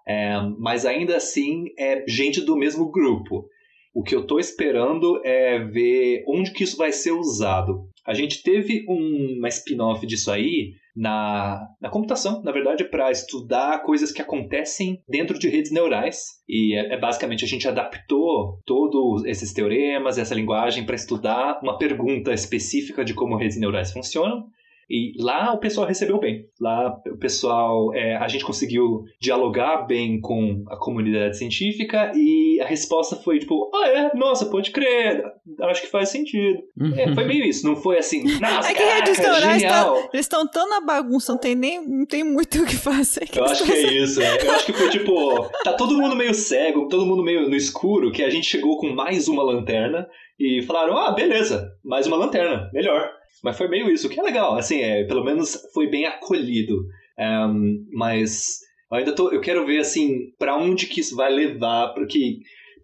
É, 0.06 0.34
mas 0.58 0.84
ainda 0.84 1.16
assim 1.16 1.66
é 1.78 2.04
gente 2.06 2.40
do 2.40 2.56
mesmo 2.56 2.90
grupo. 2.90 3.48
O 3.94 4.02
que 4.02 4.14
eu 4.14 4.22
estou 4.22 4.40
esperando 4.40 5.20
é 5.24 5.58
ver 5.58 6.24
onde 6.26 6.52
que 6.52 6.64
isso 6.64 6.76
vai 6.76 6.92
ser 6.92 7.12
usado. 7.12 7.88
A 8.04 8.12
gente 8.12 8.42
teve 8.42 8.84
um, 8.88 9.36
uma 9.38 9.48
spin-off 9.48 10.04
disso 10.06 10.30
aí 10.30 10.74
na, 10.94 11.66
na 11.80 11.88
computação, 11.88 12.42
na 12.42 12.52
verdade, 12.52 12.84
para 12.84 13.10
estudar 13.10 13.82
coisas 13.82 14.12
que 14.12 14.20
acontecem 14.20 15.02
dentro 15.08 15.38
de 15.38 15.48
redes 15.48 15.72
neurais. 15.72 16.42
E 16.48 16.74
é, 16.74 16.94
é 16.94 16.98
basicamente 16.98 17.44
a 17.44 17.48
gente 17.48 17.66
adaptou 17.66 18.60
todos 18.66 19.24
esses 19.24 19.52
teoremas, 19.52 20.18
essa 20.18 20.34
linguagem, 20.34 20.84
para 20.84 20.94
estudar 20.94 21.60
uma 21.62 21.78
pergunta 21.78 22.32
específica 22.32 23.04
de 23.04 23.14
como 23.14 23.36
redes 23.36 23.58
neurais 23.58 23.92
funcionam. 23.92 24.44
E 24.88 25.12
lá 25.18 25.52
o 25.52 25.58
pessoal 25.58 25.86
recebeu 25.86 26.18
bem. 26.18 26.46
Lá 26.60 26.94
o 27.06 27.16
pessoal, 27.18 27.94
é, 27.94 28.16
a 28.16 28.28
gente 28.28 28.44
conseguiu 28.44 29.04
dialogar 29.20 29.86
bem 29.86 30.20
com 30.20 30.64
a 30.68 30.76
comunidade 30.76 31.36
científica 31.36 32.12
e 32.14 32.60
a 32.60 32.66
resposta 32.66 33.16
foi 33.16 33.38
tipo, 33.38 33.70
ah 33.74 33.88
é, 33.88 34.16
nossa, 34.16 34.46
pode 34.46 34.70
crer, 34.70 35.24
acho 35.62 35.82
que 35.82 35.88
faz 35.88 36.10
sentido. 36.10 36.58
É, 36.96 37.14
foi 37.14 37.24
meio 37.24 37.44
isso, 37.44 37.66
não 37.66 37.76
foi 37.76 37.98
assim, 37.98 38.24
nossa, 38.40 38.70
é 38.70 38.74
que 38.74 38.82
caraca, 38.82 39.08
restaurar 39.08 39.58
genial. 39.58 39.96
Está, 39.96 40.08
eles 40.12 40.26
estão 40.26 40.46
tão 40.46 40.68
na 40.68 40.80
bagunça, 40.80 41.32
não 41.32 41.38
tem 41.38 41.54
nem 41.54 41.86
não 41.86 42.06
tem 42.06 42.24
muito 42.24 42.62
o 42.62 42.66
que 42.66 42.76
fazer. 42.76 43.28
Eu 43.34 43.44
acho 43.44 43.64
que 43.64 43.72
é 43.72 43.92
isso, 43.92 44.20
é. 44.20 44.46
eu 44.46 44.52
acho 44.52 44.66
que 44.66 44.72
foi 44.72 44.90
tipo, 44.90 45.48
tá 45.64 45.72
todo 45.72 45.96
mundo 45.96 46.16
meio 46.16 46.34
cego, 46.34 46.88
todo 46.88 47.06
mundo 47.06 47.22
meio 47.22 47.48
no 47.48 47.56
escuro, 47.56 48.12
que 48.12 48.22
a 48.22 48.30
gente 48.30 48.46
chegou 48.46 48.78
com 48.78 48.90
mais 48.90 49.28
uma 49.28 49.42
lanterna 49.42 50.06
e 50.38 50.62
falaram, 50.62 50.96
ah, 50.96 51.12
beleza, 51.12 51.72
mais 51.84 52.06
uma 52.06 52.16
lanterna, 52.16 52.70
melhor. 52.72 53.10
Mas 53.42 53.56
foi 53.56 53.68
meio 53.68 53.90
isso, 53.90 54.06
o 54.06 54.10
que 54.10 54.18
é 54.18 54.22
legal, 54.22 54.56
assim, 54.56 54.80
é, 54.80 55.04
pelo 55.04 55.24
menos 55.24 55.56
foi 55.72 55.88
bem 55.88 56.06
acolhido. 56.06 56.86
Um, 57.18 57.86
mas 57.92 58.58
eu 58.90 58.98
ainda 58.98 59.14
tô, 59.14 59.30
eu 59.30 59.40
quero 59.40 59.66
ver, 59.66 59.78
assim, 59.78 60.30
para 60.38 60.56
onde 60.56 60.86
que 60.86 61.00
isso 61.00 61.16
vai 61.16 61.32
levar, 61.32 61.94
porque, 61.94 62.38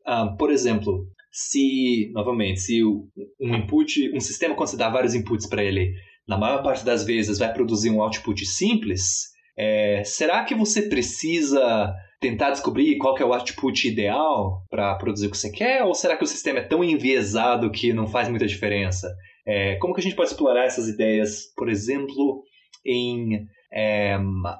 um, 0.07 0.37
por 0.37 0.51
exemplo, 0.51 1.07
se, 1.31 2.11
novamente, 2.13 2.61
se 2.61 2.83
um 2.85 3.55
input, 3.55 4.11
um 4.15 4.21
sistema, 4.21 4.55
quando 4.55 4.69
você 4.69 4.77
dá 4.77 4.89
vários 4.89 5.15
inputs 5.15 5.49
para 5.49 5.63
ele, 5.63 5.93
na 6.27 6.37
maior 6.37 6.63
parte 6.63 6.85
das 6.85 7.05
vezes 7.05 7.39
vai 7.39 7.53
produzir 7.53 7.91
um 7.91 8.03
output 8.03 8.45
simples, 8.45 9.31
é, 9.57 10.03
será 10.05 10.45
que 10.45 10.55
você 10.55 10.83
precisa 10.83 11.93
tentar 12.21 12.51
descobrir 12.51 12.99
qual 12.99 13.17
é 13.17 13.25
o 13.25 13.33
output 13.33 13.89
ideal 13.89 14.63
para 14.69 14.95
produzir 14.97 15.27
o 15.27 15.31
que 15.31 15.39
você 15.39 15.51
quer? 15.51 15.83
Ou 15.85 15.95
será 15.95 16.17
que 16.17 16.25
o 16.25 16.27
sistema 16.27 16.59
é 16.59 16.63
tão 16.63 16.85
enviesado 16.85 17.71
que 17.71 17.93
não 17.93 18.07
faz 18.07 18.29
muita 18.29 18.47
diferença? 18.47 19.09
É, 19.51 19.75
como 19.81 19.93
que 19.93 20.01
a 20.01 20.03
gente 20.03 20.15
pode 20.15 20.31
explorar 20.31 20.65
essas 20.65 20.87
ideias, 20.87 21.53
por 21.57 21.69
exemplo, 21.69 22.45
em 22.87 23.49
é, 23.73 24.17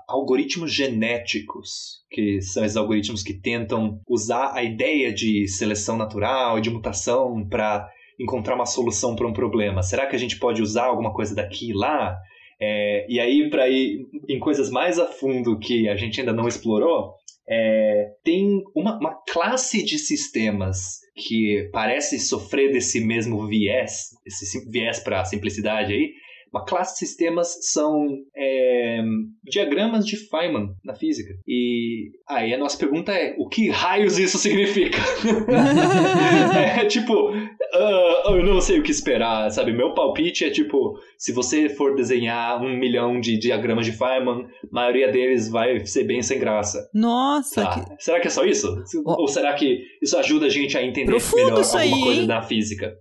algoritmos 0.09 0.75
genéticos, 0.75 2.03
que 2.11 2.41
são 2.41 2.65
esses 2.65 2.77
algoritmos 2.77 3.23
que 3.23 3.33
tentam 3.33 4.01
usar 4.09 4.53
a 4.53 4.65
ideia 4.65 5.15
de 5.15 5.47
seleção 5.47 5.97
natural 5.97 6.59
e 6.59 6.61
de 6.61 6.71
mutação 6.71 7.47
para 7.49 7.89
encontrar 8.19 8.57
uma 8.57 8.67
solução 8.67 9.15
para 9.15 9.29
um 9.29 9.33
problema. 9.33 9.81
Será 9.81 10.09
que 10.09 10.17
a 10.17 10.19
gente 10.19 10.41
pode 10.41 10.61
usar 10.61 10.87
alguma 10.87 11.15
coisa 11.15 11.37
daqui 11.37 11.71
e 11.71 11.73
lá? 11.73 12.19
É, 12.61 13.07
e 13.09 13.21
aí, 13.21 13.49
para 13.49 13.69
ir 13.69 14.09
em 14.29 14.41
coisas 14.41 14.71
mais 14.71 14.99
a 14.99 15.07
fundo 15.07 15.57
que 15.57 15.89
a 15.89 15.95
gente 15.95 16.19
ainda 16.19 16.33
não 16.33 16.49
explorou, 16.49 17.15
é, 17.51 18.13
tem 18.23 18.63
uma, 18.77 18.97
uma 18.97 19.15
classe 19.29 19.83
de 19.83 19.99
sistemas 19.99 21.01
que 21.17 21.69
parece 21.73 22.19
sofrer 22.21 22.73
desse 22.73 23.01
mesmo 23.01 23.47
viés, 23.49 24.11
esse 24.25 24.71
viés 24.71 25.01
para 25.01 25.25
simplicidade 25.25 25.93
aí, 25.93 26.13
uma 26.53 26.65
classe 26.65 26.95
de 26.95 27.07
sistemas 27.07 27.59
são 27.63 28.07
é, 28.37 29.01
diagramas 29.45 30.05
de 30.05 30.17
Feynman 30.17 30.71
na 30.85 30.95
física. 30.95 31.33
E 31.47 32.11
aí 32.29 32.53
a 32.53 32.59
nossa 32.59 32.77
pergunta 32.77 33.13
é: 33.13 33.35
o 33.39 33.49
que 33.49 33.71
raios 33.71 34.19
isso 34.19 34.37
significa? 34.39 34.99
é 36.77 36.85
tipo, 36.87 37.31
uh, 37.31 38.35
eu 38.35 38.45
não 38.45 38.61
sei 38.61 38.81
o 38.81 38.83
que 38.83 38.91
esperar, 38.91 39.51
sabe? 39.51 39.73
Meu 39.73 39.95
palpite 39.95 40.45
é 40.45 40.51
tipo: 40.51 40.99
se 41.17 41.33
você 41.33 41.69
for 41.69 41.95
desenhar 41.95 42.61
um 42.61 42.77
milhão 42.77 43.21
de 43.21 43.39
diagramas 43.39 43.87
de 43.87 43.93
Feynman, 43.93 44.45
a 44.45 44.75
maioria 44.75 45.11
deles 45.11 45.49
vai 45.49 45.87
ser 45.87 46.05
bem 46.05 46.23
sem 46.23 46.39
graça. 46.39 46.89
Nossa! 46.93 47.63
Tá. 47.63 47.85
Que... 47.85 48.03
Será 48.03 48.21
que 48.21 48.27
é 48.27 48.31
só 48.31 48.45
isso? 48.45 48.83
Oh. 49.05 49.23
Ou 49.23 49.29
será 49.29 49.55
que 49.55 49.85
isso 50.03 50.17
ajuda 50.17 50.47
a 50.47 50.51
gente 50.51 50.77
a 50.77 50.83
entender 50.83 51.11
Profundo 51.11 51.45
melhor 51.45 51.63
alguma 51.63 51.81
aí, 51.81 51.91
coisa 51.91 52.21
hein? 52.23 52.27
da 52.27 52.43
física? 52.43 52.97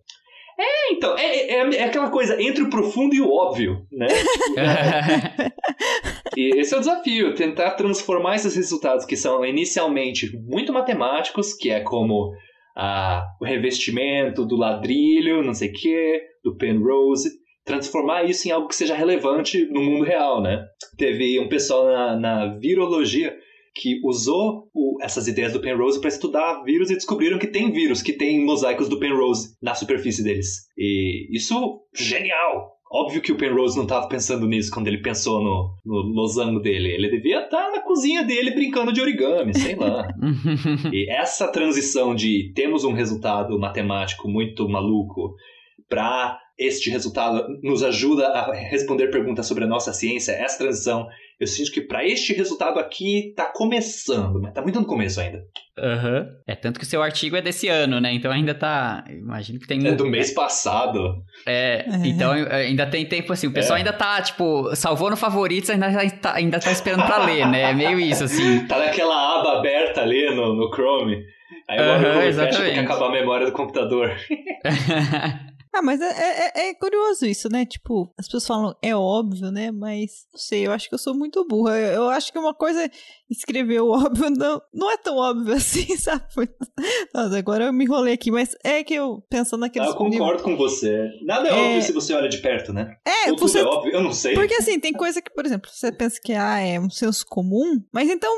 É, 0.60 0.92
então, 0.92 1.18
é, 1.18 1.24
é, 1.24 1.76
é, 1.76 1.84
aquela 1.86 2.10
coisa 2.10 2.42
entre 2.42 2.64
o 2.64 2.70
profundo 2.70 3.16
e 3.16 3.22
o 3.22 3.32
óbvio, 3.32 3.88
né? 3.90 4.08
e 6.36 6.60
esse 6.60 6.74
é 6.74 6.78
o 6.78 6.82
desafio, 6.82 7.34
tentar 7.34 7.72
transformar 7.72 8.36
esses 8.36 8.58
resultados 8.58 9.06
que 9.06 9.16
são 9.16 9.46
inicialmente 9.46 10.38
muito 10.38 10.74
matemáticos, 10.74 11.54
que 11.54 11.70
é 11.70 11.80
como 11.80 12.34
ah, 12.76 13.26
o 13.40 13.46
revestimento 13.46 14.46
do 14.46 14.58
ladrilho, 14.58 15.42
não 15.42 15.54
sei 15.54 15.70
o 15.70 15.74
quê, 15.74 16.24
do 16.44 16.58
Penrose, 16.58 17.30
transformar 17.64 18.26
isso 18.26 18.50
em 18.50 18.52
algo 18.52 18.68
que 18.68 18.76
seja 18.76 18.96
relevante 18.96 19.66
no 19.72 19.82
mundo 19.82 20.04
real, 20.04 20.42
né? 20.42 20.66
Teve 20.98 21.40
um 21.40 21.48
pessoal 21.48 21.86
na, 21.86 22.16
na 22.18 22.58
virologia 22.58 23.34
que 23.76 24.00
usou 24.04 24.70
o, 24.74 24.98
essas 25.02 25.28
ideias 25.28 25.54
do 25.54 25.62
Penrose 25.62 26.00
para 26.00 26.10
estudar 26.10 26.64
vírus 26.64 26.90
e 26.90 26.96
descobriram 26.96 27.40
que 27.40 27.48
tem 27.48 27.72
vírus, 27.72 28.02
que 28.02 28.14
tem 28.14 28.44
mosaicos 28.44 28.90
do 28.90 29.00
Penrose 29.00 29.56
na 29.62 29.76
superfície 29.76 30.24
deles. 30.24 30.68
E 30.78 31.28
isso, 31.32 31.82
genial! 31.96 32.78
Óbvio 32.92 33.22
que 33.22 33.32
o 33.32 33.38
Penrose 33.38 33.76
não 33.76 33.84
estava 33.84 34.08
pensando 34.08 34.48
nisso 34.48 34.72
quando 34.72 34.88
ele 34.88 34.98
pensou 34.98 35.44
no, 35.44 35.76
no 35.86 36.02
losango 36.12 36.60
dele. 36.60 36.90
Ele 36.90 37.08
devia 37.08 37.44
estar 37.44 37.72
na 37.72 37.82
cozinha 37.82 38.24
dele 38.24 38.50
brincando 38.50 38.92
de 38.92 39.00
origami, 39.00 39.56
sei 39.56 39.76
lá. 39.76 40.08
e 40.92 41.08
essa 41.08 41.52
transição 41.52 42.16
de 42.16 42.52
temos 42.56 42.84
um 42.84 42.92
resultado 42.92 43.60
matemático 43.60 44.28
muito 44.28 44.68
maluco 44.68 45.36
para 45.88 46.40
este 46.58 46.90
resultado 46.90 47.48
nos 47.64 47.84
ajuda 47.84 48.28
a 48.28 48.54
responder 48.54 49.08
perguntas 49.10 49.48
sobre 49.48 49.64
a 49.64 49.68
nossa 49.68 49.94
ciência, 49.94 50.34
essa 50.34 50.58
transição 50.58 51.08
eu 51.40 51.48
sinto 51.48 51.72
que 51.72 51.82
para 51.82 52.06
este 52.06 52.34
resultado 52.34 52.80
aqui 52.80 53.34
tá 53.36 53.46
começando, 53.46 54.42
mas 54.42 54.54
tá 54.54 54.62
muito 54.62 54.80
no 54.80 54.86
começo 54.86 55.22
ainda. 55.22 55.42
Aham. 55.78 56.20
Uhum. 56.20 56.28
É 56.46 56.56
tanto 56.56 56.78
que 56.80 56.86
o 56.86 56.88
seu 56.90 57.02
artigo 57.02 57.38
é 57.38 57.42
desse 57.42 57.70
ano, 57.70 58.02
né? 58.02 58.12
Então 58.14 58.30
ainda 58.32 58.54
tá. 58.54 59.06
Imagino 59.10 59.60
que 59.60 59.66
tem 59.68 59.88
É 59.88 59.94
do 59.94 60.06
mês 60.06 60.32
passado. 60.32 61.24
É, 61.48 61.86
então 62.04 62.32
ainda 62.32 62.86
tem 62.86 63.06
tempo 63.06 63.32
assim. 63.32 63.48
O 63.48 63.54
pessoal 63.54 63.78
É. 63.78 63.80
ainda 63.80 63.94
tá, 63.94 64.22
tipo, 64.22 64.76
salvou 64.76 65.10
no 65.10 65.16
favoritos, 65.16 65.70
ainda 65.70 65.88
tá, 66.22 66.34
ainda 66.36 66.60
tá 66.60 66.72
esperando 66.72 67.06
pra 67.06 67.24
ler, 67.26 67.48
né? 67.48 67.62
É 67.72 67.74
meio 67.74 68.00
isso, 68.00 68.26
assim. 68.26 68.66
Tá 68.68 68.78
naquela 68.78 69.40
aba 69.40 69.60
aberta 69.60 70.02
ali 70.02 70.36
no, 70.36 70.54
no 70.54 70.70
Chrome. 70.74 71.24
Aí 71.70 71.80
o 71.80 71.84
Chrome 71.84 72.04
fecha 72.04 72.14
porque 72.20 72.28
exatamente. 72.28 72.80
acabar 72.80 73.08
a 73.08 73.12
memória 73.12 73.46
do 73.46 73.52
computador. 73.54 74.12
Ah, 75.74 75.82
mas 75.84 76.02
é, 76.02 76.52
é, 76.56 76.70
é 76.70 76.74
curioso 76.74 77.26
isso, 77.28 77.48
né? 77.48 77.64
Tipo, 77.66 78.12
as 78.18 78.26
pessoas 78.26 78.48
falam, 78.48 78.76
é 78.82 78.96
óbvio, 78.96 79.52
né? 79.52 79.72
Mas, 79.72 80.26
não 80.34 80.40
sei, 80.40 80.66
eu 80.66 80.72
acho 80.72 80.90
que 80.90 80.96
eu 80.96 81.00
sou 81.00 81.14
muito 81.16 81.46
burra. 81.48 81.78
Eu, 81.78 81.94
eu 81.94 82.10
acho 82.10 82.32
que 82.32 82.40
uma 82.40 82.54
coisa, 82.56 82.90
escrever 83.30 83.80
o 83.82 83.90
óbvio 83.92 84.30
não, 84.36 84.60
não 84.74 84.92
é 84.92 84.98
tão 84.98 85.16
óbvio 85.18 85.54
assim, 85.54 85.86
sabe? 85.98 86.26
Nossa, 87.14 87.38
agora 87.38 87.66
eu 87.66 87.74
me 87.74 87.86
enrolei 87.86 88.14
aqui, 88.16 88.32
mas 88.32 88.56
é 88.64 88.84
que 88.84 88.96
eu, 88.96 89.22
pensando 89.30 89.64
Ah, 89.64 89.68
naqueles... 89.68 89.90
eu 89.90 89.96
concordo 89.96 90.42
com 90.44 90.58
você. 90.58 91.08
Nada 91.24 91.50
é, 91.50 91.52
É. 91.52 91.54
óbvio 91.54 91.82
se 91.84 91.92
você 91.94 92.14
olha 92.14 92.30
de 92.30 92.40
perto, 92.40 92.74
né? 92.74 92.98
É, 93.06 93.32
Ou 93.32 93.38
você... 93.38 93.60
é 93.60 93.64
óbvio, 93.64 93.94
eu 93.94 94.02
não 94.02 94.12
sei. 94.12 94.34
Porque 94.34 94.56
assim, 94.56 94.80
tem 94.80 94.92
coisa 94.92 95.22
que, 95.22 95.32
por 95.32 95.46
exemplo, 95.46 95.70
você 95.72 95.92
pensa 95.92 96.20
que 96.24 96.34
ah, 96.34 96.60
é 96.60 96.80
um 96.80 96.90
senso 96.90 97.26
comum, 97.28 97.80
mas 97.94 98.10
então 98.10 98.32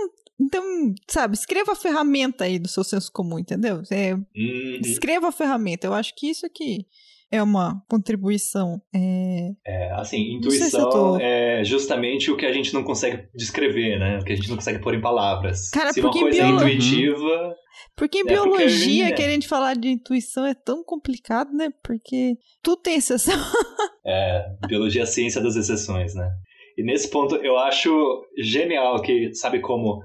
Então, 0.44 0.64
sabe, 1.08 1.36
escreva 1.36 1.74
a 1.74 1.76
ferramenta 1.76 2.46
aí 2.46 2.58
do 2.58 2.68
seu 2.68 2.84
senso 2.84 3.12
comum, 3.12 3.38
entendeu? 3.38 3.84
É, 3.92 4.16
Uhum. 4.16 4.82
escreva 4.84 5.28
a 5.28 5.32
ferramenta. 5.32 5.86
Eu 5.88 5.94
acho 5.94 6.16
que 6.16 6.30
isso 6.32 6.46
aqui 6.48 6.88
é 7.32 7.42
uma 7.42 7.82
contribuição. 7.88 8.82
É... 8.94 9.52
É, 9.66 9.92
assim, 9.94 10.18
se 10.18 10.32
intuição 10.34 10.82
eu 10.82 10.90
tô- 10.90 11.18
é 11.20 11.64
justamente 11.64 12.30
o 12.30 12.36
que 12.38 12.46
a 12.46 12.52
gente 12.52 12.74
não 12.74 12.84
consegue 12.84 13.28
descrever, 13.34 13.98
né? 13.98 14.20
O 14.20 14.24
que 14.24 14.34
a 14.34 14.36
gente 14.36 14.50
não 14.50 14.58
consegue 14.58 14.80
pôr 14.80 14.94
em 14.94 15.02
palavras. 15.02 15.70
Cara, 15.70 15.94
Se 15.94 16.02
uma 16.02 16.10
porque 16.10 16.20
coisa 16.22 16.44
é 16.44 16.50
intuitiva, 16.50 17.56
Porque 17.96 18.20
em 18.20 18.22
É, 18.22 18.24
porque, 18.24 18.34
biologia, 18.58 19.06
né? 19.06 19.12
querendo 19.14 19.48
falar 19.48 19.76
de 19.76 19.88
intuição 19.90 20.46
é 20.46 20.54
tão 20.54 20.84
complicado, 20.84 21.52
né? 21.54 21.70
Porque 21.84 22.36
tudo 22.62 22.82
tem 22.82 22.96
exceção. 22.96 23.34
é, 24.06 24.46
biologia 24.68 25.02
é 25.02 25.04
a 25.04 25.08
ciência 25.08 25.42
das 25.42 25.56
exceções, 25.56 26.14
né? 26.14 26.30
E 26.78 26.84
nesse 26.84 27.10
ponto 27.10 27.36
eu 27.36 27.58
acho 27.58 28.24
genial 28.38 29.02
que, 29.02 29.34
sabe 29.34 29.60
como 29.60 30.02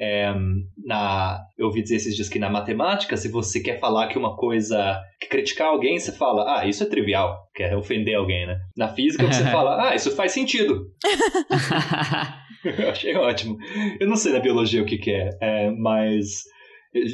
é, 0.00 0.32
na, 0.82 1.44
eu 1.58 1.66
ouvi 1.66 1.82
dizer 1.82 1.96
esses 1.96 2.16
dias 2.16 2.28
que 2.28 2.38
na 2.38 2.48
matemática, 2.48 3.16
se 3.18 3.28
você 3.28 3.60
quer 3.60 3.78
falar 3.78 4.08
que 4.08 4.16
uma 4.16 4.34
coisa, 4.34 4.98
que 5.20 5.28
criticar 5.28 5.68
alguém, 5.68 5.98
você 5.98 6.10
fala, 6.10 6.58
ah, 6.58 6.66
isso 6.66 6.82
é 6.82 6.86
trivial, 6.86 7.38
quer 7.54 7.76
ofender 7.76 8.16
alguém, 8.16 8.46
né? 8.46 8.58
Na 8.74 8.88
física 8.88 9.26
você 9.26 9.44
fala, 9.52 9.90
ah, 9.90 9.94
isso 9.94 10.16
faz 10.16 10.32
sentido. 10.32 10.86
Eu 12.64 12.88
achei 12.90 13.14
ótimo. 13.14 13.58
Eu 14.00 14.08
não 14.08 14.16
sei 14.16 14.32
na 14.32 14.40
biologia 14.40 14.82
o 14.82 14.86
que, 14.86 14.96
que 14.96 15.10
é, 15.10 15.30
é, 15.40 15.70
mas 15.70 16.44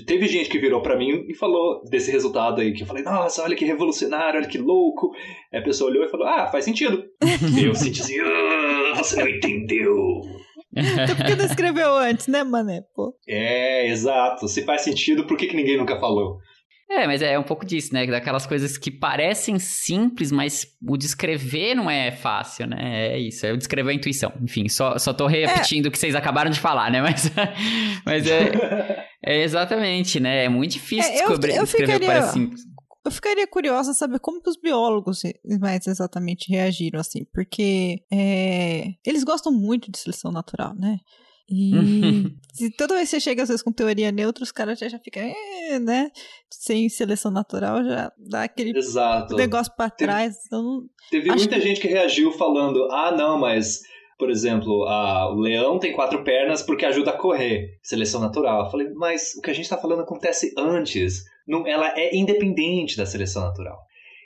teve 0.06 0.26
gente 0.28 0.48
que 0.48 0.58
virou 0.58 0.80
pra 0.80 0.96
mim 0.96 1.26
e 1.28 1.34
falou 1.34 1.82
desse 1.90 2.12
resultado 2.12 2.60
aí, 2.60 2.72
que 2.72 2.84
eu 2.84 2.86
falei, 2.86 3.02
nossa, 3.02 3.42
olha 3.42 3.56
que 3.56 3.64
revolucionário, 3.64 4.38
olha 4.38 4.48
que 4.48 4.58
louco. 4.58 5.10
Aí 5.52 5.58
a 5.58 5.62
pessoa 5.62 5.90
olhou 5.90 6.04
e 6.04 6.08
falou, 6.08 6.26
ah, 6.28 6.46
faz 6.46 6.64
sentido. 6.64 7.04
e 7.58 7.64
eu 7.64 7.74
senti 7.74 8.00
assim, 8.00 8.20
ah, 8.20 8.94
você 8.96 9.16
não 9.16 9.28
entendeu. 9.28 10.22
Então 10.76 11.16
por 11.16 11.24
que 11.26 11.34
não 11.34 11.44
escreveu 11.46 11.94
antes, 11.96 12.26
né, 12.26 12.44
mané? 12.44 12.82
Pô. 12.94 13.14
É, 13.28 13.88
exato. 13.88 14.46
Se 14.48 14.62
faz 14.64 14.82
sentido, 14.82 15.26
por 15.26 15.36
que, 15.36 15.46
que 15.46 15.56
ninguém 15.56 15.76
nunca 15.78 15.98
falou? 15.98 16.38
É, 16.88 17.04
mas 17.04 17.20
é 17.20 17.36
um 17.36 17.42
pouco 17.42 17.66
disso, 17.66 17.92
né? 17.92 18.06
Daquelas 18.06 18.46
coisas 18.46 18.78
que 18.78 18.92
parecem 18.92 19.58
simples, 19.58 20.30
mas 20.30 20.64
o 20.88 20.96
descrever 20.96 21.74
não 21.74 21.90
é 21.90 22.12
fácil, 22.12 22.66
né? 22.68 23.08
É 23.14 23.18
isso, 23.18 23.44
é 23.44 23.52
o 23.52 23.56
descrever 23.56 23.90
a 23.90 23.94
intuição. 23.94 24.32
Enfim, 24.40 24.68
só, 24.68 24.96
só 24.96 25.12
tô 25.12 25.26
repetindo 25.26 25.86
o 25.86 25.90
que 25.90 25.98
vocês 25.98 26.14
acabaram 26.14 26.48
de 26.50 26.60
falar, 26.60 26.88
né? 26.92 27.02
Mas, 27.02 27.28
mas 28.06 28.26
é, 28.30 29.04
é 29.24 29.42
exatamente, 29.42 30.20
né? 30.20 30.44
É 30.44 30.48
muito 30.48 30.72
difícil 30.72 31.10
É, 31.12 31.14
eu- 31.16 31.26
descobrir, 31.26 31.56
eu 31.56 31.64
descrever 31.64 31.96
o 31.96 31.98
que 31.98 32.04
ficaria- 32.04 32.20
parece 32.20 32.32
simples. 32.38 32.60
Eu 33.06 33.10
ficaria 33.12 33.46
curiosa 33.46 33.94
saber 33.94 34.18
como 34.18 34.42
que 34.42 34.50
os 34.50 34.56
biólogos 34.56 35.22
mais 35.60 35.86
exatamente 35.86 36.50
reagiram, 36.50 36.98
assim, 37.00 37.24
porque 37.32 38.02
é, 38.12 38.88
eles 39.06 39.22
gostam 39.24 39.52
muito 39.52 39.90
de 39.90 39.98
seleção 39.98 40.32
natural, 40.32 40.74
né? 40.74 40.98
E 41.48 41.72
se 42.52 42.70
toda 42.76 42.94
vez 42.96 43.08
que 43.08 43.16
você 43.16 43.20
chega, 43.20 43.44
às 43.44 43.48
vezes, 43.48 43.62
com 43.62 43.70
teoria 43.70 44.10
neutra, 44.10 44.42
os 44.42 44.50
caras 44.50 44.78
já, 44.80 44.88
já 44.88 44.98
ficam, 44.98 45.22
"É", 45.22 45.78
né? 45.78 46.10
Sem 46.50 46.88
seleção 46.88 47.30
natural, 47.30 47.84
já 47.84 48.10
dá 48.18 48.42
aquele 48.42 48.76
Exato. 48.76 49.36
negócio 49.36 49.72
pra 49.76 49.88
Tem- 49.88 50.06
trás. 50.08 50.34
Então, 50.46 50.82
Teve 51.08 51.28
muita 51.32 51.60
gente 51.60 51.80
que 51.80 51.86
reagiu 51.86 52.32
falando: 52.32 52.90
ah, 52.90 53.12
não, 53.16 53.38
mas, 53.38 53.80
por 54.18 54.28
exemplo, 54.28 54.82
a- 54.88 55.32
o 55.32 55.36
leão 55.38 55.78
tem 55.78 55.92
quatro 55.92 56.24
pernas 56.24 56.62
porque 56.62 56.84
ajuda 56.84 57.10
a 57.12 57.16
correr. 57.16 57.78
Seleção 57.80 58.20
natural. 58.20 58.64
Eu 58.64 58.70
falei, 58.72 58.88
mas 58.94 59.34
o 59.36 59.40
que 59.40 59.50
a 59.50 59.54
gente 59.54 59.66
está 59.66 59.78
falando 59.78 60.02
acontece 60.02 60.52
antes. 60.58 61.22
Não, 61.46 61.66
ela 61.66 61.92
é 61.96 62.16
independente 62.16 62.96
da 62.96 63.06
seleção 63.06 63.42
natural. 63.42 63.78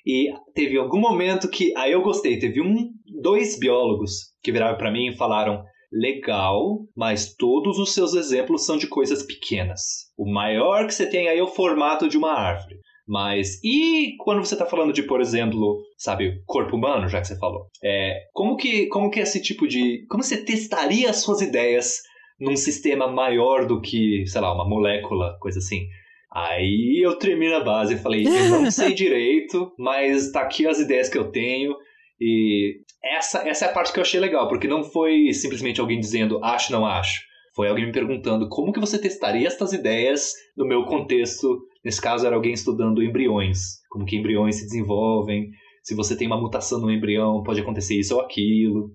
E 0.06 0.32
teve 0.54 0.78
algum 0.78 0.98
momento 0.98 1.48
que. 1.48 1.72
Aí 1.76 1.92
eu 1.92 2.02
gostei. 2.02 2.38
Teve 2.38 2.60
um, 2.60 2.90
dois 3.20 3.58
biólogos 3.58 4.32
que 4.42 4.52
viraram 4.52 4.76
para 4.76 4.90
mim 4.90 5.08
e 5.08 5.16
falaram. 5.16 5.64
Legal, 5.92 6.78
mas 6.96 7.34
todos 7.34 7.76
os 7.76 7.92
seus 7.92 8.14
exemplos 8.14 8.64
são 8.64 8.76
de 8.76 8.86
coisas 8.86 9.24
pequenas. 9.24 10.08
O 10.16 10.24
maior 10.24 10.86
que 10.86 10.94
você 10.94 11.04
tem 11.04 11.26
aí 11.26 11.36
é 11.36 11.42
o 11.42 11.48
formato 11.48 12.08
de 12.08 12.16
uma 12.16 12.32
árvore. 12.32 12.76
Mas 13.10 13.58
e 13.64 14.14
quando 14.20 14.38
você 14.38 14.54
está 14.54 14.64
falando 14.64 14.92
de, 14.92 15.02
por 15.02 15.20
exemplo, 15.20 15.82
sabe, 15.98 16.40
corpo 16.46 16.76
humano, 16.76 17.08
já 17.08 17.20
que 17.20 17.26
você 17.26 17.36
falou, 17.36 17.66
é, 17.82 18.20
como 18.32 18.56
que 18.56 18.86
como 18.86 19.10
que 19.10 19.18
esse 19.18 19.42
tipo 19.42 19.66
de, 19.66 20.06
como 20.08 20.22
você 20.22 20.44
testaria 20.44 21.10
as 21.10 21.16
suas 21.16 21.40
ideias 21.40 22.02
num 22.38 22.54
sistema 22.54 23.08
maior 23.08 23.66
do 23.66 23.80
que, 23.80 24.24
sei 24.28 24.40
lá, 24.40 24.54
uma 24.54 24.64
molécula, 24.64 25.36
coisa 25.40 25.58
assim? 25.58 25.88
Aí 26.32 27.00
eu 27.02 27.18
tremi 27.18 27.48
na 27.50 27.60
base 27.60 27.94
e 27.94 27.98
falei, 27.98 28.26
eu 28.26 28.62
não 28.62 28.70
sei 28.70 28.94
direito, 28.94 29.72
mas 29.78 30.30
tá 30.30 30.42
aqui 30.42 30.66
as 30.66 30.78
ideias 30.78 31.08
que 31.08 31.18
eu 31.18 31.30
tenho 31.30 31.74
e 32.20 32.80
essa 33.02 33.48
essa 33.48 33.64
é 33.64 33.68
a 33.68 33.72
parte 33.72 33.92
que 33.92 33.98
eu 33.98 34.02
achei 34.02 34.20
legal, 34.20 34.46
porque 34.48 34.68
não 34.68 34.84
foi 34.84 35.32
simplesmente 35.32 35.80
alguém 35.80 35.98
dizendo 35.98 36.42
acho 36.44 36.72
não 36.72 36.86
acho. 36.86 37.22
Foi 37.54 37.68
alguém 37.68 37.86
me 37.86 37.92
perguntando 37.92 38.48
como 38.48 38.72
que 38.72 38.78
você 38.78 38.98
testaria 38.98 39.46
estas 39.46 39.72
ideias 39.72 40.32
no 40.56 40.64
meu 40.64 40.84
contexto 40.84 41.60
Nesse 41.84 42.00
caso, 42.00 42.26
era 42.26 42.36
alguém 42.36 42.52
estudando 42.52 43.02
embriões, 43.02 43.80
como 43.88 44.04
que 44.04 44.16
embriões 44.16 44.56
se 44.56 44.64
desenvolvem, 44.64 45.50
se 45.82 45.94
você 45.94 46.16
tem 46.16 46.26
uma 46.26 46.40
mutação 46.40 46.78
no 46.78 46.90
embrião, 46.90 47.42
pode 47.42 47.60
acontecer 47.60 47.98
isso 47.98 48.14
ou 48.14 48.20
aquilo. 48.20 48.90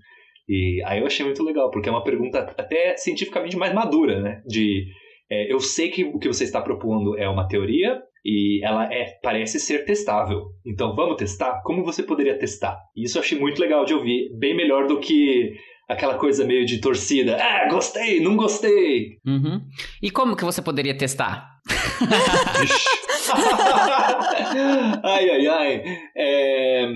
E 0.47 0.81
aí 0.85 0.99
eu 0.99 1.07
achei 1.07 1.25
muito 1.25 1.43
legal, 1.43 1.71
porque 1.71 1.89
é 1.89 1.91
uma 1.91 2.03
pergunta 2.03 2.39
até 2.39 2.95
cientificamente 2.95 3.57
mais 3.57 3.73
madura, 3.73 4.21
né? 4.21 4.43
De 4.45 4.85
é, 5.29 5.51
eu 5.51 5.59
sei 5.59 5.89
que 5.89 6.03
o 6.03 6.19
que 6.19 6.27
você 6.27 6.43
está 6.43 6.61
propondo 6.61 7.17
é 7.17 7.27
uma 7.27 7.47
teoria 7.47 7.99
e 8.23 8.63
ela 8.63 8.91
é, 8.91 9.17
parece 9.21 9.59
ser 9.59 9.85
testável. 9.85 10.45
Então 10.65 10.95
vamos 10.95 11.17
testar? 11.17 11.61
Como 11.63 11.83
você 11.83 12.03
poderia 12.03 12.37
testar? 12.37 12.77
Isso 12.95 13.17
eu 13.17 13.21
achei 13.21 13.39
muito 13.39 13.59
legal 13.59 13.85
de 13.85 13.93
ouvir, 13.93 14.29
bem 14.37 14.55
melhor 14.55 14.87
do 14.87 14.99
que 14.99 15.53
aquela 15.87 16.15
coisa 16.15 16.45
meio 16.45 16.65
de 16.65 16.79
torcida. 16.79 17.37
Ah, 17.37 17.67
gostei, 17.69 18.19
não 18.19 18.35
gostei. 18.35 19.19
Uhum. 19.25 19.61
E 20.01 20.09
como 20.09 20.35
que 20.35 20.43
você 20.43 20.61
poderia 20.61 20.97
testar? 20.97 21.55
ai, 25.03 25.29
ai, 25.29 25.47
ai. 25.47 25.83
É... 26.15 26.87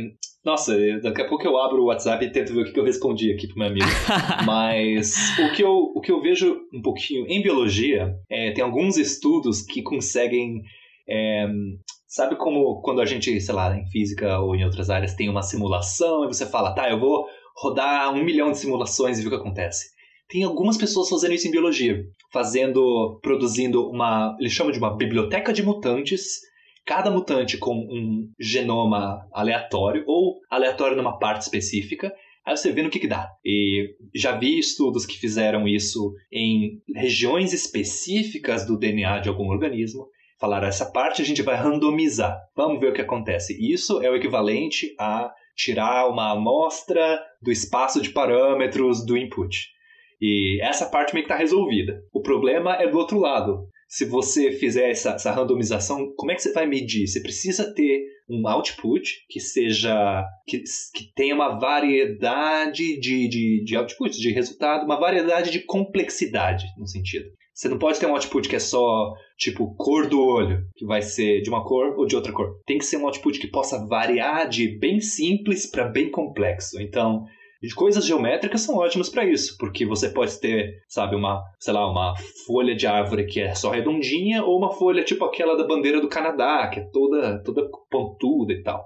Nossa, 0.50 0.76
daqui 1.04 1.22
a 1.22 1.28
pouco 1.28 1.46
eu 1.46 1.56
abro 1.62 1.84
o 1.84 1.86
WhatsApp 1.86 2.26
e 2.26 2.32
tento 2.32 2.56
ver 2.56 2.62
o 2.62 2.74
que 2.74 2.80
eu 2.80 2.84
respondi 2.84 3.32
aqui 3.32 3.48
pro 3.48 3.60
meu 3.60 3.68
amigo. 3.68 3.86
Mas 4.48 5.14
o 5.38 5.54
que 5.54 5.64
eu, 5.64 5.92
o 5.94 6.02
que 6.02 6.12
eu 6.12 6.20
vejo 6.20 6.58
um 6.74 6.82
pouquinho 6.82 7.28
em 7.28 7.40
biologia, 7.40 8.16
é, 8.28 8.52
tem 8.52 8.64
alguns 8.64 8.98
estudos 8.98 9.62
que 9.62 9.84
conseguem. 9.84 10.64
é, 11.08 11.48
sabe 12.08 12.36
como 12.36 12.82
quando 12.82 13.00
a 13.00 13.06
gente, 13.06 13.40
sei 13.40 13.54
lá, 13.54 13.78
em 13.78 13.86
física 13.92 14.40
ou 14.40 14.56
em 14.56 14.66
outras 14.66 14.90
áreas, 14.90 15.14
tem 15.14 15.30
uma 15.30 15.44
simulação 15.44 16.24
e 16.24 16.28
você 16.28 16.48
fala, 16.48 16.74
tá, 16.74 16.90
eu 16.90 17.00
vou 17.00 17.28
rodar 17.56 18.12
um 18.12 18.24
milhão 18.24 18.52
de 18.52 18.58
simulações 18.58 19.20
e 19.20 19.22
ver 19.22 19.28
o 19.28 19.32
que 19.32 19.38
acontece. 19.38 19.92
Tem 20.28 20.44
algumas 20.44 20.78
pessoas 20.78 21.10
fazendo 21.10 21.36
isso 21.36 21.48
em 21.48 21.52
biologia, 21.52 22.04
fazendo, 22.34 23.20
produzindo 23.22 23.88
uma, 23.88 24.36
eles 24.40 24.52
chamam 24.52 24.72
de 24.72 24.80
uma 24.80 24.98
biblioteca 24.98 25.54
de 25.54 25.62
mutantes, 25.62 26.40
cada 26.90 27.12
mutante 27.12 27.56
com 27.56 27.76
um 27.76 28.28
genoma 28.40 29.28
aleatório 29.32 30.04
ou 30.08 30.40
aleatório 30.50 30.98
numa 30.98 31.20
parte 31.20 31.44
específica. 31.44 32.12
Aí 32.44 32.58
você 32.58 32.72
vê 32.72 32.82
no 32.82 32.90
que, 32.90 32.98
que 32.98 33.08
dá. 33.08 33.30
E 33.46 33.96
já 34.16 34.36
vi 34.36 34.58
estudos 34.58 35.06
que 35.06 35.20
fizeram 35.20 35.68
isso 35.68 36.16
em 36.32 36.82
regiões 36.96 37.54
específicas 37.54 38.66
do 38.66 38.76
DNA 38.76 39.20
de 39.20 39.30
algum 39.30 39.50
organismo. 39.50 40.08
Falaram, 40.40 40.68
essa 40.68 40.92
parte 40.92 41.22
a 41.22 41.26
gente 41.26 41.44
vai 41.44 41.56
randomizar. 41.56 42.36
Vamos 42.56 42.80
ver 42.80 42.90
o 42.90 42.94
que 42.94 43.02
acontece. 43.02 43.56
Isso 43.62 44.02
é 44.02 44.10
o 44.10 44.16
equivalente 44.16 44.96
a 45.00 45.32
tirar 45.56 46.10
uma 46.10 46.32
amostra 46.32 47.22
do 47.40 47.52
espaço 47.52 48.02
de 48.02 48.10
parâmetros 48.10 49.06
do 49.06 49.16
input. 49.16 49.68
E 50.20 50.60
essa 50.64 50.88
parte 50.88 51.14
meio 51.14 51.24
que 51.24 51.32
está 51.32 51.40
resolvida. 51.40 52.02
O 52.12 52.22
problema 52.22 52.74
é 52.82 52.88
do 52.88 52.98
outro 52.98 53.20
lado. 53.20 53.69
Se 53.90 54.06
você 54.06 54.52
fizer 54.52 54.92
essa, 54.92 55.14
essa 55.14 55.32
randomização, 55.32 56.14
como 56.16 56.32
é 56.32 56.36
que 56.36 56.44
você 56.44 56.54
vai 56.54 56.68
medir? 56.68 57.08
Você 57.08 57.22
precisa 57.22 57.74
ter 57.74 58.06
um 58.30 58.48
output 58.48 59.26
que 59.28 59.40
seja. 59.40 60.24
que, 60.48 60.62
que 60.94 61.12
tenha 61.16 61.34
uma 61.34 61.58
variedade 61.58 63.00
de, 63.00 63.28
de, 63.28 63.64
de 63.66 63.76
outputs, 63.76 64.20
de 64.20 64.32
resultado, 64.32 64.86
uma 64.86 65.00
variedade 65.00 65.50
de 65.50 65.62
complexidade, 65.62 66.68
no 66.78 66.88
sentido. 66.88 67.26
Você 67.52 67.68
não 67.68 67.80
pode 67.80 68.00
ter 68.00 68.06
um 68.06 68.14
output 68.14 68.48
que 68.48 68.56
é 68.56 68.60
só, 68.60 69.12
tipo, 69.38 69.76
cor 69.76 70.08
do 70.08 70.22
olho, 70.22 70.62
que 70.78 70.86
vai 70.86 71.02
ser 71.02 71.42
de 71.42 71.50
uma 71.50 71.66
cor 71.66 71.98
ou 71.98 72.06
de 72.06 72.16
outra 72.16 72.32
cor. 72.32 72.62
Tem 72.66 72.78
que 72.78 72.86
ser 72.86 72.98
um 72.98 73.06
output 73.08 73.40
que 73.40 73.48
possa 73.48 73.86
variar 73.88 74.48
de 74.48 74.78
bem 74.78 75.02
simples 75.02 75.66
para 75.66 75.90
bem 75.90 76.10
complexo. 76.10 76.80
Então, 76.80 77.26
coisas 77.74 78.06
geométricas 78.06 78.62
são 78.62 78.78
ótimas 78.78 79.10
para 79.10 79.26
isso, 79.26 79.58
porque 79.58 79.86
você 79.86 80.10
pode 80.10 80.40
ter, 80.40 80.82
sabe, 80.88 81.16
uma, 81.16 81.44
sei 81.60 81.74
lá, 81.74 81.90
uma 81.90 82.16
folha 82.46 82.76
de 82.76 82.88
árvore 82.88 83.26
que 83.26 83.42
é 83.42 83.54
só 83.54 83.70
redondinha 83.70 84.44
ou 84.44 84.58
uma 84.58 84.72
folha 84.72 85.04
tipo 85.04 85.26
aquela 85.26 85.58
da 85.58 85.68
bandeira 85.68 86.00
do 86.00 86.08
Canadá, 86.08 86.70
que 86.70 86.80
é 86.80 86.84
toda 86.92 87.44
toda 87.44 87.70
pontuda 87.90 88.54
e 88.54 88.64
tal. 88.64 88.86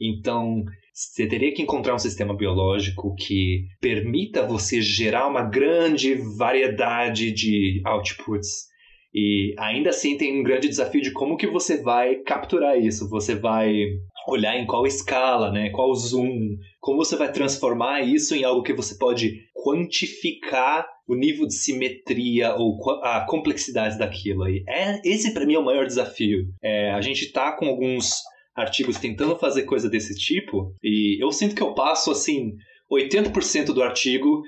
Então, 0.00 0.64
você 0.92 1.26
teria 1.26 1.52
que 1.52 1.62
encontrar 1.62 1.94
um 1.94 1.98
sistema 1.98 2.34
biológico 2.36 3.14
que 3.14 3.64
permita 3.80 4.46
você 4.46 4.82
gerar 4.82 5.26
uma 5.26 5.42
grande 5.42 6.14
variedade 6.36 7.32
de 7.32 7.80
outputs. 7.84 8.68
E 9.12 9.54
ainda 9.58 9.90
assim 9.90 10.16
tem 10.16 10.38
um 10.38 10.42
grande 10.42 10.68
desafio 10.68 11.00
de 11.00 11.12
como 11.12 11.36
que 11.36 11.46
você 11.46 11.82
vai 11.82 12.16
capturar 12.16 12.78
isso. 12.78 13.08
Você 13.08 13.34
vai 13.34 13.72
olhar 14.28 14.56
em 14.56 14.66
qual 14.66 14.86
escala, 14.86 15.50
né? 15.50 15.70
Qual 15.70 15.92
zoom, 15.94 16.56
como 16.80 16.98
você 16.98 17.14
vai 17.14 17.30
transformar 17.30 18.00
isso 18.00 18.34
em 18.34 18.42
algo 18.42 18.62
que 18.62 18.72
você 18.72 18.96
pode 18.96 19.44
quantificar 19.52 20.86
o 21.06 21.14
nível 21.14 21.46
de 21.46 21.54
simetria 21.54 22.54
ou 22.54 22.78
a 23.02 23.26
complexidade 23.28 23.98
daquilo. 23.98 24.48
E 24.48 24.64
é, 24.66 25.00
esse 25.04 25.34
para 25.34 25.44
mim 25.44 25.54
é 25.54 25.58
o 25.58 25.64
maior 25.64 25.86
desafio. 25.86 26.46
É, 26.62 26.90
a 26.92 27.00
gente 27.00 27.30
tá 27.32 27.52
com 27.52 27.66
alguns 27.66 28.22
artigos 28.56 28.98
tentando 28.98 29.36
fazer 29.36 29.64
coisa 29.64 29.88
desse 29.88 30.14
tipo 30.18 30.74
e 30.82 31.22
eu 31.22 31.30
sinto 31.30 31.54
que 31.54 31.62
eu 31.62 31.74
passo 31.74 32.10
assim 32.10 32.56
80% 32.90 33.66
do 33.66 33.82
artigo 33.82 34.42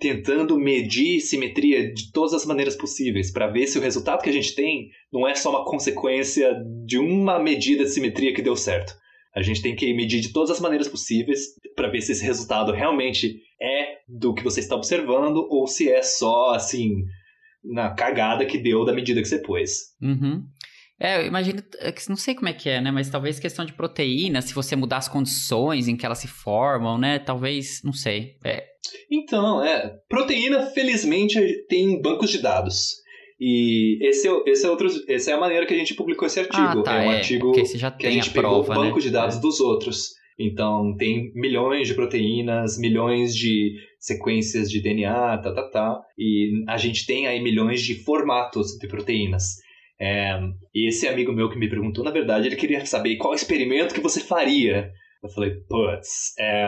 tentando 0.00 0.58
medir 0.58 1.20
simetria 1.20 1.92
de 1.92 2.10
todas 2.10 2.34
as 2.34 2.44
maneiras 2.44 2.76
possíveis 2.76 3.30
para 3.30 3.46
ver 3.46 3.66
se 3.66 3.78
o 3.78 3.80
resultado 3.80 4.22
que 4.22 4.28
a 4.28 4.32
gente 4.32 4.54
tem 4.54 4.90
não 5.12 5.28
é 5.28 5.34
só 5.34 5.50
uma 5.50 5.64
consequência 5.64 6.52
de 6.84 6.98
uma 6.98 7.38
medida 7.38 7.84
de 7.84 7.90
simetria 7.90 8.34
que 8.34 8.42
deu 8.42 8.56
certo. 8.56 8.94
A 9.34 9.42
gente 9.42 9.62
tem 9.62 9.76
que 9.76 9.92
medir 9.94 10.20
de 10.20 10.32
todas 10.32 10.50
as 10.50 10.60
maneiras 10.60 10.88
possíveis 10.88 11.40
para 11.76 11.88
ver 11.88 12.00
se 12.00 12.12
esse 12.12 12.24
resultado 12.24 12.72
realmente 12.72 13.40
é 13.60 13.98
do 14.08 14.34
que 14.34 14.42
você 14.42 14.60
está 14.60 14.74
observando 14.74 15.46
ou 15.48 15.66
se 15.66 15.88
é 15.88 16.02
só 16.02 16.50
assim 16.50 17.04
na 17.62 17.90
cagada 17.90 18.44
que 18.44 18.58
deu 18.58 18.84
da 18.84 18.92
medida 18.92 19.20
que 19.20 19.28
você 19.28 19.38
pôs. 19.38 19.94
Uhum. 20.02 20.44
É, 20.98 21.22
eu 21.22 21.26
imagino, 21.26 21.62
é 21.78 21.94
não 22.10 22.16
sei 22.16 22.34
como 22.34 22.48
é 22.48 22.52
que 22.52 22.68
é, 22.68 22.78
né? 22.80 22.90
Mas 22.90 23.08
talvez 23.08 23.38
questão 23.38 23.64
de 23.64 23.72
proteína, 23.72 24.42
se 24.42 24.52
você 24.52 24.76
mudar 24.76 24.98
as 24.98 25.08
condições 25.08 25.88
em 25.88 25.96
que 25.96 26.04
elas 26.04 26.18
se 26.18 26.28
formam, 26.28 26.98
né? 26.98 27.18
Talvez, 27.18 27.80
não 27.82 27.92
sei. 27.92 28.36
É. 28.44 28.66
Então, 29.10 29.64
é. 29.64 29.96
Proteína, 30.08 30.66
felizmente, 30.66 31.40
tem 31.68 32.00
bancos 32.02 32.30
de 32.30 32.38
dados. 32.38 32.99
E 33.40 33.98
esse 34.06 34.28
é, 34.28 34.42
esse 34.46 34.66
é 34.66 34.70
outro, 34.70 34.86
essa 35.08 35.30
é 35.30 35.34
a 35.34 35.40
maneira 35.40 35.64
que 35.64 35.72
a 35.72 35.76
gente 35.76 35.94
publicou 35.94 36.26
esse 36.26 36.38
artigo. 36.38 36.80
Ah, 36.80 36.82
tá, 36.82 37.02
é 37.02 37.08
um 37.08 37.12
é, 37.12 37.16
artigo 37.16 37.52
que 37.52 38.06
a 38.06 38.10
gente 38.10 38.28
a 38.28 38.32
pegou 38.32 38.60
o 38.60 38.64
banco 38.64 38.96
né? 38.96 39.02
de 39.02 39.10
dados 39.10 39.36
é. 39.36 39.40
dos 39.40 39.60
outros. 39.60 40.10
Então, 40.38 40.94
tem 40.96 41.32
milhões 41.34 41.88
de 41.88 41.94
proteínas, 41.94 42.78
milhões 42.78 43.34
de 43.34 43.76
sequências 43.98 44.70
de 44.70 44.82
DNA, 44.82 45.38
tá, 45.38 45.54
tá, 45.54 45.68
tá. 45.68 46.00
E 46.18 46.64
a 46.66 46.76
gente 46.76 47.06
tem 47.06 47.26
aí 47.26 47.42
milhões 47.42 47.82
de 47.82 47.94
formatos 48.04 48.78
de 48.78 48.86
proteínas. 48.86 49.56
É, 50.00 50.38
e 50.74 50.88
esse 50.88 51.06
amigo 51.06 51.32
meu 51.32 51.50
que 51.50 51.58
me 51.58 51.68
perguntou, 51.68 52.02
na 52.02 52.10
verdade, 52.10 52.46
ele 52.46 52.56
queria 52.56 52.84
saber 52.86 53.16
qual 53.16 53.34
experimento 53.34 53.94
que 53.94 54.00
você 54.00 54.20
faria. 54.20 54.90
Eu 55.22 55.28
falei, 55.28 55.50
putz, 55.68 56.34
é, 56.38 56.66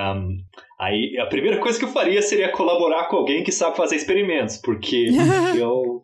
aí 0.78 1.18
a 1.18 1.26
primeira 1.26 1.58
coisa 1.58 1.78
que 1.78 1.84
eu 1.86 1.92
faria 1.92 2.20
seria 2.20 2.50
colaborar 2.50 3.08
com 3.08 3.16
alguém 3.16 3.42
que 3.42 3.52
sabe 3.52 3.76
fazer 3.76 3.96
experimentos, 3.96 4.58
porque 4.58 5.08
eu 5.58 6.02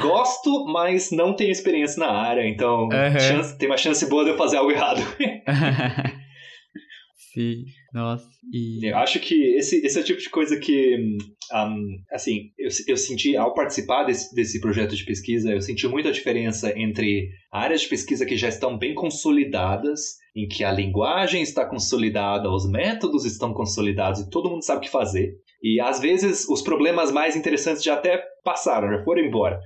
gosto, 0.00 0.64
mas 0.66 1.10
não 1.10 1.34
tenho 1.34 1.50
experiência 1.50 1.98
na 2.00 2.10
área, 2.10 2.46
então 2.48 2.84
Uhum. 2.88 3.20
chance- 3.20 3.58
tem 3.58 3.68
uma 3.68 3.76
chance 3.76 4.08
boa 4.08 4.24
de 4.24 4.30
eu 4.30 4.36
fazer 4.36 4.56
algo 4.56 4.70
errado. 4.70 5.00
Sim, 7.32 7.64
nossa. 7.92 8.24
E... 8.52 8.86
Eu 8.88 8.96
acho 8.96 9.20
que 9.20 9.34
esse, 9.56 9.84
esse 9.84 9.98
é 9.98 10.00
o 10.00 10.04
tipo 10.04 10.20
de 10.20 10.30
coisa 10.30 10.58
que, 10.58 10.96
um, 11.52 11.96
assim, 12.10 12.50
eu, 12.58 12.68
eu 12.88 12.96
senti 12.96 13.36
ao 13.36 13.52
participar 13.52 14.04
desse, 14.04 14.34
desse 14.34 14.58
projeto 14.60 14.96
de 14.96 15.04
pesquisa, 15.04 15.50
eu 15.52 15.60
senti 15.60 15.86
muita 15.86 16.10
diferença 16.12 16.72
entre 16.78 17.28
áreas 17.52 17.82
de 17.82 17.88
pesquisa 17.88 18.24
que 18.24 18.36
já 18.36 18.48
estão 18.48 18.78
bem 18.78 18.94
consolidadas, 18.94 20.00
em 20.34 20.48
que 20.48 20.64
a 20.64 20.72
linguagem 20.72 21.42
está 21.42 21.66
consolidada, 21.66 22.50
os 22.50 22.66
métodos 22.70 23.26
estão 23.26 23.52
consolidados 23.52 24.20
e 24.20 24.30
todo 24.30 24.48
mundo 24.50 24.64
sabe 24.64 24.78
o 24.78 24.82
que 24.82 24.90
fazer. 24.90 25.34
E 25.66 25.80
às 25.80 25.98
vezes 25.98 26.48
os 26.48 26.62
problemas 26.62 27.10
mais 27.10 27.34
interessantes 27.34 27.82
já 27.82 27.94
até 27.94 28.22
passaram, 28.44 28.88
já 28.88 29.02
foram 29.02 29.20
embora. 29.22 29.60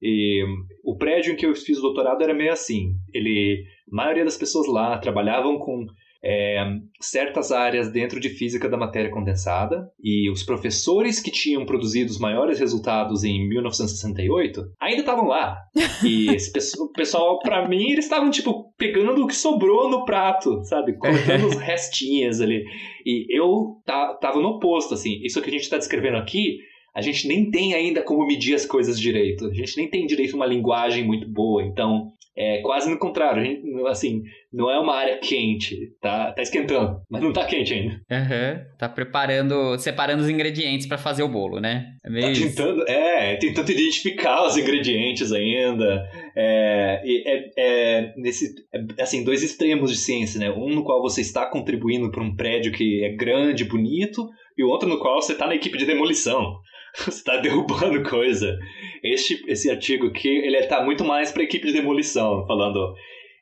E 0.00 0.42
o 0.82 0.96
prédio 0.96 1.34
em 1.34 1.36
que 1.36 1.44
eu 1.44 1.54
fiz 1.54 1.76
o 1.76 1.82
doutorado 1.82 2.22
era 2.22 2.32
meio 2.32 2.50
assim. 2.50 2.94
Ele, 3.12 3.62
a 3.92 3.94
maioria 3.94 4.24
das 4.24 4.38
pessoas 4.38 4.66
lá 4.66 4.96
trabalhavam 4.96 5.58
com 5.58 5.86
é, 6.24 6.64
certas 7.00 7.50
áreas 7.50 7.90
dentro 7.90 8.20
de 8.20 8.28
física 8.28 8.68
da 8.68 8.76
matéria 8.76 9.10
condensada 9.10 9.88
e 10.02 10.30
os 10.30 10.42
professores 10.42 11.20
que 11.20 11.30
tinham 11.30 11.66
produzido 11.66 12.10
os 12.10 12.18
maiores 12.18 12.60
resultados 12.60 13.24
em 13.24 13.46
1968 13.48 14.62
ainda 14.80 15.00
estavam 15.00 15.26
lá. 15.26 15.58
E 16.04 16.28
esse 16.30 16.52
pessoal, 16.94 17.38
para 17.38 17.68
mim, 17.68 17.90
eles 17.92 18.04
estavam 18.06 18.28
tipo 18.28 18.72
pegando 18.76 19.22
o 19.22 19.26
que 19.26 19.36
sobrou 19.36 19.88
no 19.88 20.04
prato, 20.04 20.64
sabe? 20.64 20.96
Cortando 20.98 21.46
os 21.46 21.56
restinhas 21.56 22.40
ali. 22.40 22.64
E 23.06 23.26
eu 23.30 23.76
ta- 23.86 24.14
tava 24.14 24.40
no 24.40 24.48
oposto, 24.56 24.94
assim. 24.94 25.20
Isso 25.22 25.40
que 25.40 25.48
a 25.48 25.52
gente 25.52 25.70
tá 25.70 25.78
descrevendo 25.78 26.16
aqui, 26.16 26.58
a 26.94 27.00
gente 27.00 27.28
nem 27.28 27.50
tem 27.50 27.74
ainda 27.74 28.02
como 28.02 28.26
medir 28.26 28.54
as 28.54 28.66
coisas 28.66 28.98
direito. 28.98 29.46
A 29.46 29.54
gente 29.54 29.76
nem 29.76 29.88
tem 29.88 30.06
direito 30.06 30.34
uma 30.34 30.46
linguagem 30.46 31.04
muito 31.04 31.28
boa. 31.30 31.62
Então, 31.62 32.12
é 32.36 32.60
quase 32.62 32.90
no 32.90 32.98
contrário. 32.98 33.44
Gente, 33.44 33.86
assim, 33.86 34.22
não 34.52 34.70
é 34.70 34.78
uma 34.78 34.94
área 34.94 35.18
quente. 35.18 35.92
Tá, 36.00 36.32
tá 36.32 36.42
esquentando, 36.42 37.00
mas 37.10 37.22
não 37.22 37.32
tá 37.32 37.44
quente 37.44 37.72
ainda. 37.74 38.00
Aham, 38.10 38.60
Tá 38.78 38.88
preparando, 38.88 39.78
separando 39.78 40.22
os 40.22 40.28
ingredientes 40.28 40.86
pra 40.86 40.98
fazer 40.98 41.22
o 41.22 41.28
bolo, 41.28 41.60
né? 41.60 41.86
É 42.04 42.10
meio 42.10 42.26
Tá 42.26 42.32
isso. 42.32 42.48
tentando, 42.48 42.88
é, 42.88 43.36
tentando 43.36 43.70
identificar 43.70 44.46
os 44.46 44.56
ingredientes 44.56 45.32
ainda. 45.32 46.02
É, 46.36 47.00
é, 47.04 47.50
é 47.56 48.14
nesse, 48.16 48.54
é, 48.74 49.02
assim, 49.02 49.22
dois 49.24 49.42
extremos 49.42 49.90
de 49.90 49.96
ciência, 49.98 50.40
né? 50.40 50.50
Um 50.50 50.70
no 50.70 50.84
qual 50.84 51.00
você 51.00 51.20
está 51.20 51.46
contribuindo 51.46 52.10
para 52.10 52.22
um 52.22 52.34
prédio 52.34 52.72
que 52.72 53.04
é 53.04 53.10
grande, 53.14 53.64
bonito, 53.64 54.28
e 54.56 54.64
o 54.64 54.68
outro 54.68 54.88
no 54.88 54.98
qual 54.98 55.20
você 55.20 55.32
está 55.32 55.46
na 55.46 55.54
equipe 55.54 55.78
de 55.78 55.86
demolição. 55.86 56.56
Você 57.04 57.10
está 57.10 57.36
derrubando 57.38 58.02
coisa. 58.08 58.58
Este, 59.02 59.42
esse 59.48 59.70
artigo 59.70 60.08
aqui, 60.08 60.28
ele 60.28 60.56
está 60.56 60.84
muito 60.84 61.04
mais 61.04 61.32
para 61.32 61.42
a 61.42 61.44
equipe 61.44 61.66
de 61.66 61.72
demolição, 61.72 62.46
falando... 62.46 62.94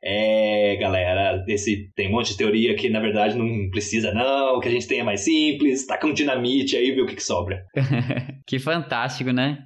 É, 0.02 0.78
galera, 0.80 1.44
esse, 1.46 1.92
tem 1.94 2.08
um 2.08 2.12
monte 2.12 2.30
de 2.30 2.38
teoria 2.38 2.74
que 2.74 2.88
na 2.88 3.00
verdade 3.00 3.36
não 3.36 3.68
precisa 3.70 4.14
não, 4.14 4.56
o 4.56 4.60
que 4.60 4.68
a 4.68 4.70
gente 4.70 4.86
tem 4.86 5.00
é 5.00 5.04
mais 5.04 5.20
simples, 5.20 5.86
taca 5.86 6.06
um 6.06 6.14
dinamite 6.14 6.74
aí 6.74 6.88
e 6.88 6.92
vê 6.92 7.02
o 7.02 7.06
que, 7.06 7.16
que 7.16 7.22
sobra. 7.22 7.62
que 8.48 8.58
fantástico, 8.58 9.30
né? 9.30 9.58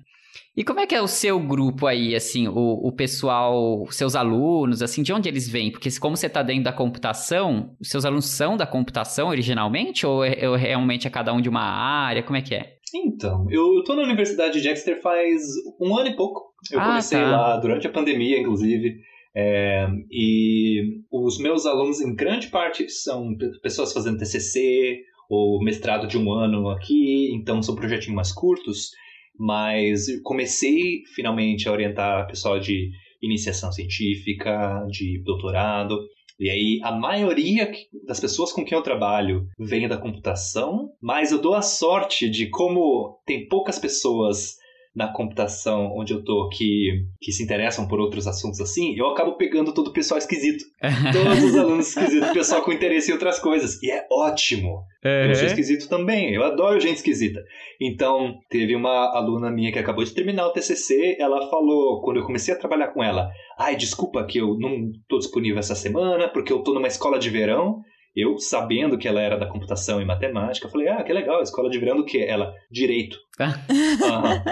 E 0.57 0.63
como 0.63 0.79
é 0.79 0.87
que 0.87 0.95
é 0.95 1.03
o 1.03 1.09
seu 1.09 1.39
grupo 1.41 1.87
aí, 1.87 2.15
assim, 2.15 2.47
o, 2.47 2.55
o 2.55 2.93
pessoal, 2.93 3.87
seus 3.91 4.15
alunos, 4.15 4.83
assim, 4.83 5.03
de 5.03 5.13
onde 5.13 5.29
eles 5.29 5.49
vêm? 5.49 5.71
Porque 5.71 5.89
como 5.99 6.17
você 6.17 6.27
está 6.27 6.43
dentro 6.43 6.65
da 6.65 6.73
computação, 6.73 7.75
os 7.81 7.89
seus 7.89 8.05
alunos 8.05 8.27
são 8.27 8.57
da 8.57 8.67
computação 8.67 9.29
originalmente 9.29 10.07
ou, 10.07 10.25
é- 10.25 10.49
ou 10.49 10.55
realmente 10.55 11.09
é 11.09 11.11
cada 11.11 11.33
um 11.33 11.41
de 11.41 11.49
uma 11.49 11.63
área? 11.63 12.23
Como 12.23 12.37
é 12.37 12.43
que 12.43 12.55
é? 12.55 12.75
Então, 12.95 13.47
eu 13.51 13.83
tô 13.85 13.95
na 13.97 14.03
Universidade 14.05 14.61
de 14.61 14.69
Exeter 14.69 15.01
faz 15.03 15.43
um 15.81 15.97
ano 15.97 16.09
e 16.09 16.17
pouco. 16.17 16.43
Eu 16.71 16.81
Ah, 16.81 16.87
comecei 16.87 17.19
tá. 17.19 17.31
lá 17.31 17.57
durante 17.57 17.87
a 17.87 17.91
pandemia, 17.91 18.39
inclusive. 18.39 18.97
É, 19.37 19.89
e 20.11 21.01
os 21.11 21.39
meus 21.39 21.67
alunos, 21.67 22.01
em 22.01 22.15
grande 22.15 22.49
parte, 22.49 22.89
são 22.89 23.37
pe- 23.37 23.51
pessoas 23.61 23.93
fazendo 23.93 24.19
TCC 24.19 25.01
ou 25.29 25.61
mestrado 25.63 26.07
de 26.07 26.17
um 26.17 26.31
ano 26.33 26.69
aqui, 26.69 27.35
então 27.35 27.61
são 27.63 27.75
projetinhos 27.75 28.15
mais 28.15 28.33
curtos. 28.33 28.91
Mas 29.37 30.07
comecei 30.23 31.03
finalmente 31.17 31.69
a 31.69 31.73
orientar 31.73 32.29
pessoal 32.29 32.61
de 32.61 32.91
iniciação 33.21 33.73
científica, 33.73 34.87
de 34.89 35.21
doutorado. 35.25 35.99
E 36.39 36.51
aí, 36.51 36.81
a 36.83 36.93
maioria 36.93 37.71
das 38.07 38.19
pessoas 38.19 38.53
com 38.53 38.65
quem 38.65 38.77
eu 38.77 38.83
trabalho 38.83 39.49
vem 39.59 39.89
da 39.89 39.97
computação, 39.97 40.93
mas 41.01 41.31
eu 41.31 41.41
dou 41.41 41.55
a 41.55 41.63
sorte 41.63 42.29
de 42.29 42.49
como 42.49 43.21
tem 43.25 43.47
poucas 43.49 43.79
pessoas 43.79 44.59
na 44.95 45.09
computação 45.09 45.93
onde 45.97 46.13
eu 46.13 46.23
tô 46.23 46.49
que, 46.49 47.05
que 47.21 47.33
se 47.33 47.43
interessam 47.43 47.89
por 47.89 47.99
outros 47.99 48.27
assuntos 48.27 48.61
assim, 48.61 48.95
eu 48.97 49.07
acabo 49.09 49.37
pegando 49.37 49.75
todo 49.75 49.89
o 49.89 49.93
pessoal 49.93 50.19
esquisito. 50.19 50.65
Todos 51.13 51.43
os 51.43 51.57
alunos 51.59 51.89
esquisitos, 51.89 52.31
pessoal 52.31 52.63
com 52.63 52.73
interesse 52.73 53.11
em 53.11 53.15
outras 53.15 53.39
coisas. 53.39 53.83
E 53.83 53.91
é 53.91 54.07
ótimo. 54.11 54.85
Eu 55.03 55.35
sou 55.35 55.47
esquisito 55.47 55.89
também, 55.89 56.33
eu 56.33 56.43
adoro 56.43 56.81
gente 56.81 56.97
esquisita. 56.97 57.43
Então, 57.79 58.39
teve 58.49 58.75
uma 58.75 59.15
aluna 59.15 59.51
minha 59.51 59.71
que 59.71 59.79
acabou 59.79 60.03
de 60.03 60.15
terminar 60.15 60.47
o 60.47 60.53
TCC, 60.53 61.17
ela 61.19 61.51
falou, 61.51 62.01
quando 62.01 62.19
eu 62.19 62.25
comecei 62.25 62.55
a 62.55 62.59
trabalhar 62.59 62.89
com 62.89 63.05
ela, 63.05 63.29
ai, 63.59 63.77
desculpa 63.77 64.25
que 64.25 64.39
eu 64.39 64.57
não 64.59 64.93
tô 65.07 65.19
disponível 65.19 65.59
essa 65.59 65.75
semana, 65.75 66.29
porque 66.29 66.53
eu 66.53 66.61
tô 66.61 66.73
numa 66.73 66.89
escola 66.89 67.19
de 67.19 67.29
verão. 67.29 67.83
Eu, 68.17 68.39
sabendo 68.39 68.97
que 68.97 69.09
ela 69.09 69.21
era 69.21 69.37
da 69.37 69.47
computação 69.47 70.01
e 70.01 70.05
matemática, 70.05 70.69
falei, 70.69 70.87
ah, 70.87 71.03
que 71.03 71.13
legal, 71.13 71.43
escola 71.43 71.69
de 71.69 71.79
verão 71.81 71.97
do 71.97 72.05
quê? 72.05 72.25
Ela, 72.29 72.55
direito. 72.71 73.19
Aham. 73.41 74.45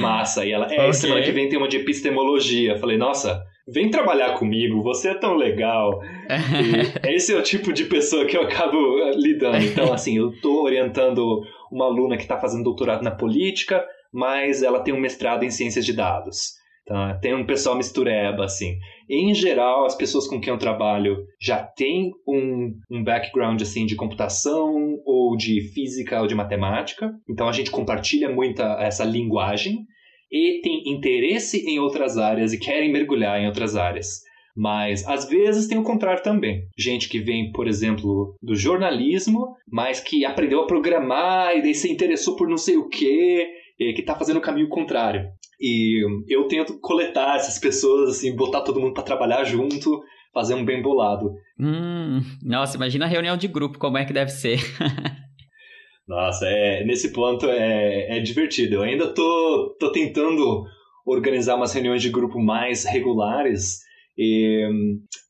Massa. 0.00 0.44
E 0.44 0.52
ela, 0.52 0.66
é, 0.66 0.80
Ok. 0.80 0.92
semana 0.94 1.22
que 1.22 1.32
vem 1.32 1.48
tem 1.48 1.58
uma 1.58 1.68
de 1.68 1.76
epistemologia. 1.78 2.76
Falei, 2.78 2.96
nossa, 2.96 3.42
vem 3.66 3.90
trabalhar 3.90 4.34
comigo, 4.38 4.82
você 4.82 5.08
é 5.10 5.14
tão 5.14 5.34
legal. 5.34 6.00
E 7.04 7.14
esse 7.14 7.32
é 7.34 7.36
o 7.36 7.42
tipo 7.42 7.72
de 7.72 7.84
pessoa 7.84 8.24
que 8.26 8.36
eu 8.36 8.42
acabo 8.42 8.76
eh, 9.00 9.12
lidando. 9.16 9.64
Então, 9.64 9.92
assim, 9.92 10.16
eu 10.18 10.32
tô 10.40 10.62
orientando 10.62 11.42
uma 11.70 11.86
aluna 11.86 12.16
que 12.16 12.22
está 12.22 12.38
fazendo 12.38 12.64
doutorado 12.64 13.02
na 13.02 13.10
política, 13.10 13.84
mas 14.12 14.62
ela 14.62 14.80
tem 14.80 14.94
um 14.94 15.00
mestrado 15.00 15.42
em 15.44 15.50
ciências 15.50 15.84
de 15.84 15.92
dados. 15.92 16.52
Tá? 16.84 17.14
Tem 17.14 17.32
um 17.34 17.46
pessoal 17.46 17.76
mistureba, 17.76 18.44
assim. 18.44 18.76
Em 19.08 19.32
geral, 19.34 19.84
as 19.84 19.94
pessoas 19.94 20.26
com 20.26 20.40
quem 20.40 20.52
eu 20.52 20.58
trabalho 20.58 21.24
já 21.40 21.62
têm 21.62 22.10
um, 22.26 22.74
um 22.90 23.04
background, 23.04 23.60
assim, 23.62 23.86
de 23.86 23.94
computação 23.94 24.98
ou 25.04 25.36
de 25.36 25.60
física 25.72 26.20
ou 26.20 26.26
de 26.26 26.34
matemática. 26.34 27.12
Então, 27.28 27.48
a 27.48 27.52
gente 27.52 27.70
compartilha 27.70 28.28
muita 28.28 28.78
essa 28.80 29.04
linguagem 29.04 29.86
e 30.30 30.60
tem 30.62 30.82
interesse 30.86 31.58
em 31.68 31.78
outras 31.78 32.18
áreas 32.18 32.52
e 32.52 32.58
querem 32.58 32.90
mergulhar 32.90 33.40
em 33.40 33.46
outras 33.46 33.76
áreas. 33.76 34.22
Mas 34.56 35.06
às 35.06 35.28
vezes 35.28 35.66
tem 35.66 35.78
o 35.78 35.82
contrário 35.82 36.22
também. 36.22 36.64
Gente 36.76 37.08
que 37.08 37.20
vem, 37.20 37.52
por 37.52 37.66
exemplo, 37.68 38.34
do 38.42 38.54
jornalismo, 38.54 39.54
mas 39.70 40.00
que 40.00 40.24
aprendeu 40.24 40.62
a 40.62 40.66
programar 40.66 41.56
e 41.56 41.62
daí 41.62 41.74
se 41.74 41.90
interessou 41.90 42.36
por 42.36 42.48
não 42.48 42.58
sei 42.58 42.76
o 42.76 42.88
quê 42.88 43.48
que 43.78 44.00
está 44.00 44.14
fazendo 44.14 44.36
o 44.36 44.42
caminho 44.42 44.68
contrário. 44.68 45.28
E 45.62 46.04
eu 46.28 46.48
tento 46.48 46.80
coletar 46.80 47.36
essas 47.36 47.56
pessoas, 47.56 48.10
assim, 48.10 48.34
botar 48.34 48.62
todo 48.62 48.80
mundo 48.80 48.94
para 48.94 49.04
trabalhar 49.04 49.44
junto, 49.44 50.02
fazer 50.34 50.54
um 50.54 50.64
bem 50.64 50.82
bolado. 50.82 51.32
Hum, 51.56 52.20
nossa, 52.42 52.76
imagina 52.76 53.04
a 53.04 53.08
reunião 53.08 53.36
de 53.36 53.46
grupo, 53.46 53.78
como 53.78 53.96
é 53.96 54.04
que 54.04 54.12
deve 54.12 54.32
ser. 54.32 54.58
nossa, 56.08 56.46
é, 56.48 56.84
nesse 56.84 57.12
ponto 57.12 57.46
é, 57.46 58.18
é 58.18 58.20
divertido. 58.20 58.74
Eu 58.74 58.82
ainda 58.82 59.14
tô, 59.14 59.76
tô 59.78 59.92
tentando 59.92 60.64
organizar 61.06 61.54
umas 61.54 61.72
reuniões 61.72 62.02
de 62.02 62.10
grupo 62.10 62.40
mais 62.40 62.84
regulares. 62.84 63.82
E 64.18 64.68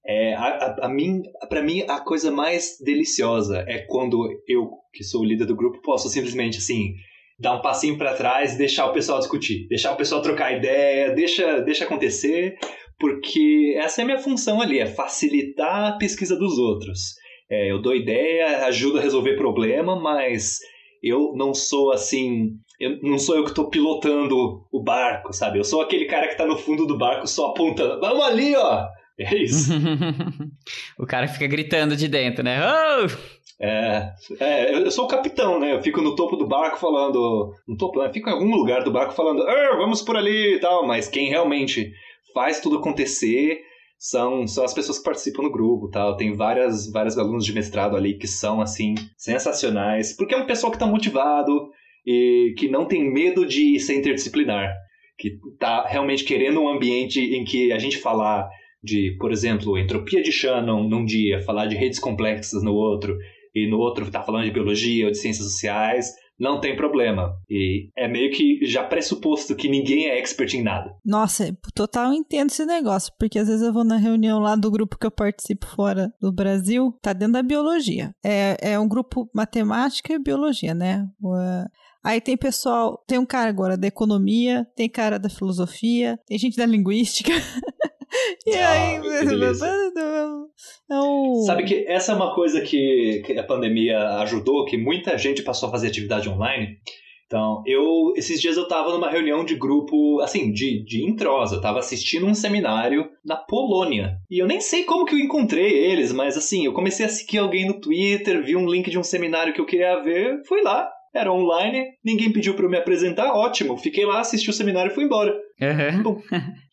é, 0.07 0.35
a, 0.35 0.47
a, 0.47 0.87
a 0.87 0.89
mim, 0.89 1.21
para 1.51 1.63
mim, 1.63 1.83
a 1.83 2.01
coisa 2.01 2.31
mais 2.31 2.79
deliciosa 2.83 3.67
é 3.69 3.81
quando 3.87 4.29
eu, 4.49 4.71
que 4.95 5.05
sou 5.05 5.21
o 5.21 5.27
líder 5.27 5.45
do 5.45 5.57
grupo, 5.57 5.83
posso 5.83 6.09
simplesmente 6.09 6.57
assim 6.57 6.95
dar 7.39 7.55
um 7.55 7.63
passinho 7.63 7.99
para 7.99 8.15
trás 8.15 8.55
e 8.55 8.59
deixar 8.59 8.87
o 8.87 8.93
pessoal 8.93 9.19
discutir, 9.19 9.67
deixar 9.69 9.93
o 9.93 9.97
pessoal 9.97 10.23
trocar 10.23 10.57
ideia, 10.57 11.15
deixa, 11.15 11.61
deixa 11.61 11.85
acontecer, 11.85 12.57
porque 12.99 13.75
essa 13.79 14.01
é 14.01 14.03
a 14.03 14.07
minha 14.07 14.19
função 14.19 14.61
ali, 14.61 14.79
é 14.79 14.87
facilitar 14.87 15.93
a 15.93 15.99
pesquisa 15.99 16.37
dos 16.37 16.59
outros. 16.59 17.15
É, 17.51 17.71
eu 17.71 17.83
dou 17.83 17.95
ideia, 17.95 18.65
ajudo 18.67 18.99
a 18.99 19.03
resolver 19.03 19.37
problema, 19.37 19.95
mas 19.95 20.59
eu 21.03 21.33
não 21.35 21.53
sou 21.53 21.93
assim, 21.93 22.53
eu, 22.79 22.99
não 23.03 23.19
sou 23.19 23.37
eu 23.37 23.43
que 23.43 23.51
estou 23.51 23.69
pilotando 23.69 24.65
o 24.71 24.83
barco, 24.83 25.33
sabe? 25.33 25.59
Eu 25.59 25.65
sou 25.65 25.83
aquele 25.83 26.07
cara 26.07 26.27
que 26.27 26.33
está 26.33 26.47
no 26.47 26.57
fundo 26.57 26.87
do 26.87 26.97
barco 26.97 27.27
só 27.27 27.49
apontando, 27.49 28.01
vamos 28.01 28.25
ali, 28.25 28.55
ó! 28.55 28.87
É 29.19 29.37
isso. 29.37 29.73
o 30.99 31.07
cara 31.07 31.29
fica 31.29 31.47
gritando 31.47 31.95
de 31.95 32.09
dentro, 32.09 32.43
né? 32.43 32.59
Oh! 32.65 33.07
É, 33.62 34.12
é, 34.40 34.74
eu 34.74 34.90
sou 34.90 35.05
o 35.05 35.09
capitão, 35.09 35.60
né? 35.60 35.72
Eu 35.72 35.80
fico 35.80 36.02
no 36.02 36.16
topo 36.16 36.34
do 36.34 36.48
barco 36.48 36.78
falando. 36.78 37.55
No 37.66 37.76
topo, 37.76 38.02
né? 38.02 38.12
Fico 38.12 38.28
em 38.28 38.32
algum 38.32 38.51
lugar 38.51 38.82
do 38.82 38.90
barco 38.90 39.14
falando, 39.14 39.44
vamos 39.76 40.02
por 40.02 40.16
ali 40.16 40.56
e 40.56 40.59
tal, 40.59 40.84
mas 40.84 41.06
quem 41.06 41.28
realmente 41.28 41.93
faz 42.34 42.60
tudo 42.60 42.78
acontecer 42.78 43.60
são, 43.97 44.48
são 44.48 44.64
as 44.64 44.74
pessoas 44.74 44.98
que 44.98 45.05
participam 45.05 45.44
do 45.44 45.52
grupo 45.52 45.89
tal. 45.89 46.16
Tem 46.16 46.34
várias, 46.34 46.90
vários 46.90 47.16
alunos 47.16 47.44
de 47.44 47.52
mestrado 47.52 47.97
ali 47.97 48.18
que 48.18 48.26
são, 48.26 48.60
assim, 48.60 48.97
sensacionais, 49.16 50.16
porque 50.16 50.34
é 50.34 50.39
um 50.39 50.47
pessoal 50.47 50.72
que 50.72 50.76
está 50.76 50.86
motivado 50.86 51.70
e 52.05 52.55
que 52.59 52.66
não 52.66 52.84
tem 52.84 53.12
medo 53.12 53.47
de 53.47 53.78
ser 53.78 53.94
interdisciplinar, 53.94 54.74
que 55.16 55.39
está 55.52 55.86
realmente 55.86 56.24
querendo 56.24 56.60
um 56.60 56.68
ambiente 56.68 57.20
em 57.20 57.44
que 57.44 57.70
a 57.70 57.78
gente 57.78 57.98
falar 57.98 58.48
de, 58.82 59.16
por 59.20 59.30
exemplo, 59.30 59.78
entropia 59.78 60.20
de 60.20 60.32
Shannon 60.32 60.89
num 60.89 61.05
dia, 61.05 61.40
falar 61.40 61.66
de 61.66 61.76
redes 61.76 62.01
complexas 62.01 62.64
no 62.64 62.74
outro, 62.74 63.16
e 63.55 63.69
no 63.69 63.79
outro 63.79 64.07
está 64.07 64.23
falando 64.23 64.45
de 64.45 64.51
biologia 64.51 65.07
ou 65.07 65.11
de 65.11 65.19
ciências 65.19 65.47
sociais, 65.47 66.12
não 66.43 66.61
tem 66.61 66.74
problema. 66.74 67.37
E 67.49 67.91
é 67.97 68.09
meio 68.09 68.33
que 68.33 68.66
já 68.66 68.83
pressuposto 68.83 69.55
que 69.55 69.69
ninguém 69.69 70.07
é 70.07 70.19
expert 70.19 70.55
em 70.55 70.62
nada. 70.62 70.93
Nossa, 71.05 71.57
total 71.74 72.12
entendo 72.12 72.51
esse 72.51 72.66
negócio, 72.66 73.12
porque 73.19 73.39
às 73.39 73.47
vezes 73.47 73.62
eu 73.62 73.73
vou 73.73 73.85
na 73.85 73.97
reunião 73.97 74.41
lá 74.41 74.57
do 74.57 74.70
grupo 74.70 74.99
que 74.99 75.07
eu 75.07 75.11
participo 75.11 75.66
fora 75.66 76.12
do 76.20 76.33
Brasil, 76.33 76.93
tá 77.01 77.12
dentro 77.12 77.35
da 77.35 77.43
biologia. 77.43 78.12
É, 78.24 78.73
é 78.73 78.79
um 78.79 78.89
grupo 78.89 79.31
matemática 79.33 80.12
e 80.12 80.19
biologia, 80.19 80.74
né? 80.74 81.07
Aí 82.05 82.20
tem 82.20 82.37
pessoal, 82.37 83.01
tem 83.07 83.19
um 83.19 83.27
cara 83.27 83.49
agora 83.49 83.77
da 83.77 83.87
economia, 83.87 84.66
tem 84.74 84.89
cara 84.89 85.19
da 85.19 85.29
filosofia, 85.29 86.19
tem 86.27 86.37
gente 86.37 86.57
da 86.57 86.66
linguística. 86.66 87.31
e 88.47 88.55
ah, 88.55 88.70
aí, 88.70 89.01
é 90.90 91.01
um... 91.01 91.43
Sabe 91.47 91.64
que 91.64 91.86
essa 91.89 92.12
é 92.12 92.14
uma 92.14 92.34
coisa 92.34 92.60
que, 92.60 93.22
que 93.24 93.39
a 93.39 93.44
pandemia 93.44 93.98
ajudou, 94.20 94.64
que 94.66 94.76
muita 94.76 95.16
gente 95.16 95.43
passou 95.43 95.68
a 95.68 95.72
fazer 95.72 95.89
atividade 95.89 96.28
online. 96.28 96.78
Então, 97.26 97.62
eu 97.66 98.12
esses 98.14 98.39
dias 98.43 98.59
eu 98.59 98.68
tava 98.68 98.93
numa 98.93 99.09
reunião 99.09 99.43
de 99.43 99.55
grupo, 99.55 100.20
assim, 100.20 100.52
de, 100.52 100.84
de 100.84 101.02
introsa, 101.02 101.56
eu 101.56 101.60
tava 101.62 101.78
assistindo 101.78 102.26
um 102.26 102.34
seminário 102.34 103.09
na 103.24 103.36
Polônia. 103.36 104.18
E 104.30 104.39
eu 104.39 104.47
nem 104.47 104.60
sei 104.60 104.84
como 104.84 105.06
que 105.06 105.14
eu 105.14 105.18
encontrei 105.18 105.72
eles, 105.72 106.12
mas 106.12 106.36
assim, 106.36 106.66
eu 106.66 106.74
comecei 106.74 107.06
a 107.06 107.09
seguir 107.09 107.39
alguém 107.39 107.66
no 107.66 107.80
Twitter, 107.80 108.44
vi 108.44 108.55
um 108.55 108.68
link 108.68 108.90
de 108.90 108.98
um 108.98 109.02
seminário 109.02 109.55
que 109.55 109.60
eu 109.62 109.64
queria 109.64 110.02
ver, 110.02 110.43
fui 110.47 110.60
lá, 110.60 110.90
era 111.14 111.32
online, 111.32 111.86
ninguém 112.05 112.32
pediu 112.32 112.55
para 112.55 112.64
eu 112.64 112.70
me 112.70 112.76
apresentar, 112.76 113.34
ótimo. 113.34 113.76
Fiquei 113.76 114.05
lá, 114.05 114.20
assisti 114.20 114.48
o 114.48 114.52
seminário 114.52 114.90
e 114.90 114.94
fui 114.94 115.05
embora. 115.05 115.34
Uhum. 115.62 116.22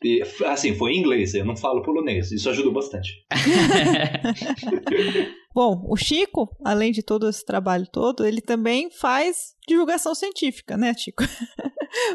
E, 0.03 0.23
assim, 0.45 0.75
foi 0.75 0.93
em 0.93 0.99
inglês, 0.99 1.33
eu 1.33 1.45
não 1.45 1.55
falo 1.55 1.83
polonês. 1.83 2.31
Isso 2.31 2.49
ajudou 2.49 2.73
bastante. 2.73 3.25
Bom, 5.53 5.85
o 5.89 5.97
Chico, 5.97 6.47
além 6.63 6.91
de 6.91 7.03
todo 7.03 7.27
esse 7.27 7.43
trabalho 7.43 7.85
todo, 7.91 8.25
ele 8.25 8.39
também 8.39 8.89
faz 8.89 9.55
divulgação 9.67 10.15
científica, 10.15 10.77
né, 10.77 10.93
Chico? 10.95 11.23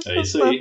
É 0.06 0.20
isso 0.20 0.42
aí. 0.42 0.58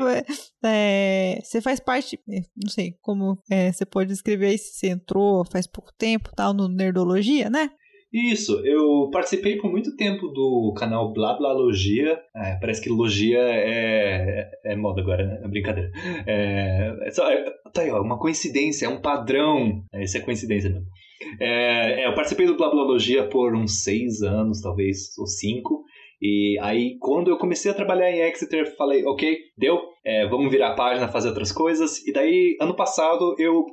É, 0.66 1.40
você 1.44 1.62
faz 1.62 1.80
parte, 1.80 2.20
é, 2.30 2.42
não 2.56 2.70
sei 2.70 2.98
como 3.02 3.38
é, 3.50 3.72
você 3.72 3.86
pode 3.86 4.10
descrever 4.10 4.48
aí 4.48 4.58
se 4.58 4.74
você 4.74 4.90
entrou 4.90 5.46
faz 5.46 5.68
pouco 5.68 5.92
tempo, 5.98 6.32
tal, 6.36 6.54
no 6.54 6.68
Nerdologia, 6.68 7.50
né? 7.50 7.70
Isso, 8.14 8.64
eu 8.64 9.10
participei 9.12 9.58
por 9.58 9.72
muito 9.72 9.96
tempo 9.96 10.28
do 10.28 10.72
canal 10.78 11.12
Blá 11.12 11.34
Blá 11.36 11.52
Logia. 11.52 12.22
É, 12.36 12.56
parece 12.62 12.80
que 12.80 12.88
logia 12.88 13.40
é, 13.40 14.52
é, 14.64 14.74
é 14.74 14.76
moda 14.76 15.02
agora, 15.02 15.26
né? 15.26 15.42
É 15.44 15.48
brincadeira. 15.48 15.90
É, 16.28 16.96
é 17.08 17.12
só, 17.12 17.28
é, 17.28 17.44
tá 17.74 17.82
aí, 17.82 17.90
ó, 17.90 18.00
uma 18.00 18.20
coincidência, 18.20 18.86
é 18.86 18.90
um 18.90 19.02
padrão. 19.02 19.84
É, 19.92 20.04
isso 20.04 20.16
é 20.16 20.20
coincidência 20.20 20.70
mesmo. 20.70 20.86
Eu 22.06 22.14
participei 22.14 22.46
do 22.46 22.56
Blá 22.56 22.70
Blá 22.70 22.84
Logia 22.84 23.28
por 23.28 23.56
uns 23.56 23.82
seis 23.82 24.22
anos, 24.22 24.62
talvez, 24.62 25.18
ou 25.18 25.26
cinco. 25.26 25.84
E 26.22 26.58
aí, 26.62 26.98
quando 27.00 27.32
eu 27.32 27.38
comecei 27.38 27.72
a 27.72 27.74
trabalhar 27.74 28.12
em 28.12 28.22
Exeter, 28.22 28.78
falei, 28.78 29.04
ok, 29.06 29.38
deu, 29.58 29.82
é, 30.06 30.28
vamos 30.28 30.52
virar 30.52 30.70
a 30.70 30.76
página, 30.76 31.08
fazer 31.08 31.30
outras 31.30 31.52
coisas. 31.52 32.06
E 32.08 32.14
daí, 32.14 32.56
ano 32.62 32.76
passado, 32.76 33.36
eu 33.40 33.66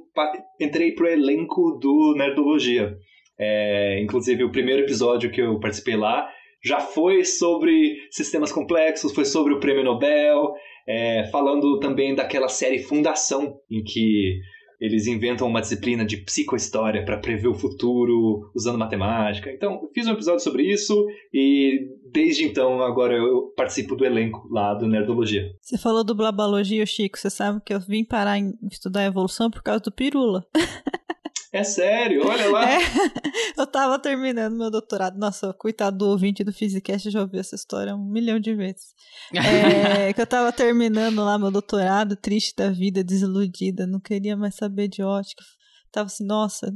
entrei 0.59 0.93
pro 0.93 1.07
elenco 1.07 1.79
do 1.81 2.15
Nerdologia. 2.17 2.97
É, 3.41 3.99
inclusive, 4.03 4.45
o 4.45 4.53
primeiro 4.53 4.83
episódio 4.83 5.31
que 5.31 5.41
eu 5.41 5.59
participei 5.59 5.97
lá 5.97 6.29
já 6.63 6.79
foi 6.79 7.25
sobre 7.25 7.97
sistemas 8.11 8.53
complexos, 8.53 9.15
foi 9.15 9.25
sobre 9.25 9.55
o 9.55 9.61
prêmio 9.61 9.83
Nobel, 9.83 10.53
é, 10.87 11.25
falando 11.33 11.79
também 11.79 12.15
daquela 12.15 12.49
série 12.49 12.81
Fundação, 12.81 13.57
em 13.71 13.83
que 13.83 14.39
eles 14.79 15.07
inventam 15.07 15.47
uma 15.47 15.61
disciplina 15.61 16.05
de 16.05 16.19
psicohistória 16.19 17.05
para 17.05 17.19
prever 17.19 17.49
o 17.49 17.55
futuro 17.55 18.51
usando 18.55 18.79
matemática. 18.79 19.51
Então, 19.51 19.89
fiz 19.95 20.07
um 20.07 20.13
episódio 20.13 20.41
sobre 20.41 20.63
isso 20.63 21.07
e 21.33 21.81
desde 22.11 22.45
então 22.45 22.83
agora 22.83 23.15
eu 23.15 23.53
participo 23.57 23.95
do 23.95 24.07
elenco 24.07 24.49
lá 24.51 24.75
do 24.75 24.87
Nerdologia. 24.87 25.51
Você 25.61 25.77
falou 25.77 26.03
do 26.03 26.15
Blabalogia, 26.15 26.85
Chico. 26.87 27.19
Você 27.19 27.29
sabe 27.29 27.61
que 27.65 27.75
eu 27.75 27.81
vim 27.81 28.05
parar 28.05 28.39
em 28.39 28.55
estudar 28.71 29.05
evolução 29.05 29.51
por 29.51 29.63
causa 29.63 29.81
do 29.81 29.93
Pirula. 29.93 30.47
É 31.53 31.65
sério, 31.65 32.25
olha 32.27 32.49
lá. 32.49 32.71
É, 32.73 32.79
eu 33.59 33.67
tava 33.67 33.99
terminando 33.99 34.57
meu 34.57 34.71
doutorado. 34.71 35.19
Nossa, 35.19 35.53
coitado 35.53 35.99
do 35.99 36.09
ouvinte 36.09 36.45
do 36.45 36.53
Physicast, 36.53 37.11
já 37.11 37.21
ouviu 37.21 37.41
essa 37.41 37.57
história 37.57 37.95
um 37.95 38.05
milhão 38.05 38.39
de 38.39 38.55
vezes. 38.55 38.95
É, 39.35 40.13
que 40.15 40.21
eu 40.21 40.27
tava 40.27 40.53
terminando 40.53 41.25
lá 41.25 41.37
meu 41.39 41.51
doutorado, 41.51 42.15
triste 42.15 42.55
da 42.55 42.71
vida, 42.71 43.03
desiludida, 43.03 43.85
não 43.85 43.99
queria 43.99 44.37
mais 44.37 44.55
saber 44.55 44.87
de 44.87 45.03
ótica. 45.03 45.43
Tava 45.91 46.07
assim, 46.07 46.25
nossa, 46.25 46.73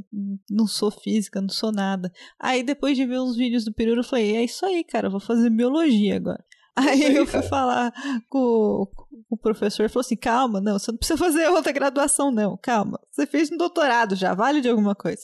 não 0.49 0.67
sou 0.67 0.91
física, 0.91 1.39
não 1.39 1.47
sou 1.47 1.71
nada. 1.71 2.11
Aí 2.37 2.61
depois 2.61 2.97
de 2.97 3.05
ver 3.05 3.21
uns 3.21 3.37
vídeos 3.37 3.63
do 3.63 3.73
Peruro, 3.73 4.01
eu 4.01 4.03
falei, 4.03 4.35
é 4.35 4.43
isso 4.43 4.65
aí, 4.65 4.83
cara, 4.83 5.07
eu 5.07 5.11
vou 5.11 5.21
fazer 5.21 5.49
biologia 5.49 6.17
agora. 6.17 6.43
Aí, 6.75 7.05
aí 7.05 7.15
eu 7.15 7.25
fui 7.25 7.39
cara. 7.39 7.47
falar 7.47 7.93
com, 8.29 8.85
com, 8.93 9.35
o 9.35 9.37
professor, 9.37 9.89
falou 9.89 10.01
assim, 10.01 10.17
calma, 10.17 10.59
não, 10.59 10.77
você 10.77 10.91
não 10.91 10.97
precisa 10.97 11.17
fazer 11.23 11.47
outra 11.47 11.71
graduação, 11.71 12.31
não, 12.31 12.57
calma. 12.61 12.99
Você 13.11 13.25
fez 13.25 13.51
um 13.51 13.57
doutorado 13.57 14.15
já, 14.15 14.33
vale 14.33 14.59
de 14.59 14.69
alguma 14.69 14.93
coisa. 14.93 15.23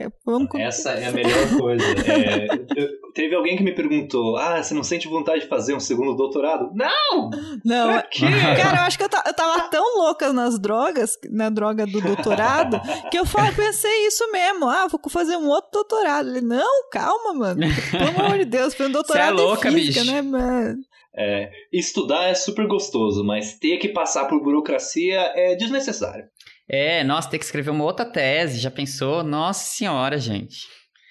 É, 0.00 0.08
Essa 0.60 0.90
é 0.90 1.08
a 1.08 1.10
melhor 1.12 1.58
coisa. 1.58 1.84
É, 1.84 2.46
eu, 2.76 2.88
teve 3.12 3.34
alguém 3.34 3.56
que 3.56 3.64
me 3.64 3.74
perguntou: 3.74 4.36
Ah, 4.36 4.62
você 4.62 4.72
não 4.72 4.84
sente 4.84 5.08
vontade 5.08 5.40
de 5.40 5.48
fazer 5.48 5.74
um 5.74 5.80
segundo 5.80 6.14
doutorado? 6.14 6.70
Não! 6.72 7.30
Não, 7.64 7.88
cara, 7.88 8.76
eu 8.76 8.82
acho 8.82 8.96
que 8.96 9.02
eu, 9.02 9.08
eu 9.26 9.34
tava 9.34 9.68
tão 9.68 9.98
louca 9.98 10.32
nas 10.32 10.56
drogas, 10.56 11.18
na 11.28 11.50
droga 11.50 11.84
do 11.84 12.00
doutorado, 12.00 12.80
que 13.10 13.18
eu 13.18 13.26
falei, 13.26 13.50
pensei 13.50 14.06
isso 14.06 14.30
mesmo. 14.30 14.68
Ah, 14.68 14.86
vou 14.86 15.00
fazer 15.10 15.36
um 15.36 15.48
outro 15.48 15.70
doutorado. 15.72 16.28
Ele, 16.28 16.42
não, 16.42 16.88
calma, 16.92 17.34
mano. 17.34 17.60
Pelo 17.90 18.24
amor 18.24 18.38
de 18.38 18.44
Deus, 18.44 18.74
foi 18.74 18.86
um 18.86 18.92
doutorado 18.92 19.36
você 19.36 19.42
é 19.42 19.46
louca, 19.46 19.68
em 19.68 19.74
física, 19.74 20.00
bicho. 20.00 20.12
né, 20.12 20.22
mano? 20.22 20.78
É, 21.20 21.50
estudar 21.72 22.28
é 22.28 22.34
super 22.34 22.68
gostoso, 22.68 23.24
mas 23.24 23.58
ter 23.58 23.78
que 23.78 23.88
passar 23.88 24.26
por 24.26 24.40
burocracia 24.40 25.18
é 25.34 25.56
desnecessário. 25.56 26.24
É, 26.70 27.02
nossa, 27.02 27.28
ter 27.28 27.38
que 27.38 27.44
escrever 27.44 27.70
uma 27.70 27.84
outra 27.84 28.04
tese, 28.04 28.60
já 28.60 28.70
pensou? 28.70 29.24
Nossa 29.24 29.64
senhora, 29.64 30.18
gente. 30.18 30.68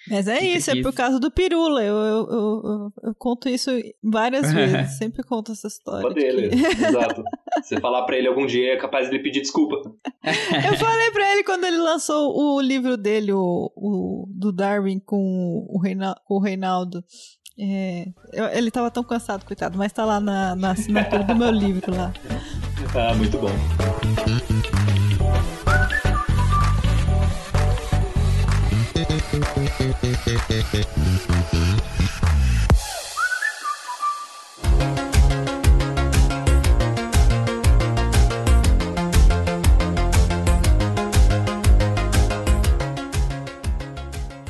Mas 0.09 0.27
é 0.27 0.39
que 0.39 0.45
isso, 0.45 0.71
é 0.71 0.81
por 0.81 0.93
causa 0.93 1.19
do 1.19 1.29
Pirula. 1.29 1.83
Eu, 1.83 1.95
eu, 1.95 2.29
eu, 2.31 2.93
eu 3.03 3.15
conto 3.15 3.49
isso 3.49 3.71
várias 4.01 4.51
vezes, 4.53 4.97
sempre 4.97 5.23
conto 5.23 5.51
essa 5.51 5.67
história. 5.67 6.09
dele, 6.13 6.49
que... 6.49 6.55
exato. 6.85 7.23
Você 7.61 7.79
falar 7.79 8.03
pra 8.03 8.17
ele 8.17 8.27
algum 8.27 8.45
dia 8.45 8.73
é 8.73 8.77
capaz 8.77 9.09
de 9.09 9.19
pedir 9.19 9.41
desculpa. 9.41 9.75
eu 9.75 10.77
falei 10.77 11.11
pra 11.11 11.33
ele 11.33 11.43
quando 11.43 11.65
ele 11.65 11.77
lançou 11.77 12.33
o 12.37 12.61
livro 12.61 12.95
dele, 12.95 13.33
o, 13.33 13.71
o 13.75 14.25
do 14.29 14.51
Darwin 14.51 14.99
com 14.99 15.67
o, 15.67 15.81
com 16.25 16.35
o 16.35 16.39
Reinaldo 16.39 17.03
É, 17.59 18.07
eu, 18.31 18.45
ele 18.49 18.69
tava 18.69 18.91
tão 18.91 19.03
cansado, 19.03 19.43
coitado, 19.43 19.79
mas 19.79 19.91
tá 19.91 20.05
lá 20.05 20.19
na, 20.19 20.55
na 20.55 20.71
assinatura 20.71 21.23
do 21.23 21.35
meu 21.35 21.49
livro 21.49 21.95
lá. 21.95 22.13
Ah, 22.93 23.15
muito 23.15 23.35
bom. 23.39 23.49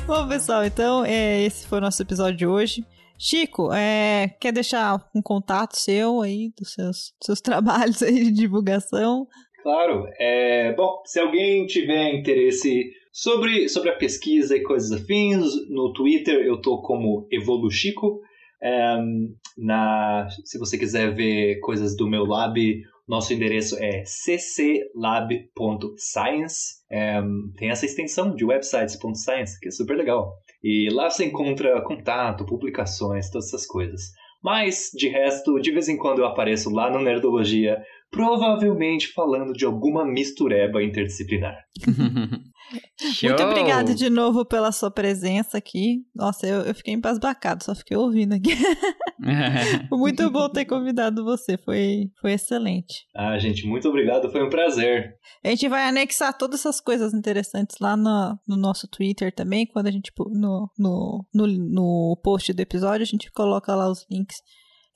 Bom, 0.06 0.28
pessoal, 0.28 0.62
então 0.64 1.04
é, 1.06 1.42
esse 1.42 1.66
foi 1.66 1.78
o 1.78 1.80
nosso 1.80 2.02
episódio 2.02 2.36
de 2.36 2.46
hoje. 2.46 2.84
Chico, 3.18 3.72
é, 3.72 4.28
quer 4.40 4.52
deixar 4.52 5.10
um 5.14 5.20
contato 5.20 5.76
seu 5.76 6.20
aí, 6.20 6.52
dos 6.56 6.72
seus, 6.72 7.14
seus 7.20 7.40
trabalhos 7.42 8.02
aí 8.02 8.24
de 8.24 8.30
divulgação? 8.30 9.26
Claro. 9.62 10.06
É, 10.18 10.72
bom, 10.74 11.02
se 11.04 11.18
alguém 11.18 11.66
tiver 11.66 12.14
interesse 12.14 12.92
sobre, 13.12 13.68
sobre 13.68 13.90
a 13.90 13.96
pesquisa 13.96 14.56
e 14.56 14.62
coisas 14.62 14.92
afins, 14.92 15.44
no 15.68 15.92
Twitter 15.92 16.46
eu 16.46 16.60
tô 16.60 16.80
como 16.80 17.26
Evoluchico. 17.30 18.20
É, 18.62 18.96
na, 19.56 20.28
se 20.44 20.58
você 20.58 20.78
quiser 20.78 21.12
ver 21.14 21.58
coisas 21.60 21.96
do 21.96 22.08
meu 22.08 22.24
lab, 22.24 22.56
nosso 23.08 23.32
endereço 23.32 23.76
é 23.78 24.04
cclab.science. 24.04 25.46
É, 26.90 27.20
tem 27.56 27.70
essa 27.70 27.86
extensão 27.86 28.34
de 28.34 28.44
websites.science, 28.44 29.58
que 29.60 29.68
é 29.68 29.70
super 29.72 29.96
legal. 29.96 30.36
E 30.62 30.88
lá 30.90 31.08
você 31.08 31.24
encontra 31.24 31.80
contato, 31.82 32.44
publicações, 32.44 33.30
todas 33.30 33.48
essas 33.48 33.66
coisas. 33.66 34.10
Mas, 34.42 34.90
de 34.94 35.08
resto, 35.08 35.58
de 35.60 35.70
vez 35.70 35.88
em 35.88 35.96
quando 35.96 36.20
eu 36.20 36.26
apareço 36.26 36.70
lá 36.70 36.90
no 36.90 37.00
Nerdologia, 37.00 37.82
provavelmente 38.10 39.08
falando 39.08 39.52
de 39.52 39.64
alguma 39.64 40.04
mistureba 40.04 40.82
interdisciplinar. 40.82 41.56
Muito 43.22 43.42
obrigada 43.42 43.94
de 43.94 44.10
novo 44.10 44.44
pela 44.44 44.72
sua 44.72 44.90
presença 44.90 45.58
aqui. 45.58 46.04
Nossa, 46.14 46.46
eu, 46.46 46.60
eu 46.62 46.74
fiquei 46.74 46.94
embasbacado, 46.94 47.64
só 47.64 47.74
fiquei 47.74 47.96
ouvindo 47.96 48.34
aqui. 48.34 48.50
muito 49.90 50.30
bom 50.30 50.48
ter 50.48 50.64
convidado 50.64 51.24
você, 51.24 51.56
foi, 51.58 52.10
foi 52.20 52.32
excelente. 52.32 53.06
Ah, 53.14 53.38
gente, 53.38 53.66
muito 53.66 53.88
obrigado, 53.88 54.30
foi 54.30 54.44
um 54.44 54.50
prazer. 54.50 55.14
A 55.44 55.48
gente 55.48 55.68
vai 55.68 55.88
anexar 55.88 56.36
todas 56.36 56.60
essas 56.60 56.80
coisas 56.80 57.14
interessantes 57.14 57.76
lá 57.80 57.96
no, 57.96 58.38
no 58.46 58.56
nosso 58.56 58.86
Twitter 58.88 59.34
também, 59.34 59.66
quando 59.66 59.86
a 59.86 59.90
gente, 59.90 60.12
no, 60.18 60.70
no, 60.78 61.26
no, 61.34 61.46
no 61.46 62.20
post 62.22 62.52
do 62.52 62.60
episódio, 62.60 63.02
a 63.02 63.06
gente 63.06 63.30
coloca 63.32 63.74
lá 63.74 63.88
os 63.88 64.06
links 64.10 64.36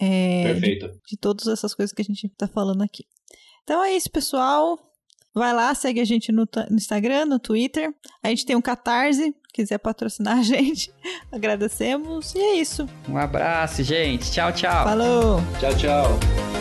é, 0.01 0.53
Perfeito. 0.53 0.89
De, 0.89 1.01
de 1.11 1.16
todas 1.16 1.47
essas 1.47 1.74
coisas 1.74 1.94
que 1.94 2.03
a 2.03 2.05
gente 2.05 2.28
tá 2.31 2.49
falando 2.49 2.82
aqui. 2.82 3.05
Então 3.62 3.85
é 3.85 3.94
isso, 3.94 4.11
pessoal. 4.11 4.77
Vai 5.34 5.52
lá, 5.52 5.74
segue 5.74 6.00
a 6.00 6.04
gente 6.04 6.30
no, 6.30 6.46
no, 6.70 6.76
Instagram, 6.76 7.26
no 7.26 7.38
Twitter. 7.38 7.92
A 8.22 8.28
gente 8.28 8.44
tem 8.44 8.54
um 8.54 8.60
Catarse, 8.60 9.34
quiser 9.52 9.78
patrocinar 9.78 10.38
a 10.38 10.42
gente, 10.44 10.92
agradecemos. 11.30 12.34
E 12.34 12.38
é 12.38 12.54
isso. 12.56 12.88
Um 13.09 13.16
abraço, 13.16 13.82
gente. 13.82 14.30
Tchau, 14.30 14.52
tchau. 14.52 14.84
Falou. 14.84 15.40
Tchau, 15.60 15.76
tchau. 15.76 16.52